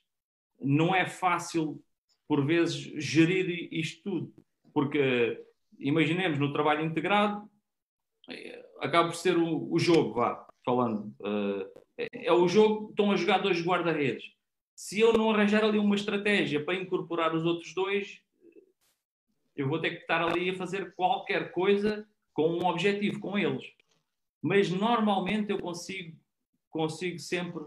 não 0.60 0.94
é 0.94 1.06
fácil, 1.06 1.82
por 2.26 2.44
vezes, 2.44 2.76
gerir 3.02 3.68
isto 3.72 4.02
tudo. 4.02 4.34
Porque, 4.72 5.40
imaginemos, 5.78 6.38
no 6.38 6.52
trabalho 6.52 6.84
integrado, 6.84 7.48
acaba 8.80 9.08
por 9.08 9.16
ser 9.16 9.36
o, 9.36 9.72
o 9.72 9.78
jogo, 9.78 10.14
vá, 10.14 10.46
falando. 10.64 11.14
Uh, 11.20 11.82
é, 11.96 12.26
é 12.26 12.32
o 12.32 12.48
jogo, 12.48 12.90
estão 12.90 13.10
a 13.10 13.16
jogar 13.16 13.38
dois 13.38 13.64
guarda-redes. 13.64 14.32
Se 14.74 14.98
eu 14.98 15.12
não 15.12 15.30
arranjar 15.30 15.64
ali 15.64 15.78
uma 15.78 15.94
estratégia 15.94 16.64
para 16.64 16.74
incorporar 16.74 17.34
os 17.34 17.44
outros 17.44 17.72
dois, 17.74 18.20
eu 19.54 19.68
vou 19.68 19.78
ter 19.78 19.90
que 19.90 20.00
estar 20.00 20.20
ali 20.20 20.50
a 20.50 20.56
fazer 20.56 20.94
qualquer 20.94 21.52
coisa 21.52 22.06
com 22.32 22.48
um 22.50 22.66
objetivo 22.66 23.20
com 23.20 23.38
eles. 23.38 23.64
Mas 24.42 24.68
normalmente 24.68 25.50
eu 25.50 25.60
consigo, 25.60 26.16
consigo 26.68 27.18
sempre 27.18 27.62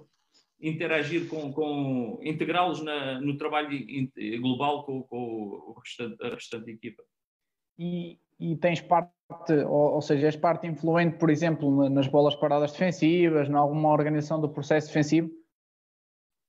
interagir 0.60 1.28
com, 1.28 1.52
com 1.52 2.20
integrá-los 2.22 2.82
no 3.22 3.38
trabalho 3.38 3.70
global 4.40 4.84
com, 4.84 5.04
com 5.04 5.18
o 5.18 5.80
restante, 5.80 6.24
a 6.24 6.30
restante 6.30 6.72
equipa. 6.72 7.04
E, 7.78 8.20
e 8.40 8.56
tens 8.56 8.82
parte, 8.82 9.12
ou, 9.68 9.96
ou, 9.96 10.02
seja, 10.02 10.28
és 10.28 10.36
parte 10.36 10.66
influente, 10.66 11.18
por 11.18 11.30
exemplo, 11.30 11.90
nas 11.90 12.08
bolas 12.08 12.36
paradas 12.36 12.72
defensivas, 12.72 13.50
em 13.50 13.54
alguma 13.54 13.90
organização 13.92 14.42
do 14.42 14.50
processo 14.50 14.88
defensivo? 14.88 15.30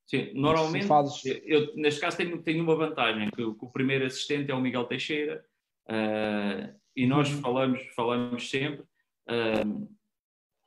Sim, 0.07 0.31
normalmente, 0.33 0.87
fazes... 0.87 1.23
eu, 1.45 1.75
neste 1.75 2.01
caso 2.01 2.17
tenho, 2.17 2.41
tenho 2.41 2.63
uma 2.63 2.75
vantagem, 2.75 3.29
que, 3.29 3.35
que, 3.35 3.65
o 3.65 3.69
primeiro 3.69 4.07
assistente 4.07 4.49
é 4.49 4.55
o 4.55 4.59
Miguel 4.59 4.85
Teixeira, 4.85 5.45
uh, 5.87 6.75
e 6.95 7.05
nós 7.05 7.31
uhum. 7.31 7.41
falamos, 7.41 7.85
falamos 7.95 8.49
sempre 8.49 8.81
uh, 8.81 9.87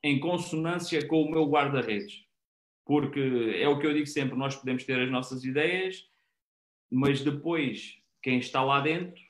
em 0.01 0.20
consonância 0.20 1.05
com 1.09 1.23
o 1.23 1.31
meu 1.31 1.44
guarda-redes 1.47 2.24
porque 2.84 3.56
é 3.56 3.68
o 3.68 3.78
que 3.78 3.86
eu 3.86 3.94
digo 3.94 4.06
sempre: 4.06 4.36
nós 4.36 4.56
podemos 4.56 4.84
ter 4.84 4.98
as 5.00 5.10
nossas 5.10 5.44
ideias, 5.44 6.09
mas 6.90 7.22
depois 7.22 7.98
quem 8.22 8.38
está 8.38 8.62
lá 8.62 8.80
dentro 8.80 9.20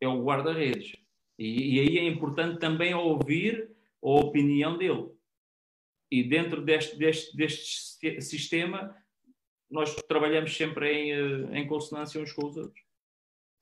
é 0.00 0.08
o 0.08 0.22
guarda-redes. 0.22 0.96
E, 1.38 1.76
e, 1.76 1.80
aí 1.80 1.98
é 1.98 2.06
importante 2.06 2.58
também 2.58 2.94
ouvir 2.94 3.70
a 4.02 4.08
opinião 4.08 4.76
dele. 4.76 5.08
E 6.10 6.22
dentro 6.22 6.62
deste, 6.62 6.98
deste, 6.98 7.36
deste 7.36 8.20
sistema, 8.22 8.94
nós 9.70 9.94
trabalhamos 10.08 10.54
sempre 10.54 10.92
em, 10.92 11.12
eh, 11.12 11.60
em 11.60 11.66
consonância 11.66 12.20
uns 12.20 12.32
com 12.32 12.46
os 12.46 12.56
outros. 12.56 12.82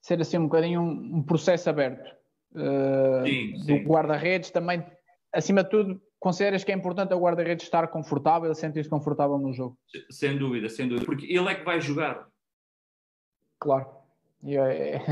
Ser 0.00 0.20
assim 0.20 0.38
um 0.38 0.44
bocadinho 0.44 0.80
um, 0.80 1.16
um 1.18 1.22
processo 1.22 1.68
aberto. 1.68 2.16
Uh, 2.52 3.26
sim, 3.26 3.52
do 3.66 3.76
guarda-redes 3.88 4.50
também, 4.50 4.82
acima 5.32 5.62
de 5.62 5.70
tudo, 5.70 6.02
Consideras 6.18 6.64
que 6.64 6.72
é 6.72 6.74
importante 6.74 7.14
o 7.14 7.20
guarda-redes 7.20 7.64
estar 7.64 7.86
confortável, 7.88 8.52
sentir-se 8.54 8.90
confortável 8.90 9.38
no 9.38 9.52
jogo? 9.52 9.78
Sem 10.10 10.36
dúvida, 10.36 10.68
sem 10.68 10.88
dúvida, 10.88 11.06
porque 11.06 11.26
ele 11.26 11.48
é 11.48 11.54
que 11.54 11.64
vai 11.64 11.80
jogar. 11.80 12.26
Claro, 13.60 13.86
é, 14.44 14.96
é, 14.96 15.06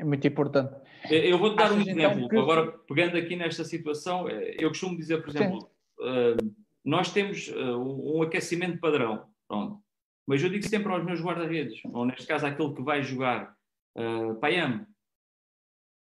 é 0.00 0.04
muito 0.04 0.26
importante. 0.26 0.74
Eu 1.08 1.38
vou-te 1.38 1.56
dar 1.56 1.66
Achas 1.66 1.78
um 1.78 1.80
então 1.80 1.94
exemplo. 1.94 2.18
Então 2.18 2.28
que... 2.28 2.36
Agora, 2.36 2.72
pegando 2.86 3.16
aqui 3.16 3.36
nesta 3.36 3.64
situação, 3.64 4.28
eh, 4.28 4.56
eu 4.58 4.68
costumo 4.68 4.96
dizer, 4.96 5.22
por 5.22 5.30
exemplo, 5.30 5.70
uh, 6.00 6.54
nós 6.84 7.12
temos 7.12 7.48
uh, 7.48 7.78
um 7.78 8.22
aquecimento 8.22 8.78
padrão, 8.78 9.26
pronto. 9.48 9.80
mas 10.26 10.42
eu 10.42 10.50
digo 10.50 10.66
sempre 10.66 10.92
aos 10.92 11.04
meus 11.04 11.20
guarda-redes, 11.20 11.80
ou 11.92 12.04
neste 12.04 12.26
caso 12.26 12.46
aquele 12.46 12.74
que 12.74 12.82
vai 12.82 13.02
jogar, 13.02 13.54
uh, 13.96 14.34
Payam, 14.40 14.84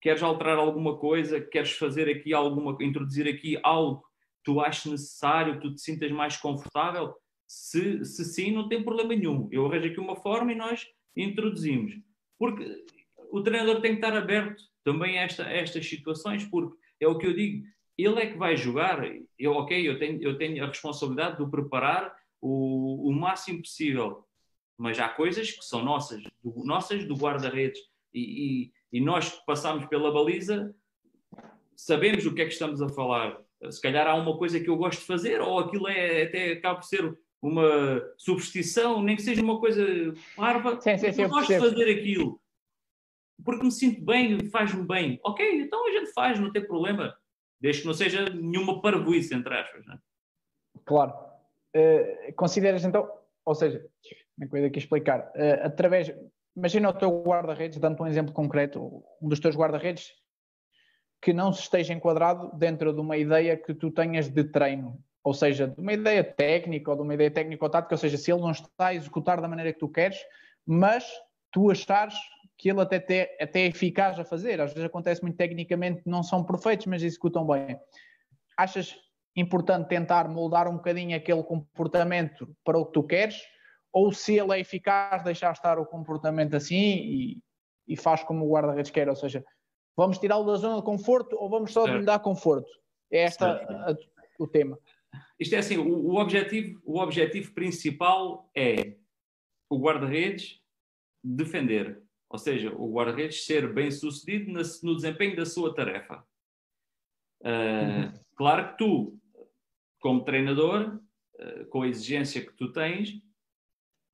queres 0.02 0.24
alterar 0.24 0.58
alguma 0.58 0.98
coisa, 0.98 1.42
queres 1.42 1.72
fazer 1.74 2.10
aqui 2.10 2.34
alguma, 2.34 2.76
introduzir 2.82 3.28
aqui 3.28 3.60
algo 3.62 4.09
tu 4.44 4.60
achas 4.60 4.92
necessário, 4.92 5.60
tu 5.60 5.74
te 5.74 5.82
sintas 5.82 6.12
mais 6.12 6.38
confortável? 6.38 7.14
Se, 7.48 8.04
se 8.06 8.26
sim, 8.26 8.52
não 8.52 8.68
tem 8.68 8.84
problema 8.84 9.16
nenhum. 9.16 9.48
Eu 9.52 9.66
arranjo 9.66 9.88
aqui 9.88 10.00
uma 10.00 10.16
forma 10.16 10.52
e 10.52 10.56
nós 10.56 10.86
introduzimos. 11.16 11.94
Porque 12.38 12.86
o 13.32 13.42
treinador 13.42 13.82
tem 13.82 13.92
que 13.92 14.06
estar 14.06 14.16
aberto 14.16 14.64
também 14.84 15.20
a, 15.20 15.24
esta, 15.24 15.46
a 15.46 15.52
estas 15.52 15.88
situações, 15.88 16.46
porque 16.46 16.78
é 17.00 17.08
o 17.08 17.18
que 17.18 17.28
eu 17.28 17.34
digo, 17.34 17.66
ele 17.98 18.20
é 18.20 18.32
que 18.32 18.38
vai 18.38 18.56
jogar. 18.56 19.04
Eu, 19.38 19.54
ok, 19.54 19.88
eu 19.88 20.00
tenho, 20.00 20.22
eu 20.22 20.38
tenho 20.38 20.64
a 20.64 20.68
responsabilidade 20.68 21.38
de 21.38 21.44
o 21.44 21.50
preparar 21.50 22.16
o, 22.42 23.10
o 23.10 23.14
máximo 23.14 23.62
possível, 23.62 24.26
mas 24.78 25.00
há 25.00 25.10
coisas 25.10 25.52
que 25.52 25.66
são 25.66 25.84
nossas, 25.84 26.24
do, 26.44 26.64
nossas 26.64 27.06
do 27.06 27.16
guarda-redes, 27.16 27.80
e, 28.14 28.72
e, 28.92 28.98
e 28.98 29.02
nós 29.02 29.30
que 29.30 29.46
passamos 29.46 29.86
pela 29.88 30.12
baliza 30.12 30.74
sabemos 31.76 32.26
o 32.26 32.34
que 32.34 32.42
é 32.42 32.46
que 32.46 32.54
estamos 32.54 32.82
a 32.82 32.90
falar 32.90 33.40
se 33.70 33.82
calhar 33.82 34.08
há 34.08 34.16
uma 34.16 34.38
coisa 34.38 34.60
que 34.60 34.70
eu 34.70 34.78
gosto 34.78 35.00
de 35.00 35.06
fazer, 35.06 35.42
ou 35.42 35.60
aquilo 35.60 35.88
é 35.88 36.24
até 36.24 36.52
acaba 36.54 36.80
por 36.80 36.86
ser 36.86 37.18
uma 37.42 38.02
superstição, 38.18 39.02
nem 39.02 39.16
que 39.16 39.22
seja 39.22 39.42
uma 39.42 39.60
coisa 39.60 39.86
parva, 40.36 40.80
sim, 40.82 40.98
sim, 40.98 41.12
sim, 41.12 41.24
eu 41.24 41.30
gosto 41.30 41.54
de 41.54 41.60
fazer 41.60 41.90
aquilo. 41.92 42.42
Porque 43.44 43.64
me 43.64 43.72
sinto 43.72 44.04
bem, 44.04 44.50
faz-me 44.50 44.86
bem. 44.86 45.20
Ok, 45.24 45.62
então 45.62 45.88
a 45.88 45.92
gente 45.92 46.12
faz, 46.12 46.40
não 46.40 46.52
tem 46.52 46.66
problema. 46.66 47.16
Desde 47.60 47.82
que 47.82 47.88
não 47.88 47.94
seja 47.94 48.26
nenhuma 48.30 48.82
parvoíce, 48.82 49.34
entre 49.34 49.54
aspas. 49.54 49.86
Né? 49.86 49.98
Claro. 50.86 51.14
Uh, 51.76 52.34
consideras 52.36 52.84
então, 52.84 53.10
ou 53.46 53.56
seja, 53.56 53.86
que 54.06 54.58
eu 54.58 54.66
aqui 54.66 54.80
explicar? 54.80 55.32
Uh, 55.36 55.66
através, 55.66 56.14
imagina 56.56 56.90
o 56.90 56.94
teu 56.94 57.22
guarda-redes, 57.24 57.80
dando 57.80 58.02
um 58.02 58.08
exemplo 58.08 58.34
concreto, 58.34 59.04
um 59.22 59.30
dos 59.30 59.40
teus 59.40 59.56
guarda-redes 59.56 60.14
que 61.22 61.34
não 61.34 61.52
se 61.52 61.62
esteja 61.62 61.94
enquadrado 61.94 62.52
dentro 62.58 62.94
de 62.94 63.00
uma 63.00 63.18
ideia 63.18 63.58
que 63.58 63.74
tu 63.74 63.92
tenhas 63.92 64.30
de 64.30 64.44
treino, 64.44 64.98
ou 65.24 65.34
seja, 65.34 65.68
de 65.68 65.80
uma 65.80 65.94
ideia 65.94 66.24
técnica 66.24 66.92
ou 66.92 66.98
de 66.98 67.04
uma 67.04 67.14
ideia 67.14 67.30
técnico-tática, 67.30 67.94
ou 67.94 67.98
seja, 67.98 68.18
se 68.18 68.32
ele 68.32 68.42
não 68.42 68.52
está 68.52 68.88
a 68.88 68.96
executar 68.96 69.42
da 69.42 69.48
maneira 69.48 69.74
que 69.74 69.80
tu 69.80 69.90
queres, 69.90 70.18
mas 70.66 71.06
tu 71.52 71.70
achares 71.70 72.16
que 72.58 72.70
ele 72.70 72.82
até, 72.82 73.00
te, 73.00 73.38
até 73.42 73.62
é 73.62 73.68
eficaz 73.68 74.20
a 74.20 74.26
fazer. 74.26 74.60
Às 74.60 74.74
vezes 74.74 74.86
acontece 74.86 75.22
muito 75.22 75.38
tecnicamente, 75.38 76.02
não 76.06 76.22
são 76.22 76.44
perfeitos, 76.44 76.86
mas 76.88 77.02
executam 77.02 77.48
bem. 77.48 77.80
Achas 78.58 78.96
importante 79.36 79.88
tentar 79.88 80.28
moldar 80.28 80.68
um 80.68 80.76
bocadinho 80.76 81.16
aquele 81.16 81.42
comportamento 81.42 82.54
para 82.64 82.78
o 82.78 82.86
que 82.86 82.94
tu 82.94 83.04
queres? 83.04 83.42
Ou 83.94 84.12
se 84.12 84.38
ele 84.38 84.54
é 84.54 84.60
eficaz, 84.60 85.24
deixar 85.24 85.54
estar 85.54 85.80
o 85.80 85.86
comportamento 85.86 86.56
assim 86.56 86.76
e, 86.76 87.38
e 87.88 87.96
faz 87.96 88.24
como 88.24 88.46
o 88.46 88.52
guarda-redes 88.52 88.92
quer, 88.92 89.08
ou 89.08 89.16
seja, 89.16 89.44
Vamos 90.00 90.18
tirá-lo 90.18 90.46
da 90.46 90.56
zona 90.56 90.78
de 90.78 90.84
conforto 90.84 91.36
ou 91.36 91.50
vamos 91.50 91.74
só 91.74 91.86
lhe 91.86 92.06
dar 92.06 92.20
conforto? 92.20 92.70
É 93.12 93.26
este 93.26 93.44
o 94.40 94.48
tema. 94.48 94.80
Isto 95.38 95.56
é 95.56 95.58
assim, 95.58 95.78
o, 95.78 96.12
o, 96.12 96.16
objetivo, 96.22 96.82
o 96.86 97.02
objetivo 97.02 97.54
principal 97.54 98.50
é 98.56 98.96
o 99.70 99.78
guarda-redes 99.78 100.62
defender, 101.22 102.02
ou 102.30 102.40
seja, 102.40 102.74
o 102.74 102.90
guarda-redes 102.94 103.46
ser 103.46 103.74
bem 103.74 103.92
sucedido 103.92 104.54
no 104.84 104.96
desempenho 104.96 105.36
da 105.36 105.46
sua 105.46 105.76
tarefa. 105.76 106.26
Uh, 107.42 107.48
uhum. 107.48 108.14
Claro 108.38 108.70
que 108.70 108.78
tu, 108.78 109.20
como 110.00 110.24
treinador, 110.24 110.98
uh, 111.40 111.66
com 111.66 111.82
a 111.82 111.90
exigência 111.90 112.46
que 112.46 112.54
tu 112.54 112.72
tens, 112.72 113.22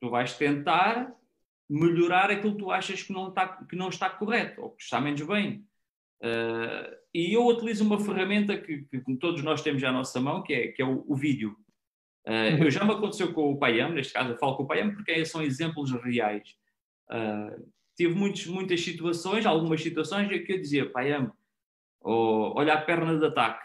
tu 0.02 0.10
vais 0.10 0.36
tentar 0.36 1.16
melhorar 1.70 2.32
aquilo 2.32 2.54
que 2.54 2.60
tu 2.64 2.72
achas 2.72 3.04
que 3.04 3.14
não 3.14 3.30
está, 3.30 3.48
que 3.48 3.76
não 3.76 3.90
está 3.90 4.10
correto 4.10 4.64
ou 4.64 4.72
que 4.72 4.82
está 4.82 5.00
menos 5.00 5.22
bem. 5.22 5.64
Uh, 6.22 6.96
e 7.14 7.34
eu 7.34 7.46
utilizo 7.46 7.84
uma 7.84 8.00
ferramenta 8.00 8.58
que, 8.58 8.84
que, 8.84 9.18
todos 9.18 9.44
nós 9.44 9.62
temos 9.62 9.84
à 9.84 9.92
nossa 9.92 10.20
mão, 10.20 10.42
que 10.42 10.54
é, 10.54 10.68
que 10.70 10.82
é 10.82 10.86
o, 10.86 11.04
o 11.08 11.16
vídeo. 11.16 11.56
Uh, 12.28 12.64
eu 12.64 12.72
já 12.72 12.84
me 12.84 12.92
aconteceu 12.92 13.34
com 13.34 13.52
o 13.52 13.60
Payam, 13.60 13.92
neste 13.92 14.14
caso 14.14 14.32
eu 14.32 14.38
falo 14.38 14.56
com 14.56 14.64
o 14.64 14.68
Payam 14.68 14.94
porque 14.94 15.26
são 15.26 15.42
exemplos 15.42 15.92
reais. 15.92 16.56
Uh, 17.10 17.72
tive 17.96 18.16
muitos, 18.16 18.46
muitas 18.48 18.82
situações, 18.82 19.46
algumas 19.46 19.82
situações 19.82 20.32
em 20.32 20.44
que 20.44 20.54
eu 20.54 20.60
dizia, 20.60 20.90
Payam, 20.90 21.32
oh, 22.02 22.54
olha 22.56 22.74
a 22.74 22.82
perna 22.82 23.18
de 23.18 23.26
ataque. 23.26 23.64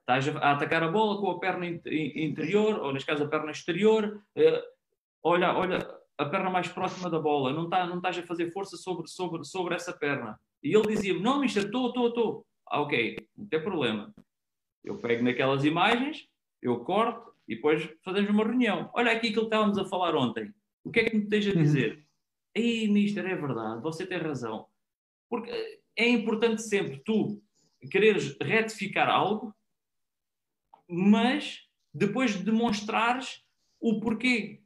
Estás 0.00 0.28
a 0.28 0.52
atacar 0.52 0.84
a 0.84 0.88
bola 0.88 1.20
com 1.20 1.30
a 1.32 1.40
perna 1.40 1.66
interior, 1.66 2.78
ou 2.80 2.92
neste 2.92 3.06
caso 3.06 3.24
a 3.24 3.28
perna 3.28 3.50
exterior. 3.50 4.22
Uh, 4.36 4.62
olha, 5.22 5.52
olha 5.52 5.78
a 6.16 6.24
perna 6.26 6.48
mais 6.48 6.68
próxima 6.68 7.10
da 7.10 7.18
bola. 7.18 7.52
Não, 7.52 7.68
tá, 7.68 7.86
não 7.86 7.96
estás 7.96 8.16
a 8.16 8.22
fazer 8.22 8.52
força 8.52 8.76
sobre, 8.76 9.08
sobre, 9.08 9.44
sobre 9.44 9.74
essa 9.74 9.92
perna 9.92 10.38
e 10.62 10.74
ele 10.74 10.94
dizia-me: 10.94 11.20
Não, 11.20 11.40
mister, 11.40 11.64
estou, 11.64 11.88
estou, 11.88 12.08
estou. 12.08 12.46
Ah, 12.66 12.80
ok, 12.80 13.16
não 13.36 13.46
tem 13.46 13.62
problema. 13.62 14.14
Eu 14.84 14.98
pego 14.98 15.22
naquelas 15.22 15.64
imagens, 15.64 16.28
eu 16.62 16.80
corto 16.80 17.32
e 17.48 17.56
depois 17.56 17.88
fazemos 18.04 18.30
uma 18.30 18.44
reunião. 18.44 18.90
Olha 18.94 19.12
aqui 19.12 19.28
aquilo 19.28 19.42
que 19.42 19.54
estávamos 19.54 19.78
a 19.78 19.84
falar 19.84 20.14
ontem. 20.16 20.52
O 20.84 20.90
que 20.90 21.00
é 21.00 21.04
que 21.04 21.16
me 21.16 21.28
tens 21.28 21.46
a 21.46 21.50
uhum. 21.50 21.62
dizer? 21.62 22.06
Ei, 22.54 22.88
mister, 22.88 23.24
é 23.26 23.34
verdade, 23.34 23.82
você 23.82 24.06
tem 24.06 24.18
razão. 24.18 24.66
Porque 25.28 25.50
é 25.96 26.08
importante 26.08 26.62
sempre 26.62 27.00
tu 27.04 27.42
quereres 27.90 28.36
retificar 28.40 29.08
algo, 29.08 29.54
mas 30.88 31.68
depois 31.92 32.36
demonstrares 32.36 33.44
o 33.80 34.00
porquê 34.00 34.62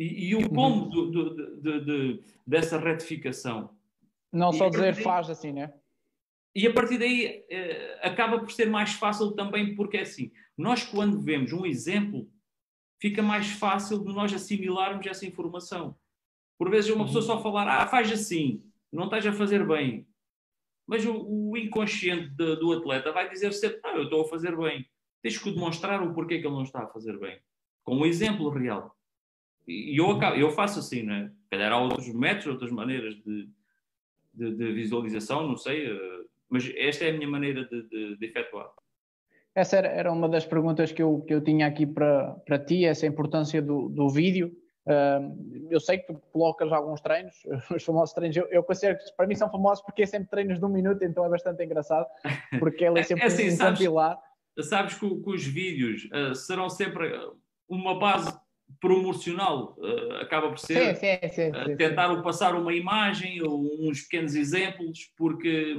e, 0.00 0.30
e 0.30 0.34
o 0.34 0.48
como 0.48 0.84
uhum. 0.84 0.88
do, 0.88 1.10
do, 1.10 1.60
do, 1.60 1.84
de, 1.84 2.24
dessa 2.46 2.78
retificação. 2.78 3.76
Não 4.32 4.52
só 4.52 4.68
dizer 4.68 4.94
daí, 4.94 5.02
faz 5.02 5.28
assim, 5.28 5.52
né? 5.52 5.72
E 6.54 6.66
a 6.66 6.72
partir 6.72 6.98
daí 6.98 7.44
eh, 7.48 8.00
acaba 8.02 8.38
por 8.38 8.50
ser 8.50 8.68
mais 8.68 8.92
fácil 8.94 9.32
também, 9.32 9.74
porque 9.74 9.96
é 9.96 10.02
assim, 10.02 10.32
nós 10.56 10.84
quando 10.84 11.20
vemos 11.20 11.52
um 11.52 11.64
exemplo, 11.64 12.28
fica 13.00 13.22
mais 13.22 13.50
fácil 13.50 14.04
de 14.04 14.12
nós 14.12 14.32
assimilarmos 14.32 15.06
essa 15.06 15.26
informação. 15.26 15.96
Por 16.58 16.70
vezes 16.70 16.90
uma 16.90 17.06
pessoa 17.06 17.22
só 17.22 17.42
falar, 17.42 17.68
ah, 17.68 17.86
faz 17.86 18.10
assim, 18.12 18.62
não 18.92 19.04
estás 19.04 19.26
a 19.26 19.32
fazer 19.32 19.66
bem. 19.66 20.06
Mas 20.86 21.06
o, 21.06 21.24
o 21.24 21.56
inconsciente 21.56 22.30
de, 22.30 22.56
do 22.56 22.72
atleta 22.72 23.12
vai 23.12 23.30
dizer 23.30 23.52
sempre, 23.52 23.80
não, 23.82 23.96
eu 23.96 24.04
estou 24.04 24.22
a 24.22 24.28
fazer 24.28 24.56
bem. 24.56 24.84
Tens 25.22 25.38
que 25.38 25.52
demonstrar 25.52 26.02
o 26.02 26.12
porquê 26.12 26.38
que 26.38 26.46
ele 26.46 26.54
não 26.54 26.64
está 26.64 26.82
a 26.82 26.88
fazer 26.88 27.18
bem. 27.18 27.40
Com 27.84 27.96
um 27.96 28.06
exemplo 28.06 28.48
real. 28.50 28.94
E 29.66 29.96
eu, 30.00 30.20
eu 30.36 30.50
faço 30.50 30.80
assim, 30.80 31.02
não 31.02 31.14
é? 31.14 31.32
Calhar 31.48 31.72
há 31.72 31.78
outros 31.78 32.12
métodos, 32.12 32.48
outras 32.48 32.72
maneiras 32.72 33.14
de, 33.22 33.48
de, 34.32 34.54
de 34.54 34.72
visualização, 34.72 35.46
não 35.46 35.56
sei, 35.56 35.92
uh, 35.92 36.24
mas 36.48 36.70
esta 36.76 37.04
é 37.04 37.10
a 37.10 37.12
minha 37.12 37.28
maneira 37.28 37.64
de, 37.64 37.82
de, 37.88 38.16
de 38.16 38.26
efetuar. 38.26 38.70
Essa 39.54 39.76
era, 39.78 39.88
era, 39.88 40.12
uma 40.12 40.28
das 40.28 40.46
perguntas 40.46 40.92
que 40.92 41.02
eu, 41.02 41.20
que 41.26 41.34
eu 41.34 41.42
tinha 41.42 41.66
aqui 41.66 41.86
para, 41.86 42.34
para 42.46 42.58
ti, 42.58 42.84
essa 42.84 43.06
importância 43.06 43.60
do, 43.60 43.88
do 43.88 44.08
vídeo. 44.08 44.52
Uh, 44.86 45.68
eu 45.70 45.78
sei 45.78 45.98
que 45.98 46.12
tu 46.12 46.20
colocas 46.32 46.72
alguns 46.72 47.00
treinos, 47.00 47.34
os 47.74 47.84
famosos 47.84 48.14
treinos, 48.14 48.36
eu, 48.36 48.46
eu 48.46 48.62
considero 48.62 48.98
que 48.98 49.04
para 49.16 49.26
mim 49.26 49.34
são 49.34 49.50
famosos 49.50 49.84
porque 49.84 50.02
é 50.02 50.06
sempre 50.06 50.30
treinos 50.30 50.58
de 50.58 50.64
um 50.64 50.68
minuto, 50.68 51.04
então 51.04 51.24
é 51.24 51.28
bastante 51.28 51.62
engraçado, 51.64 52.06
porque 52.58 52.84
ele 52.84 53.00
é 53.00 53.02
sempre 53.04 53.24
é 53.24 53.26
assim, 53.26 53.48
um 53.48 53.56
sabes, 53.56 53.78
compilar. 53.78 54.18
Sabes 54.60 54.94
que, 54.94 55.08
que 55.08 55.30
os 55.30 55.44
vídeos 55.44 56.08
uh, 56.12 56.34
serão 56.34 56.68
sempre 56.68 57.12
uma 57.68 57.98
base 57.98 58.32
promocional, 58.80 59.76
uh, 59.78 60.14
acaba 60.16 60.48
por 60.48 60.58
ser 60.58 60.94
sim, 60.96 61.18
sim, 61.22 61.28
sim, 61.28 61.50
uh, 61.50 61.76
tentar 61.76 62.14
passar 62.22 62.54
uma 62.54 62.72
imagem 62.72 63.42
ou 63.42 63.88
uns 63.88 64.02
pequenos 64.02 64.34
exemplos, 64.34 65.12
porque 65.16 65.76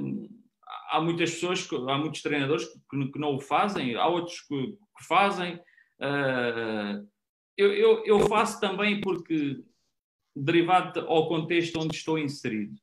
há 0.90 1.00
muitas 1.00 1.32
pessoas, 1.32 1.68
há 1.88 1.98
muitos 1.98 2.22
treinadores 2.22 2.66
que, 2.66 3.12
que 3.12 3.20
não 3.20 3.36
o 3.36 3.40
fazem, 3.40 3.96
há 3.96 4.08
outros 4.08 4.42
que, 4.42 4.68
que 4.98 5.06
fazem. 5.08 5.56
Uh, 6.00 7.08
eu, 7.58 7.74
eu, 7.74 8.06
eu, 8.06 8.20
faço 8.28 8.60
também 8.60 9.00
porque, 9.02 9.62
derivado 10.36 11.02
ao 11.02 11.28
contexto 11.28 11.80
onde 11.80 11.96
estou 11.96 12.18
inserido, 12.18 12.74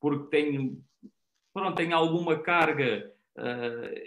porque 0.00 0.28
tenho, 0.30 0.82
pronto, 1.52 1.76
tenho 1.76 1.94
alguma 1.94 2.38
carga 2.38 3.12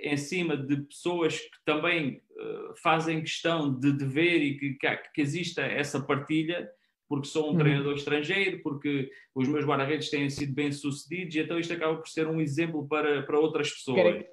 em 0.02 0.18
cima 0.18 0.58
de 0.58 0.78
pessoas 0.82 1.40
que 1.40 1.64
também 1.66 2.22
eh, 2.42 2.74
fazem 2.82 3.22
questão 3.22 3.74
de, 3.74 3.92
de 3.92 4.06
ver 4.06 4.42
e 4.42 4.58
que, 4.58 4.74
que, 4.74 4.98
que 5.14 5.22
exista 5.22 5.62
essa 5.62 6.02
partilha, 6.02 6.70
porque 7.08 7.28
sou 7.28 7.48
um 7.48 7.52
uhum. 7.52 7.58
treinador 7.60 7.94
estrangeiro, 7.96 8.62
porque 8.64 9.12
os 9.36 9.48
meus 9.48 9.66
guarda-redes 9.66 10.10
têm 10.10 10.30
sido 10.30 10.54
bem-sucedidos, 10.54 11.36
e 11.36 11.40
então 11.40 11.60
isto 11.60 11.74
acaba 11.74 11.96
por 11.98 12.08
ser 12.08 12.28
um 12.28 12.42
exemplo 12.42 12.88
para, 12.88 13.24
para 13.24 13.40
outras 13.40 13.70
pessoas. 13.70 14.02
Querem, 14.02 14.28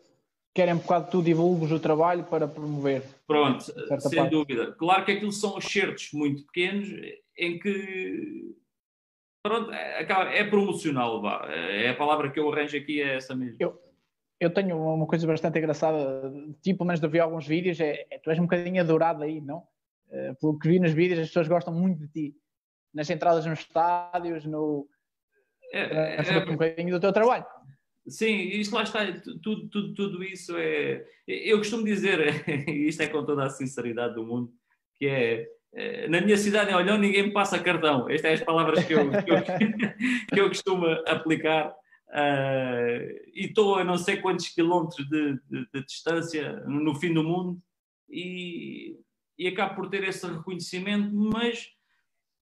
querem 0.55 0.75
um 0.75 0.79
bocado 0.79 1.11
tu 1.11 1.23
divulgues 1.23 1.70
o 1.70 1.81
trabalho 1.81 2.25
para 2.25 2.49
promover. 2.49 3.03
Pronto, 3.27 3.62
sem 3.62 4.19
parte. 4.19 4.31
dúvida. 4.31 4.73
Claro 4.73 5.05
que 5.05 5.12
aquilo 5.12 5.33
são 5.33 5.59
excertos 5.59 6.11
muito 6.12 6.45
pequenos 6.47 6.89
em 7.37 7.59
que 7.59 8.55
pronto, 9.43 9.73
é, 9.73 10.39
é 10.39 10.45
promocional, 10.45 11.20
vá. 11.20 11.47
É 11.51 11.91
a 11.91 11.95
palavra 11.95 12.31
que 12.31 12.39
eu 12.39 12.53
arranjo 12.53 12.77
aqui 12.77 13.01
é 13.01 13.16
essa 13.16 13.35
mesmo. 13.35 13.57
Eu, 13.61 13.79
eu 14.40 14.51
tenho 14.51 14.77
uma 14.81 15.06
coisa 15.06 15.27
bastante 15.27 15.59
engraçada, 15.59 16.32
tipo, 16.62 16.85
mas 16.85 17.01
de 17.01 17.09
ver 17.09 17.20
alguns 17.20 17.47
vídeos, 17.47 17.81
é, 17.81 18.06
é, 18.10 18.19
tu 18.19 18.31
és 18.31 18.39
um 18.39 18.43
bocadinho 18.43 18.81
adorado 18.81 19.24
aí, 19.24 19.40
não? 19.40 19.59
Uh, 20.09 20.35
pelo 20.40 20.59
que 20.59 20.69
vi 20.69 20.78
nos 20.78 20.93
vídeos, 20.93 21.20
as 21.20 21.27
pessoas 21.27 21.48
gostam 21.48 21.74
muito 21.74 22.01
de 22.01 22.09
ti. 22.09 22.36
Nas 22.94 23.10
entradas 23.10 23.44
nos 23.44 23.59
estádios, 23.59 24.44
no. 24.44 24.89
É, 25.73 25.81
é, 25.81 26.16
é, 26.16 26.39
um 26.44 26.52
bocadinho 26.52 26.94
do 26.94 27.01
teu 27.01 27.12
trabalho. 27.12 27.44
Sim, 28.06 28.36
isto 28.36 28.74
lá 28.74 28.85
está, 28.85 29.01
tudo, 29.43 29.69
tudo, 29.69 29.94
tudo 29.94 30.24
isso 30.24 30.56
é. 30.56 31.05
Eu 31.27 31.59
costumo 31.59 31.85
dizer, 31.85 32.19
e 32.66 32.89
isto 32.89 33.02
é 33.02 33.09
com 33.09 33.24
toda 33.24 33.44
a 33.44 33.51
sinceridade 33.51 34.15
do 34.15 34.24
mundo, 34.24 34.51
que 34.97 35.06
é. 35.06 35.47
é 35.74 36.09
na 36.09 36.20
minha 36.20 36.39
cidade, 36.39 36.73
olha, 36.73 36.97
ninguém 36.97 37.24
me 37.24 37.32
passa 37.32 37.59
cartão. 37.59 38.09
Estas 38.09 38.23
são 38.23 38.32
as 38.32 38.44
palavras 38.44 38.85
que 38.85 38.94
eu, 38.94 39.10
que 39.10 39.31
eu, 39.31 39.43
que 40.32 40.40
eu 40.40 40.48
costumo 40.48 40.86
aplicar 41.06 41.74
Uh, 42.09 43.20
e 43.35 43.47
estou 43.47 43.76
a 43.76 43.85
não 43.85 43.98
sei 43.98 44.16
quantos 44.16 44.48
quilómetros 44.48 45.06
de, 45.09 45.35
de, 45.51 45.68
de, 45.72 45.85
distância 45.85 46.60
no 46.60 46.94
fim 46.94 47.12
do 47.12 47.22
mundo 47.22 47.60
e, 48.09 48.98
e 49.39 49.47
acabo 49.47 49.74
por 49.74 49.90
ter 49.90 50.05
esse 50.05 50.26
reconhecimento, 50.26 51.14
mas 51.14 51.68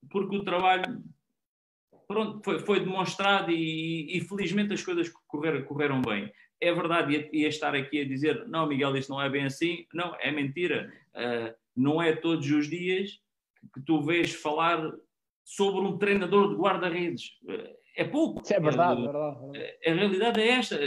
porque 0.08 0.36
o 0.36 0.44
trabalho 0.44 1.02
pronto, 2.06 2.40
foi, 2.44 2.60
foi 2.60 2.80
demonstrado 2.80 3.50
e, 3.50 4.16
e, 4.16 4.20
felizmente 4.20 4.72
as 4.72 4.82
coisas 4.82 5.12
correram, 5.26 5.62
correram 5.64 6.00
bem. 6.00 6.32
É 6.60 6.72
verdade, 6.72 7.12
ia, 7.12 7.28
ia, 7.32 7.48
estar 7.48 7.74
aqui 7.74 8.00
a 8.00 8.08
dizer, 8.08 8.46
não 8.46 8.66
Miguel, 8.66 8.96
isto 8.96 9.10
não 9.10 9.20
é 9.20 9.28
bem 9.28 9.44
assim. 9.44 9.84
Não, 9.92 10.14
é 10.20 10.30
mentira. 10.30 10.92
Uh, 11.14 11.54
não 11.74 12.00
é 12.00 12.14
todos 12.14 12.48
os 12.50 12.68
dias 12.68 13.20
que 13.74 13.80
tu 13.80 14.00
vês 14.00 14.32
falar 14.32 14.92
sobre 15.44 15.80
um 15.80 15.98
treinador 15.98 16.50
de 16.50 16.56
guarda-redes. 16.56 17.32
É 17.96 18.04
pouco. 18.04 18.42
Isso 18.42 18.54
é 18.54 18.60
verdade, 18.60 19.00
é, 19.00 19.04
verdade, 19.04 19.76
A 19.86 19.94
realidade 19.94 20.40
é 20.40 20.48
esta. 20.48 20.78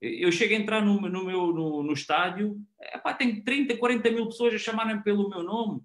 Eu 0.00 0.30
chego 0.30 0.54
a 0.54 0.56
entrar 0.58 0.84
no, 0.84 1.00
no 1.00 1.24
meu 1.24 1.46
no, 1.52 1.82
no 1.82 1.92
estádio, 1.92 2.56
epá, 2.94 3.14
tem 3.14 3.42
30, 3.42 3.76
40 3.78 4.10
mil 4.10 4.26
pessoas 4.26 4.54
a 4.54 4.58
chamarem 4.58 5.02
pelo 5.02 5.28
meu 5.28 5.42
nome. 5.42 5.80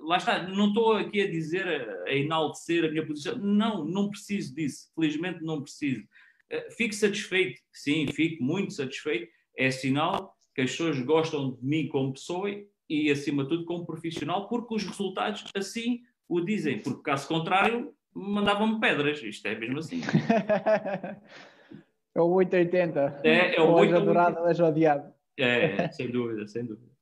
Lá 0.00 0.16
está, 0.16 0.42
não 0.48 0.68
estou 0.68 0.96
aqui 0.96 1.20
a 1.20 1.30
dizer, 1.30 1.66
a, 1.66 2.10
a 2.10 2.14
enaltecer 2.14 2.84
a 2.84 2.90
minha 2.90 3.06
posição. 3.06 3.38
Não, 3.38 3.84
não 3.84 4.10
preciso 4.10 4.52
disso. 4.52 4.90
Felizmente 4.96 5.42
não 5.44 5.62
preciso. 5.62 6.02
Eh, 6.50 6.70
fico 6.72 6.94
satisfeito, 6.94 7.60
sim, 7.72 8.06
fico 8.12 8.42
muito 8.42 8.74
satisfeito. 8.74 9.30
É 9.56 9.70
sinal 9.70 10.36
que 10.54 10.60
as 10.60 10.70
pessoas 10.72 11.00
gostam 11.00 11.52
de 11.52 11.64
mim 11.64 11.88
como 11.88 12.12
pessoa 12.12 12.50
e, 12.88 13.10
acima 13.10 13.44
de 13.44 13.50
tudo, 13.50 13.64
como 13.64 13.86
profissional, 13.86 14.48
porque 14.48 14.74
os 14.74 14.84
resultados 14.84 15.44
assim 15.56 16.00
o 16.28 16.40
dizem. 16.40 16.82
Porque, 16.82 17.02
caso 17.02 17.26
contrário, 17.26 17.94
mandavam-me 18.14 18.80
pedras. 18.80 19.22
Isto 19.22 19.48
é 19.48 19.54
mesmo 19.54 19.78
assim. 19.78 20.00
é 22.14 22.20
o 22.20 22.26
880. 22.26 23.20
É, 23.24 23.56
é 23.56 23.60
o 23.60 23.72
880. 23.72 23.96
adorado, 23.96 24.48
és 24.48 24.60
odiado. 24.60 25.12
É, 25.38 25.90
sem 25.90 26.10
dúvida, 26.10 26.46
sem 26.46 26.64
dúvida. 26.64 26.92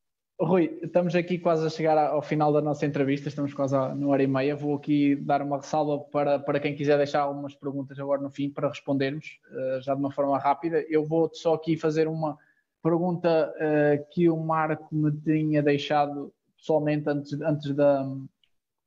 Rui, 0.40 0.78
estamos 0.82 1.14
aqui 1.14 1.38
quase 1.38 1.66
a 1.66 1.68
chegar 1.68 1.98
ao 1.98 2.22
final 2.22 2.50
da 2.50 2.62
nossa 2.62 2.86
entrevista, 2.86 3.28
estamos 3.28 3.52
quase 3.52 3.76
no 3.94 4.08
hora 4.08 4.22
e 4.22 4.26
meia. 4.26 4.56
Vou 4.56 4.74
aqui 4.74 5.14
dar 5.14 5.42
uma 5.42 5.58
ressalva 5.58 6.02
para, 6.04 6.38
para 6.38 6.58
quem 6.58 6.74
quiser 6.74 6.96
deixar 6.96 7.20
algumas 7.20 7.54
perguntas 7.54 7.98
agora 7.98 8.22
no 8.22 8.30
fim 8.30 8.48
para 8.48 8.68
respondermos, 8.68 9.38
uh, 9.50 9.82
já 9.82 9.94
de 9.94 10.00
uma 10.00 10.10
forma 10.10 10.38
rápida. 10.38 10.82
Eu 10.88 11.04
vou 11.04 11.28
só 11.34 11.54
aqui 11.54 11.76
fazer 11.76 12.08
uma 12.08 12.38
pergunta 12.82 13.52
uh, 13.54 14.14
que 14.14 14.30
o 14.30 14.36
Marco 14.38 14.94
me 14.94 15.12
tinha 15.12 15.62
deixado 15.62 16.32
pessoalmente 16.56 17.10
antes, 17.10 17.38
antes, 17.42 17.74
da, 17.74 18.10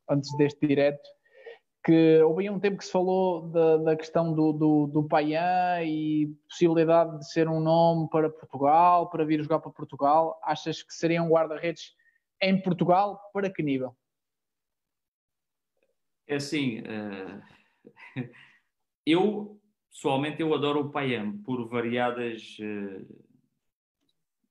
antes 0.10 0.36
deste 0.38 0.66
direto 0.66 1.08
que 1.84 2.22
houve 2.22 2.49
um 2.49 2.60
tempo 2.60 2.77
que 2.77 2.85
se 2.85 2.91
falou 2.91 3.49
da, 3.49 3.77
da 3.77 3.95
questão 3.95 4.34
do, 4.34 4.53
do, 4.53 4.88
do 4.88 5.07
e 5.84 6.34
possibilidade 6.47 7.19
de 7.19 7.30
ser 7.30 7.49
um 7.49 7.60
nome 7.60 8.10
para 8.10 8.30
Portugal, 8.30 9.10
para 9.10 9.26
vir 9.26 9.41
jogar 9.41 9.60
para 9.60 9.69
Portugal. 9.69 10.39
Achas 10.43 10.81
que 10.81 10.93
seria 10.93 11.22
um 11.22 11.30
guarda-redes 11.30 11.93
em 12.41 12.61
Portugal? 12.61 13.19
Para 13.34 13.51
que 13.51 13.61
nível? 13.61 13.93
É 16.26 16.35
assim, 16.35 16.80
uh, 16.80 17.43
eu 19.05 19.60
pessoalmente 19.91 20.41
eu 20.41 20.53
adoro 20.53 20.80
o 20.80 20.89
Paian 20.89 21.38
por 21.43 21.68
variadas 21.68 22.57
uh, 22.60 23.23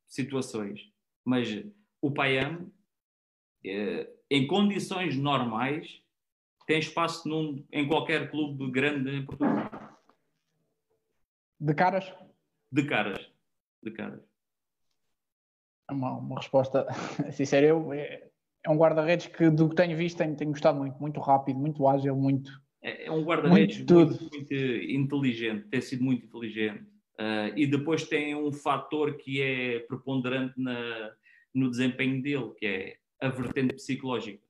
situações, 0.07 0.93
mas 1.25 1.65
o 2.01 2.13
Paian 2.13 2.59
uh, 2.61 4.19
em 4.31 4.47
condições 4.47 5.17
normais 5.17 6.02
tem 6.73 6.79
espaço 6.79 7.29
num, 7.29 7.63
em 7.71 7.87
qualquer 7.87 8.31
clube 8.31 8.71
grande 8.71 9.11
em 9.11 9.27
Portugal. 9.27 9.71
De 11.61 11.75
caras? 11.75 12.11
De 12.73 12.87
caras. 12.87 13.31
De 13.83 13.91
caras. 13.91 14.23
É 15.91 15.93
uma, 15.93 16.13
uma 16.17 16.37
resposta 16.39 16.87
sincera. 17.31 17.67
Eu, 17.67 17.93
é, 17.93 18.27
é 18.65 18.71
um 18.71 18.79
guarda-redes 18.79 19.27
que, 19.27 19.51
do 19.51 19.69
que 19.69 19.77
tenho 19.77 19.95
visto, 19.99 20.17
tenho, 20.17 20.35
tenho 20.35 20.51
gostado 20.51 20.79
muito. 20.79 20.99
Muito 20.99 21.21
rápido, 21.21 21.59
muito 21.59 21.87
ágil, 21.87 22.17
muito. 22.17 22.51
É, 22.83 23.05
é 23.05 23.11
um 23.11 23.23
guarda-redes 23.23 23.77
muito, 23.77 23.95
muito, 23.95 24.21
muito, 24.23 24.55
inteligente, 24.55 25.69
tem 25.69 25.81
sido 25.83 26.03
muito 26.03 26.25
inteligente. 26.25 26.85
Uh, 27.21 27.53
e 27.55 27.67
depois 27.67 28.09
tem 28.09 28.35
um 28.35 28.51
fator 28.51 29.19
que 29.19 29.43
é 29.43 29.81
preponderante 29.81 30.55
na, 30.57 31.13
no 31.55 31.71
desempenho 31.71 32.23
dele, 32.23 32.51
que 32.57 32.65
é 32.67 32.97
a 33.21 33.29
vertente 33.29 33.75
psicológica. 33.75 34.43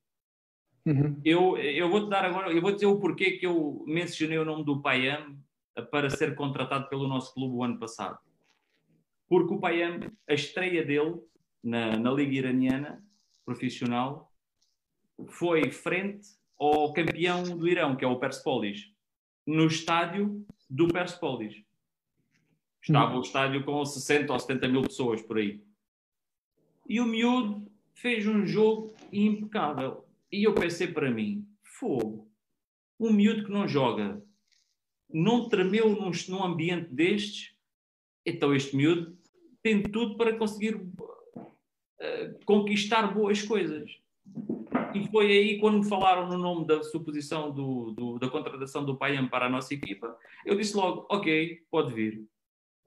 Uhum. 0.85 1.21
Eu, 1.25 1.57
eu 1.59 1.89
vou-te 1.89 2.11
dar 2.11 2.25
agora, 2.25 2.53
eu 2.53 2.61
vou 2.61 2.73
dizer 2.73 2.87
o 2.87 2.99
porquê 2.99 3.33
que 3.33 3.47
eu 3.47 3.85
mencionei 3.87 4.39
o 4.39 4.45
nome 4.45 4.65
do 4.65 4.83
Payam 4.83 5.39
para 5.91 6.11
ser 6.11 6.35
contratado 6.35 6.89
pelo 6.89 7.07
nosso 7.07 7.33
clube 7.33 7.55
o 7.55 7.63
ano 7.63 7.79
passado. 7.79 8.19
Porque 9.29 9.55
o 9.55 9.61
Payam, 9.61 10.01
a 10.29 10.35
estreia 10.35 10.85
dele 10.85 11.21
na, 11.63 11.97
na 11.97 12.11
Liga 12.11 12.35
Iraniana 12.35 13.03
profissional 13.45 14.33
foi 15.29 15.71
frente 15.71 16.29
ao 16.59 16.93
campeão 16.93 17.43
do 17.43 17.69
Irão, 17.69 17.97
que 17.97 18.05
é 18.05 18.09
o 18.09 18.19
Persepolis, 18.19 18.93
no 19.47 19.67
estádio 19.67 20.45
do 20.69 20.89
Persepolis. 20.89 21.63
Estava 22.81 23.13
uhum. 23.13 23.19
o 23.19 23.23
estádio 23.23 23.65
com 23.65 23.85
60 23.85 24.33
ou 24.33 24.39
70 24.39 24.69
mil 24.69 24.83
pessoas 24.83 25.23
por 25.23 25.39
aí. 25.39 25.63
E 26.89 27.01
o 27.01 27.07
miúdo 27.07 27.71
fez 27.95 28.27
um 28.27 28.45
jogo 28.45 28.93
impecável 29.13 30.02
e 30.33 30.45
eu 30.45 30.55
pensei 30.55 30.89
para 30.89 31.11
mim, 31.11 31.47
fogo, 31.63 32.31
um 32.99 33.13
miúdo 33.13 33.45
que 33.45 33.53
não 33.53 33.69
joga, 33.69 34.23
não 35.13 35.49
tremeu 35.49 35.91
num, 35.91 36.11
num 36.29 36.43
ambiente 36.43 36.93
destes, 36.93 37.55
então 38.25 38.55
este 38.55 38.75
miúdo 38.75 39.17
tem 39.63 39.83
tudo 39.83 40.17
para 40.17 40.37
conseguir 40.37 40.77
uh, 40.77 42.45
conquistar 42.45 43.15
boas 43.15 43.43
coisas. 43.43 43.91
E 44.95 45.07
foi 45.09 45.27
aí 45.27 45.59
quando 45.59 45.79
me 45.79 45.89
falaram 45.89 46.29
no 46.29 46.39
nome 46.39 46.67
da 46.67 46.83
suposição 46.83 47.51
do, 47.51 47.93
do, 47.93 48.19
da 48.19 48.29
contratação 48.29 48.85
do 48.85 48.97
Paiam 48.97 49.29
para 49.29 49.47
a 49.47 49.51
nossa 49.51 49.73
equipa, 49.75 50.17
eu 50.45 50.57
disse 50.57 50.77
logo, 50.77 51.07
ok, 51.11 51.63
pode 51.71 51.95
vir. 51.95 52.25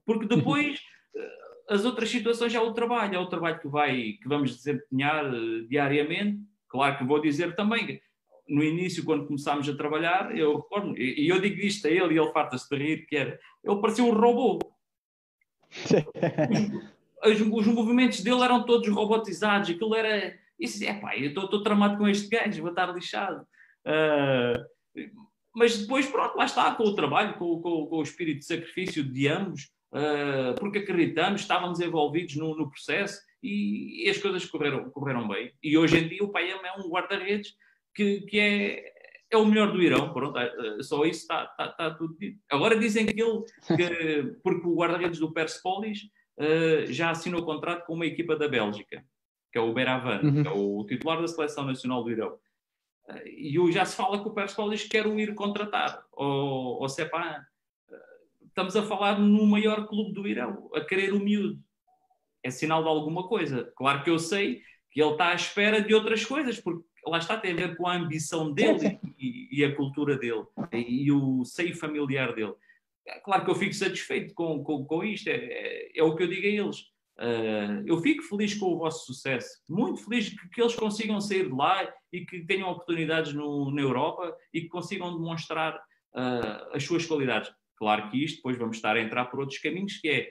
Porque 0.05 0.27
depois 0.27 0.79
eh, 1.15 1.37
as 1.69 1.83
outras 1.83 2.09
situações 2.09 2.53
é 2.53 2.59
o 2.59 2.73
trabalho, 2.73 3.15
é 3.15 3.19
o 3.19 3.27
trabalho 3.27 3.59
que, 3.59 3.67
vai, 3.67 4.13
que 4.21 4.27
vamos 4.27 4.55
desempenhar 4.55 5.33
uh, 5.33 5.67
diariamente. 5.67 6.41
Claro 6.67 6.97
que 6.97 7.03
vou 7.03 7.21
dizer 7.21 7.55
também, 7.55 8.01
no 8.47 8.63
início, 8.63 9.03
quando 9.03 9.25
começámos 9.25 9.67
a 9.67 9.75
trabalhar, 9.75 10.35
eu 10.37 10.57
recordo, 10.57 10.97
e, 10.97 11.27
eu 11.27 11.41
digo 11.41 11.59
isto 11.61 11.87
a 11.87 11.89
ele, 11.89 12.13
e 12.13 12.19
ele 12.19 12.31
farta-se 12.31 12.69
de 12.69 12.75
rir, 12.75 13.05
que 13.07 13.15
era, 13.15 13.39
ele 13.63 13.81
parecia 13.81 14.03
um 14.03 14.13
robô. 14.13 14.59
os, 17.25 17.41
os, 17.41 17.67
movimentos 17.67 18.21
dele 18.21 18.41
eram 18.41 18.65
todos 18.65 18.87
robotizados, 18.89 19.69
aquilo 19.69 19.95
era. 19.95 20.37
Isso, 20.59 20.83
é 20.85 20.93
pá, 20.93 21.17
eu 21.17 21.27
estou 21.27 21.63
tramado 21.63 21.97
com 21.97 22.07
este 22.07 22.29
gajo, 22.29 22.61
vou 22.61 22.69
estar 22.69 22.93
lixado. 22.93 23.45
Uh, 23.85 25.09
mas 25.53 25.77
depois, 25.79 26.05
pronto, 26.05 26.37
lá 26.37 26.45
está, 26.45 26.73
com 26.75 26.83
o 26.83 26.95
trabalho, 26.95 27.37
com, 27.37 27.61
com, 27.61 27.87
com 27.87 27.97
o 27.97 28.03
espírito 28.03 28.39
de 28.39 28.45
sacrifício 28.45 29.03
de 29.03 29.27
ambos, 29.27 29.71
uh, 29.91 30.55
porque 30.59 30.79
acreditamos, 30.79 31.41
estávamos 31.41 31.79
envolvidos 31.79 32.35
no, 32.35 32.55
no 32.55 32.69
processo 32.69 33.19
e, 33.45 34.09
as 34.09 34.17
coisas 34.17 34.45
correram, 34.45 34.89
correram 34.89 35.27
bem. 35.27 35.53
E 35.63 35.77
hoje 35.77 35.97
em 35.97 36.07
dia 36.07 36.23
o 36.23 36.31
Paiam 36.31 36.65
é 36.65 36.79
um 36.79 36.89
guarda-redes 36.89 37.53
que, 37.93 38.21
que 38.21 38.39
é, 38.39 38.93
é 39.31 39.37
o 39.37 39.45
melhor 39.45 39.71
do 39.71 39.81
Irão, 39.81 40.13
pronto, 40.13 40.37
é, 40.37 40.83
só 40.83 41.05
isso 41.05 41.21
está, 41.21 41.43
está, 41.43 41.67
está 41.67 41.91
tudo 41.91 42.15
dito. 42.17 42.39
Agora 42.49 42.77
dizem 42.77 43.05
que 43.05 43.21
ele, 43.21 43.43
que, 43.75 44.35
porque 44.43 44.67
o 44.67 44.75
guarda-redes 44.75 45.19
do 45.19 45.31
Persepolis 45.31 46.03
uh, 46.37 46.91
já 46.91 47.11
assinou 47.11 47.43
contrato 47.43 47.85
com 47.85 47.93
uma 47.93 48.05
equipa 48.05 48.35
da 48.35 48.47
Bélgica, 48.47 49.03
que 49.51 49.57
é 49.57 49.61
o 49.61 49.73
Beravan, 49.73 50.21
uhum. 50.23 50.43
que 50.43 50.47
é 50.47 50.51
o 50.51 50.85
titular 50.85 51.21
da 51.21 51.27
Seleção 51.27 51.65
Nacional 51.65 52.03
do 52.03 52.11
Irão. 52.11 52.37
Uh, 53.07 53.27
e 53.27 53.71
já 53.71 53.85
se 53.85 53.95
fala 53.95 54.21
que 54.21 54.27
o 54.27 54.33
Persepolis 54.33 54.83
quer 54.87 55.07
o 55.07 55.19
ir 55.19 55.33
contratar, 55.33 56.03
ou, 56.11 56.81
ou 56.81 56.89
Sepan. 56.89 57.45
Uh, 57.89 58.45
estamos 58.47 58.75
a 58.75 58.83
falar 58.83 59.19
no 59.19 59.45
maior 59.45 59.87
clube 59.87 60.13
do 60.13 60.27
Irão, 60.27 60.69
a 60.73 60.81
querer 60.81 61.13
o 61.13 61.19
miúdo. 61.19 61.59
É 62.45 62.51
sinal 62.51 62.83
de 62.83 62.89
alguma 62.89 63.27
coisa. 63.27 63.73
Claro 63.75 64.03
que 64.03 64.09
eu 64.11 64.19
sei 64.19 64.61
que 64.91 65.01
ele 65.01 65.13
está 65.13 65.29
à 65.29 65.33
espera 65.33 65.81
de 65.81 65.95
outras 65.95 66.23
coisas, 66.23 66.59
porque 66.59 66.85
lá 67.07 67.17
está, 67.17 67.35
tem 67.35 67.53
a 67.53 67.55
ver 67.55 67.75
com 67.75 67.87
a 67.87 67.95
ambição 67.95 68.53
dele 68.53 68.99
e, 69.17 69.49
e, 69.51 69.65
a 69.65 69.75
cultura 69.75 70.15
dele 70.15 70.43
e, 70.71 71.05
e 71.05 71.11
o 71.11 71.43
seio 71.43 71.75
familiar 71.75 72.35
dele. 72.35 72.53
Claro 73.23 73.45
que 73.45 73.49
eu 73.49 73.55
fico 73.55 73.73
satisfeito 73.73 74.35
com, 74.35 74.63
com, 74.63 74.85
com 74.85 75.03
isto, 75.03 75.27
é, 75.27 75.33
é, 75.33 75.99
é, 75.99 76.03
o 76.03 76.15
que 76.15 76.21
eu 76.21 76.27
digo 76.27 76.45
a 76.45 76.65
eles. 76.65 76.81
Uh, 77.17 77.81
eu 77.87 77.97
fico 78.01 78.21
feliz 78.23 78.53
com 78.53 78.67
o 78.67 78.77
vosso 78.77 79.05
sucesso, 79.05 79.47
muito 79.67 80.03
feliz 80.03 80.29
que, 80.29 80.49
que, 80.49 80.61
eles 80.61 80.75
consigam 80.75 81.19
sair 81.21 81.47
de 81.47 81.55
lá 81.55 81.91
e 82.11 82.25
que 82.25 82.45
tenham 82.45 82.69
oportunidades 82.69 83.33
no, 83.33 83.71
na 83.71 83.81
Europa 83.81 84.35
e 84.53 84.61
que 84.61 84.67
consigam 84.67 85.15
demonstrar 85.15 85.75
uh, 85.75 86.75
as 86.75 86.83
suas 86.83 87.05
qualidades. 87.05 87.51
Claro 87.77 88.09
que 88.11 88.23
isto 88.23 88.37
depois 88.37 88.57
vamos 88.57 88.77
estar 88.77 88.95
a 88.95 89.01
entrar 89.01 89.25
por 89.25 89.39
outros 89.39 89.59
caminhos, 89.59 89.97
que 89.97 90.09
é 90.09 90.29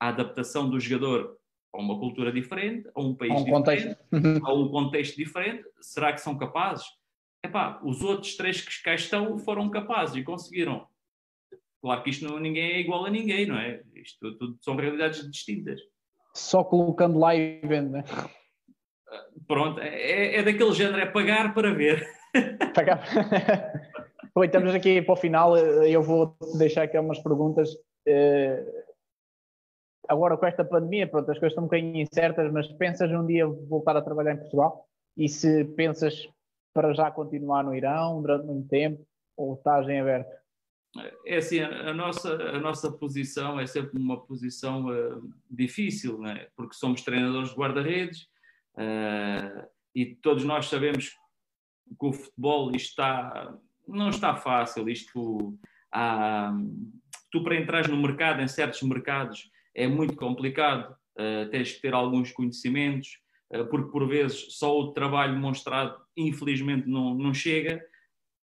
a 0.00 0.08
adaptação 0.08 0.68
do 0.68 0.78
jogador 0.78 1.36
a 1.72 1.78
uma 1.78 1.98
cultura 1.98 2.32
diferente, 2.32 2.88
a 2.94 3.00
um 3.00 3.14
país 3.14 3.32
a 3.32 3.34
um 3.34 3.44
diferente, 3.44 3.96
contexto. 4.12 4.46
a 4.46 4.54
um 4.54 4.68
contexto 4.68 5.16
diferente. 5.16 5.64
Será 5.80 6.12
que 6.12 6.20
são 6.20 6.36
capazes? 6.36 6.86
Epá, 7.44 7.80
os 7.84 8.02
outros 8.02 8.36
três 8.36 8.60
que 8.60 8.82
cá 8.82 8.94
estão 8.94 9.38
foram 9.38 9.70
capazes 9.70 10.16
e 10.16 10.22
conseguiram. 10.22 10.86
Claro 11.80 12.02
que 12.02 12.10
isto 12.10 12.26
não, 12.26 12.40
ninguém 12.40 12.72
é 12.72 12.80
igual 12.80 13.04
a 13.04 13.10
ninguém, 13.10 13.46
não 13.46 13.58
é? 13.58 13.82
Isto 13.94 14.36
tudo 14.38 14.56
são 14.60 14.74
realidades 14.74 15.30
distintas. 15.30 15.80
Só 16.34 16.64
colocando 16.64 17.18
lá 17.18 17.34
e 17.34 17.60
vendo, 17.62 17.90
né? 17.90 18.04
Pronto, 19.46 19.80
é, 19.80 20.36
é 20.36 20.42
daquele 20.42 20.72
género, 20.72 21.00
é 21.00 21.06
pagar 21.06 21.54
para 21.54 21.72
ver. 21.72 22.06
Pagar. 22.74 23.06
Bom, 24.34 24.44
estamos 24.44 24.74
aqui 24.74 25.00
para 25.00 25.12
o 25.14 25.16
final, 25.16 25.56
eu 25.56 26.02
vou 26.02 26.36
deixar 26.58 26.82
aqui 26.82 26.98
umas 26.98 27.18
perguntas. 27.20 27.70
Eh, 28.06 28.85
agora 30.08 30.36
com 30.36 30.46
esta 30.46 30.64
pandemia, 30.64 31.06
pronto, 31.06 31.30
as 31.30 31.38
coisas 31.38 31.52
estão 31.52 31.64
um 31.64 31.66
bocadinho 31.66 31.96
incertas, 31.96 32.52
mas 32.52 32.66
pensas 32.72 33.10
um 33.10 33.26
dia 33.26 33.46
voltar 33.46 33.96
a 33.96 34.02
trabalhar 34.02 34.34
em 34.34 34.38
Portugal? 34.38 34.86
E 35.16 35.28
se 35.28 35.64
pensas 35.64 36.28
para 36.74 36.92
já 36.92 37.10
continuar 37.10 37.64
no 37.64 37.74
Irão 37.74 38.20
durante 38.20 38.46
muito 38.46 38.68
tempo 38.68 39.06
ou 39.36 39.54
estás 39.54 39.88
em 39.88 40.00
aberto? 40.00 40.30
É 41.26 41.36
assim, 41.36 41.60
a 41.60 41.92
nossa, 41.92 42.34
a 42.34 42.60
nossa 42.60 42.90
posição 42.90 43.60
é 43.60 43.66
sempre 43.66 44.00
uma 44.00 44.20
posição 44.20 44.86
uh, 44.86 45.30
difícil, 45.50 46.18
né? 46.18 46.46
porque 46.56 46.74
somos 46.74 47.02
treinadores 47.02 47.50
de 47.50 47.56
guarda-redes 47.56 48.22
uh, 48.76 49.66
e 49.94 50.14
todos 50.16 50.44
nós 50.44 50.66
sabemos 50.66 51.10
que 51.98 52.06
o 52.06 52.12
futebol 52.12 52.74
está, 52.74 53.54
não 53.86 54.08
está 54.08 54.36
fácil. 54.36 54.88
Isto, 54.88 55.58
há, 55.92 56.52
tu 57.30 57.42
para 57.42 57.56
entrar 57.56 57.88
no 57.88 57.96
mercado, 57.96 58.40
em 58.40 58.48
certos 58.48 58.82
mercados, 58.82 59.50
é 59.76 59.86
muito 59.86 60.16
complicado, 60.16 60.92
uh, 61.18 61.48
tens 61.50 61.72
que 61.72 61.82
ter 61.82 61.94
alguns 61.94 62.32
conhecimentos, 62.32 63.20
porque 63.70 63.92
por 63.92 64.08
vezes 64.08 64.58
só 64.58 64.76
o 64.76 64.92
trabalho 64.92 65.34
demonstrado, 65.34 65.96
infelizmente, 66.16 66.88
não, 66.88 67.14
não 67.14 67.32
chega 67.32 67.80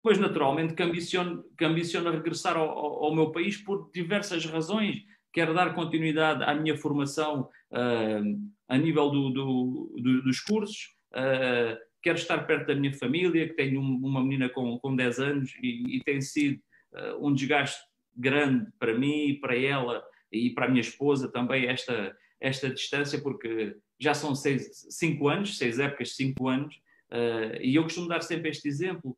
pois 0.04 0.18
naturalmente 0.18 0.74
que 0.74 0.82
ambiciono, 0.82 1.42
que 1.56 1.64
ambiciono 1.64 2.10
regressar 2.10 2.58
ao, 2.58 2.68
ao, 2.68 3.14
meu 3.14 3.32
país 3.32 3.56
por 3.56 3.90
diversas 3.90 4.44
razões. 4.44 5.02
Quero 5.32 5.54
dar 5.54 5.74
continuidade 5.74 6.44
à 6.44 6.54
minha 6.54 6.76
formação 6.76 7.48
uh, 7.72 8.50
a 8.68 8.76
nível 8.76 9.08
do, 9.08 9.30
do, 9.30 9.94
do, 9.98 10.22
dos 10.22 10.40
cursos, 10.40 10.94
uh, 11.14 11.78
quero 12.02 12.18
estar 12.18 12.46
perto 12.46 12.66
da 12.66 12.74
minha 12.74 12.92
família, 12.92 13.48
que 13.48 13.54
tenho 13.54 13.80
uma 13.80 14.22
menina 14.22 14.50
com, 14.50 14.78
com 14.78 14.94
10 14.94 15.18
anos 15.20 15.54
e, 15.62 15.96
e 15.96 16.00
tem 16.04 16.20
sido 16.20 16.60
uh, 16.92 17.26
um 17.26 17.32
desgaste 17.32 17.80
grande 18.14 18.70
para 18.78 18.92
mim, 18.92 19.38
para 19.40 19.56
ela 19.56 20.04
e 20.34 20.50
para 20.50 20.66
a 20.66 20.68
minha 20.68 20.80
esposa 20.80 21.30
também 21.30 21.66
esta, 21.66 22.16
esta 22.40 22.68
distância, 22.70 23.20
porque 23.20 23.76
já 23.98 24.14
são 24.14 24.34
seis, 24.34 24.86
cinco 24.90 25.28
anos, 25.28 25.56
seis 25.56 25.78
épocas, 25.78 26.16
cinco 26.16 26.48
anos, 26.48 26.74
uh, 27.10 27.60
e 27.60 27.74
eu 27.74 27.82
costumo 27.82 28.08
dar 28.08 28.22
sempre 28.22 28.50
este 28.50 28.68
exemplo 28.68 29.16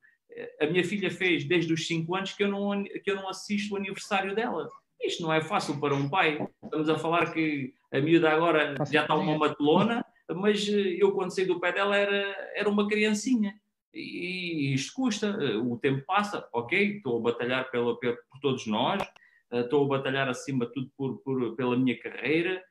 a 0.61 0.67
minha 0.67 0.85
filha 0.85 1.11
fez 1.11 1.45
desde 1.45 1.73
os 1.73 1.87
5 1.87 2.15
anos 2.15 2.33
que 2.33 2.45
eu, 2.45 2.49
não, 2.49 2.85
que 2.85 3.11
eu 3.11 3.17
não 3.17 3.29
assisto 3.29 3.75
o 3.75 3.77
aniversário 3.77 4.35
dela. 4.35 4.69
Isto 5.03 5.23
não 5.23 5.33
é 5.33 5.41
fácil 5.41 5.79
para 5.81 5.95
um 5.95 6.09
pai. 6.09 6.47
Estamos 6.63 6.89
a 6.89 6.99
falar 6.99 7.33
que 7.33 7.73
a 7.93 8.01
miúda 8.01 8.31
agora 8.31 8.75
já 8.91 9.03
está 9.03 9.15
uma 9.15 9.39
matelona, 9.39 10.05
mas 10.35 10.69
eh, 10.69 10.97
eu 10.99 11.13
quando 11.13 11.35
saí 11.35 11.45
do 11.45 11.61
pé 11.61 11.73
dela 11.73 11.97
era, 11.97 12.53
era 12.55 12.69
uma 12.69 12.89
criancinha. 12.89 13.55
E 13.95 14.75
isto 14.75 14.93
custa, 14.95 15.39
eh, 15.41 15.57
o 15.57 15.79
tempo 15.79 16.05
passa, 16.07 16.47
ok, 16.53 16.97
estou 16.97 17.19
a 17.19 17.33
batalhar 17.33 17.71
pela, 17.71 17.99
por 17.99 18.41
todos 18.41 18.67
nós, 18.67 19.03
eh, 19.03 19.07
estou 19.53 19.85
a 19.85 19.99
batalhar 19.99 20.29
acima 20.29 20.67
de 20.67 20.73
tudo 20.73 20.91
por, 20.97 21.19
por, 21.19 21.57
pela 21.57 21.77
minha 21.77 21.99
carreira, 21.99 22.63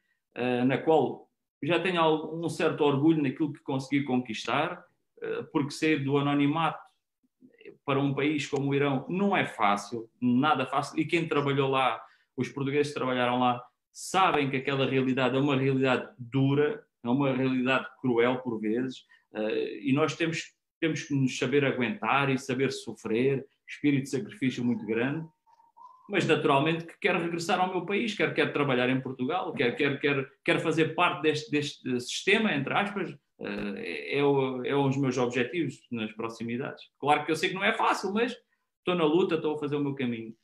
na 0.68 0.77
qual 0.77 1.30
já 1.64 1.80
tenho 1.80 2.35
um 2.35 2.49
certo 2.49 2.81
orgulho 2.81 3.23
naquilo 3.23 3.53
que 3.53 3.61
consegui 3.61 4.03
conquistar, 4.03 4.84
porque 5.52 5.72
sair 5.72 6.03
do 6.03 6.18
anonimato 6.18 6.77
para 7.85 7.99
um 7.99 8.14
país 8.14 8.47
como 8.47 8.69
o 8.69 8.76
Irão 8.76 9.06
não 9.07 9.35
é 9.35 9.45
fácil, 9.45 10.10
nada 10.22 10.65
fácil, 10.65 10.99
e 10.99 11.06
quem 11.06 11.27
trabalhou 11.27 11.69
lá, 11.69 12.02
os 12.35 12.49
portugueses 12.49 12.91
que 12.91 12.99
trabalharam 12.99 13.39
lá, 13.39 13.64
sabem 13.91 14.49
que 14.49 14.57
aquela 14.57 14.85
realidade 14.85 15.38
é 15.38 15.39
uma 15.39 15.56
realidade 15.56 16.10
dura, 16.18 16.84
é 17.03 17.10
uma 17.10 17.34
realidade 17.34 17.88
cruel 18.02 18.39
por 18.39 18.60
vezes, 18.60 19.06
eh, 19.34 19.80
e 19.84 19.93
nós 19.93 20.15
temos, 20.15 20.53
temos 20.80 21.03
que 21.03 21.14
nos 21.14 21.38
saber 21.38 21.64
aguentar 21.64 22.30
e 22.30 22.38
saber 22.38 22.72
sofrer, 22.72 23.45
espírito 23.68 24.03
de 24.03 24.10
sacrifício 24.10 24.64
muito 24.64 24.85
grande, 24.85 25.26
mas 26.10 26.26
naturalmente 26.26 26.86
que 26.86 26.98
quero 26.99 27.22
regressar 27.22 27.60
ao 27.60 27.69
meu 27.69 27.86
país, 27.86 28.15
quero, 28.15 28.34
quero 28.34 28.53
trabalhar 28.53 28.90
em 28.90 29.02
Portugal, 29.02 29.53
quero, 29.53 29.76
quero, 29.76 29.99
quero, 29.99 30.32
quero 30.44 30.60
fazer 30.60 30.95
parte 30.95 31.22
deste, 31.22 31.52
deste 31.52 31.99
sistema, 32.02 32.53
entre 32.53 32.73
aspas, 32.73 33.15
é, 33.40 34.18
é, 34.18 34.19
é 34.19 34.76
os 34.76 34.98
meus 34.98 35.18
objetivos 35.18 35.76
nas 35.91 36.11
proximidades. 36.14 36.84
Claro 36.99 37.26
que 37.26 37.32
eu 37.32 37.36
sei 37.36 37.49
que 37.49 37.56
não 37.56 37.64
é 37.64 37.73
fácil, 37.73 38.14
mas 38.14 38.36
estou 38.80 38.95
na 38.95 39.03
luta, 39.03 39.36
estou 39.36 39.56
a 39.56 39.60
fazer 39.60 39.76
o 39.76 39.82
meu 39.82 39.95
caminho. 39.95 40.36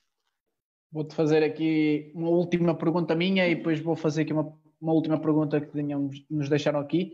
Vou-te 0.91 1.15
fazer 1.15 1.41
aqui 1.43 2.11
uma 2.13 2.29
última 2.29 2.75
pergunta 2.75 3.15
minha 3.15 3.47
e 3.47 3.55
depois 3.55 3.79
vou 3.79 3.95
fazer 3.95 4.23
aqui 4.23 4.33
uma, 4.33 4.57
uma 4.81 4.93
última 4.93 5.19
pergunta 5.19 5.61
que 5.61 5.71
tínhamos, 5.71 6.25
nos 6.29 6.49
deixaram 6.49 6.79
aqui. 6.79 7.13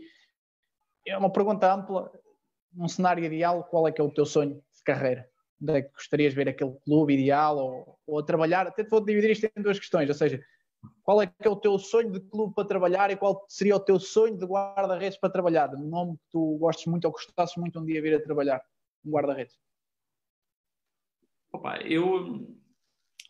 É 1.06 1.16
uma 1.16 1.30
pergunta 1.30 1.72
ampla. 1.72 2.10
Num 2.72 2.88
cenário 2.88 3.24
ideal, 3.24 3.64
qual 3.64 3.88
é 3.88 3.92
que 3.92 4.00
é 4.00 4.04
o 4.04 4.10
teu 4.10 4.26
sonho 4.26 4.56
de 4.56 4.82
carreira? 4.84 5.28
Onde 5.60 5.72
é 5.72 5.82
que 5.82 5.92
gostarias 5.92 6.32
de 6.32 6.36
ver 6.36 6.48
aquele 6.48 6.72
clube 6.84 7.14
ideal 7.14 7.56
ou, 7.58 7.98
ou 8.06 8.18
a 8.18 8.22
trabalhar? 8.22 8.66
Até 8.66 8.84
vou 8.84 9.04
dividir 9.04 9.30
isto 9.30 9.46
em 9.46 9.62
duas 9.62 9.78
questões, 9.78 10.08
ou 10.08 10.14
seja, 10.14 10.40
qual 11.02 11.22
é 11.22 11.26
que 11.26 11.46
é 11.46 11.50
o 11.50 11.56
teu 11.56 11.78
sonho 11.78 12.12
de 12.12 12.20
clube 12.20 12.54
para 12.54 12.68
trabalhar 12.68 13.10
e 13.10 13.16
qual 13.16 13.44
seria 13.48 13.76
o 13.76 13.80
teu 13.80 13.98
sonho 13.98 14.36
de 14.36 14.44
guarda-redes 14.44 15.18
para 15.18 15.30
trabalhar? 15.30 15.74
Um 15.74 15.88
nome 15.88 16.16
que 16.16 16.24
tu 16.30 16.58
gostes 16.58 16.86
muito 16.86 17.04
ou 17.06 17.12
gostasses 17.12 17.56
muito 17.56 17.80
um 17.80 17.84
dia 17.84 18.02
vir 18.02 18.14
a 18.14 18.22
trabalhar, 18.22 18.62
um 19.04 19.10
guarda-redes. 19.10 19.58
Opa, 21.52 21.78
eu. 21.78 22.46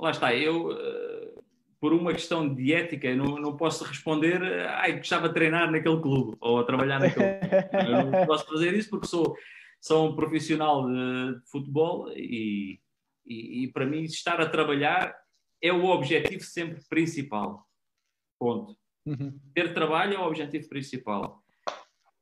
Lá 0.00 0.10
está, 0.10 0.34
eu. 0.34 0.70
Uh, 0.70 1.42
por 1.80 1.92
uma 1.92 2.12
questão 2.12 2.52
de 2.52 2.74
ética, 2.74 3.14
não, 3.14 3.36
não 3.36 3.56
posso 3.56 3.84
responder. 3.84 4.42
Ai, 4.68 4.96
gostava 4.96 5.28
de 5.28 5.34
treinar 5.34 5.70
naquele 5.70 6.00
clube 6.00 6.36
ou 6.40 6.58
a 6.58 6.64
trabalhar 6.64 6.98
naquele 6.98 7.38
clube. 7.38 7.88
Eu 7.88 8.06
não 8.06 8.26
posso 8.26 8.46
fazer 8.46 8.74
isso 8.74 8.90
porque 8.90 9.06
sou. 9.06 9.36
Sou 9.80 10.08
um 10.08 10.16
profissional 10.16 10.86
de, 10.86 11.40
de 11.40 11.50
futebol 11.50 12.10
e, 12.12 12.80
e, 13.26 13.64
e, 13.64 13.72
para 13.72 13.86
mim 13.86 14.02
estar 14.02 14.40
a 14.40 14.48
trabalhar 14.48 15.14
é 15.62 15.72
o 15.72 15.86
objetivo 15.86 16.42
sempre 16.42 16.82
principal. 16.88 17.66
Ponto. 18.38 18.76
Uhum. 19.06 19.38
Ter 19.54 19.74
trabalho 19.74 20.14
é 20.14 20.18
o 20.18 20.26
objetivo 20.26 20.68
principal. 20.68 21.42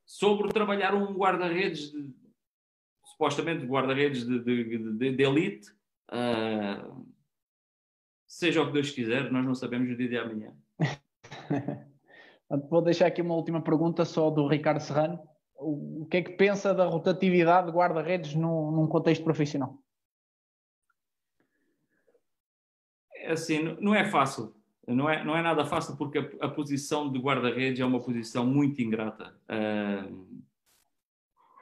Sobre 0.05 0.49
trabalhar 0.49 0.95
um 0.95 1.13
guarda-redes, 1.13 1.91
supostamente 3.05 3.65
guarda-redes 3.65 4.25
de, 4.25 4.39
de, 4.39 5.11
de, 5.11 5.23
elite, 5.23 5.69
uh, 6.11 7.05
seja 8.25 8.61
o 8.61 8.67
que 8.67 8.73
Deus 8.73 8.91
quiser, 8.91 9.31
nós 9.31 9.45
não 9.45 9.53
sabemos 9.53 9.91
o 9.91 9.97
dia 9.97 10.07
de 10.07 10.17
amanhã. 10.17 10.55
Vou 12.69 12.81
deixar 12.81 13.07
aqui 13.07 13.21
uma 13.21 13.35
última 13.35 13.61
pergunta 13.61 14.05
só 14.05 14.29
do 14.29 14.47
Ricardo 14.47 14.79
Serrano. 14.79 15.19
O, 15.59 16.07
que 16.09 16.17
é 16.17 16.21
que 16.21 16.31
pensa 16.31 16.73
da 16.73 16.85
rotatividade 16.85 17.67
de 17.67 17.73
guarda-redes 17.73 18.35
num, 18.35 18.71
num 18.71 18.87
contexto 18.87 19.23
profissional? 19.23 19.77
É 23.15 23.31
assim, 23.31 23.75
não 23.79 23.93
é 23.95 24.05
fácil. 24.05 24.55
Não 24.87 25.09
é, 25.09 25.23
não 25.23 25.35
é 25.35 25.41
nada 25.41 25.65
fácil 25.65 25.97
porque 25.97 26.17
a, 26.19 26.45
a 26.45 26.49
posição 26.49 27.11
de 27.11 27.19
guarda-redes 27.19 27.79
é 27.81 27.85
uma 27.85 27.99
posição 27.99 28.45
muito 28.45 28.81
ingrata. 28.81 29.35
Uh, 29.49 30.41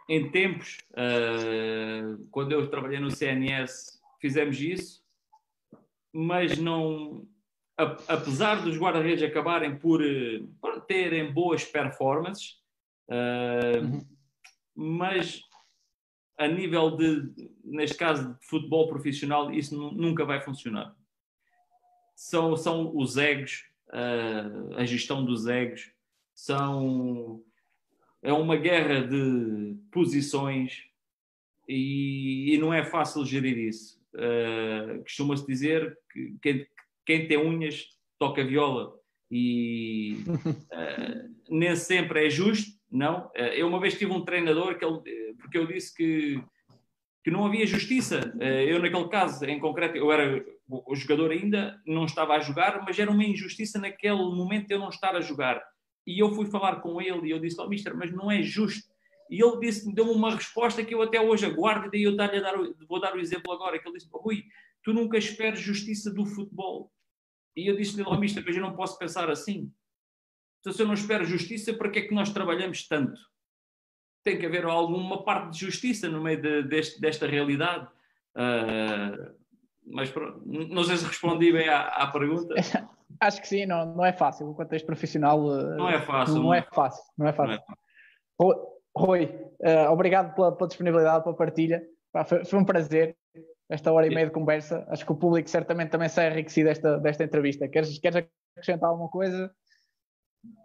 em 0.08 0.30
tempos, 0.30 0.78
uh, 0.92 2.28
quando 2.30 2.52
eu 2.52 2.70
trabalhei 2.70 3.00
no 3.00 3.10
CNS, 3.10 4.00
fizemos 4.22 4.60
isso, 4.62 5.04
mas 6.14 6.58
não, 6.60 7.28
apesar 7.78 8.64
dos 8.64 8.78
guarda-redes 8.78 9.24
acabarem 9.24 9.76
por, 9.78 10.02
por, 10.62 10.82
terem 10.82 11.34
boas 11.34 11.66
performances, 11.66 12.62
uh, 13.10 13.84
uhum. 13.84 14.08
mas 14.76 15.42
a 16.38 16.48
nível 16.48 16.92
de, 16.92 17.32
neste 17.64 17.98
caso, 17.98 18.34
de 18.34 18.46
futebol 18.46 18.88
profissional, 18.88 19.52
isso 19.54 19.76
nunca 19.94 20.26
vai 20.26 20.42
funcionar. 20.42 20.96
São, 22.16 22.56
são 22.56 22.96
os 22.96 23.18
egos, 23.18 23.66
uh, 23.90 24.76
a 24.76 24.86
gestão 24.86 25.24
dos 25.24 25.48
egos, 25.48 25.92
são, 26.34 27.42
é 28.22 28.34
uma 28.34 28.58
guerra 28.58 29.02
de 29.02 29.78
posições 29.92 30.84
e, 31.68 32.54
e 32.54 32.58
não 32.58 32.74
é 32.74 32.84
fácil 32.84 33.26
gerir 33.26 33.58
isso. 33.58 34.02
Uh, 34.14 35.02
Costuma-se 35.04 35.46
dizer 35.48 35.98
que 36.12 36.36
quem, 36.42 36.68
quem 37.06 37.28
tem 37.28 37.38
unhas 37.38 37.88
toca 38.20 38.46
viola 38.46 38.94
e 39.32 40.18
uh, 40.28 41.36
nem 41.50 41.76
sempre 41.76 42.28
é 42.28 42.30
justo, 42.30 42.75
não. 42.96 43.28
Uh, 43.28 43.54
eu 43.56 43.68
uma 43.68 43.80
vez 43.80 43.98
tive 43.98 44.12
um 44.12 44.24
treinador 44.24 44.78
que 44.78 44.86
ele, 44.86 45.34
porque 45.40 45.58
eu 45.58 45.68
disse 45.68 45.94
que, 45.96 46.42
que 47.24 47.32
não 47.32 47.46
havia 47.46 47.68
justiça. 47.68 48.34
Uh, 48.36 48.44
eu 48.44 48.82
naquele 48.82 49.10
caso, 49.10 49.46
em 49.46 49.60
concreto, 49.60 49.98
eu 49.98 50.12
era 50.12 50.46
o 50.68 50.96
jogador 50.96 51.32
ainda, 51.32 51.80
não 51.86 52.06
estava 52.06 52.34
a 52.34 52.40
jogar, 52.40 52.84
mas 52.84 52.98
era 52.98 53.12
uma 53.12 53.24
injustiça 53.24 53.80
naquele 53.80 54.16
momento 54.16 54.72
eu 54.72 54.80
não 54.80 54.90
estar 54.90 55.16
a 55.16 55.22
jogar. 55.22 55.62
E 56.08 56.20
eu 56.20 56.32
fui 56.34 56.46
falar 56.46 56.78
com 56.78 57.02
ele 57.02 57.28
e 57.28 57.32
eu 57.32 57.40
disse, 57.40 57.60
oh, 57.60 57.68
mister, 57.68 57.96
mas 57.96 58.12
não 58.12 58.32
é 58.32 58.42
justo. 58.42 58.88
E 59.30 59.44
ele 59.44 59.60
disse, 59.60 59.94
deu-me 59.94 60.12
uma 60.12 60.36
resposta 60.36 60.84
que 60.84 60.94
eu 60.94 61.02
até 61.02 61.20
hoje 61.20 61.46
aguardo, 61.46 61.88
e 61.88 61.92
daí 61.92 62.04
eu 62.04 62.16
dar, 62.16 62.32
vou 62.88 63.00
dar 63.00 63.16
o 63.16 63.20
exemplo 63.20 63.52
agora, 63.52 63.80
que 63.80 63.88
ele 63.88 63.98
disse, 63.98 64.10
Rui, 64.12 64.44
tu 64.84 64.94
nunca 64.94 65.18
esperes 65.18 65.60
justiça 65.60 66.14
do 66.14 66.26
futebol. 66.26 66.92
E 67.56 67.70
eu 67.70 67.76
disse-lhe 67.76 68.04
ao 68.04 68.20
mister, 68.20 68.44
mas 68.46 68.56
eu 68.56 68.62
não 68.62 68.76
posso 68.76 69.00
pensar 69.00 69.30
assim. 69.30 69.72
Então, 70.66 70.74
se 70.74 70.82
eu 70.82 70.88
não 70.88 70.96
espero 70.96 71.24
justiça, 71.24 71.72
para 71.76 71.92
que 71.92 72.00
é 72.00 72.02
que 72.02 72.16
nós 72.16 72.32
trabalhamos 72.32 72.88
tanto? 72.88 73.22
Tem 74.24 74.40
que 74.40 74.48
haver 74.48 74.66
alguma 74.66 75.24
parte 75.24 75.52
de 75.52 75.60
justiça 75.60 76.10
no 76.10 76.24
meio 76.24 76.42
de, 76.42 76.64
deste, 76.64 77.00
desta 77.00 77.28
realidade. 77.28 77.88
Uh, 78.36 79.36
mas 79.86 80.10
pronto, 80.10 80.42
não 80.44 80.84
sei 80.84 80.98
se 80.98 81.06
respondi 81.06 81.52
bem 81.52 81.70
à, 81.70 81.82
à, 81.82 82.08
pergunta. 82.08 82.56
Acho 83.22 83.40
que 83.42 83.48
sim, 83.48 83.68
não, 83.68 83.96
não 83.96 84.04
é 84.04 84.12
fácil. 84.12 84.50
O 84.50 84.56
contexto 84.56 84.88
profissional 84.88 85.40
uh, 85.40 85.78
não 85.78 85.88
é 85.88 86.02
fácil. 86.02 86.34
Não, 86.34 86.44
não 86.46 86.54
é 86.56 86.64
fácil. 86.64 87.04
Não 87.16 87.28
é 87.28 87.34
fácil. 87.34 87.62
Não 88.40 88.52
é. 88.52 88.56
Rui, 88.98 89.26
uh, 89.26 89.92
obrigado 89.92 90.34
pela, 90.34 90.52
pela, 90.52 90.68
disponibilidade, 90.68 91.24
pela 91.24 91.36
partilha. 91.36 91.84
Foi, 92.26 92.44
foi 92.44 92.58
um 92.58 92.66
prazer 92.66 93.16
esta 93.70 93.94
hora 93.94 94.08
e 94.08 94.10
meia 94.10 94.26
de 94.26 94.34
conversa. 94.34 94.84
Acho 94.90 95.06
que 95.06 95.12
o 95.12 95.16
público 95.16 95.48
certamente 95.48 95.92
também 95.92 96.10
sai 96.10 96.32
enriquecido 96.32 96.70
desta, 96.70 96.98
desta 96.98 97.24
entrevista. 97.24 97.68
Queres, 97.68 98.00
queres 98.00 98.28
acrescentar 98.58 98.90
alguma 98.90 99.10
coisa? 99.10 99.54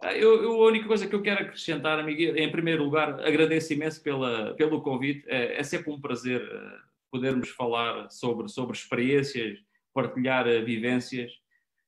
Ah, 0.01 0.15
eu, 0.15 0.41
eu, 0.41 0.63
a 0.63 0.67
única 0.67 0.87
coisa 0.87 1.07
que 1.07 1.13
eu 1.13 1.21
quero 1.21 1.41
acrescentar, 1.41 1.99
amigo, 1.99 2.19
em 2.19 2.51
primeiro 2.51 2.83
lugar, 2.83 3.19
agradeço 3.21 3.73
imenso 3.73 4.01
pela, 4.01 4.53
pelo 4.55 4.81
convite. 4.81 5.23
É, 5.27 5.59
é 5.59 5.63
sempre 5.63 5.91
um 5.91 6.01
prazer 6.01 6.41
uh, 6.41 6.79
podermos 7.11 7.49
falar 7.49 8.09
sobre, 8.09 8.47
sobre 8.47 8.75
experiências, 8.75 9.59
partilhar 9.93 10.47
uh, 10.47 10.65
vivências. 10.65 11.31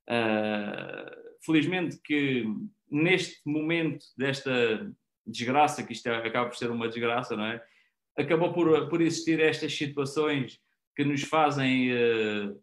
Uh, 0.08 1.24
felizmente 1.44 2.00
que 2.04 2.46
neste 2.90 3.42
momento 3.46 4.06
desta 4.18 4.94
desgraça, 5.26 5.84
que 5.84 5.94
isto 5.94 6.08
é, 6.08 6.16
acaba 6.16 6.50
por 6.50 6.58
ser 6.58 6.70
uma 6.70 6.88
desgraça, 6.88 7.36
não 7.36 7.46
é? 7.46 7.64
Acabou 8.18 8.54
por, 8.54 8.90
por 8.90 9.02
existir 9.02 9.40
estas 9.40 9.76
situações 9.76 10.60
que 10.96 11.04
nos 11.04 11.24
fazem 11.24 11.92
uh, 11.92 12.62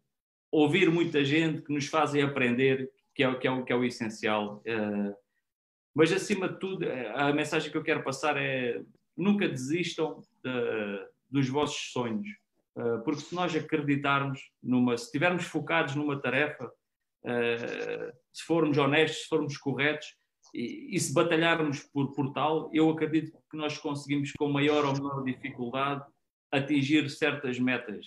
ouvir 0.51 0.90
muita 0.90 1.24
gente, 1.24 1.62
que 1.62 1.73
nos 1.73 1.86
fazem 1.86 2.23
aprender, 2.23 2.89
que 3.15 3.23
é, 3.23 3.35
que 3.35 3.49
é, 3.49 3.62
que 3.62 3.73
é 3.73 3.77
o 3.77 3.85
essencial. 3.85 4.62
Uh, 4.66 5.15
mas, 5.95 6.12
acima 6.12 6.49
de 6.49 6.59
tudo, 6.59 6.87
a 7.15 7.32
mensagem 7.32 7.70
que 7.70 7.77
eu 7.77 7.82
quero 7.82 8.05
passar 8.05 8.37
é 8.37 8.82
nunca 9.16 9.49
desistam 9.49 10.23
de, 10.43 11.07
dos 11.28 11.49
vossos 11.49 11.93
sonhos. 11.93 12.28
Uh, 12.77 13.03
porque 13.05 13.20
se 13.20 13.35
nós 13.35 13.55
acreditarmos 13.55 14.41
numa, 14.62 14.97
se 14.97 15.07
estivermos 15.07 15.45
focados 15.45 15.95
numa 15.95 16.20
tarefa, 16.20 16.70
se 18.32 18.45
formos 18.45 18.78
honestos, 18.78 19.24
se 19.24 19.28
formos 19.28 19.59
corretos, 19.59 20.07
e, 20.55 20.97
e, 20.97 20.99
se 20.99 21.12
batalharmos 21.12 21.82
por, 21.82 22.15
por 22.15 22.32
tal, 22.32 22.70
eu 22.73 22.89
acredito 22.89 23.37
que 23.51 23.57
nós 23.59 23.77
conseguimos 23.77 24.32
com 24.32 24.49
maior 24.49 24.87
ou 24.87 24.95
menor 24.95 25.23
dificuldade 25.23 26.03
atingir 26.51 27.11
certas 27.11 27.59
metas. 27.59 28.07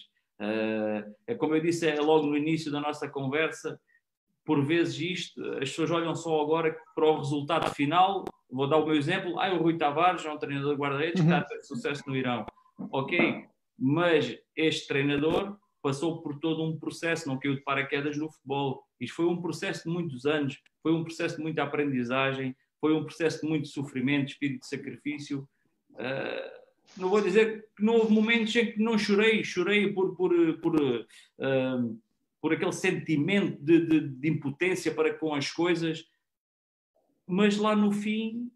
É 1.28 1.36
como 1.36 1.56
eu 1.56 1.62
disse 1.62 1.88
é 1.88 2.02
logo 2.02 2.26
no 2.26 2.36
início 2.36 2.72
da 2.72 2.82
nossa 2.82 3.08
conversa, 3.08 3.80
por 4.46 4.66
vezes 4.66 5.00
isto, 5.00 5.42
as 5.54 5.70
pessoas 5.70 5.92
olham 5.92 6.16
só 6.16 6.42
agora 6.42 6.78
para 6.96 7.06
o 7.06 7.18
resultado 7.18 7.74
final. 7.74 8.26
Vou 8.52 8.68
dar 8.68 8.78
o 8.78 8.86
meu 8.86 8.96
exemplo. 8.96 9.40
Ah, 9.40 9.54
o 9.54 9.62
Rui 9.62 9.78
Tavares 9.78 10.26
é 10.26 10.32
um 10.32 10.38
treinador 10.38 10.76
de 10.76 10.82
guarda-redes 10.82 11.22
que 11.22 11.28
está 11.28 11.40
a 11.40 11.44
ter 11.44 11.62
sucesso 11.62 12.04
no 12.08 12.16
Irão. 12.16 12.46
Ok, 12.92 13.46
mas 13.78 14.38
este 14.56 14.88
treinador 14.88 15.58
passou 15.82 16.22
por 16.22 16.40
todo 16.40 16.64
um 16.64 16.78
processo, 16.78 17.28
não 17.28 17.38
caiu 17.38 17.56
de 17.56 17.62
paraquedas 17.62 18.18
no 18.18 18.30
futebol. 18.30 18.84
Isto 19.00 19.16
foi 19.16 19.26
um 19.26 19.42
processo 19.42 19.84
de 19.84 19.90
muitos 19.90 20.26
anos, 20.26 20.58
foi 20.82 20.94
um 20.94 21.04
processo 21.04 21.38
de 21.38 21.42
muita 21.42 21.64
aprendizagem, 21.64 22.56
foi 22.80 22.94
um 22.94 23.04
processo 23.04 23.42
de 23.42 23.48
muito 23.48 23.68
sofrimento, 23.68 24.30
espírito 24.32 24.62
de 24.62 24.68
sacrifício. 24.68 25.48
Uh, 25.92 26.64
não 26.98 27.10
vou 27.10 27.22
dizer 27.22 27.66
que 27.76 27.84
não 27.84 27.96
houve 27.96 28.14
momentos 28.14 28.56
em 28.56 28.72
que 28.72 28.80
não 28.80 28.98
chorei, 28.98 29.44
chorei 29.44 29.92
por, 29.94 30.16
por, 30.16 30.32
por, 30.60 30.76
uh, 30.76 32.00
por 32.44 32.52
aquele 32.52 32.74
sentimento 32.74 33.58
de, 33.64 33.88
de, 33.88 34.00
de, 34.02 34.30
impotência 34.30 34.94
para 34.94 35.14
com 35.14 35.34
as 35.34 35.50
coisas, 35.50 36.04
mas 37.26 37.56
lá 37.56 37.74
no 37.74 37.90
fim 37.90 38.52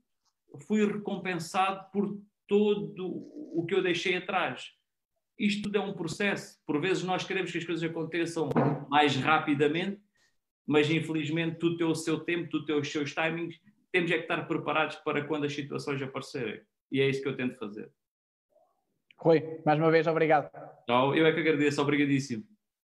fui 0.68 0.85
recompensado 0.85 1.89
por 1.93 2.22
todo 2.45 3.05
o 3.53 3.65
que 3.65 3.73
eu 3.73 3.81
deixei 3.81 4.18
atrás. 4.18 4.73
Isto 5.39 5.64
tudo 5.64 5.77
é 5.77 5.80
um 5.80 5.93
processo. 5.93 6.59
Por 6.65 6.81
vezes 6.81 7.05
nós 7.05 7.23
queremos 7.23 7.49
que 7.49 7.59
as 7.59 7.64
coisas 7.64 7.89
aconteçam 7.89 8.49
mais 8.89 9.15
rapidamente, 9.15 10.01
mas 10.65 10.91
infelizmente 10.91 11.57
tudo 11.57 11.77
tem 11.77 11.88
o 11.88 11.95
seu 11.95 12.19
tempo, 12.19 12.49
tudo 12.49 12.65
tem 12.65 12.77
os 12.77 12.91
seus 12.91 13.14
timings. 13.14 13.57
Temos 13.89 14.11
é 14.11 14.18
que 14.18 14.23
estar 14.23 14.45
preparados 14.49 14.97
para 14.97 15.23
quando 15.23 15.45
as 15.45 15.53
situações 15.53 16.01
aparecerem. 16.01 16.61
E 16.91 16.99
é 16.99 17.09
isso 17.09 17.22
que 17.22 17.30
eu 17.30 17.38
tento 17.38 17.57
fazer. 17.57 17.89
Rui, 19.18 19.61
mais 19.65 19.80
uma 19.80 19.89
vez, 19.89 20.05
obrigado. 20.07 20.51
Eu 20.89 21.26
é 21.26 21.31
que 21.31 21.39
agradeço, 21.39 21.81
obrigadíssimo. 21.81 22.56